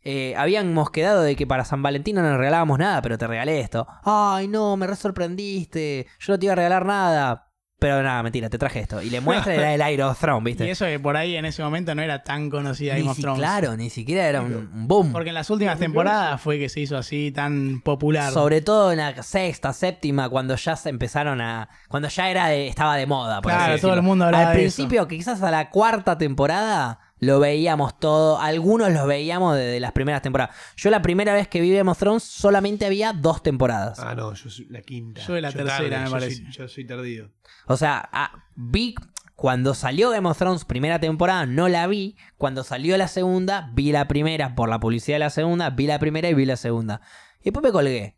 eh, 0.03 0.33
habíamos 0.37 0.89
quedado 0.89 1.21
de 1.21 1.35
que 1.35 1.45
para 1.45 1.63
San 1.65 1.83
Valentín 1.83 2.15
no 2.15 2.23
nos 2.23 2.37
regalábamos 2.37 2.79
nada, 2.79 3.01
pero 3.03 3.17
te 3.17 3.27
regalé 3.27 3.59
esto. 3.59 3.87
Ay, 4.03 4.47
no, 4.47 4.75
me 4.77 4.87
re 4.87 4.95
sorprendiste. 4.95 6.07
Yo 6.19 6.33
no 6.33 6.39
te 6.39 6.45
iba 6.47 6.53
a 6.53 6.55
regalar 6.55 6.85
nada. 6.85 7.50
Pero 7.81 8.03
nada, 8.03 8.21
mentira, 8.21 8.47
te 8.47 8.59
traje 8.59 8.81
esto. 8.81 9.01
Y 9.01 9.09
le 9.09 9.21
muestra 9.21 9.55
era 9.55 9.73
el 9.87 9.93
Iron 9.93 10.15
Throne, 10.15 10.43
¿viste? 10.45 10.65
Y 10.67 10.69
eso 10.69 10.85
que 10.85 10.99
por 10.99 11.17
ahí 11.17 11.35
en 11.35 11.45
ese 11.45 11.63
momento 11.63 11.95
no 11.95 12.03
era 12.03 12.23
tan 12.23 12.51
conocida 12.51 12.95
Game 12.95 13.09
of 13.09 13.15
si- 13.15 13.23
Thrones. 13.23 13.39
claro, 13.39 13.75
ni 13.75 13.89
siquiera 13.89 14.27
era 14.27 14.41
un, 14.41 14.53
un 14.71 14.87
boom. 14.87 15.11
Porque 15.11 15.29
en 15.29 15.33
las 15.33 15.49
últimas 15.49 15.79
temporadas 15.79 16.39
fue 16.39 16.59
que 16.59 16.69
se 16.69 16.79
hizo 16.79 16.95
así 16.95 17.31
tan 17.31 17.81
popular. 17.81 18.31
Sobre 18.33 18.61
todo 18.61 18.91
en 18.91 18.99
la 18.99 19.23
sexta, 19.23 19.73
séptima, 19.73 20.29
cuando 20.29 20.55
ya 20.57 20.75
se 20.75 20.89
empezaron 20.89 21.41
a. 21.41 21.69
Cuando 21.87 22.07
ya 22.07 22.29
era 22.29 22.47
de- 22.49 22.67
estaba 22.67 22.95
de 22.97 23.07
moda. 23.07 23.41
por 23.41 23.51
Claro, 23.51 23.73
así 23.73 23.81
todo 23.81 23.95
el 23.95 24.03
mundo 24.03 24.25
hablaba 24.25 24.49
Al 24.49 24.53
de 24.53 24.59
principio, 24.59 25.07
que 25.07 25.17
quizás 25.17 25.41
a 25.41 25.49
la 25.49 25.71
cuarta 25.71 26.19
temporada, 26.19 26.99
lo 27.21 27.39
veíamos 27.39 27.97
todo. 27.99 28.39
Algunos 28.39 28.91
los 28.91 29.07
veíamos 29.07 29.55
desde 29.55 29.79
las 29.79 29.93
primeras 29.93 30.23
temporadas. 30.23 30.55
Yo 30.75 30.89
la 30.89 31.01
primera 31.01 31.33
vez 31.33 31.47
que 31.47 31.61
vi 31.61 31.71
Game 31.71 31.89
of 31.89 31.97
Thrones 31.97 32.23
solamente 32.23 32.85
había 32.85 33.13
dos 33.13 33.43
temporadas. 33.43 33.99
Ah, 33.99 34.15
no, 34.15 34.33
yo 34.33 34.49
soy 34.49 34.65
la 34.69 34.81
quinta. 34.81 35.21
Yo 35.21 35.35
de 35.35 35.41
la 35.41 35.51
tercera, 35.51 35.99
me 35.99 36.05
yo 36.05 36.11
parece. 36.11 36.35
Soy, 36.37 36.51
yo 36.51 36.67
soy 36.67 36.85
tardío. 36.85 37.31
O 37.67 37.77
sea, 37.77 38.09
ah, 38.11 38.43
vi. 38.55 38.95
Cuando 39.35 39.73
salió 39.73 40.11
Game 40.11 40.29
of 40.29 40.37
Thrones 40.37 40.65
primera 40.65 40.99
temporada, 40.99 41.45
no 41.45 41.67
la 41.67 41.87
vi. 41.87 42.15
Cuando 42.37 42.63
salió 42.63 42.95
la 42.97 43.07
segunda, 43.07 43.71
vi 43.73 43.91
la 43.91 44.07
primera 44.07 44.53
por 44.53 44.69
la 44.69 44.79
publicidad 44.79 45.15
de 45.15 45.19
la 45.19 45.29
segunda, 45.31 45.71
vi 45.71 45.87
la 45.87 45.97
primera 45.97 46.29
y 46.29 46.35
vi 46.35 46.45
la 46.45 46.57
segunda. 46.57 47.01
Y 47.39 47.45
después 47.45 47.63
me 47.63 47.71
colgué. 47.71 48.17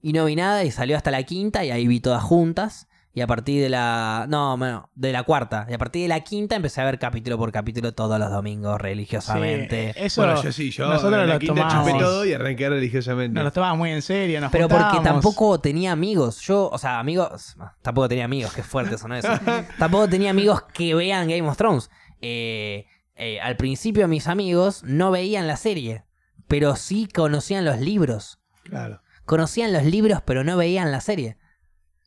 Y 0.00 0.12
no 0.12 0.24
vi 0.24 0.34
nada 0.34 0.64
y 0.64 0.72
salió 0.72 0.96
hasta 0.96 1.12
la 1.12 1.22
quinta 1.22 1.64
y 1.64 1.70
ahí 1.70 1.86
vi 1.86 2.00
todas 2.00 2.22
juntas. 2.22 2.88
Y 3.12 3.22
a 3.22 3.26
partir 3.26 3.60
de 3.60 3.68
la... 3.68 4.26
No, 4.28 4.56
bueno, 4.56 4.88
de 4.94 5.12
la 5.12 5.24
cuarta. 5.24 5.66
Y 5.68 5.74
a 5.74 5.78
partir 5.78 6.02
de 6.02 6.08
la 6.08 6.20
quinta 6.20 6.54
empecé 6.54 6.80
a 6.80 6.84
ver 6.84 6.98
capítulo 7.00 7.36
por 7.38 7.50
capítulo 7.50 7.92
todos 7.92 8.20
los 8.20 8.30
domingos 8.30 8.80
religiosamente. 8.80 9.92
Sí, 9.94 10.00
eso 10.04 10.22
bueno, 10.22 10.40
yo 10.40 10.52
sí, 10.52 10.70
yo 10.70 10.88
nosotros 10.88 11.20
en 11.20 11.28
la 11.28 11.34
lo 11.34 11.40
quinta 11.40 11.62
chupé 11.62 11.70
tomábamos, 11.70 12.02
todo 12.02 12.24
y 12.24 12.32
arranqué 12.34 12.68
religiosamente. 12.68 13.34
nos 13.34 13.44
lo 13.44 13.52
tomábamos 13.52 13.78
muy 13.78 13.90
en 13.90 14.02
serio. 14.02 14.40
Nos 14.40 14.52
Pero 14.52 14.68
porque 14.68 15.00
tampoco 15.02 15.58
tenía 15.60 15.90
amigos. 15.90 16.40
Yo, 16.42 16.68
o 16.70 16.78
sea, 16.78 17.00
amigos. 17.00 17.56
Tampoco 17.82 18.08
tenía 18.08 18.26
amigos, 18.26 18.52
qué 18.54 18.62
fuerte 18.62 18.96
sonó 18.96 19.16
eso. 19.16 19.28
tampoco 19.78 20.08
tenía 20.08 20.30
amigos 20.30 20.62
que 20.72 20.94
vean 20.94 21.28
Game 21.28 21.48
of 21.48 21.56
Thrones. 21.56 21.90
Eh, 22.20 22.86
eh, 23.16 23.40
al 23.40 23.56
principio, 23.56 24.06
mis 24.06 24.28
amigos 24.28 24.84
no 24.84 25.10
veían 25.10 25.48
la 25.48 25.56
serie, 25.56 26.04
pero 26.46 26.76
sí 26.76 27.08
conocían 27.12 27.64
los 27.64 27.80
libros. 27.80 28.38
Claro. 28.62 29.02
Conocían 29.24 29.72
los 29.72 29.84
libros, 29.84 30.22
pero 30.24 30.44
no 30.44 30.56
veían 30.56 30.92
la 30.92 31.00
serie. 31.00 31.36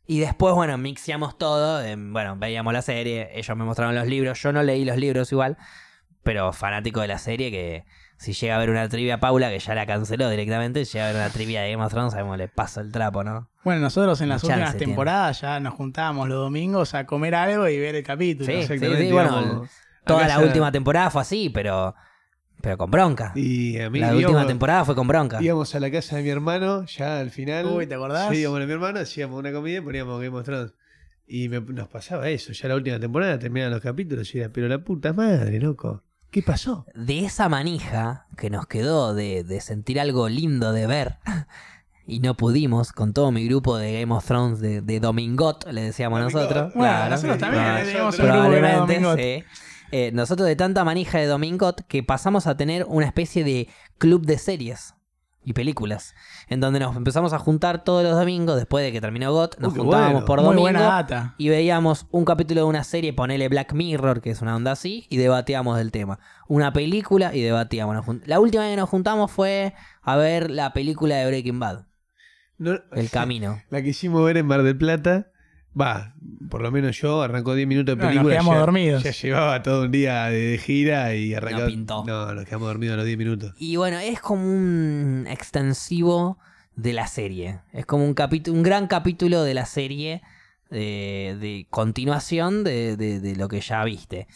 Y 0.06 0.20
después, 0.20 0.54
bueno, 0.54 0.76
mixeamos 0.78 1.38
todo. 1.38 1.82
eh, 1.82 1.96
bueno, 1.98 2.36
veíamos 2.36 2.72
la 2.72 2.82
serie, 2.82 3.30
ellos 3.34 3.56
me 3.56 3.64
mostraron 3.64 3.94
los 3.94 4.06
libros. 4.06 4.40
Yo 4.42 4.52
no 4.52 4.62
leí 4.62 4.84
los 4.84 4.96
libros 4.96 5.32
igual, 5.32 5.56
pero 6.22 6.52
fanático 6.52 7.00
de 7.00 7.08
la 7.08 7.18
serie 7.18 7.50
que 7.50 7.84
si 8.16 8.32
llega 8.32 8.56
a 8.56 8.58
ver 8.58 8.70
una 8.70 8.88
trivia 8.88 9.18
Paula, 9.18 9.48
que 9.50 9.58
ya 9.58 9.74
la 9.74 9.86
canceló 9.86 10.28
directamente, 10.30 10.84
llega 10.84 11.04
a 11.04 11.08
ver 11.08 11.16
una 11.16 11.30
trivia 11.30 11.62
de 11.62 11.72
Game 11.72 11.84
of 11.84 11.90
Thrones, 11.92 12.12
sabemos 12.12 12.38
le 12.38 12.48
paso 12.48 12.80
el 12.80 12.92
trapo, 12.92 13.24
¿no? 13.24 13.48
Bueno, 13.64 13.80
nosotros 13.80 14.20
en 14.20 14.28
las 14.28 14.40
Chance 14.42 14.52
últimas 14.54 14.76
tiene. 14.76 14.86
temporadas 14.86 15.40
ya 15.40 15.58
nos 15.60 15.74
juntábamos 15.74 16.28
los 16.28 16.38
domingos 16.38 16.94
a 16.94 17.06
comer 17.06 17.34
algo 17.34 17.68
y 17.68 17.78
ver 17.78 17.94
el 17.96 18.04
capítulo. 18.04 18.46
Sí, 18.46 18.52
Exactamente. 18.60 19.06
sí, 19.06 19.12
bueno, 19.12 19.66
Toda 20.06 20.28
la 20.28 20.38
última 20.40 20.70
temporada 20.70 21.10
fue 21.10 21.22
así, 21.22 21.48
pero 21.50 21.94
pero 22.64 22.76
con 22.78 22.90
bronca. 22.90 23.32
Y 23.36 23.78
a 23.78 23.90
mí 23.90 24.00
La 24.00 24.14
última 24.14 24.46
temporada 24.46 24.84
fue 24.84 24.94
con 24.94 25.06
bronca. 25.06 25.40
íbamos 25.42 25.74
a 25.74 25.80
la 25.80 25.90
casa 25.90 26.16
de 26.16 26.22
mi 26.22 26.30
hermano, 26.30 26.84
ya 26.86 27.20
al 27.20 27.30
final. 27.30 27.66
Uy, 27.66 27.86
¿te 27.86 27.94
acordás? 27.94 28.30
Sí, 28.32 28.38
íbamos 28.40 28.60
a 28.62 28.66
mi 28.66 28.72
hermano, 28.72 28.98
hacíamos 29.00 29.38
una 29.38 29.52
comida 29.52 29.78
y 29.78 29.80
poníamos 29.82 30.20
Game 30.20 30.36
of 30.36 30.44
Thrones. 30.44 30.72
Y 31.26 31.48
me- 31.48 31.60
nos 31.60 31.88
pasaba 31.88 32.28
eso, 32.28 32.52
ya 32.52 32.68
la 32.68 32.74
última 32.76 32.98
temporada 32.98 33.38
terminaban 33.38 33.72
los 33.72 33.80
capítulos 33.82 34.34
y 34.34 34.40
era, 34.40 34.48
pero 34.50 34.66
la 34.68 34.78
puta 34.82 35.12
madre, 35.12 35.60
loco. 35.60 36.02
¿Qué 36.30 36.42
pasó? 36.42 36.84
De 36.94 37.24
esa 37.24 37.48
manija 37.48 38.26
que 38.36 38.50
nos 38.50 38.66
quedó 38.66 39.14
de, 39.14 39.44
de 39.44 39.60
sentir 39.60 40.00
algo 40.00 40.28
lindo 40.28 40.72
de 40.72 40.86
ver. 40.86 41.16
Y 42.06 42.20
no 42.20 42.36
pudimos, 42.36 42.92
con 42.92 43.14
todo 43.14 43.32
mi 43.32 43.46
grupo 43.48 43.78
de 43.78 43.98
Game 44.00 44.12
of 44.12 44.26
Thrones 44.26 44.60
de, 44.60 44.82
de 44.82 45.00
Domingot, 45.00 45.66
le 45.72 45.80
decíamos 45.80 46.20
Domingot. 46.20 46.42
nosotros. 46.42 46.74
Bueno, 46.74 46.92
Claro, 46.94 47.10
nosotros 47.12 47.38
también 47.38 47.64
un 47.64 48.10
grupo 48.10 48.16
probablemente, 48.18 48.76
Domingot. 49.00 49.18
sí. 49.18 49.44
Eh, 49.96 50.10
nosotros 50.12 50.48
de 50.48 50.56
tanta 50.56 50.82
manija 50.82 51.18
de 51.18 51.26
Domingot 51.26 51.82
que 51.86 52.02
pasamos 52.02 52.48
a 52.48 52.56
tener 52.56 52.84
una 52.88 53.06
especie 53.06 53.44
de 53.44 53.68
club 53.96 54.26
de 54.26 54.38
series 54.38 54.94
y 55.44 55.52
películas. 55.52 56.16
En 56.48 56.58
donde 56.58 56.80
nos 56.80 56.96
empezamos 56.96 57.32
a 57.32 57.38
juntar 57.38 57.84
todos 57.84 58.02
los 58.02 58.18
domingos, 58.18 58.56
después 58.56 58.84
de 58.84 58.90
que 58.90 59.00
terminó 59.00 59.32
GOT, 59.32 59.60
nos 59.60 59.72
juntábamos 59.72 60.12
bueno. 60.12 60.26
por 60.26 60.42
domingo 60.42 60.80
y 61.38 61.48
veíamos 61.48 62.08
un 62.10 62.24
capítulo 62.24 62.62
de 62.62 62.66
una 62.66 62.82
serie, 62.82 63.12
ponele 63.12 63.48
Black 63.48 63.72
Mirror, 63.72 64.20
que 64.20 64.30
es 64.30 64.42
una 64.42 64.56
onda 64.56 64.72
así, 64.72 65.06
y 65.10 65.16
debatíamos 65.16 65.78
del 65.78 65.92
tema. 65.92 66.18
Una 66.48 66.72
película 66.72 67.32
y 67.32 67.42
debatíamos. 67.42 68.04
La 68.26 68.40
última 68.40 68.64
vez 68.64 68.72
que 68.72 68.80
nos 68.80 68.88
juntamos 68.88 69.30
fue 69.30 69.74
a 70.02 70.16
ver 70.16 70.50
la 70.50 70.72
película 70.72 71.14
de 71.18 71.26
Breaking 71.28 71.60
Bad, 71.60 71.86
No- 72.58 72.80
El 72.90 73.10
Camino. 73.10 73.62
La 73.70 73.80
que 73.80 73.90
hicimos 73.90 74.24
ver 74.24 74.38
en 74.38 74.46
Mar 74.46 74.64
del 74.64 74.76
Plata. 74.76 75.30
Va, 75.80 76.14
por 76.50 76.62
lo 76.62 76.70
menos 76.70 76.96
yo 77.00 77.22
arrancó 77.22 77.54
10 77.54 77.66
minutos 77.66 77.96
de 77.96 77.96
No, 77.96 78.04
nos 78.04 78.10
película. 78.12 78.34
quedamos 78.34 78.54
ya, 78.54 78.60
dormidos. 78.60 79.02
Ya 79.02 79.10
llevaba 79.10 79.62
todo 79.62 79.82
un 79.82 79.90
día 79.90 80.24
de, 80.26 80.58
gira 80.62 81.14
y 81.14 81.34
arrancó. 81.34 81.66
pintó. 81.66 82.04
No, 82.06 82.32
nos 82.34 82.44
quedamos 82.44 82.68
dormidos 82.68 82.94
a 82.94 82.96
los 82.98 83.06
10 83.06 83.18
minutos. 83.18 83.54
Y 83.58 83.76
bueno, 83.76 83.98
es 83.98 84.20
como 84.20 84.44
un 84.44 85.26
extensivo 85.28 86.38
de 86.76 86.92
la 86.92 87.06
serie. 87.06 87.60
Es 87.72 87.86
como 87.86 88.04
un 88.04 88.14
capítulo, 88.14 88.56
un 88.56 88.62
gran 88.62 88.86
capítulo 88.86 89.42
de 89.42 89.54
la 89.54 89.66
serie 89.66 90.22
de, 90.70 91.36
de 91.40 91.66
continuación 91.70 92.62
de, 92.64 92.96
de- 92.96 93.20
de 93.20 93.36
lo 93.36 93.48
que 93.48 93.60
ya 93.60 93.82
viste. 93.84 94.26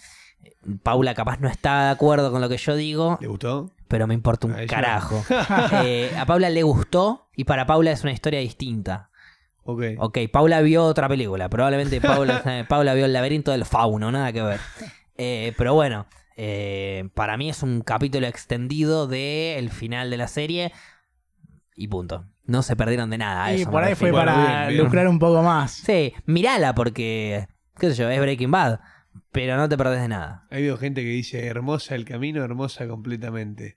Paula 0.82 1.14
capaz 1.14 1.38
no 1.40 1.48
está 1.48 1.84
de 1.84 1.90
acuerdo 1.90 2.30
con 2.32 2.40
lo 2.40 2.48
que 2.48 2.56
yo 2.58 2.74
digo, 2.76 3.16
¿Le 3.20 3.28
gustó? 3.28 3.70
pero 3.86 4.06
me 4.06 4.14
importa 4.14 4.46
un 4.48 4.54
carajo. 4.66 5.24
Eh, 5.84 6.10
a 6.18 6.26
Paula 6.26 6.50
le 6.50 6.62
gustó 6.62 7.28
y 7.36 7.44
para 7.44 7.64
Paula 7.66 7.92
es 7.92 8.02
una 8.02 8.12
historia 8.12 8.40
distinta. 8.40 9.10
Ok. 9.70 9.82
Ok, 9.98 10.18
Paula 10.32 10.62
vio 10.62 10.82
otra 10.82 11.10
película. 11.10 11.50
Probablemente 11.50 12.00
Paula, 12.00 12.40
eh, 12.46 12.64
Paula 12.66 12.94
vio 12.94 13.04
el 13.04 13.12
laberinto 13.12 13.50
del 13.50 13.66
fauno, 13.66 14.10
nada 14.10 14.32
que 14.32 14.40
ver. 14.40 14.60
Eh, 15.18 15.52
pero 15.58 15.74
bueno, 15.74 16.06
eh, 16.38 17.10
para 17.12 17.36
mí 17.36 17.50
es 17.50 17.62
un 17.62 17.82
capítulo 17.82 18.26
extendido 18.26 19.06
del 19.06 19.68
final 19.68 20.08
de 20.08 20.16
la 20.16 20.26
serie 20.26 20.72
y 21.76 21.86
punto. 21.86 22.24
No 22.44 22.62
se 22.62 22.76
perdieron 22.76 23.10
de 23.10 23.18
nada. 23.18 23.52
Y 23.52 23.60
eso 23.60 23.70
por 23.70 23.84
ahí 23.84 23.94
fue 23.94 24.10
para 24.10 24.36
bien, 24.36 24.68
bien. 24.68 24.84
lucrar 24.84 25.06
un 25.06 25.18
poco 25.18 25.42
más. 25.42 25.72
Sí, 25.72 26.14
mirala 26.24 26.74
porque, 26.74 27.46
qué 27.78 27.90
sé 27.90 27.94
yo, 27.94 28.08
es 28.08 28.18
Breaking 28.18 28.50
Bad. 28.50 28.80
Pero 29.32 29.58
no 29.58 29.68
te 29.68 29.76
perdés 29.76 30.00
de 30.00 30.08
nada. 30.08 30.46
Hay 30.50 30.60
habido 30.60 30.78
gente 30.78 31.02
que 31.02 31.08
dice 31.08 31.44
hermosa 31.46 31.94
el 31.94 32.06
camino, 32.06 32.42
hermosa 32.42 32.88
completamente. 32.88 33.76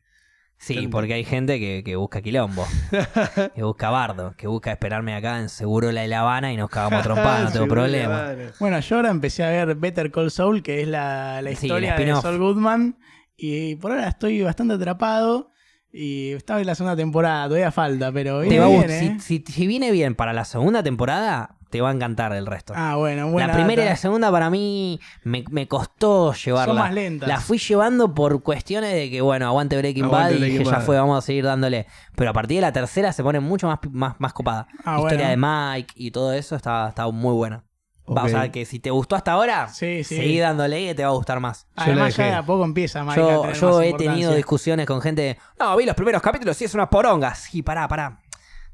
Sí, 0.64 0.88
porque 0.88 1.16
hay 1.16 1.24
gente 1.26 1.60
que, 1.60 1.82
que 1.84 1.96
busca 1.96 2.22
quilombo, 2.22 2.68
que 3.56 3.64
busca 3.64 3.90
bardo, 3.90 4.36
que 4.38 4.46
busca 4.48 4.72
esperarme 4.72 5.16
acá 5.16 5.40
en 5.40 5.50
Seguro 5.50 5.92
La 5.92 6.02
de 6.02 6.08
La 6.08 6.20
Habana 6.22 6.54
y 6.54 6.58
nos 6.58 6.70
cagamos 6.70 7.02
trompadas, 7.04 7.46
no 7.46 7.52
tengo 7.52 7.68
problema. 7.68 8.34
Bueno, 8.60 8.80
yo 8.80 8.96
ahora 8.98 9.10
empecé 9.10 9.44
a 9.44 9.50
ver 9.50 9.76
Better 9.76 10.12
Call 10.12 10.30
Saul, 10.30 10.62
que 10.62 10.82
es 10.82 10.88
la, 10.88 11.42
la 11.42 11.50
Sí, 11.56 11.66
historia 11.66 11.96
de. 11.96 12.16
Saul 12.22 12.38
Goodman. 12.38 12.98
Y 13.36 13.76
por 13.78 13.92
ahora 13.92 14.08
estoy 14.08 14.44
bastante 14.44 14.76
atrapado. 14.76 15.50
Y 15.92 16.32
estaba 16.34 16.62
en 16.62 16.68
la 16.68 16.76
segunda 16.76 16.96
temporada, 16.96 17.46
todavía 17.48 17.72
falta, 17.72 18.12
pero 18.14 18.40
Te 18.42 18.48
viene 18.48 18.60
va 18.60 18.68
bien, 18.68 18.92
¿eh? 18.92 19.18
si, 19.20 19.40
si- 19.44 19.52
si 19.52 19.68
viene 19.68 19.92
bien 19.92 20.14
para 20.16 20.32
la 20.32 20.46
segunda 20.46 20.82
temporada, 20.84 21.58
te 21.72 21.82
va 21.82 21.90
a 21.90 21.94
encantar 21.94 22.34
el 22.34 22.46
resto. 22.46 22.74
Ah, 22.76 22.96
bueno, 22.98 23.32
buena 23.32 23.48
la 23.48 23.54
primera 23.56 23.82
y 23.82 23.86
la 23.86 23.96
segunda 23.96 24.30
para 24.32 24.52
mí 24.52 25.00
me, 25.24 25.44
me 25.50 25.68
costó 25.68 26.34
llevarla. 26.34 26.74
Son 26.74 26.84
más 26.84 26.94
lentas. 26.94 27.28
La 27.28 27.40
fui 27.40 27.58
llevando 27.58 28.14
por 28.14 28.44
cuestiones 28.44 28.94
de 28.94 29.10
que, 29.10 29.22
bueno, 29.22 29.48
aguante 29.48 29.78
Breaking 29.78 30.06
Aguante 30.06 30.34
Bad 30.36 30.40
y 30.46 30.52
dije, 30.52 30.64
ya 30.66 30.82
fue, 30.82 30.98
vamos 30.98 31.18
a 31.18 31.26
seguir 31.26 31.46
dándole. 31.46 31.88
Pero 32.16 32.30
a 32.30 32.34
partir 32.34 32.58
de 32.58 32.62
la 32.62 32.72
tercera 32.72 33.12
se 33.14 33.24
pone 33.24 33.40
mucho 33.40 33.66
más, 33.68 33.80
más, 33.90 34.16
más 34.20 34.34
copada. 34.34 34.68
Ah, 34.86 34.98
Historia 34.98 35.28
bueno. 35.30 35.30
de 35.30 35.76
Mike 35.78 35.94
y 35.96 36.12
todo 36.12 36.34
eso 36.34 36.56
está, 36.56 36.90
está 36.90 37.10
muy 37.10 37.34
buena. 37.34 37.64
O 38.06 38.28
sea, 38.28 38.52
que 38.52 38.66
si 38.66 38.80
te 38.80 38.90
gustó 38.92 39.16
hasta 39.16 39.32
ahora, 39.32 39.70
Sí, 39.70 40.04
sí. 40.04 40.18
seguí 40.18 40.38
dándole 40.40 40.86
que 40.88 40.96
te 40.96 41.04
va 41.04 41.10
a 41.12 41.14
gustar 41.14 41.40
más. 41.40 41.68
La 41.78 41.84
Además, 41.86 42.18
ya 42.18 42.26
de 42.26 42.34
a 42.34 42.44
poco 42.44 42.66
empieza 42.66 43.04
Mike 43.06 43.22
a 43.22 43.24
Yo, 43.24 43.42
tener 43.42 43.56
yo 43.56 43.70
más 43.72 43.86
he 43.86 43.94
tenido 43.94 44.34
discusiones 44.34 44.86
con 44.86 45.02
gente. 45.02 45.38
No, 45.58 45.78
vi 45.78 45.86
los 45.86 45.96
primeros 45.96 46.22
capítulos 46.22 46.62
y 46.62 46.66
es 46.66 46.74
una 46.74 46.90
poronga. 46.90 47.34
Sí, 47.36 47.62
pará, 47.62 47.88
pará. 47.88 48.20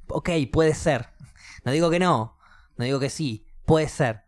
Ok, 0.07 0.29
puede 0.51 0.73
ser. 0.73 1.09
No 1.65 1.71
digo 1.71 1.89
que 1.91 1.99
no. 1.99 2.36
No 2.77 2.85
digo 2.85 2.99
que 2.99 3.09
sí. 3.09 3.45
Puede 3.65 3.87
ser. 3.89 4.21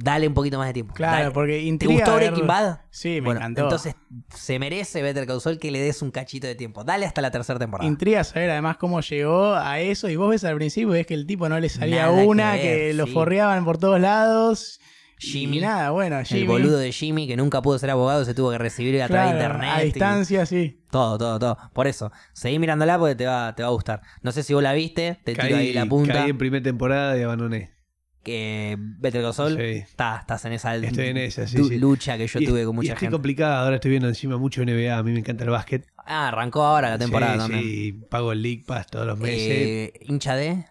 Dale 0.00 0.28
un 0.28 0.34
poquito 0.34 0.58
más 0.58 0.68
de 0.68 0.74
tiempo. 0.74 0.94
Claro, 0.94 1.16
Dale. 1.18 1.30
porque 1.32 1.54
¿Te 1.54 1.62
intriga 1.64 1.94
gustó 1.94 2.14
ver- 2.14 2.28
Breaking 2.30 2.46
Bad? 2.46 2.80
Sí, 2.90 3.08
me 3.14 3.20
bueno, 3.22 3.40
encantó. 3.40 3.62
entonces 3.62 3.96
se 4.32 4.58
merece 4.60 5.02
Better 5.02 5.26
Call 5.26 5.40
Saul 5.40 5.58
que 5.58 5.72
le 5.72 5.80
des 5.80 6.02
un 6.02 6.12
cachito 6.12 6.46
de 6.46 6.54
tiempo. 6.54 6.84
Dale 6.84 7.04
hasta 7.04 7.20
la 7.20 7.32
tercera 7.32 7.58
temporada. 7.58 7.88
Intriga 7.88 8.22
saber 8.22 8.48
además 8.50 8.76
cómo 8.76 9.00
llegó 9.00 9.54
a 9.54 9.80
eso. 9.80 10.08
Y 10.08 10.14
vos 10.14 10.30
ves 10.30 10.44
al 10.44 10.54
principio, 10.54 10.90
ves 10.90 11.04
que 11.06 11.14
el 11.14 11.26
tipo 11.26 11.48
no 11.48 11.58
le 11.58 11.68
salía 11.68 12.06
Nada 12.06 12.20
que 12.20 12.26
una, 12.28 12.52
ver, 12.52 12.60
que, 12.60 12.94
lo 12.94 13.08
forreaban 13.08 13.64
por 13.64 13.78
todos 13.78 13.98
lados. 13.98 14.78
Jimmy. 15.18 15.58
Y 15.58 15.60
nada, 15.60 15.90
bueno, 15.90 16.22
Jimmy. 16.24 16.40
El 16.42 16.46
boludo 16.46 16.78
de 16.78 16.92
Jimmy 16.92 17.26
que 17.26 17.36
nunca 17.36 17.60
pudo 17.62 17.78
ser 17.78 17.90
abogado 17.90 18.24
se 18.24 18.34
tuvo 18.34 18.50
que 18.52 18.58
recibir 18.58 19.02
a 19.02 19.08
través 19.08 19.34
de 19.34 19.36
internet. 19.40 19.70
A 19.72 19.82
y- 19.82 19.86
distancia, 19.86 20.46
sí. 20.46 20.80
Todo, 20.90 21.18
todo, 21.18 21.38
todo. 21.38 21.58
Por 21.74 21.86
eso, 21.86 22.10
seguí 22.32 22.58
mirándola 22.58 22.98
porque 22.98 23.14
te 23.14 23.26
va, 23.26 23.54
te 23.54 23.62
va 23.62 23.68
a 23.68 23.72
gustar. 23.72 24.02
No 24.22 24.32
sé 24.32 24.42
si 24.42 24.54
vos 24.54 24.62
la 24.62 24.72
viste, 24.72 25.18
te 25.24 25.32
tiro 25.34 25.42
Caí, 25.42 25.52
ahí 25.54 25.72
la 25.72 25.86
punta. 25.86 26.12
caí 26.14 26.30
en 26.30 26.38
primera 26.38 26.62
temporada 26.62 27.18
y 27.18 27.22
abandoné. 27.22 27.76
que 28.20 28.76
Better 28.78 29.22
Call 29.22 29.32
Saul, 29.32 29.56
Sí. 29.56 29.62
está- 29.62 30.18
estás 30.20 30.44
en 30.44 30.52
esa 30.52 30.76
Estoy 30.76 31.06
en 31.06 31.16
esa, 31.16 31.46
sí, 31.46 31.56
du- 31.56 31.68
sí. 31.68 31.78
lucha 31.78 32.18
que 32.18 32.26
yo 32.26 32.40
Y- 32.40 32.44
tuve 32.46 32.64
con 32.66 32.74
y 32.74 32.76
mucha 32.76 32.88
estoy 32.92 33.00
gente. 33.06 33.12
complicado, 33.12 33.64
ahora 33.64 33.76
estoy 33.76 33.90
viendo 33.92 34.06
encima 34.08 34.36
mucho 34.36 34.60
NBA, 34.60 34.98
a 34.98 35.02
mí 35.02 35.12
me 35.12 35.20
encanta 35.20 35.44
el 35.44 35.50
básquet. 35.50 35.86
Ah, 36.04 36.28
arrancó 36.28 36.62
ahora 36.62 36.90
la 36.90 36.98
temporada 36.98 37.34
sí, 37.34 37.38
también. 37.38 37.62
sí, 37.64 37.92
pago 38.10 38.32
el 38.32 38.42
League 38.42 38.64
Pass 38.66 38.88
todos 38.88 39.06
los 39.06 39.18
meses. 39.18 39.38
Eh, 39.50 39.92
¿Hincha 40.02 40.36
de? 40.36 40.66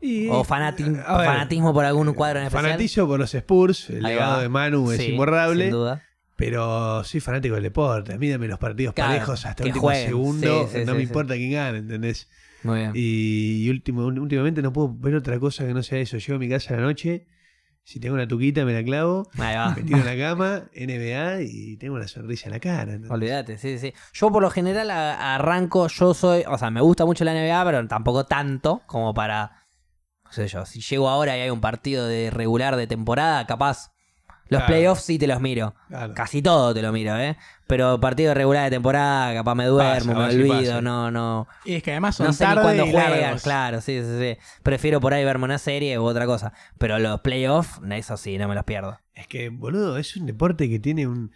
Y- 0.00 0.28
¿O 0.28 0.44
fanati- 0.44 1.02
a 1.06 1.16
ver, 1.18 1.26
fanatismo 1.26 1.72
por 1.74 1.84
algún 1.84 2.12
cuadro 2.14 2.40
en 2.40 2.46
especial? 2.46 2.70
Fanatizo 2.72 3.06
por 3.06 3.18
los 3.20 3.34
Spurs, 3.34 3.90
el 3.90 4.04
Ahí 4.06 4.14
legado 4.14 4.36
va. 4.36 4.42
de 4.42 4.48
Manu 4.48 4.90
es 4.92 4.98
Sí, 4.98 5.10
imborrable, 5.10 5.64
Sin 5.64 5.72
duda. 5.72 6.02
pero 6.36 7.04
soy 7.04 7.20
fanático 7.20 7.54
del 7.54 7.64
deporte. 7.64 8.14
A 8.14 8.18
mí 8.18 8.28
dame 8.30 8.48
los 8.48 8.58
partidos 8.58 8.94
Claro, 8.94 9.10
parejos 9.12 9.44
hasta 9.46 9.62
el 9.62 9.68
último 9.68 9.82
jueguen. 9.88 10.06
segundo, 10.08 10.68
Sí, 10.72 10.78
sí, 10.78 10.84
no 10.86 10.94
me 10.94 11.02
importa 11.02 11.34
quién 11.34 11.52
gane, 11.52 11.78
¿entendés? 11.78 12.28
Muy 12.62 12.78
bien. 12.80 12.92
Y, 12.94 13.64
y 13.66 13.70
último, 13.70 14.04
últimamente 14.06 14.62
no 14.62 14.72
puedo 14.72 14.94
ver 14.94 15.14
otra 15.16 15.38
cosa 15.38 15.66
que 15.66 15.74
no 15.74 15.82
sea 15.82 15.98
eso. 15.98 16.16
Llego 16.18 16.36
a 16.36 16.38
mi 16.38 16.48
casa 16.48 16.72
a 16.74 16.76
la 16.78 16.82
noche, 16.82 17.26
si 17.84 18.00
tengo 18.00 18.14
una 18.14 18.28
tuquita 18.28 18.64
me 18.64 18.72
la 18.74 18.82
clavo, 18.84 19.28
Ahí 19.38 19.54
va. 19.56 19.74
me 19.74 19.82
tiro 19.82 19.98
en 20.00 20.06
la 20.06 20.16
cama, 20.16 20.62
NBA 20.74 21.42
y 21.42 21.76
tengo 21.78 21.94
una 21.96 22.06
sonrisa 22.08 22.48
en 22.48 22.52
la 22.52 22.60
cara. 22.60 22.98
Olvídate, 23.08 23.58
sí, 23.58 23.78
sí. 23.78 23.92
Yo 24.12 24.30
por 24.30 24.42
lo 24.42 24.50
general 24.50 24.90
arranco, 24.90 25.88
yo 25.88 26.14
soy, 26.14 26.44
o 26.46 26.56
sea, 26.58 26.70
me 26.70 26.80
gusta 26.80 27.04
mucho 27.06 27.24
la 27.24 27.32
NBA, 27.32 27.64
pero 27.64 27.86
tampoco 27.88 28.24
tanto 28.26 28.82
como 28.86 29.14
para, 29.14 29.59
no 30.30 30.34
sé 30.34 30.48
yo, 30.48 30.64
si 30.64 30.80
llego 30.80 31.08
ahora 31.08 31.36
y 31.36 31.40
hay 31.40 31.50
un 31.50 31.60
partido 31.60 32.06
de 32.06 32.30
regular 32.30 32.76
de 32.76 32.86
temporada, 32.86 33.46
capaz 33.46 33.90
los 34.48 34.58
Claro. 34.60 34.66
playoffs 34.66 35.02
sí 35.04 35.16
te 35.18 35.28
los 35.28 35.40
miro. 35.40 35.74
Claro. 35.88 36.12
Casi 36.14 36.42
todo 36.42 36.74
te 36.74 36.82
lo 36.82 36.90
miro, 36.92 37.16
¿eh? 37.16 37.36
Pero 37.68 38.00
partido 38.00 38.34
regular 38.34 38.64
de 38.64 38.70
temporada, 38.70 39.32
capaz 39.32 39.54
me 39.54 39.66
duermo, 39.66 40.12
Pasa, 40.14 40.26
me 40.26 40.32
sí 40.32 40.40
olvido, 40.50 40.82
no, 40.82 41.10
no. 41.12 41.46
Y 41.64 41.74
es 41.74 41.82
que 41.84 41.92
además 41.92 42.16
son 42.16 42.26
No 42.26 42.32
sé 42.32 42.44
ni 42.44 42.48
tarde 42.54 42.62
cuándo 42.64 42.86
y 42.86 42.90
juegan, 42.90 43.20
largos. 43.20 43.42
claro, 43.42 43.80
sí, 43.80 44.00
sí, 44.02 44.18
sí. 44.18 44.38
Prefiero 44.64 45.00
por 45.00 45.14
ahí 45.14 45.24
verme 45.24 45.44
una 45.44 45.58
serie 45.58 45.96
u 46.00 46.02
otra 46.02 46.26
cosa. 46.26 46.52
Pero 46.78 46.98
los 46.98 47.20
playoffs, 47.20 47.80
eso 47.92 48.16
sí, 48.16 48.38
no 48.38 48.48
me 48.48 48.56
los 48.56 48.64
pierdo. 48.64 48.98
Es 49.14 49.28
que, 49.28 49.50
boludo, 49.50 49.98
es 49.98 50.16
un 50.16 50.26
deporte 50.26 50.68
que 50.68 50.80
tiene 50.80 51.06
un, 51.06 51.30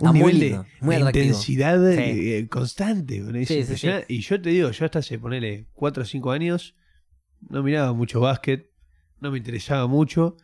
un 0.00 0.08
Ah, 0.08 0.12
muy 0.12 0.32
nivel 0.32 0.40
de, 0.40 0.46
lindo, 0.46 0.66
muy 0.80 0.94
de 0.96 1.00
atractivo. 1.02 1.24
intensidad 1.26 1.92
Sí. 1.92 2.32
eh, 2.32 2.48
constante. 2.48 3.44
Sí, 3.44 3.62
sí. 3.64 3.88
Y 4.08 4.20
yo 4.22 4.40
te 4.40 4.48
digo, 4.48 4.70
yo 4.70 4.84
hasta 4.86 5.00
hace, 5.00 5.18
ponele, 5.18 5.66
4 5.74 6.02
o 6.02 6.06
5 6.06 6.30
años, 6.32 6.74
no 7.48 7.62
miraba 7.62 7.92
mucho 7.92 8.20
básquet, 8.20 8.70
no 9.20 9.30
me 9.30 9.38
interesaba 9.38 9.86
mucho. 9.86 10.36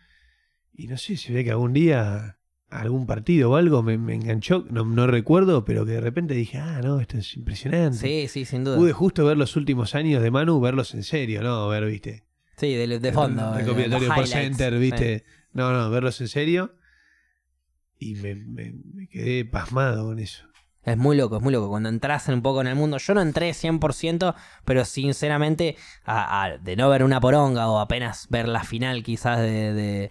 Y 0.72 0.86
no 0.86 0.96
sé, 0.96 1.16
se 1.16 1.32
ve 1.32 1.44
que 1.44 1.50
algún 1.50 1.72
día 1.72 2.38
algún 2.70 3.04
partido 3.04 3.50
o 3.50 3.56
algo 3.56 3.82
me, 3.82 3.98
me 3.98 4.14
enganchó, 4.14 4.64
no, 4.70 4.84
no 4.84 5.06
recuerdo, 5.08 5.64
pero 5.64 5.84
que 5.84 5.92
de 5.92 6.00
repente 6.00 6.34
dije, 6.34 6.58
ah, 6.58 6.80
no, 6.82 7.00
esto 7.00 7.18
es 7.18 7.36
impresionante. 7.36 7.98
Sí, 7.98 8.28
sí, 8.28 8.44
sin 8.44 8.62
duda. 8.64 8.76
Pude 8.76 8.92
justo 8.92 9.24
ver 9.26 9.36
los 9.36 9.56
últimos 9.56 9.94
años 9.96 10.22
de 10.22 10.30
Manu, 10.30 10.60
verlos 10.60 10.94
en 10.94 11.02
serio, 11.02 11.42
¿no? 11.42 11.68
Ver, 11.68 11.84
viste. 11.86 12.24
Sí, 12.56 12.72
de, 12.74 12.98
de 13.00 13.12
fondo. 13.12 13.54
eh, 13.54 13.58
Recopilatorio 13.58 14.14
por 14.14 14.26
Center, 14.26 14.72
sí. 14.74 14.78
viste. 14.78 15.24
No, 15.52 15.72
no, 15.72 15.90
verlos 15.90 16.20
en 16.20 16.28
serio. 16.28 16.74
Y 17.98 18.14
me, 18.14 18.34
me- 18.36 18.72
me 18.94 19.08
quedé 19.08 19.44
pasmado 19.44 20.06
con 20.06 20.18
eso. 20.20 20.46
Es 20.82 20.96
muy 20.96 21.16
loco, 21.16 21.36
es 21.36 21.42
muy 21.42 21.52
loco. 21.52 21.68
Cuando 21.68 21.88
entras 21.90 22.26
un 22.28 22.40
poco 22.42 22.60
en 22.62 22.66
el 22.66 22.74
mundo, 22.74 22.96
yo 22.98 23.14
no 23.14 23.20
entré 23.20 23.52
100%, 23.52 24.34
pero 24.64 24.84
sinceramente, 24.84 25.76
a- 26.04 26.44
a- 26.44 26.56
de 26.58 26.76
no 26.76 26.88
ver 26.88 27.04
una 27.04 27.20
poronga 27.20 27.68
o 27.68 27.78
apenas 27.80 28.26
ver 28.30 28.48
la 28.48 28.64
final 28.64 29.02
quizás 29.02 29.38
de, 29.40 29.72
de, 29.74 30.10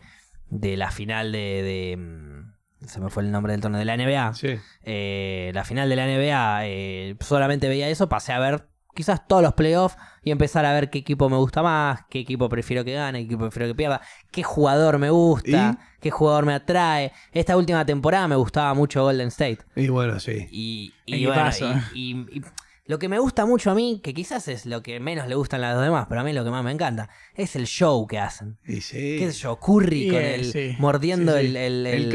de 0.49 0.77
la 0.77 0.91
final 0.91 1.31
de, 1.31 1.39
de, 1.63 1.97
mm, 1.97 2.85
Se 2.87 2.99
me 3.01 3.09
fue 3.09 3.23
el 3.23 3.31
nombre 3.31 3.51
del 3.51 3.61
torneo 3.61 3.79
de 3.79 3.85
la 3.85 3.95
NBA. 3.95 4.33
Sí. 4.35 4.57
eh, 4.83 5.51
la 5.53 5.63
final 5.65 5.89
de 5.89 5.95
la 5.95 6.05
NBA, 6.07 6.67
eh, 6.67 7.15
solamente 7.19 7.67
veía 7.67 7.89
eso, 7.89 8.07
pasé 8.07 8.31
a 8.31 8.39
ver 8.39 8.67
quizás 8.95 9.27
todos 9.27 9.41
los 9.41 9.53
playoffs 9.53 9.95
y 10.23 10.31
empezar 10.31 10.65
a 10.65 10.73
ver 10.73 10.89
qué 10.89 10.99
equipo 10.99 11.29
me 11.29 11.37
gusta 11.37 11.63
más, 11.63 12.01
qué 12.09 12.19
equipo 12.19 12.49
prefiero 12.49 12.83
que 12.83 12.93
gane, 12.93 13.19
qué 13.19 13.25
equipo 13.25 13.41
prefiero 13.41 13.67
que 13.69 13.75
pierda, 13.75 14.01
qué 14.31 14.43
jugador 14.43 14.97
me 14.97 15.09
gusta, 15.09 15.77
qué 16.01 16.11
jugador 16.11 16.45
me 16.45 16.53
atrae. 16.53 17.11
Esta 17.31 17.55
última 17.55 17.85
temporada 17.85 18.27
me 18.27 18.35
gustaba 18.35 18.73
mucho 18.73 19.03
Golden 19.03 19.29
State. 19.29 19.59
Y 19.75 19.87
bueno, 19.87 20.19
sí. 20.19 20.47
Y, 20.51 20.93
y 21.05 21.15
¿Y 21.15 21.19
qué 21.21 21.27
bueno, 21.27 21.43
pasó? 21.43 21.71
y- 21.93 22.11
y- 22.11 22.37
y 22.39 22.41
lo 22.89 22.97
que 22.97 23.07
me 23.07 23.19
gusta 23.19 23.45
mucho 23.45 23.69
a 23.69 23.75
mí, 23.75 24.01
que 24.03 24.15
quizás 24.15 24.47
es 24.47 24.65
lo 24.65 24.81
que 24.81 24.99
menos 24.99 25.27
le 25.27 25.35
gustan 25.35 25.63
a 25.63 25.73
los 25.75 25.83
demás, 25.83 26.07
pero 26.09 26.21
a 26.21 26.23
mí 26.23 26.33
lo 26.33 26.43
que 26.43 26.49
más 26.49 26.63
me 26.63 26.71
encanta, 26.71 27.07
es 27.35 27.55
el 27.55 27.67
show 27.67 28.07
que 28.07 28.17
hacen. 28.17 28.57
Y 28.67 28.81
sí. 28.81 29.17
¿Qué 29.19 29.31
sé 29.31 29.39
yo? 29.41 29.59
Curry 29.59 30.09
con 30.09 30.17
el 30.21 30.51
sí. 30.51 30.75
mordiendo 30.79 31.33
Sí, 31.37 31.41
sí. 31.41 31.45
El, 31.49 31.55
el, 31.55 31.85
El 31.85 32.11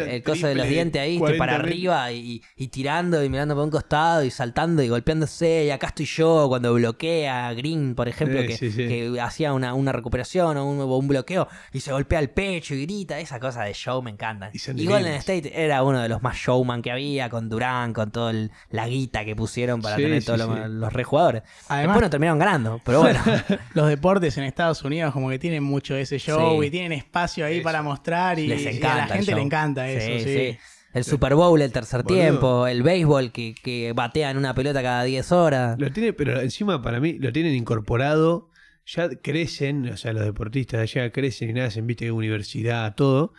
el- 0.00 0.22
coso 0.22 0.46
de 0.46 0.54
los 0.54 0.68
dientes 0.68 1.00
ahí, 1.00 1.16
40 1.18 1.38
para 1.38 1.54
arriba 1.56 2.12
y, 2.12 2.42
y 2.56 2.68
tirando 2.68 3.24
y 3.24 3.30
mirando 3.30 3.54
por 3.54 3.64
un 3.64 3.70
costado 3.70 4.22
y 4.22 4.30
saltando 4.30 4.82
y 4.82 4.88
golpeándose. 4.88 5.64
Y 5.64 5.70
acá 5.70 5.86
estoy 5.86 6.04
yo 6.04 6.44
cuando 6.48 6.74
bloquea 6.74 7.48
a 7.48 7.54
Green, 7.54 7.94
por 7.94 8.06
ejemplo, 8.08 8.42
Sí, 8.42 8.46
que, 8.48 8.56
sí, 8.58 8.70
sí. 8.70 8.86
que 8.86 9.20
hacía 9.22 9.54
una, 9.54 9.72
una 9.72 9.92
recuperación 9.92 10.58
o 10.58 10.66
un, 10.70 10.78
un 10.80 11.08
bloqueo 11.08 11.48
y 11.72 11.80
se 11.80 11.90
golpea 11.90 12.18
el 12.18 12.28
pecho 12.28 12.74
y 12.74 12.82
grita. 12.82 13.18
Esa 13.18 13.40
cosa 13.40 13.64
de 13.64 13.72
show 13.72 14.02
me 14.02 14.10
encanta. 14.10 14.50
Y 14.52 14.58
Y 14.82 14.86
Golden. 14.86 15.14
State 15.14 15.64
era 15.64 15.82
uno 15.82 16.02
de 16.02 16.10
los 16.10 16.22
más 16.22 16.36
showman 16.36 16.82
que 16.82 16.90
había, 16.90 17.30
con 17.30 17.48
Durán, 17.48 17.94
con 17.94 18.10
toda 18.10 18.34
la 18.68 18.86
guita 18.88 19.24
que 19.24 19.34
pusieron 19.34 19.80
para 19.80 19.96
Sí, 19.96 20.02
tener 20.02 20.17
de 20.18 20.20
sí, 20.22 20.26
todos 20.26 20.38
los, 20.38 20.48
sí. 20.56 20.62
los 20.68 20.92
rejugadores. 20.92 21.42
Además, 21.68 21.94
Después 21.94 22.02
no 22.06 22.10
terminaron 22.10 22.38
ganando, 22.38 22.80
pero 22.84 23.00
bueno. 23.00 23.20
los 23.74 23.88
deportes 23.88 24.36
en 24.38 24.44
Estados 24.44 24.82
Unidos 24.84 25.12
como 25.12 25.30
que 25.30 25.38
tienen 25.38 25.62
mucho 25.62 25.96
ese 25.96 26.18
show 26.18 26.60
Sí. 26.60 26.66
y 26.68 26.70
tienen 26.70 26.92
espacio 26.92 27.46
ahí 27.46 27.60
para 27.60 27.82
mostrar 27.82 28.38
y, 28.38 28.46
Les 28.46 28.62
y 28.62 28.66
a 28.66 28.70
encanta 28.70 28.96
la 28.96 29.04
el 29.06 29.12
gente 29.12 29.34
le 29.34 29.40
encanta 29.42 29.88
eso, 29.88 30.24
sí. 30.24 30.58
El 30.94 31.04
Super 31.04 31.34
Bowl, 31.34 31.60
el 31.60 31.70
tercer 31.70 32.02
Boludo. 32.02 32.20
tiempo, 32.20 32.66
el 32.66 32.82
béisbol 32.82 33.30
que, 33.30 33.54
que 33.54 33.92
batean 33.94 34.36
una 34.38 34.54
pelota 34.54 34.82
cada 34.82 35.02
10 35.04 35.32
horas. 35.32 35.78
Lo 35.78 35.92
tiene, 35.92 36.12
pero 36.14 36.40
encima 36.40 36.80
para 36.82 36.98
mí 36.98 37.12
lo 37.18 37.30
tienen 37.32 37.54
incorporado. 37.54 38.48
Ya 38.86 39.10
crecen, 39.10 39.86
o 39.90 39.96
sea, 39.98 40.14
los 40.14 40.24
deportistas 40.24 40.78
de 40.78 40.82
allá 40.84 41.12
crecen 41.12 41.50
y 41.50 41.52
nacen, 41.52 41.86
viste, 41.86 42.10
universidad, 42.10 42.94
todo. 42.94 43.34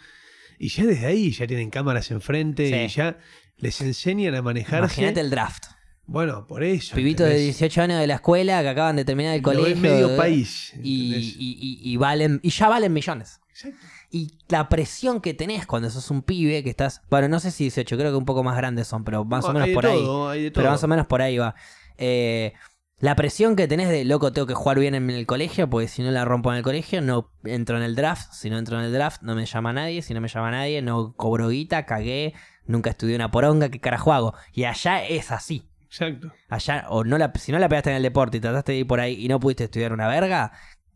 Y 0.60 0.70
ya 0.70 0.86
desde 0.86 1.08
ahí 1.08 1.32
ya 1.32 1.48
tienen 1.48 1.72
cámaras 1.72 2.12
enfrente 2.12 2.68
Sí. 2.70 2.76
y 2.76 2.88
ya 2.88 3.18
les 3.58 3.82
enseñan 3.82 4.36
a 4.36 4.44
manejarse. 4.44 4.78
Imagínate 5.02 5.20
el 5.22 5.32
draft. 5.32 5.64
Bueno, 6.12 6.48
por 6.48 6.64
eso. 6.64 6.96
Pibito 6.96 7.24
de 7.24 7.30
¿entendés? 7.32 7.58
18 7.60 7.82
años 7.84 8.00
de 8.00 8.08
la 8.08 8.16
escuela 8.16 8.62
que 8.62 8.70
acaban 8.70 8.96
de 8.96 9.06
terminar 9.06 9.36
el 9.36 9.42
Lo 9.42 9.52
colegio. 9.52 9.76
medio 9.82 10.18
país. 10.18 10.74
Y, 10.84 11.16
y- 11.16 11.36
y- 11.40 11.92
y 11.94 11.98
valen, 11.98 12.40
y 12.44 12.50
ya 12.50 12.68
valen 12.68 12.92
millones. 12.94 13.40
Exacto. 13.50 13.78
Y 14.12 14.32
la 14.48 14.68
presión 14.70 15.22
que 15.22 15.34
tenés 15.36 15.68
cuando 15.68 15.90
sos 15.92 16.10
un 16.10 16.24
pibe 16.24 16.64
que 16.64 16.70
estás. 16.72 17.02
Bueno, 17.12 17.28
no 17.28 17.40
sé 17.40 17.52
si 17.52 17.66
18, 17.66 17.96
creo 17.98 18.12
que 18.12 18.18
un 18.18 18.26
poco 18.26 18.44
más 18.44 18.58
grandes 18.58 18.88
son, 18.88 19.04
pero 19.04 19.24
más 19.24 19.44
No, 19.44 19.52
o 19.52 19.54
menos 19.54 19.66
hay 19.66 19.70
de 19.70 19.76
por 19.76 19.86
ahí. 19.86 20.00
todo, 20.00 20.30
de 20.32 20.52
Pero 20.52 20.70
más 20.72 20.84
o 20.84 20.88
menos 20.88 21.06
por 21.06 21.22
ahí 21.22 21.38
va. 21.38 21.54
Eh, 21.98 22.54
la 23.00 23.16
presión 23.16 23.56
que 23.56 23.68
tenés 23.68 23.90
de 23.90 24.04
loco, 24.06 24.34
tengo 24.34 24.48
que 24.48 24.56
jugar 24.56 24.80
bien 24.80 24.96
en 24.96 25.10
el 25.12 25.26
colegio, 25.28 25.70
porque 25.70 25.88
si 25.88 26.02
no 26.02 26.10
la 26.12 26.26
rompo 26.26 26.52
en 26.52 26.58
el 26.58 26.64
colegio, 26.64 27.02
no 27.02 27.32
entro 27.44 27.78
en 27.78 27.84
el 27.84 27.96
draft. 27.96 28.34
Si 28.34 28.50
no 28.50 28.58
entro 28.58 28.80
en 28.80 28.86
el 28.86 28.92
draft, 28.92 29.22
no 29.22 29.36
me 29.36 29.46
llama 29.46 29.72
nadie. 29.74 30.02
Si 30.02 30.14
no 30.16 30.22
me 30.22 30.28
llama 30.28 30.50
nadie, 30.52 30.82
no 30.82 31.14
cobro 31.16 31.50
guita, 31.50 31.86
cagué, 31.86 32.34
nunca 32.66 32.90
estudié 32.90 33.16
una 33.16 33.30
poronga, 33.32 33.70
¿qué 33.70 33.80
carajo 33.80 34.12
hago? 34.12 34.34
Y 34.54 34.64
allá 34.64 35.06
es 35.06 35.32
así. 35.32 35.69
Exacto. 35.90 36.32
Allá, 36.50 36.86
o 36.90 37.04
no 37.04 37.18
la, 37.18 37.32
si 37.36 37.52
no 37.52 37.60
la 37.60 37.68
pegaste 37.70 37.90
en 37.90 37.96
el 37.98 38.04
deporte 38.04 38.38
y 38.38 38.40
trataste 38.40 38.74
de 38.74 38.78
ir 38.80 38.88
por 38.88 39.00
ahí 39.00 39.24
y 39.26 39.28
no 39.28 39.40
pudiste 39.40 39.64
estudiar 39.66 39.92
una 39.92 40.08
verga, 40.08 40.52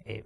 eh, 0.06 0.24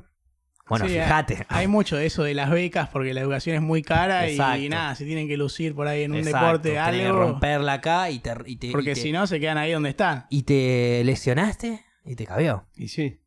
bueno, 0.70 0.86
Sí, 0.86 0.94
fíjate. 0.96 1.46
Hay 1.48 1.68
mucho 1.68 1.96
de 1.96 2.06
eso 2.08 2.24
de 2.24 2.34
las 2.34 2.50
becas 2.50 2.90
porque 2.90 3.14
la 3.14 3.22
educación 3.22 3.56
es 3.56 3.62
muy 3.62 3.82
cara 3.82 4.30
y, 4.30 4.68
nada, 4.68 4.94
se 4.96 5.06
tienen 5.06 5.28
que 5.30 5.38
lucir 5.38 5.74
por 5.74 5.88
ahí 5.88 6.04
en 6.04 6.12
un 6.12 6.18
Exacto, 6.18 6.40
deporte 6.46 6.70
tenés 6.72 7.02
que 7.02 7.06
algo. 7.08 7.20
romperla 7.20 7.74
acá 7.74 8.10
y 8.12 8.20
te, 8.20 8.32
y 8.46 8.58
te- 8.58 8.68
y 8.68 8.72
Porque 8.72 8.94
te- 8.96 9.00
si 9.02 9.12
no 9.14 9.26
se 9.28 9.40
quedan 9.40 9.58
ahí 9.58 9.72
donde 9.72 9.90
están. 9.92 10.26
y 10.30 10.44
te 10.44 11.02
lesionaste 11.06 11.86
y 12.04 12.16
te 12.16 12.26
cabió. 12.26 12.68
Y 12.76 12.90
sí. 12.90 13.22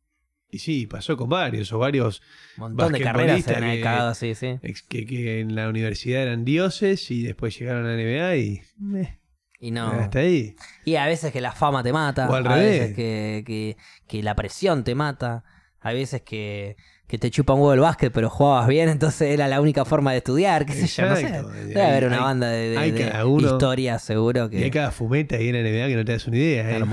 Y 0.53 0.59
sí, 0.59 0.85
pasó 0.85 1.15
con 1.17 1.29
varios, 1.29 1.71
o 1.71 1.79
varios 1.79 2.21
Un 2.57 2.61
montón 2.75 2.91
de 2.91 2.99
carreras 3.01 3.41
se 3.41 3.53
que- 3.55 3.81
cagados, 3.81 4.17
sí, 4.17 4.35
sí. 4.35 4.59
que, 4.89 5.05
que 5.05 5.39
en 5.39 5.55
la 5.55 5.69
universidad 5.69 6.21
eran 6.23 6.43
dioses 6.45 7.09
y 7.09 7.23
después 7.23 7.57
llegaron 7.57 7.85
a 7.85 7.89
la 7.89 7.95
NBA 7.95 8.35
y. 8.35 8.61
eh, 8.97 9.17
Y 9.61 9.71
no. 9.71 9.91
Hasta 9.91 10.19
ahí. 10.19 10.55
Y 10.85 10.95
a 10.95 11.05
veces 11.05 11.31
que 11.31 11.39
la 11.39 11.51
fama 11.53 11.83
te 11.83 11.93
mata, 11.93 12.27
O 12.27 12.33
al 12.33 12.45
a 12.47 12.55
revés. 12.55 12.79
veces 12.79 12.95
que, 12.95 13.43
que, 13.45 13.77
que 14.07 14.23
la 14.23 14.35
presión 14.35 14.83
te 14.83 14.95
mata, 14.95 15.43
hay 15.79 15.95
veces 15.97 16.21
que, 16.23 16.75
que 17.07 17.17
te 17.19 17.29
chupa 17.29 17.53
un 17.53 17.59
huevo 17.61 17.73
el 17.73 17.79
básquet 17.81 18.11
pero 18.11 18.29
jugabas 18.29 18.67
bien, 18.67 18.89
entonces 18.89 19.29
era 19.33 19.47
la 19.47 19.61
única 19.61 19.85
forma 19.85 20.11
de 20.13 20.17
estudiar, 20.17 20.65
qué 20.65 20.73
sé 20.73 20.87
yo, 20.87 21.07
no 21.09 21.15
sé. 21.15 21.43
Debe 21.67 21.81
haber 21.81 22.05
una 22.07 22.17
hay- 22.17 22.23
banda 22.23 22.47
de, 22.49 22.69
de- 22.69 22.91
de 22.91 23.29
historias 23.39 24.01
seguro 24.01 24.49
Y 24.51 24.55
hay 24.57 24.63
que... 24.63 24.71
cada 24.71 24.89
fumeta 24.91 25.35
ahí 25.35 25.49
en 25.49 25.55
la 25.55 25.61
NBA 25.69 25.87
que 25.89 25.95
no 25.95 26.05
te 26.05 26.11
das 26.13 26.27
una 26.27 26.37
idea. 26.37 26.77
¿eh? 26.77 26.83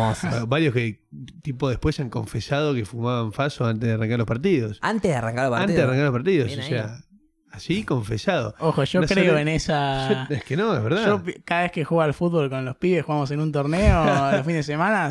Varios 0.46 0.74
que, 0.74 1.00
tipo, 1.42 1.70
después 1.70 1.98
han 2.00 2.10
confesado 2.10 2.74
que 2.74 2.84
fumaban 2.84 3.32
faso 3.32 3.64
antes 3.64 3.88
de 3.88 3.94
arrancar 3.94 4.18
los 4.18 4.26
partidos. 4.26 4.78
Antes 4.82 5.10
de 5.10 5.16
arrancar 5.16 5.46
el 5.46 5.50
partido. 5.52 5.62
Antes 5.62 5.76
de 5.76 5.82
arrancar 5.82 6.04
los 6.04 6.12
partidos. 6.12 6.48
O 6.50 6.60
ahí. 6.60 6.68
Así 7.52 7.84
confesado. 7.84 8.54
Ojo, 8.60 8.84
yo 8.84 9.00
No 9.00 9.06
creo 9.06 9.30
sale- 9.32 9.40
en 9.42 9.48
esa. 9.48 10.26
Yo- 10.28 10.34
es 10.36 10.44
que 10.44 10.56
no, 10.56 10.76
es 10.76 10.82
verdad. 10.82 11.06
Yo 11.06 11.22
cada 11.44 11.62
vez 11.62 11.72
que 11.72 11.84
juego 11.84 12.02
al 12.02 12.14
fútbol 12.14 12.48
con 12.50 12.64
los 12.64 12.76
pibes, 12.76 13.04
jugamos 13.04 13.30
en 13.30 13.40
un 13.40 13.52
torneo 13.52 14.04
los 14.32 14.40
fines 14.46 14.66
de 14.66 14.72
semana. 14.72 15.10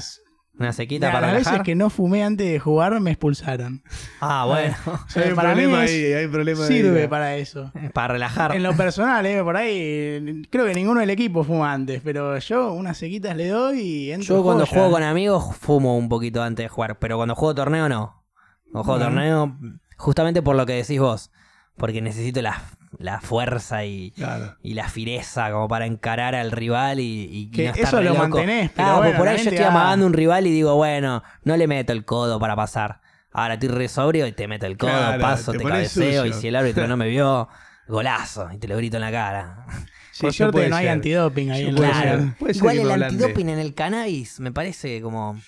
Una 0.60 0.74
sequita 0.74 1.12
para 1.12 1.28
las 1.28 1.34
veces 1.34 1.46
relajar. 1.48 1.66
que 1.68 1.76
no 1.76 1.92
fumé 1.92 2.24
antes 2.24 2.48
de 2.52 2.58
jugar 2.58 3.00
me 3.00 3.12
expulsaron. 3.12 3.84
Ah, 4.20 4.44
bueno. 4.48 4.76
hay 5.16 5.30
un 5.30 5.36
para 5.36 5.50
mí 5.50 5.62
problema 5.62 5.86
es- 5.86 5.92
ahí, 5.92 6.14
hay 6.14 6.26
un 6.26 6.32
problema 6.32 6.62
ahí. 6.64 6.68
Sirve 6.68 7.08
para 7.08 7.36
eso. 7.36 7.72
para 7.94 8.14
relajar. 8.14 8.56
En 8.56 8.64
lo 8.64 8.76
personal, 8.76 9.24
eh, 9.28 9.44
por 9.44 9.56
ahí, 9.56 10.42
creo 10.50 10.66
que 10.66 10.74
ninguno 10.74 11.00
del 11.00 11.12
equipo 11.12 11.44
fuma 11.44 11.72
antes, 11.72 12.02
pero 12.04 12.40
yo 12.40 12.72
unas 12.74 12.98
sequitas 12.98 13.38
le 13.38 13.50
doy 13.50 13.80
y 13.82 14.12
entro 14.12 14.38
Yo 14.38 14.44
cuando 14.44 14.66
juego 14.66 14.90
con 14.90 15.04
amigos 15.04 15.56
fumo 15.58 15.96
un 15.96 16.10
poquito 16.10 16.42
antes 16.42 16.64
de 16.64 16.70
jugar, 16.70 16.98
pero 16.98 17.18
cuando 17.18 17.36
juego 17.36 17.54
torneo 17.54 17.88
no. 17.88 18.24
Cuando 18.72 18.84
juego 18.84 19.00
Bueno. 19.00 19.06
torneo, 19.16 19.58
justamente 19.98 20.42
por 20.42 20.56
lo 20.56 20.66
que 20.66 20.74
decís 20.74 21.00
vos, 21.00 21.30
porque 21.78 22.02
necesito 22.02 22.42
la, 22.42 22.62
la 23.00 23.22
fuerza 23.22 23.86
y, 23.86 24.12
Claro. 24.12 24.56
y 24.64 24.74
la 24.74 24.90
fireza 24.90 25.52
como 25.52 25.68
para 25.68 25.86
encarar 25.86 26.36
al 26.36 26.52
rival 26.52 27.00
y, 27.00 27.30
y 27.32 27.52
Que 27.52 27.66
no 27.66 27.70
estar 27.72 27.86
eso 27.88 27.98
re 28.00 28.04
lo 28.06 28.10
loco. 28.14 28.22
mantenés, 28.24 28.72
pero 28.76 28.88
Claro, 28.88 28.98
bueno, 29.04 29.18
por 29.18 29.28
ahí 29.28 29.38
yo 29.44 29.50
estoy 29.50 29.66
amagando 29.66 30.06
un 30.06 30.14
rival 30.14 30.48
y 30.48 30.52
digo, 30.52 30.76
bueno, 30.76 31.24
no 31.44 31.56
le 31.58 31.68
meto 31.68 31.94
el 31.94 32.04
codo 32.06 32.40
para 32.40 32.56
pasar. 32.56 33.02
Ahora 33.32 33.56
estoy 33.56 33.70
re 33.70 33.88
sobrio 33.88 34.26
y 34.26 34.32
te 34.32 34.48
meto 34.48 34.66
el 34.66 34.78
codo, 34.78 34.90
Claro, 34.92 35.22
paso, 35.22 35.52
te 35.52 35.64
cabeceo 35.64 36.26
y 36.26 36.34
si 36.34 36.48
el 36.48 36.56
árbitro 36.56 36.88
no 36.88 36.98
me 36.98 37.08
vio, 37.08 37.48
golazo 37.88 38.50
y 38.52 38.58
te 38.58 38.68
lo 38.68 38.76
grito 38.78 38.98
en 38.98 39.02
la 39.02 39.12
cara. 39.12 39.66
Sí, 40.12 40.32
suerte 40.32 40.68
no 40.68 40.76
hay 40.76 40.88
antidoping 40.88 41.52
ahí 41.52 41.68
en 41.68 41.78
ser 41.78 42.56
Igual 42.56 42.80
el 42.80 43.04
antidoping 43.04 43.50
en 43.50 43.60
el 43.60 43.74
cannabis 43.76 44.40
me 44.40 44.52
parece 44.52 45.00
como... 45.02 45.40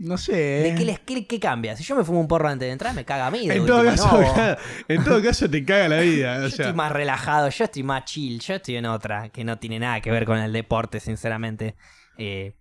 No 0.00 0.16
sé. 0.16 0.32
¿De 0.32 0.68
eh. 0.70 0.74
qué, 0.78 0.84
les, 0.86 0.98
qué, 1.00 1.26
qué 1.26 1.38
cambia? 1.38 1.76
Si 1.76 1.84
yo 1.84 1.94
me 1.94 2.04
fumo 2.04 2.20
un 2.20 2.26
porro 2.26 2.48
antes 2.48 2.66
de 2.66 2.72
entrar, 2.72 2.94
me 2.94 3.04
caga 3.04 3.26
a 3.26 3.30
mí. 3.30 3.46
de 3.46 3.56
En 3.56 3.66
todo, 3.66 3.84
caso, 3.84 4.18
no. 4.18 4.56
en 4.88 5.04
todo 5.04 5.22
caso 5.22 5.48
te 5.50 5.62
caga 5.62 5.88
la 5.88 6.00
vida. 6.00 6.38
Yo 6.40 6.46
O 6.46 6.50
sea, 6.50 6.64
estoy 6.64 6.76
más 6.76 6.90
relajado, 6.90 7.50
yo 7.50 7.64
estoy 7.64 7.82
más 7.82 8.06
chill, 8.06 8.40
yo 8.40 8.54
estoy 8.54 8.76
en 8.76 8.86
otra 8.86 9.28
que 9.28 9.44
no 9.44 9.58
tiene 9.58 9.78
nada 9.78 10.00
que 10.00 10.10
ver 10.10 10.24
con 10.24 10.38
el 10.38 10.54
deporte, 10.54 11.00
sinceramente. 11.00 11.76
Eh, 12.16 12.54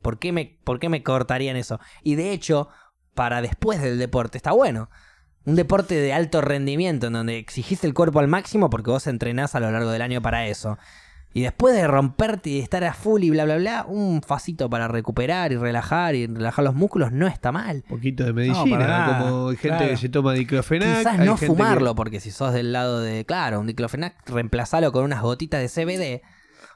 ¿por, 0.00 0.18
qué 0.18 0.32
me, 0.32 0.58
¿Por 0.64 0.80
qué 0.80 0.88
me 0.88 1.02
cortarían 1.02 1.56
eso? 1.56 1.80
Y 2.02 2.14
de 2.14 2.32
hecho, 2.32 2.70
para 3.14 3.42
después 3.42 3.82
del 3.82 3.98
deporte 3.98 4.38
está 4.38 4.52
bueno. 4.52 4.88
Un 5.44 5.56
deporte 5.56 5.96
de 5.96 6.14
alto 6.14 6.40
rendimiento 6.40 7.08
en 7.08 7.12
donde 7.12 7.36
exigís 7.36 7.84
el 7.84 7.92
cuerpo 7.92 8.20
al 8.20 8.28
máximo 8.28 8.70
porque 8.70 8.90
vos 8.90 9.06
entrenás 9.06 9.54
a 9.54 9.60
lo 9.60 9.70
largo 9.70 9.90
del 9.90 10.00
año 10.00 10.22
para 10.22 10.46
eso. 10.46 10.78
Y 11.32 11.42
después 11.42 11.76
de 11.76 11.86
romperte 11.86 12.50
y 12.50 12.56
de 12.56 12.62
estar 12.62 12.82
a 12.82 12.92
full 12.92 13.22
y 13.22 13.30
bla 13.30 13.44
bla 13.44 13.56
bla, 13.56 13.84
un 13.86 14.20
facito 14.20 14.68
para 14.68 14.88
recuperar 14.88 15.52
y 15.52 15.56
relajar 15.56 16.16
y 16.16 16.26
relajar 16.26 16.64
los 16.64 16.74
músculos 16.74 17.12
no 17.12 17.28
está 17.28 17.52
mal. 17.52 17.76
un 17.76 17.82
poquito 17.82 18.24
de 18.24 18.32
medicina. 18.32 18.78
nada, 18.78 19.18
como 19.20 19.48
hay 19.50 19.56
gente 19.56 19.76
claro. 19.78 19.92
que 19.92 19.96
se 19.96 20.08
toma 20.08 20.32
diclofenac. 20.32 20.98
Quizás 20.98 21.18
hay 21.20 21.26
no 21.26 21.36
gente 21.36 21.46
fumarlo, 21.46 21.94
porque 21.94 22.18
si 22.18 22.32
sos 22.32 22.52
del 22.52 22.72
lado 22.72 23.00
de, 23.00 23.24
claro, 23.24 23.60
un 23.60 23.68
diclofenac, 23.68 24.28
reemplazalo 24.28 24.90
con 24.90 25.04
unas 25.04 25.22
gotitas 25.22 25.60
de 25.60 25.68
CBD 25.68 26.22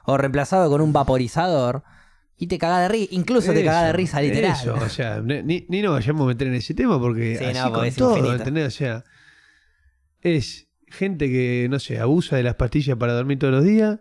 o 0.05 0.17
reemplazado 0.17 0.69
con 0.69 0.79
un 0.79 0.93
vaporizador 0.93 1.83
y 2.37 2.47
te 2.47 2.57
caga 2.57 2.79
de 2.79 2.87
risa, 2.87 3.13
incluso 3.13 3.51
te 3.51 3.63
caga 3.63 3.87
de 3.87 3.93
risa 3.93 4.21
literal. 4.21 4.53
Eso, 4.53 4.75
o 4.75 4.89
sea, 4.89 5.19
ni, 5.23 5.65
ni 5.67 5.81
nos 5.81 5.91
vayamos 5.91 6.23
a 6.23 6.27
meter 6.27 6.47
en 6.47 6.53
ese 6.53 6.73
tema 6.73 6.97
porque 6.97 7.35
Sí, 7.37 7.43
así 7.43 7.57
no, 7.57 7.63
con 7.65 7.73
porque 7.73 7.87
es 7.89 7.95
todo, 7.95 8.11
infinito. 8.11 8.35
¿entendés? 8.37 8.67
O 8.67 8.77
sea, 8.77 9.03
es 10.21 10.69
gente 10.87 11.27
que, 11.27 11.67
no 11.69 11.79
sé, 11.79 11.99
abusa 11.99 12.37
de 12.37 12.43
las 12.43 12.55
pastillas 12.55 12.97
para 12.97 13.11
dormir 13.11 13.37
todos 13.37 13.53
los 13.53 13.63
días 13.65 13.99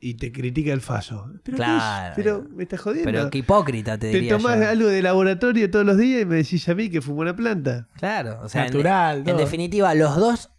y 0.00 0.14
te 0.14 0.30
critica 0.32 0.72
el 0.72 0.80
faso. 0.80 1.26
¿Pero 1.42 1.56
qué 1.56 1.62
es? 1.62 1.68
Claro. 1.68 2.12
Pero 2.16 2.44
me 2.50 2.62
estás 2.62 2.80
jodiendo. 2.80 3.10
Pero 3.10 3.30
qué 3.30 3.38
hipócrita 3.38 3.98
te, 3.98 4.10
te 4.10 4.16
diría 4.20 4.36
tomás 4.36 4.58
yo. 4.60 4.68
algo 4.68 4.88
de 4.88 5.02
laboratorio 5.02 5.70
todos 5.70 5.84
los 5.84 5.96
días 5.96 6.22
y 6.22 6.24
me 6.24 6.36
decís 6.36 6.68
a 6.68 6.74
mí 6.74 6.88
que 6.90 7.00
fumo 7.00 7.20
una 7.22 7.34
planta. 7.34 7.88
Claro, 7.98 8.38
o 8.42 8.48
sea, 8.48 8.62
en- 8.62 8.66
Natural, 8.68 9.24
en, 9.26 9.36
definitiva, 9.36 9.94
los 9.94 10.16
dos, 10.16 10.50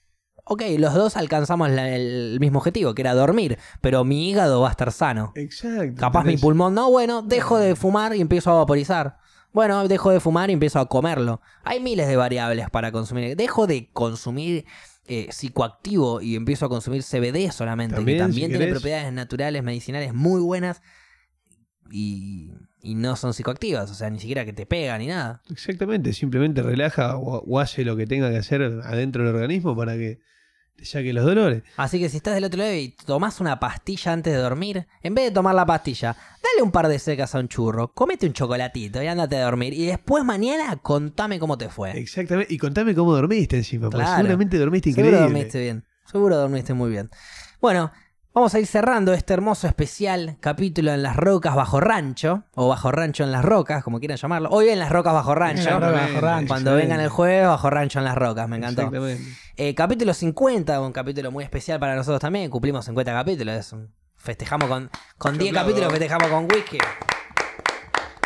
ok, 0.44 0.64
los 0.78 0.94
dos 0.94 1.16
alcanzamos 1.16 1.70
la- 1.70 1.96
el 1.96 2.38
mismo 2.42 2.60
objetivo, 2.60 2.94
que 2.94 3.02
era 3.02 3.14
dormir, 3.14 3.58
pero 3.82 4.04
mi 4.04 4.30
hígado 4.30 4.60
va 4.62 4.68
a 4.68 4.72
estar 4.72 4.92
sano. 4.92 5.32
Exacto. 5.36 5.96
Capaz 6.00 6.26
mi 6.26 6.36
pulmón, 6.38 6.74
no, 6.74 6.92
bueno, 6.92 7.22
dejo 7.22 7.58
de 7.60 7.76
fumar 7.76 8.14
y 8.16 8.22
empiezo 8.22 8.52
a 8.52 8.56
vaporizar. 8.56 9.18
Bueno, 9.52 9.88
dejo 9.88 10.12
de 10.12 10.20
fumar 10.20 10.50
y 10.52 10.54
empiezo 10.54 10.80
a 10.80 10.88
comerlo. 10.88 11.42
Hay 11.64 11.80
miles 11.80 12.08
de 12.08 12.16
variables 12.16 12.70
para 12.70 12.92
consumir. 12.92 13.36
Dejo 13.36 13.66
de 13.66 13.90
consumir 13.94 14.66
eh, 15.10 15.28
psicoactivo 15.32 16.22
y 16.22 16.36
empiezo 16.36 16.66
a 16.66 16.70
consumir 16.70 17.04
CBD 17.04 17.52
solamente, 17.52 17.96
También, 17.96 18.18
que 18.20 18.24
si 18.24 18.28
también 18.30 18.50
tiene 18.52 18.66
querés. 18.66 18.74
propiedades 18.80 19.12
naturales, 19.12 19.64
medicinales 19.64 20.14
muy 20.14 20.40
buenas 20.40 20.82
y, 21.92 22.52
y 22.82 22.96
no 22.96 23.16
son 23.16 23.34
psicoactivas, 23.34 23.90
o 23.90 23.94
sea, 23.96 24.10
ni 24.10 24.20
siquiera 24.20 24.46
que 24.46 24.54
te 24.54 24.66
pegan 24.66 25.00
ni 25.00 25.08
nada. 25.08 25.42
Exactamente, 25.50 26.14
simplemente 26.14 26.62
relaja 26.62 27.18
o, 27.18 27.40
o 27.44 27.60
hace 27.60 27.84
lo 27.84 27.98
que 27.98 28.06
tenga 28.06 28.30
que 28.30 28.38
hacer 28.38 28.62
adentro 28.62 29.26
del 29.26 29.34
organismo 29.36 29.76
para 29.76 29.98
que 29.98 30.20
te 30.80 30.86
saque 30.86 31.12
los 31.14 31.26
dolores. 31.26 31.64
Así 31.78 32.00
que 32.00 32.10
si 32.10 32.18
estás 32.18 32.34
del 32.36 32.46
otro 32.46 32.60
lado 32.60 32.74
y 32.74 32.96
tomás 33.06 33.40
una 33.42 33.60
pastilla 33.60 34.14
antes 34.14 34.34
de 34.34 34.40
dormir, 34.40 34.88
en 35.04 35.14
vez 35.14 35.26
de 35.26 35.32
tomar 35.32 35.54
la 35.56 35.66
pastilla, 35.66 36.16
dale 36.42 36.64
un 36.64 36.72
par 36.72 36.88
de 36.88 36.98
secas 37.00 37.36
a 37.36 37.40
un 37.40 37.48
churro, 37.48 37.90
comete 37.94 38.26
un 38.26 38.34
chocolatito 38.34 39.04
y 39.04 39.08
ándate 39.08 39.38
a 39.38 39.44
dormir. 39.44 39.74
Y 39.74 39.86
después 39.86 40.24
mañana 40.24 40.76
contame 40.78 41.40
cómo 41.40 41.58
te 41.58 41.70
fue. 41.70 41.98
Exactamente. 41.98 42.54
Y 42.54 42.58
contame 42.58 42.96
cómo 42.96 43.14
dormiste 43.14 43.58
encima, 43.58 43.90
porque 43.90 44.04
Claro. 44.06 44.18
seguramente 44.22 44.58
dormiste 44.58 44.92
Seguro 44.94 45.08
increíble. 45.10 45.34
dormiste 45.34 45.60
bien. 45.62 45.84
Seguro 46.06 46.38
dormiste 46.38 46.74
muy 46.74 46.90
bien. 46.90 47.10
Bueno, 47.62 47.92
vamos 48.34 48.54
a 48.56 48.60
ir 48.60 48.66
cerrando 48.68 49.14
este 49.14 49.34
hermoso 49.34 49.68
especial 49.68 50.38
capítulo 50.40 50.94
en 50.94 51.04
las 51.04 51.16
rocas 51.18 51.56
bajo 51.56 51.80
rancho, 51.80 52.44
o 52.56 52.68
bajo 52.70 52.92
rancho 52.92 53.24
en 53.24 53.32
las 53.32 53.44
rocas, 53.44 53.84
como 53.84 54.00
quieran 54.00 54.18
llamarlo. 54.18 54.50
Hoy 54.50 54.70
en 54.70 54.80
las 54.80 54.90
rocas 54.92 55.14
bajo 55.14 55.36
rancho. 55.36 55.70
Bajo 55.80 56.22
rancho. 56.22 56.48
Cuando 56.48 56.74
vengan 56.76 57.00
el 57.02 57.10
jueves, 57.10 57.46
bajo 57.48 57.70
rancho 57.70 58.00
en 58.00 58.06
las 58.06 58.16
rocas, 58.16 58.48
me 58.48 58.58
encantó. 58.58 58.84
Exactamente. 58.84 59.24
Eh, 59.62 59.76
capítulo 59.76 60.14
50, 60.14 60.80
un 60.80 60.94
capítulo 60.94 61.32
muy 61.32 61.44
especial 61.44 61.82
para 61.82 61.94
nosotros 61.94 62.22
también. 62.22 62.50
Cumplimos 62.50 62.86
50 62.86 63.12
capítulos. 63.12 63.76
festejamos 64.16 64.70
con, 64.70 64.90
con 65.18 65.38
10 65.38 65.50
aplaudo. 65.52 65.68
capítulos, 65.68 65.92
festejamos 65.92 66.28
con 66.30 66.44
whisky. 66.46 66.78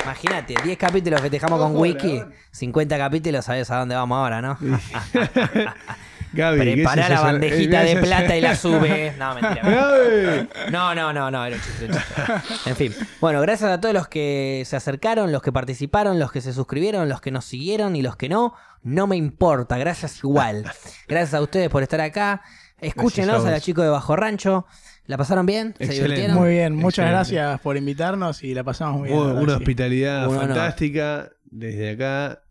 Imagínate, 0.03 0.55
10 0.63 0.77
capítulos 0.77 1.21
festejamos 1.21 1.59
con 1.59 1.75
verdad. 1.75 2.23
50 2.51 2.97
capítulos, 2.99 3.45
sabes 3.45 3.71
a 3.71 3.79
dónde 3.79 3.95
vamos 3.95 4.15
ahora, 4.15 4.43
¿no? 4.43 4.59
Gaby, 6.33 6.59
¿qué 6.59 6.69
es 6.69 6.75
Prepara 6.75 7.09
la 7.09 7.15
eso? 7.15 7.23
bandejita 7.23 7.83
Eh, 7.85 7.95
de 7.95 8.01
plata 8.01 8.35
y 8.37 8.41
la 8.41 8.55
sube. 8.55 9.13
No, 9.17 9.35
mentira. 9.35 9.61
Gaby. 9.63 10.49
No, 10.71 10.95
no, 10.95 11.13
no, 11.13 11.31
no, 11.31 11.45
era 11.45 11.55
un 11.55 11.61
chiste, 11.61 11.85
un 11.85 11.91
chiste. 11.91 12.69
En 12.69 12.75
fin. 12.75 12.93
Bueno, 13.21 13.39
gracias 13.41 13.69
a 13.71 13.79
todos 13.79 13.93
los 13.93 14.07
que 14.07 14.63
se 14.65 14.75
acercaron, 14.75 15.31
los 15.31 15.41
que 15.41 15.51
participaron, 15.51 16.19
los 16.19 16.31
que 16.31 16.41
se 16.41 16.53
suscribieron, 16.53 17.07
los 17.07 17.21
que 17.21 17.31
nos 17.31 17.45
siguieron 17.45 17.95
y 17.95 18.01
los 18.01 18.15
que 18.15 18.29
no. 18.29 18.53
No 18.81 19.07
me 19.07 19.15
importa, 19.15 19.77
gracias 19.77 20.17
igual. 20.23 20.65
Gracias 21.07 21.33
a 21.35 21.41
ustedes 21.41 21.69
por 21.69 21.83
estar 21.83 22.01
acá. 22.01 22.41
Escúchenlos 22.79 23.35
Gracias 23.35 23.45
a 23.45 23.49
a, 23.49 23.51
los 23.57 23.63
chicos 23.63 23.85
de 23.85 23.89
Bajo 23.89 24.15
Rancho. 24.17 24.65
¿La 25.05 25.17
pasaron 25.17 25.45
bien? 25.45 25.73
¿Se 25.77 25.85
Excelente. 25.85 26.03
divirtieron? 26.03 26.37
Muy 26.37 26.49
bien, 26.49 26.75
muchas 26.75 27.05
Excelente. 27.05 27.13
gracias 27.35 27.61
por 27.61 27.77
invitarnos 27.77 28.43
y 28.43 28.53
la 28.53 28.63
pasamos 28.65 28.99
muy 28.99 29.09
bien. 29.09 29.19
Una 29.19 29.55
hospitalidad 29.55 30.29
fantástica 30.29 31.29
desde 31.45 31.91
acá. 31.91 32.43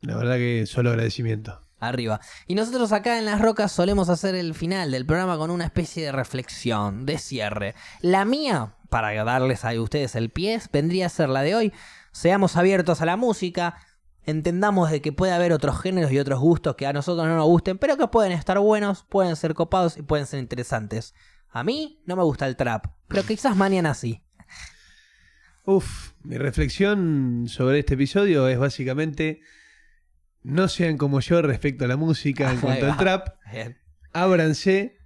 La 0.00 0.16
verdad 0.16 0.36
que 0.36 0.64
solo 0.66 0.90
agradecimiento. 0.90 1.65
Arriba. 1.78 2.20
Y 2.46 2.54
nosotros 2.54 2.92
acá 2.92 3.18
en 3.18 3.26
Las 3.26 3.40
Rocas 3.40 3.70
solemos 3.70 4.08
hacer 4.08 4.34
el 4.34 4.54
final 4.54 4.90
del 4.90 5.04
programa 5.04 5.36
con 5.36 5.50
una 5.50 5.64
especie 5.64 6.04
de 6.04 6.12
reflexión, 6.12 7.04
de 7.04 7.18
cierre. 7.18 7.74
La 8.00 8.24
mía, 8.24 8.76
para 8.88 9.12
darles 9.24 9.64
a 9.64 9.78
ustedes 9.80 10.14
el 10.14 10.30
pie, 10.30 10.60
vendría 10.72 11.06
a 11.06 11.10
ser 11.10 11.28
la 11.28 11.42
de 11.42 11.54
hoy. 11.54 11.72
Seamos 12.12 12.56
abiertos 12.56 13.02
a 13.02 13.06
la 13.06 13.16
música, 13.16 13.76
entendamos 14.24 14.90
de 14.90 15.02
que 15.02 15.12
puede 15.12 15.32
haber 15.32 15.52
otros 15.52 15.80
géneros 15.80 16.10
y 16.12 16.18
otros 16.18 16.40
gustos 16.40 16.76
que 16.76 16.86
a 16.86 16.92
nosotros 16.92 17.26
no 17.26 17.36
nos 17.36 17.46
gusten, 17.46 17.78
pero 17.78 17.96
que 17.96 18.08
pueden 18.08 18.32
estar 18.32 18.58
buenos, 18.58 19.04
pueden 19.08 19.36
ser 19.36 19.54
copados 19.54 19.98
y 19.98 20.02
pueden 20.02 20.26
ser 20.26 20.40
interesantes. 20.40 21.14
A 21.50 21.62
mí 21.62 22.02
no 22.06 22.16
me 22.16 22.22
gusta 22.22 22.46
el 22.46 22.56
trap, 22.56 22.86
pero 23.06 23.22
quizás 23.22 23.56
mañana 23.56 23.94
sí. 23.94 24.22
Uf, 25.64 26.12
mi 26.22 26.38
reflexión 26.38 27.46
sobre 27.48 27.80
este 27.80 27.94
episodio 27.94 28.46
es 28.48 28.58
básicamente 28.58 29.40
no 30.46 30.68
sean 30.68 30.96
como 30.96 31.18
yo 31.18 31.42
respecto 31.42 31.84
a 31.84 31.88
la 31.88 31.96
música 31.96 32.52
en 32.52 32.60
cuanto 32.60 32.86
al 32.86 32.96
trap, 32.96 33.28
Bien. 33.50 33.76
ábranse, 34.12 34.96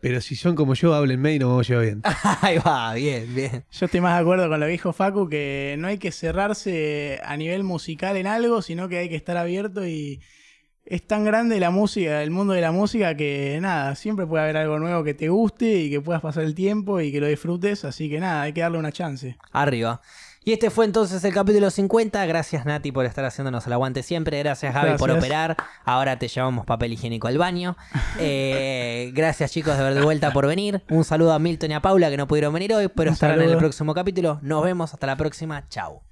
pero 0.00 0.20
si 0.20 0.34
son 0.34 0.56
como 0.56 0.74
yo, 0.74 0.92
háblenme 0.92 1.34
y 1.34 1.38
nos 1.38 1.50
vamos 1.50 1.66
a 1.66 1.68
llevar 1.68 1.84
bien. 1.84 2.02
Ahí 2.42 2.58
va, 2.58 2.92
bien, 2.94 3.32
bien. 3.32 3.64
Yo 3.70 3.86
estoy 3.86 4.00
más 4.00 4.16
de 4.16 4.22
acuerdo 4.22 4.48
con 4.48 4.58
lo 4.58 4.66
que 4.66 4.72
dijo 4.72 4.92
Facu, 4.92 5.28
que 5.28 5.76
no 5.78 5.86
hay 5.86 5.98
que 5.98 6.10
cerrarse 6.10 7.20
a 7.24 7.36
nivel 7.36 7.62
musical 7.62 8.16
en 8.16 8.26
algo, 8.26 8.60
sino 8.60 8.88
que 8.88 8.98
hay 8.98 9.08
que 9.08 9.14
estar 9.14 9.36
abierto 9.36 9.86
y 9.86 10.20
es 10.84 11.06
tan 11.06 11.24
grande 11.24 11.60
la 11.60 11.70
música, 11.70 12.20
el 12.20 12.32
mundo 12.32 12.52
de 12.52 12.60
la 12.60 12.72
música, 12.72 13.16
que 13.16 13.60
nada, 13.62 13.94
siempre 13.94 14.26
puede 14.26 14.42
haber 14.42 14.56
algo 14.56 14.80
nuevo 14.80 15.04
que 15.04 15.14
te 15.14 15.28
guste 15.28 15.66
y 15.76 15.90
que 15.90 16.00
puedas 16.00 16.20
pasar 16.22 16.42
el 16.42 16.56
tiempo 16.56 17.00
y 17.00 17.12
que 17.12 17.20
lo 17.20 17.28
disfrutes, 17.28 17.84
así 17.84 18.10
que 18.10 18.18
nada, 18.18 18.42
hay 18.42 18.52
que 18.52 18.62
darle 18.62 18.78
una 18.78 18.90
chance. 18.90 19.36
Arriba. 19.52 20.00
Y 20.44 20.52
este 20.52 20.70
fue 20.70 20.84
entonces 20.84 21.22
el 21.24 21.32
capítulo 21.32 21.70
50. 21.70 22.24
Gracias 22.26 22.64
Nati 22.66 22.90
por 22.90 23.06
estar 23.06 23.24
haciéndonos 23.24 23.66
el 23.66 23.72
aguante 23.72 24.02
siempre. 24.02 24.38
Gracias 24.38 24.74
Gaby 24.74 24.98
por 24.98 25.10
operar. 25.10 25.56
Ahora 25.84 26.18
te 26.18 26.26
llevamos 26.28 26.66
papel 26.66 26.92
higiénico 26.92 27.28
al 27.28 27.38
baño. 27.38 27.76
Eh, 28.18 29.10
gracias 29.14 29.50
chicos 29.52 29.76
de, 29.76 29.94
de 29.94 30.02
vuelta 30.02 30.32
por 30.32 30.46
venir. 30.46 30.82
Un 30.90 31.02
saludo 31.02 31.32
a 31.32 31.38
Milton 31.38 31.70
y 31.70 31.74
a 31.74 31.82
Paula 31.82 32.10
que 32.10 32.16
no 32.16 32.28
pudieron 32.28 32.52
venir 32.52 32.72
hoy, 32.74 32.88
pero 32.88 33.10
Un 33.10 33.14
estarán 33.14 33.40
en 33.40 33.50
el 33.50 33.56
próximo 33.56 33.94
capítulo. 33.94 34.38
Nos 34.42 34.62
vemos 34.62 34.92
hasta 34.92 35.06
la 35.06 35.16
próxima. 35.16 35.66
Chao. 35.68 36.11